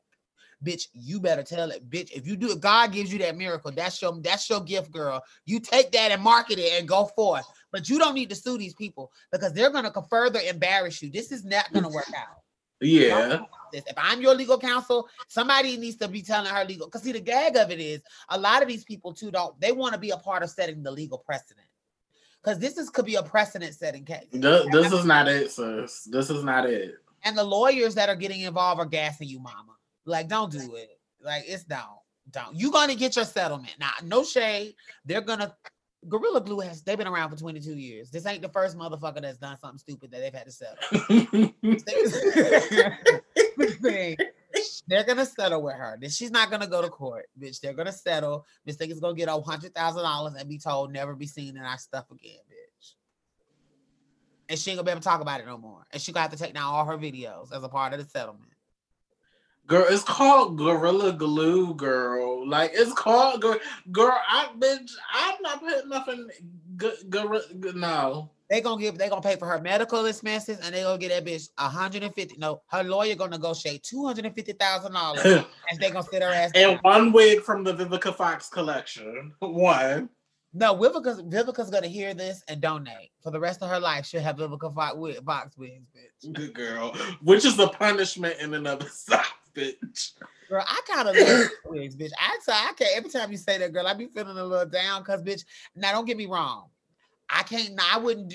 bitch, 0.65 0.89
you 0.93 1.21
better 1.21 1.43
tell 1.43 1.71
it, 1.71 1.89
bitch. 1.89 2.11
If 2.13 2.27
you 2.27 2.37
do 2.37 2.55
God 2.57 2.93
gives 2.93 3.13
you 3.13 3.19
that 3.21 3.37
miracle. 3.37 3.71
That's 3.71 4.01
your 4.01 4.19
that's 4.21 4.49
your 4.49 4.61
gift, 4.61 4.91
girl. 4.91 5.23
You 5.47 5.61
take 5.61 5.91
that 5.93 6.11
and 6.11 6.23
market 6.23 6.59
it 6.59 6.79
and 6.79 6.89
go 6.89 7.07
forth. 7.17 7.47
But 7.73 7.89
you 7.89 7.99
don't 7.99 8.15
need 8.15 8.31
to 8.31 8.35
sue 8.35 8.59
these 8.59 8.75
people 8.75 9.13
because 9.33 9.53
they're 9.53 9.71
gonna 9.71 9.93
further 10.09 10.41
embarrass 10.41 11.03
you. 11.03 11.11
This 11.11 11.33
is 11.33 11.45
not 11.45 11.73
gonna 11.73 11.89
work 11.89 12.11
out. 12.17 12.39
Yeah. 12.83 13.43
If 13.75 13.85
I'm 13.99 14.23
your 14.23 14.35
legal 14.35 14.59
counsel, 14.59 15.07
somebody 15.29 15.77
needs 15.77 15.97
to 15.97 16.09
be 16.09 16.23
telling 16.23 16.51
her 16.51 16.65
legal. 16.65 16.87
Because 16.87 17.03
see, 17.03 17.13
the 17.13 17.21
gag 17.21 17.57
of 17.57 17.71
it 17.71 17.79
is 17.79 18.01
a 18.31 18.39
lot 18.39 18.63
of 18.63 18.69
these 18.69 18.85
people 18.85 19.13
too 19.13 19.31
don't 19.31 19.61
they 19.61 19.71
want 19.71 19.93
to 19.93 20.01
be 20.01 20.11
a 20.11 20.17
part 20.17 20.43
of 20.43 20.49
setting 20.49 20.83
the 20.83 20.91
legal 20.91 21.19
precedent. 21.19 21.67
Because 22.43 22.59
this 22.59 22.79
is 22.79 22.89
could 22.89 23.05
be 23.05 23.17
a 23.17 23.23
precedent 23.23 23.75
setting 23.75 24.07
case. 24.07 24.25
This, 24.33 24.67
this 24.73 24.93
is 24.93 25.05
not 25.05 25.29
it, 25.29 25.51
sis. 25.51 26.05
This 26.05 26.31
is 26.31 26.43
not 26.43 26.65
it. 26.65 26.95
And 27.23 27.37
the 27.37 27.45
lawyers 27.45 27.95
that 27.97 28.09
are 28.09 28.17
getting 28.17 28.41
involved 28.41 28.81
are 28.81 28.87
gassing 28.87 29.29
you, 29.29 29.41
mama. 29.41 29.77
Like, 30.07 30.29
don't 30.29 30.51
do 30.51 30.75
it. 30.77 30.99
Like, 31.23 31.45
it's 31.47 31.65
down. 31.65 31.99
Don't. 32.31 32.55
You're 32.55 32.73
gonna 32.73 32.95
get 32.95 33.17
your 33.17 33.27
settlement. 33.27 33.75
Now, 33.79 33.91
no 34.05 34.25
shade. 34.25 34.75
They're 35.05 35.21
gonna 35.21 35.55
Gorilla 36.09 36.41
Glue 36.41 36.61
has 36.61 36.83
they've 36.83 36.97
been 36.97 37.07
around 37.07 37.31
for 37.31 37.37
22 37.37 37.75
years. 37.75 38.11
This 38.11 38.25
ain't 38.27 38.43
the 38.43 38.49
first 38.49 38.77
motherfucker 38.77 39.21
that's 39.21 39.39
done 39.39 39.59
something 39.59 39.79
stupid 39.79 40.11
that 40.11 40.21
they've 40.21 40.33
had 40.33 40.47
to 40.47 40.53
settle. 40.53 40.77
They're 44.87 45.05
gonna 45.05 45.27
settle 45.27 45.63
with 45.63 45.75
her. 45.75 45.99
She's 46.09 46.31
not 46.31 46.51
gonna 46.51 46.67
go 46.67 46.83
to 46.83 46.89
court, 46.89 47.27
bitch. 47.39 47.61
They're 47.61 47.75
gonna 47.75 47.93
settle. 47.93 48.47
This 48.65 48.77
thing 48.77 48.91
is 48.91 48.99
gonna 49.01 49.15
get 49.15 49.29
a 49.29 49.41
hundred 49.41 49.75
thousand 49.75 50.03
dollars 50.03 50.35
and 50.35 50.49
be 50.49 50.59
told 50.59 50.93
never 50.93 51.15
be 51.15 51.27
seen 51.27 51.57
in 51.57 51.63
our 51.63 51.79
stuff 51.79 52.11
again, 52.11 52.41
bitch. 52.51 52.95
And 54.49 54.59
she 54.59 54.71
ain't 54.71 54.79
gonna 54.79 54.87
be 54.87 54.91
able 54.93 55.01
to 55.01 55.05
talk 55.05 55.21
about 55.21 55.41
it 55.41 55.47
no 55.47 55.59
more. 55.59 55.87
And 55.93 56.01
she 56.01 56.13
gonna 56.13 56.23
have 56.23 56.33
to 56.33 56.39
take 56.39 56.55
down 56.55 56.65
all 56.65 56.85
her 56.87 56.97
videos 56.99 57.53
as 57.55 57.63
a 57.63 57.69
part 57.69 57.93
of 57.93 57.99
the 58.01 58.07
settlement. 58.07 58.53
Girl, 59.71 59.87
it's 59.89 60.03
called 60.03 60.59
Gorilla 60.59 61.13
Glue, 61.13 61.75
girl. 61.75 62.45
Like 62.49 62.73
it's 62.75 62.93
called 62.93 63.41
girl. 63.41 63.57
Girl, 63.93 64.19
I 64.29 64.49
bitch, 64.59 64.91
I'm 65.15 65.37
not 65.43 65.61
putting 65.61 65.89
nothing. 65.89 66.29
Gorilla, 67.09 67.43
no. 67.77 68.31
They 68.51 68.61
gonna 68.63 68.83
give. 68.83 68.99
They 68.99 69.09
gonna 69.09 69.23
pay 69.23 69.37
for 69.37 69.47
her 69.47 69.61
medical 69.61 70.07
expenses, 70.07 70.59
and 70.59 70.75
they 70.75 70.83
gonna 70.83 70.99
get 70.99 71.11
that 71.11 71.25
bitch 71.25 71.51
150. 71.57 72.35
No, 72.39 72.63
her 72.67 72.83
lawyer 72.83 73.15
gonna 73.15 73.37
negotiate 73.37 73.85
250 73.85 74.55
thousand 74.55 74.93
dollars, 74.93 75.25
and 75.71 75.79
they 75.79 75.89
gonna 75.93 76.03
sit 76.03 76.21
her 76.21 76.31
ass. 76.31 76.51
And 76.57 76.73
down. 76.73 76.79
one 76.83 77.13
wig 77.13 77.43
from 77.43 77.63
the 77.63 77.73
Vivica 77.73 78.13
Fox 78.13 78.49
collection. 78.49 79.33
One. 79.39 80.09
No, 80.53 80.75
Vivica's 80.75 81.23
Vivica's 81.23 81.71
gonna 81.71 81.87
hear 81.87 82.13
this 82.13 82.43
and 82.49 82.61
donate 82.61 83.13
for 83.23 83.31
the 83.31 83.39
rest 83.39 83.63
of 83.63 83.71
her 83.71 83.79
life. 83.79 84.05
She'll 84.05 84.21
have 84.21 84.39
Vivica 84.39 84.75
Fox, 84.75 84.97
wig, 84.97 85.25
Fox 85.25 85.57
wigs, 85.57 85.87
bitch. 85.97 86.33
Good 86.33 86.55
girl. 86.55 86.93
Which 87.23 87.45
is 87.45 87.57
a 87.61 87.69
punishment 87.69 88.41
in 88.41 88.55
and 88.55 88.67
of 88.67 88.81
itself 88.81 89.33
bitch. 89.55 90.13
Girl, 90.49 90.65
I 90.67 90.81
kind 90.87 91.09
of 91.09 91.17
love 91.17 91.49
wigs, 91.67 91.97
bitch. 91.97 92.11
I 92.19 92.39
say 92.43 92.53
I 92.53 92.73
can't. 92.77 92.97
Every 92.97 93.11
time 93.11 93.31
you 93.31 93.39
say 93.39 93.59
that, 93.59 93.73
girl, 93.73 93.87
I 93.87 93.95
be 93.95 94.07
feeling 94.07 94.37
a 94.37 94.45
little 94.45 94.67
down, 94.67 95.05
cause 95.05 95.23
bitch. 95.23 95.45
Now, 95.77 95.93
don't 95.93 96.07
get 96.07 96.17
me 96.17 96.27
wrong. 96.27 96.69
I 97.29 97.43
can't. 97.43 97.79
I 97.93 97.99
wouldn't. 97.99 98.35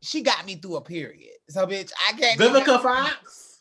She 0.00 0.22
got 0.22 0.46
me 0.46 0.56
through 0.56 0.76
a 0.76 0.80
period, 0.80 1.36
so 1.48 1.66
bitch. 1.66 1.92
I 2.08 2.12
can't. 2.12 2.40
Vivica 2.40 2.82
Fox. 2.82 3.58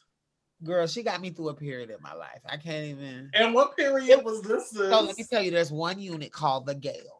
Girl, 0.63 0.85
she 0.85 1.01
got 1.01 1.21
me 1.21 1.31
through 1.31 1.49
a 1.49 1.53
period 1.55 1.89
in 1.89 1.97
my 2.01 2.13
life. 2.13 2.41
I 2.47 2.55
can't 2.55 2.85
even. 2.85 3.31
And 3.33 3.53
what 3.53 3.75
period 3.75 4.23
was 4.23 4.43
this? 4.43 4.69
So 4.69 5.01
let 5.01 5.17
me 5.17 5.23
tell 5.29 5.41
you, 5.41 5.49
there's 5.49 5.71
one 5.71 5.99
unit 5.99 6.31
called 6.31 6.67
the 6.67 6.75
Gale. 6.75 7.19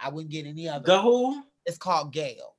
I 0.00 0.08
wouldn't 0.08 0.32
get 0.32 0.46
any 0.46 0.68
other. 0.68 0.86
The 0.86 1.02
who? 1.02 1.42
It's 1.66 1.76
called 1.76 2.12
Gale. 2.12 2.56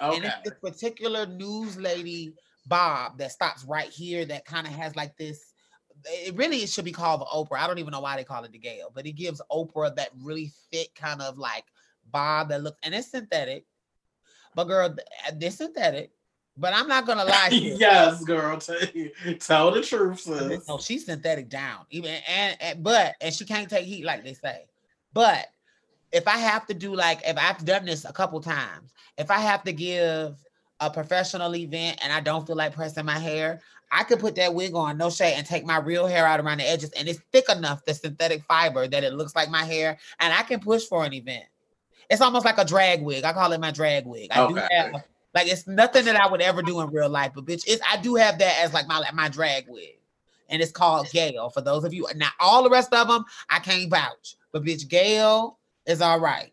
Okay. 0.00 0.16
And 0.16 0.24
it's 0.24 0.36
this 0.44 0.54
particular 0.62 1.26
news 1.26 1.76
lady, 1.76 2.34
Bob, 2.66 3.18
that 3.18 3.32
stops 3.32 3.64
right 3.64 3.88
here 3.88 4.24
that 4.26 4.44
kind 4.44 4.66
of 4.66 4.72
has 4.72 4.94
like 4.94 5.16
this 5.16 5.51
it 6.06 6.34
really 6.36 6.58
it 6.58 6.68
should 6.68 6.84
be 6.84 6.92
called 6.92 7.20
the 7.20 7.26
Oprah. 7.26 7.58
I 7.58 7.66
don't 7.66 7.78
even 7.78 7.92
know 7.92 8.00
why 8.00 8.16
they 8.16 8.24
call 8.24 8.44
it 8.44 8.52
the 8.52 8.58
Gale, 8.58 8.90
but 8.94 9.06
it 9.06 9.12
gives 9.12 9.40
Oprah 9.50 9.94
that 9.96 10.10
really 10.22 10.52
thick 10.70 10.94
kind 10.94 11.20
of 11.20 11.38
like 11.38 11.64
bob 12.10 12.48
that 12.48 12.62
looks 12.62 12.78
and 12.82 12.94
it's 12.94 13.10
synthetic. 13.10 13.64
But 14.54 14.64
girl, 14.64 14.94
uh, 15.26 15.32
this 15.36 15.58
synthetic. 15.58 16.10
But 16.56 16.74
I'm 16.74 16.86
not 16.86 17.06
gonna 17.06 17.24
lie. 17.24 17.48
yes, 17.52 18.22
girl, 18.24 18.58
tell, 18.58 18.76
tell 19.40 19.70
the 19.70 19.80
truth, 19.80 20.20
sis. 20.20 20.68
No, 20.68 20.76
she's 20.76 21.06
synthetic 21.06 21.48
down. 21.48 21.86
Even 21.90 22.10
and, 22.28 22.56
and 22.60 22.82
but 22.82 23.14
and 23.22 23.34
she 23.34 23.46
can't 23.46 23.70
take 23.70 23.86
heat 23.86 24.04
like 24.04 24.22
they 24.22 24.34
say. 24.34 24.66
But 25.14 25.46
if 26.12 26.28
I 26.28 26.36
have 26.36 26.66
to 26.66 26.74
do 26.74 26.94
like 26.94 27.20
if 27.24 27.38
I've 27.38 27.64
done 27.64 27.86
this 27.86 28.04
a 28.04 28.12
couple 28.12 28.40
times, 28.40 28.92
if 29.16 29.30
I 29.30 29.38
have 29.38 29.64
to 29.64 29.72
give 29.72 30.36
a 30.80 30.90
professional 30.90 31.54
event 31.56 32.00
and 32.02 32.12
I 32.12 32.20
don't 32.20 32.46
feel 32.46 32.56
like 32.56 32.74
pressing 32.74 33.06
my 33.06 33.18
hair, 33.18 33.60
I 33.92 34.04
could 34.04 34.18
put 34.18 34.34
that 34.36 34.54
wig 34.54 34.74
on, 34.74 34.96
no 34.96 35.10
shade, 35.10 35.34
and 35.36 35.46
take 35.46 35.66
my 35.66 35.76
real 35.78 36.06
hair 36.06 36.26
out 36.26 36.40
around 36.40 36.58
the 36.58 36.68
edges, 36.68 36.90
and 36.92 37.06
it's 37.06 37.20
thick 37.30 37.44
enough, 37.50 37.84
the 37.84 37.92
synthetic 37.92 38.42
fiber, 38.44 38.88
that 38.88 39.04
it 39.04 39.12
looks 39.12 39.36
like 39.36 39.50
my 39.50 39.64
hair, 39.64 39.98
and 40.18 40.32
I 40.32 40.42
can 40.42 40.60
push 40.60 40.86
for 40.86 41.04
an 41.04 41.12
event. 41.12 41.44
It's 42.08 42.22
almost 42.22 42.46
like 42.46 42.58
a 42.58 42.64
drag 42.64 43.02
wig. 43.02 43.24
I 43.24 43.34
call 43.34 43.52
it 43.52 43.60
my 43.60 43.70
drag 43.70 44.06
wig. 44.06 44.30
I 44.32 44.40
okay. 44.42 44.54
do 44.54 44.60
have 44.70 45.04
like 45.34 45.46
it's 45.46 45.66
nothing 45.66 46.06
that 46.06 46.16
I 46.16 46.26
would 46.30 46.40
ever 46.40 46.62
do 46.62 46.80
in 46.80 46.90
real 46.90 47.08
life, 47.08 47.32
but 47.34 47.44
bitch, 47.44 47.64
it's 47.66 47.82
I 47.90 47.98
do 47.98 48.14
have 48.16 48.38
that 48.38 48.60
as 48.62 48.72
like 48.72 48.88
my 48.88 49.04
my 49.12 49.28
drag 49.28 49.66
wig, 49.68 49.98
and 50.48 50.62
it's 50.62 50.72
called 50.72 51.10
Gale. 51.10 51.50
For 51.50 51.60
those 51.60 51.84
of 51.84 51.92
you, 51.92 52.06
now 52.16 52.28
all 52.40 52.62
the 52.62 52.70
rest 52.70 52.92
of 52.92 53.08
them 53.08 53.24
I 53.50 53.58
can't 53.58 53.90
vouch, 53.90 54.36
but 54.52 54.64
bitch, 54.64 54.88
Gale 54.88 55.58
is 55.86 56.00
all 56.00 56.20
right. 56.20 56.52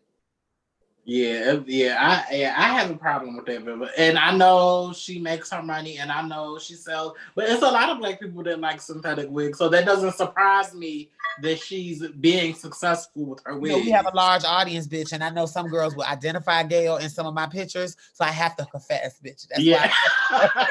Yeah, 1.10 1.54
uh, 1.54 1.62
yeah, 1.66 1.96
I 1.98 2.36
yeah, 2.36 2.54
I 2.56 2.78
have 2.78 2.88
a 2.88 2.94
problem 2.94 3.34
with 3.34 3.44
that, 3.46 3.64
but, 3.64 3.90
and 3.98 4.16
I 4.16 4.30
know 4.36 4.92
she 4.94 5.18
makes 5.18 5.50
her 5.50 5.60
money, 5.60 5.98
and 5.98 6.12
I 6.12 6.22
know 6.22 6.56
she 6.60 6.74
sells, 6.74 7.14
but 7.34 7.48
it's 7.48 7.62
a 7.62 7.68
lot 7.68 7.90
of 7.90 7.98
black 7.98 8.20
people 8.20 8.44
that 8.44 8.60
like 8.60 8.80
synthetic 8.80 9.28
wigs, 9.28 9.58
so 9.58 9.68
that 9.70 9.84
doesn't 9.84 10.12
surprise 10.12 10.72
me 10.72 11.10
that 11.42 11.58
she's 11.58 12.06
being 12.20 12.54
successful 12.54 13.24
with 13.24 13.42
her 13.44 13.58
wigs. 13.58 13.74
You 13.74 13.80
know, 13.80 13.84
we 13.86 13.90
have 13.90 14.06
a 14.06 14.14
large 14.14 14.44
audience, 14.44 14.86
bitch, 14.86 15.12
and 15.12 15.24
I 15.24 15.30
know 15.30 15.46
some 15.46 15.66
girls 15.66 15.96
will 15.96 16.04
identify 16.04 16.62
Gale 16.62 16.98
in 16.98 17.10
some 17.10 17.26
of 17.26 17.34
my 17.34 17.48
pictures, 17.48 17.96
so 18.12 18.24
I 18.24 18.30
have 18.30 18.54
to 18.58 18.66
confess, 18.66 19.18
bitch. 19.18 19.48
That's 19.48 19.62
yeah. 19.62 19.90
why. 20.30 20.68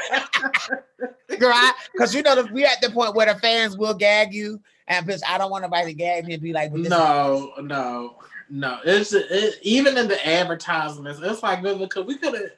Girl, 1.38 1.54
because 1.92 2.14
you 2.14 2.22
know 2.22 2.42
the, 2.42 2.50
we 2.50 2.64
at 2.64 2.80
the 2.80 2.88
point 2.88 3.14
where 3.14 3.30
the 3.30 3.38
fans 3.38 3.76
will 3.76 3.92
gag 3.92 4.32
you, 4.32 4.58
and 4.88 5.06
bitch, 5.06 5.20
I 5.28 5.36
don't 5.36 5.50
want 5.50 5.64
nobody 5.64 5.88
to 5.88 5.94
gag 5.94 6.24
me 6.24 6.32
and 6.32 6.42
be 6.42 6.54
like, 6.54 6.72
no, 6.72 7.52
no. 7.60 8.16
No, 8.50 8.80
it's 8.84 9.12
it, 9.12 9.58
even 9.62 9.96
in 9.96 10.08
the 10.08 10.28
advertisements. 10.28 11.20
It's 11.22 11.42
like 11.42 11.62
Vivica, 11.62 12.04
we 12.04 12.16
could 12.16 12.34
have. 12.34 12.50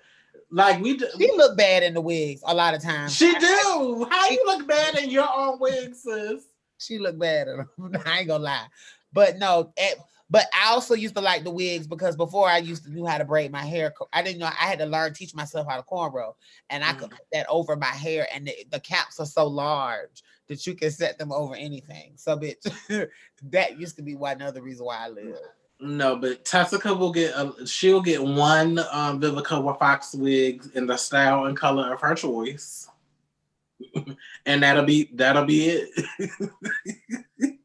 Like 0.51 0.83
we, 0.83 0.99
do, 0.99 1.07
she 1.19 1.31
look 1.35 1.57
bad 1.57 1.83
in 1.83 1.95
the 1.95 2.01
wigs 2.01 2.43
a 2.45 2.55
lot 2.55 2.75
of 2.75 2.83
times. 2.83 3.15
She 3.15 3.33
do. 3.39 4.07
How 4.11 4.29
you 4.29 4.43
look 4.47 4.67
bad 4.67 4.99
in 4.99 5.11
your 5.11 5.27
own 5.35 5.59
wig, 5.59 5.95
sis? 5.95 6.45
She 6.77 6.99
look 6.99 7.19
bad. 7.19 7.49
I 8.05 8.19
ain't 8.19 8.29
gonna 8.29 8.45
lie, 8.45 8.67
but 9.13 9.39
no. 9.39 9.73
It, 9.77 9.99
but 10.29 10.47
I 10.55 10.71
also 10.71 10.95
used 10.95 11.15
to 11.17 11.21
like 11.21 11.45
the 11.45 11.51
wigs 11.51 11.87
because 11.87 12.17
before 12.17 12.49
I 12.49 12.57
used 12.57 12.85
to 12.85 12.91
knew 12.91 13.05
how 13.05 13.19
to 13.19 13.25
braid 13.25 13.53
my 13.53 13.65
hair. 13.65 13.93
I 14.15 14.23
didn't 14.23 14.39
know 14.39 14.47
I 14.47 14.65
had 14.65 14.79
to 14.79 14.87
learn 14.87 15.13
teach 15.13 15.35
myself 15.35 15.67
how 15.69 15.77
to 15.77 15.83
cornrow, 15.83 16.35
and 16.71 16.83
I 16.83 16.93
mm. 16.93 16.99
could 16.99 17.11
put 17.11 17.27
that 17.33 17.47
over 17.51 17.77
my 17.77 17.87
hair. 17.87 18.27
And 18.35 18.47
the, 18.47 18.55
the 18.71 18.81
caps 18.81 19.21
are 19.21 19.27
so 19.27 19.47
large 19.47 20.23
that 20.49 20.67
you 20.67 20.75
can 20.75 20.91
set 20.91 21.19
them 21.19 21.33
over 21.33 21.55
anything. 21.55 22.13
So, 22.17 22.39
bitch, 22.39 22.67
that 23.51 23.79
used 23.79 23.97
to 23.97 24.03
be 24.03 24.15
one 24.15 24.41
other 24.41 24.63
reason 24.63 24.87
why 24.87 25.05
I 25.05 25.09
lived. 25.09 25.39
No, 25.85 26.15
but 26.15 26.45
Tessica 26.45 26.95
will 26.95 27.11
get 27.11 27.35
a, 27.35 27.67
she'll 27.67 28.01
get 28.01 28.23
one 28.23 28.79
um, 28.93 29.21
Vivica 29.21 29.77
Fox 29.81 30.15
wig 30.15 30.63
in 30.77 30.87
the 30.87 30.97
style 30.97 31.47
and 31.47 31.57
color 31.57 31.93
of 31.93 32.01
her 32.03 32.15
choice, 32.15 32.89
and 34.47 34.63
that'll 34.63 34.85
be 34.85 35.11
that'll 35.15 35.45
be 35.45 35.71
it. 35.71 35.91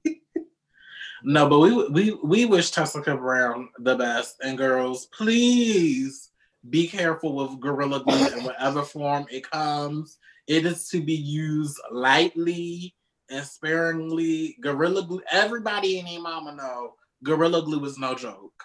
no, 1.23 1.48
but 1.48 1.60
we 1.60 1.88
we 1.89 2.18
we 2.23 2.45
wish 2.45 2.72
Tessica 2.72 3.15
Brown 3.15 3.69
the 3.77 3.95
best, 3.95 4.38
and 4.44 4.57
girls, 4.57 5.06
please 5.15 6.31
be 6.72 6.88
careful 6.88 7.35
with 7.35 7.60
Gorilla 7.60 8.03
Glue 8.03 8.30
in 8.35 8.44
whatever 8.44 8.81
form 8.81 9.27
it 9.30 9.48
comes. 9.48 10.18
It 10.48 10.65
is 10.65 10.89
to 10.89 11.03
be 11.03 11.14
used 11.14 11.80
lightly 11.91 12.95
and 13.30 13.45
sparingly. 13.45 14.57
Gorilla 14.60 15.06
Glue, 15.06 15.22
everybody 15.31 15.99
in 15.99 16.07
your 16.07 16.23
mama 16.23 16.56
know 16.56 16.94
Gorilla 17.23 17.61
Glue 17.61 17.84
is 17.85 17.98
no 17.98 18.15
joke. 18.15 18.64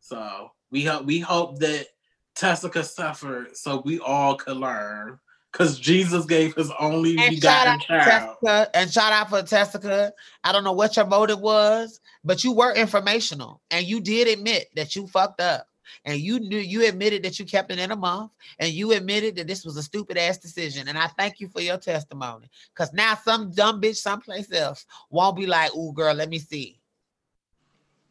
So 0.00 0.50
we 0.70 0.84
hope 0.84 1.04
we 1.04 1.20
hope 1.20 1.58
that 1.60 1.86
Tessica 2.34 2.84
suffered 2.84 3.56
so 3.56 3.82
we 3.84 3.98
all 4.00 4.36
could 4.36 4.56
learn. 4.56 5.18
Because 5.52 5.80
Jesus 5.80 6.26
gave 6.26 6.54
his 6.54 6.70
only 6.78 7.18
and 7.18 7.34
begotten 7.34 7.80
child. 7.80 8.36
Tessica, 8.40 8.70
and 8.72 8.90
shout 8.90 9.12
out 9.12 9.30
for 9.30 9.42
Tessica. 9.42 10.12
I 10.44 10.52
don't 10.52 10.62
know 10.62 10.72
what 10.72 10.96
your 10.96 11.06
motive 11.06 11.40
was, 11.40 12.00
but 12.22 12.44
you 12.44 12.52
were 12.52 12.72
informational 12.72 13.60
and 13.72 13.84
you 13.84 14.00
did 14.00 14.28
admit 14.28 14.68
that 14.76 14.94
you 14.94 15.08
fucked 15.08 15.40
up. 15.40 15.66
And 16.04 16.20
you 16.20 16.38
knew 16.38 16.58
you 16.58 16.86
admitted 16.86 17.24
that 17.24 17.40
you 17.40 17.44
kept 17.44 17.72
it 17.72 17.80
in 17.80 17.90
a 17.90 17.96
month, 17.96 18.30
and 18.60 18.70
you 18.70 18.92
admitted 18.92 19.34
that 19.36 19.48
this 19.48 19.64
was 19.64 19.76
a 19.76 19.82
stupid 19.82 20.16
ass 20.16 20.38
decision. 20.38 20.86
And 20.86 20.96
I 20.96 21.08
thank 21.08 21.40
you 21.40 21.48
for 21.48 21.60
your 21.60 21.78
testimony. 21.78 22.48
Cause 22.76 22.92
now 22.92 23.16
some 23.16 23.50
dumb 23.50 23.82
bitch 23.82 23.96
someplace 23.96 24.52
else 24.52 24.86
won't 25.10 25.36
be 25.36 25.46
like, 25.46 25.74
"Ooh, 25.74 25.92
girl, 25.92 26.14
let 26.14 26.28
me 26.28 26.38
see." 26.38 26.79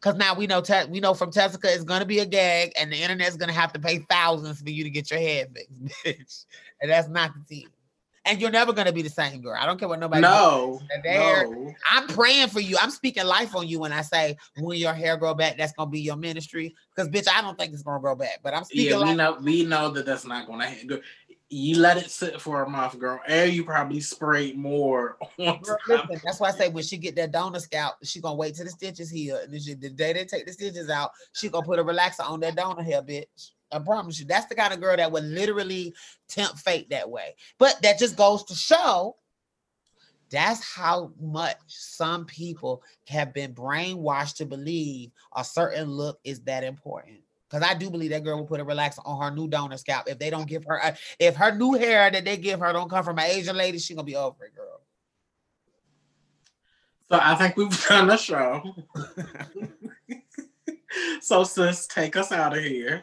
Because 0.00 0.16
now 0.16 0.34
we 0.34 0.46
know 0.46 0.60
te- 0.62 0.86
we 0.88 0.98
know 1.00 1.12
from 1.12 1.30
Tessica 1.30 1.72
it's 1.72 1.84
gonna 1.84 2.06
be 2.06 2.20
a 2.20 2.26
gag, 2.26 2.72
and 2.78 2.90
the 2.90 2.96
internet's 3.02 3.36
gonna 3.36 3.52
have 3.52 3.72
to 3.74 3.78
pay 3.80 3.98
thousands 4.08 4.60
for 4.60 4.70
you 4.70 4.82
to 4.84 4.90
get 4.90 5.10
your 5.10 5.20
head 5.20 5.54
fixed, 5.54 5.72
bitch. 6.04 6.44
And 6.80 6.90
that's 6.90 7.08
not 7.08 7.32
the 7.34 7.54
team. 7.54 7.68
and 8.24 8.40
you're 8.40 8.50
never 8.50 8.72
gonna 8.72 8.92
be 8.92 9.02
the 9.02 9.10
same 9.10 9.42
girl. 9.42 9.56
I 9.58 9.66
don't 9.66 9.78
care 9.78 9.88
what 9.88 9.98
nobody. 9.98 10.22
No, 10.22 10.80
no. 11.04 11.74
I'm 11.90 12.06
praying 12.08 12.48
for 12.48 12.60
you. 12.60 12.76
I'm 12.80 12.90
speaking 12.90 13.24
life 13.26 13.54
on 13.54 13.68
you 13.68 13.78
when 13.78 13.92
I 13.92 14.02
say 14.02 14.36
when 14.58 14.78
your 14.78 14.92
hair 14.94 15.16
grow 15.16 15.34
back, 15.34 15.58
that's 15.58 15.72
gonna 15.72 15.90
be 15.90 16.00
your 16.00 16.16
ministry. 16.16 16.74
Because 16.94 17.10
bitch, 17.10 17.28
I 17.28 17.42
don't 17.42 17.58
think 17.58 17.72
it's 17.72 17.82
gonna 17.82 18.00
grow 18.00 18.14
back. 18.14 18.40
But 18.42 18.54
I'm 18.54 18.64
speaking. 18.64 18.98
Yeah, 18.98 19.04
we 19.04 19.14
know 19.14 19.38
we 19.42 19.64
know 19.64 19.90
that 19.90 20.06
that's 20.06 20.24
not 20.24 20.46
gonna 20.46 20.66
happen. 20.66 21.02
You 21.52 21.78
let 21.78 21.96
it 21.96 22.10
sit 22.10 22.40
for 22.40 22.62
a 22.62 22.68
month, 22.68 22.96
girl, 22.98 23.20
and 23.26 23.52
you 23.52 23.64
probably 23.64 24.00
sprayed 24.00 24.56
more. 24.56 25.18
Girl, 25.36 25.78
listen, 25.88 26.20
that's 26.24 26.38
why 26.38 26.48
I 26.48 26.52
say 26.52 26.68
when 26.68 26.84
she 26.84 26.96
get 26.96 27.16
that 27.16 27.32
donor 27.32 27.58
scalp, 27.58 27.96
she 28.04 28.20
gonna 28.20 28.36
wait 28.36 28.54
till 28.54 28.64
the 28.64 28.70
stitches 28.70 29.10
heal. 29.10 29.36
And 29.36 29.60
she, 29.60 29.74
the 29.74 29.90
day 29.90 30.12
they 30.12 30.24
take 30.24 30.46
the 30.46 30.52
stitches 30.52 30.88
out, 30.88 31.10
she 31.32 31.48
gonna 31.48 31.66
put 31.66 31.80
a 31.80 31.84
relaxer 31.84 32.20
on 32.20 32.38
that 32.40 32.54
donor 32.54 32.84
hair, 32.84 33.02
bitch. 33.02 33.50
I 33.72 33.80
promise 33.80 34.20
you, 34.20 34.26
that's 34.26 34.46
the 34.46 34.54
kind 34.54 34.72
of 34.72 34.80
girl 34.80 34.96
that 34.96 35.10
would 35.10 35.24
literally 35.24 35.92
tempt 36.28 36.60
fate 36.60 36.88
that 36.90 37.10
way. 37.10 37.34
But 37.58 37.82
that 37.82 37.98
just 37.98 38.16
goes 38.16 38.44
to 38.44 38.54
show 38.54 39.16
that's 40.30 40.64
how 40.64 41.12
much 41.20 41.58
some 41.66 42.24
people 42.24 42.82
have 43.08 43.34
been 43.34 43.52
brainwashed 43.52 44.36
to 44.36 44.46
believe 44.46 45.10
a 45.34 45.44
certain 45.44 45.88
look 45.88 46.20
is 46.24 46.40
that 46.42 46.62
important. 46.62 47.18
Because 47.50 47.68
I 47.68 47.74
do 47.74 47.90
believe 47.90 48.10
that 48.10 48.22
girl 48.22 48.38
will 48.38 48.46
put 48.46 48.60
a 48.60 48.64
relaxer 48.64 49.00
on 49.04 49.20
her 49.20 49.34
new 49.34 49.48
donor 49.48 49.76
scalp. 49.76 50.08
If 50.08 50.18
they 50.18 50.30
don't 50.30 50.48
give 50.48 50.64
her, 50.66 50.76
a, 50.76 50.96
if 51.18 51.34
her 51.36 51.54
new 51.54 51.72
hair 51.74 52.10
that 52.10 52.24
they 52.24 52.36
give 52.36 52.60
her 52.60 52.72
don't 52.72 52.88
come 52.88 53.02
from 53.02 53.18
an 53.18 53.24
Asian 53.26 53.56
lady, 53.56 53.78
she 53.78 53.94
gonna 53.94 54.04
be 54.04 54.16
over 54.16 54.44
it, 54.44 54.54
girl. 54.54 54.80
So 57.10 57.18
I 57.20 57.34
think 57.34 57.56
we've 57.56 57.86
done 57.88 58.06
the 58.06 58.16
show. 58.16 58.62
so 61.20 61.42
sis, 61.42 61.88
take 61.88 62.16
us 62.16 62.30
out 62.30 62.56
of 62.56 62.62
here. 62.62 63.02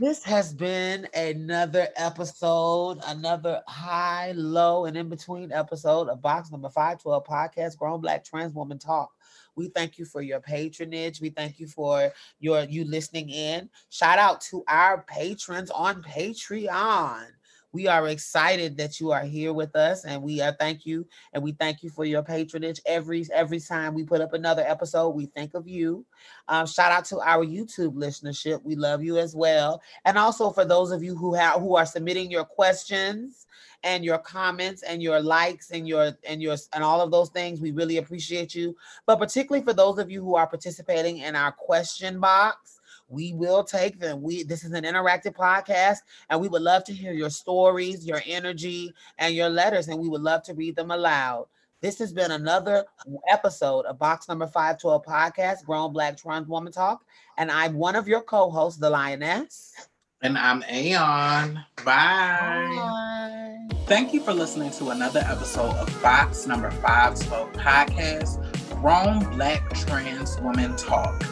This 0.00 0.24
has 0.24 0.52
been 0.52 1.06
another 1.14 1.88
episode, 1.96 3.00
another 3.06 3.62
high, 3.68 4.32
low, 4.34 4.86
and 4.86 4.96
in 4.96 5.08
between 5.08 5.52
episode 5.52 6.08
of 6.08 6.22
Box 6.22 6.50
Number 6.50 6.68
512 6.68 7.24
podcast, 7.24 7.76
Grown 7.76 8.00
Black 8.00 8.24
Trans 8.24 8.54
Woman 8.54 8.78
Talk. 8.78 9.12
We 9.56 9.68
thank 9.68 9.98
you 9.98 10.04
for 10.04 10.22
your 10.22 10.40
patronage. 10.40 11.20
We 11.20 11.30
thank 11.30 11.60
you 11.60 11.66
for 11.66 12.12
your 12.40 12.64
you 12.64 12.84
listening 12.84 13.30
in. 13.30 13.68
Shout 13.90 14.18
out 14.18 14.40
to 14.42 14.64
our 14.68 15.02
patrons 15.02 15.70
on 15.70 16.02
Patreon. 16.02 17.26
We 17.74 17.88
are 17.88 18.06
excited 18.06 18.76
that 18.76 19.00
you 19.00 19.10
are 19.10 19.24
here 19.24 19.52
with 19.52 19.74
us, 19.74 20.04
and 20.04 20.22
we 20.22 20.40
uh, 20.40 20.52
thank 20.60 20.86
you, 20.86 21.04
and 21.32 21.42
we 21.42 21.50
thank 21.50 21.82
you 21.82 21.90
for 21.90 22.04
your 22.04 22.22
patronage 22.22 22.80
every 22.86 23.26
every 23.34 23.58
time 23.58 23.94
we 23.94 24.04
put 24.04 24.20
up 24.20 24.32
another 24.32 24.62
episode. 24.64 25.08
We 25.08 25.26
think 25.26 25.54
of 25.54 25.66
you. 25.66 26.06
Um, 26.46 26.68
shout 26.68 26.92
out 26.92 27.04
to 27.06 27.18
our 27.18 27.44
YouTube 27.44 27.94
listenership. 27.96 28.62
We 28.62 28.76
love 28.76 29.02
you 29.02 29.18
as 29.18 29.34
well, 29.34 29.82
and 30.04 30.16
also 30.16 30.50
for 30.50 30.64
those 30.64 30.92
of 30.92 31.02
you 31.02 31.16
who 31.16 31.34
have 31.34 31.60
who 31.60 31.74
are 31.74 31.84
submitting 31.84 32.30
your 32.30 32.44
questions 32.44 33.48
and 33.82 34.04
your 34.04 34.18
comments 34.18 34.84
and 34.84 35.02
your 35.02 35.20
likes 35.20 35.72
and 35.72 35.88
your 35.88 36.12
and 36.28 36.40
your 36.40 36.56
and 36.74 36.84
all 36.84 37.00
of 37.00 37.10
those 37.10 37.30
things. 37.30 37.60
We 37.60 37.72
really 37.72 37.96
appreciate 37.96 38.54
you. 38.54 38.76
But 39.04 39.18
particularly 39.18 39.64
for 39.64 39.72
those 39.72 39.98
of 39.98 40.12
you 40.12 40.22
who 40.22 40.36
are 40.36 40.46
participating 40.46 41.18
in 41.18 41.34
our 41.34 41.50
question 41.50 42.20
box 42.20 42.73
we 43.08 43.32
will 43.34 43.64
take 43.64 43.98
them. 43.98 44.22
We 44.22 44.44
this 44.44 44.64
is 44.64 44.72
an 44.72 44.84
interactive 44.84 45.34
podcast, 45.34 45.98
and 46.30 46.40
we 46.40 46.48
would 46.48 46.62
love 46.62 46.84
to 46.84 46.92
hear 46.92 47.12
your 47.12 47.30
stories, 47.30 48.06
your 48.06 48.22
energy, 48.26 48.92
and 49.18 49.34
your 49.34 49.48
letters, 49.48 49.88
and 49.88 49.98
we 49.98 50.08
would 50.08 50.22
love 50.22 50.42
to 50.44 50.54
read 50.54 50.76
them 50.76 50.90
aloud. 50.90 51.46
This 51.80 51.98
has 51.98 52.14
been 52.14 52.30
another 52.30 52.86
episode 53.28 53.84
of 53.84 53.98
Box 53.98 54.26
Number 54.26 54.46
512 54.46 55.04
podcast, 55.04 55.66
Grown 55.66 55.92
Black 55.92 56.16
Trans 56.16 56.48
Woman 56.48 56.72
Talk. 56.72 57.04
And 57.36 57.50
I'm 57.50 57.74
one 57.74 57.94
of 57.94 58.08
your 58.08 58.22
co-hosts, 58.22 58.80
the 58.80 58.88
Lioness. 58.88 59.74
And 60.22 60.38
I'm 60.38 60.64
Aeon. 60.72 61.62
Bye. 61.84 62.72
Bye. 62.74 63.68
Thank 63.84 64.14
you 64.14 64.22
for 64.22 64.32
listening 64.32 64.70
to 64.70 64.88
another 64.90 65.20
episode 65.26 65.74
of 65.74 66.02
Box 66.02 66.46
Number 66.46 66.70
512 66.70 67.52
podcast, 67.52 68.80
Grown 68.80 69.18
Black 69.36 69.68
Trans 69.74 70.40
Woman 70.40 70.74
Talk. 70.76 71.22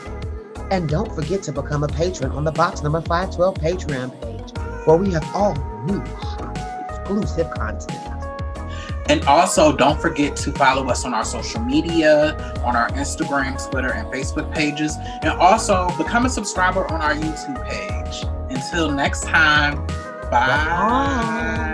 And 0.73 0.89
don't 0.89 1.15
forget 1.15 1.43
to 1.43 1.53
become 1.53 1.85
a 1.85 1.87
patron 1.87 2.33
on 2.33 2.45
the 2.45 2.51
Box 2.51 2.83
Number 2.83 3.03
512 3.03 3.55
Patreon 3.57 4.23
page, 4.23 4.59
where 4.87 4.97
we 4.97 5.13
have 5.13 5.23
all 5.37 5.55
new 5.85 6.01
exclusive 6.01 7.51
content. 7.51 8.25
And 9.11 9.23
also, 9.25 9.77
don't 9.77 10.01
forget 10.01 10.35
to 10.37 10.53
follow 10.53 10.89
us 10.89 11.05
on 11.05 11.13
our 11.13 11.27
social 11.27 11.61
media, 11.61 12.39
on 12.65 12.75
our 12.75 12.89
Instagram, 12.93 13.71
Twitter, 13.71 13.93
and 13.93 14.09
Facebook 14.09 14.51
pages. 14.55 14.97
And 15.21 15.33
also, 15.33 15.89
become 15.99 16.25
a 16.25 16.31
subscriber 16.31 16.91
on 16.91 17.03
our 17.03 17.15
YouTube 17.15 17.69
page. 17.69 18.25
Until 18.49 18.91
next 18.91 19.25
time, 19.25 19.77
bye. 20.31 20.31
bye. 20.31 21.72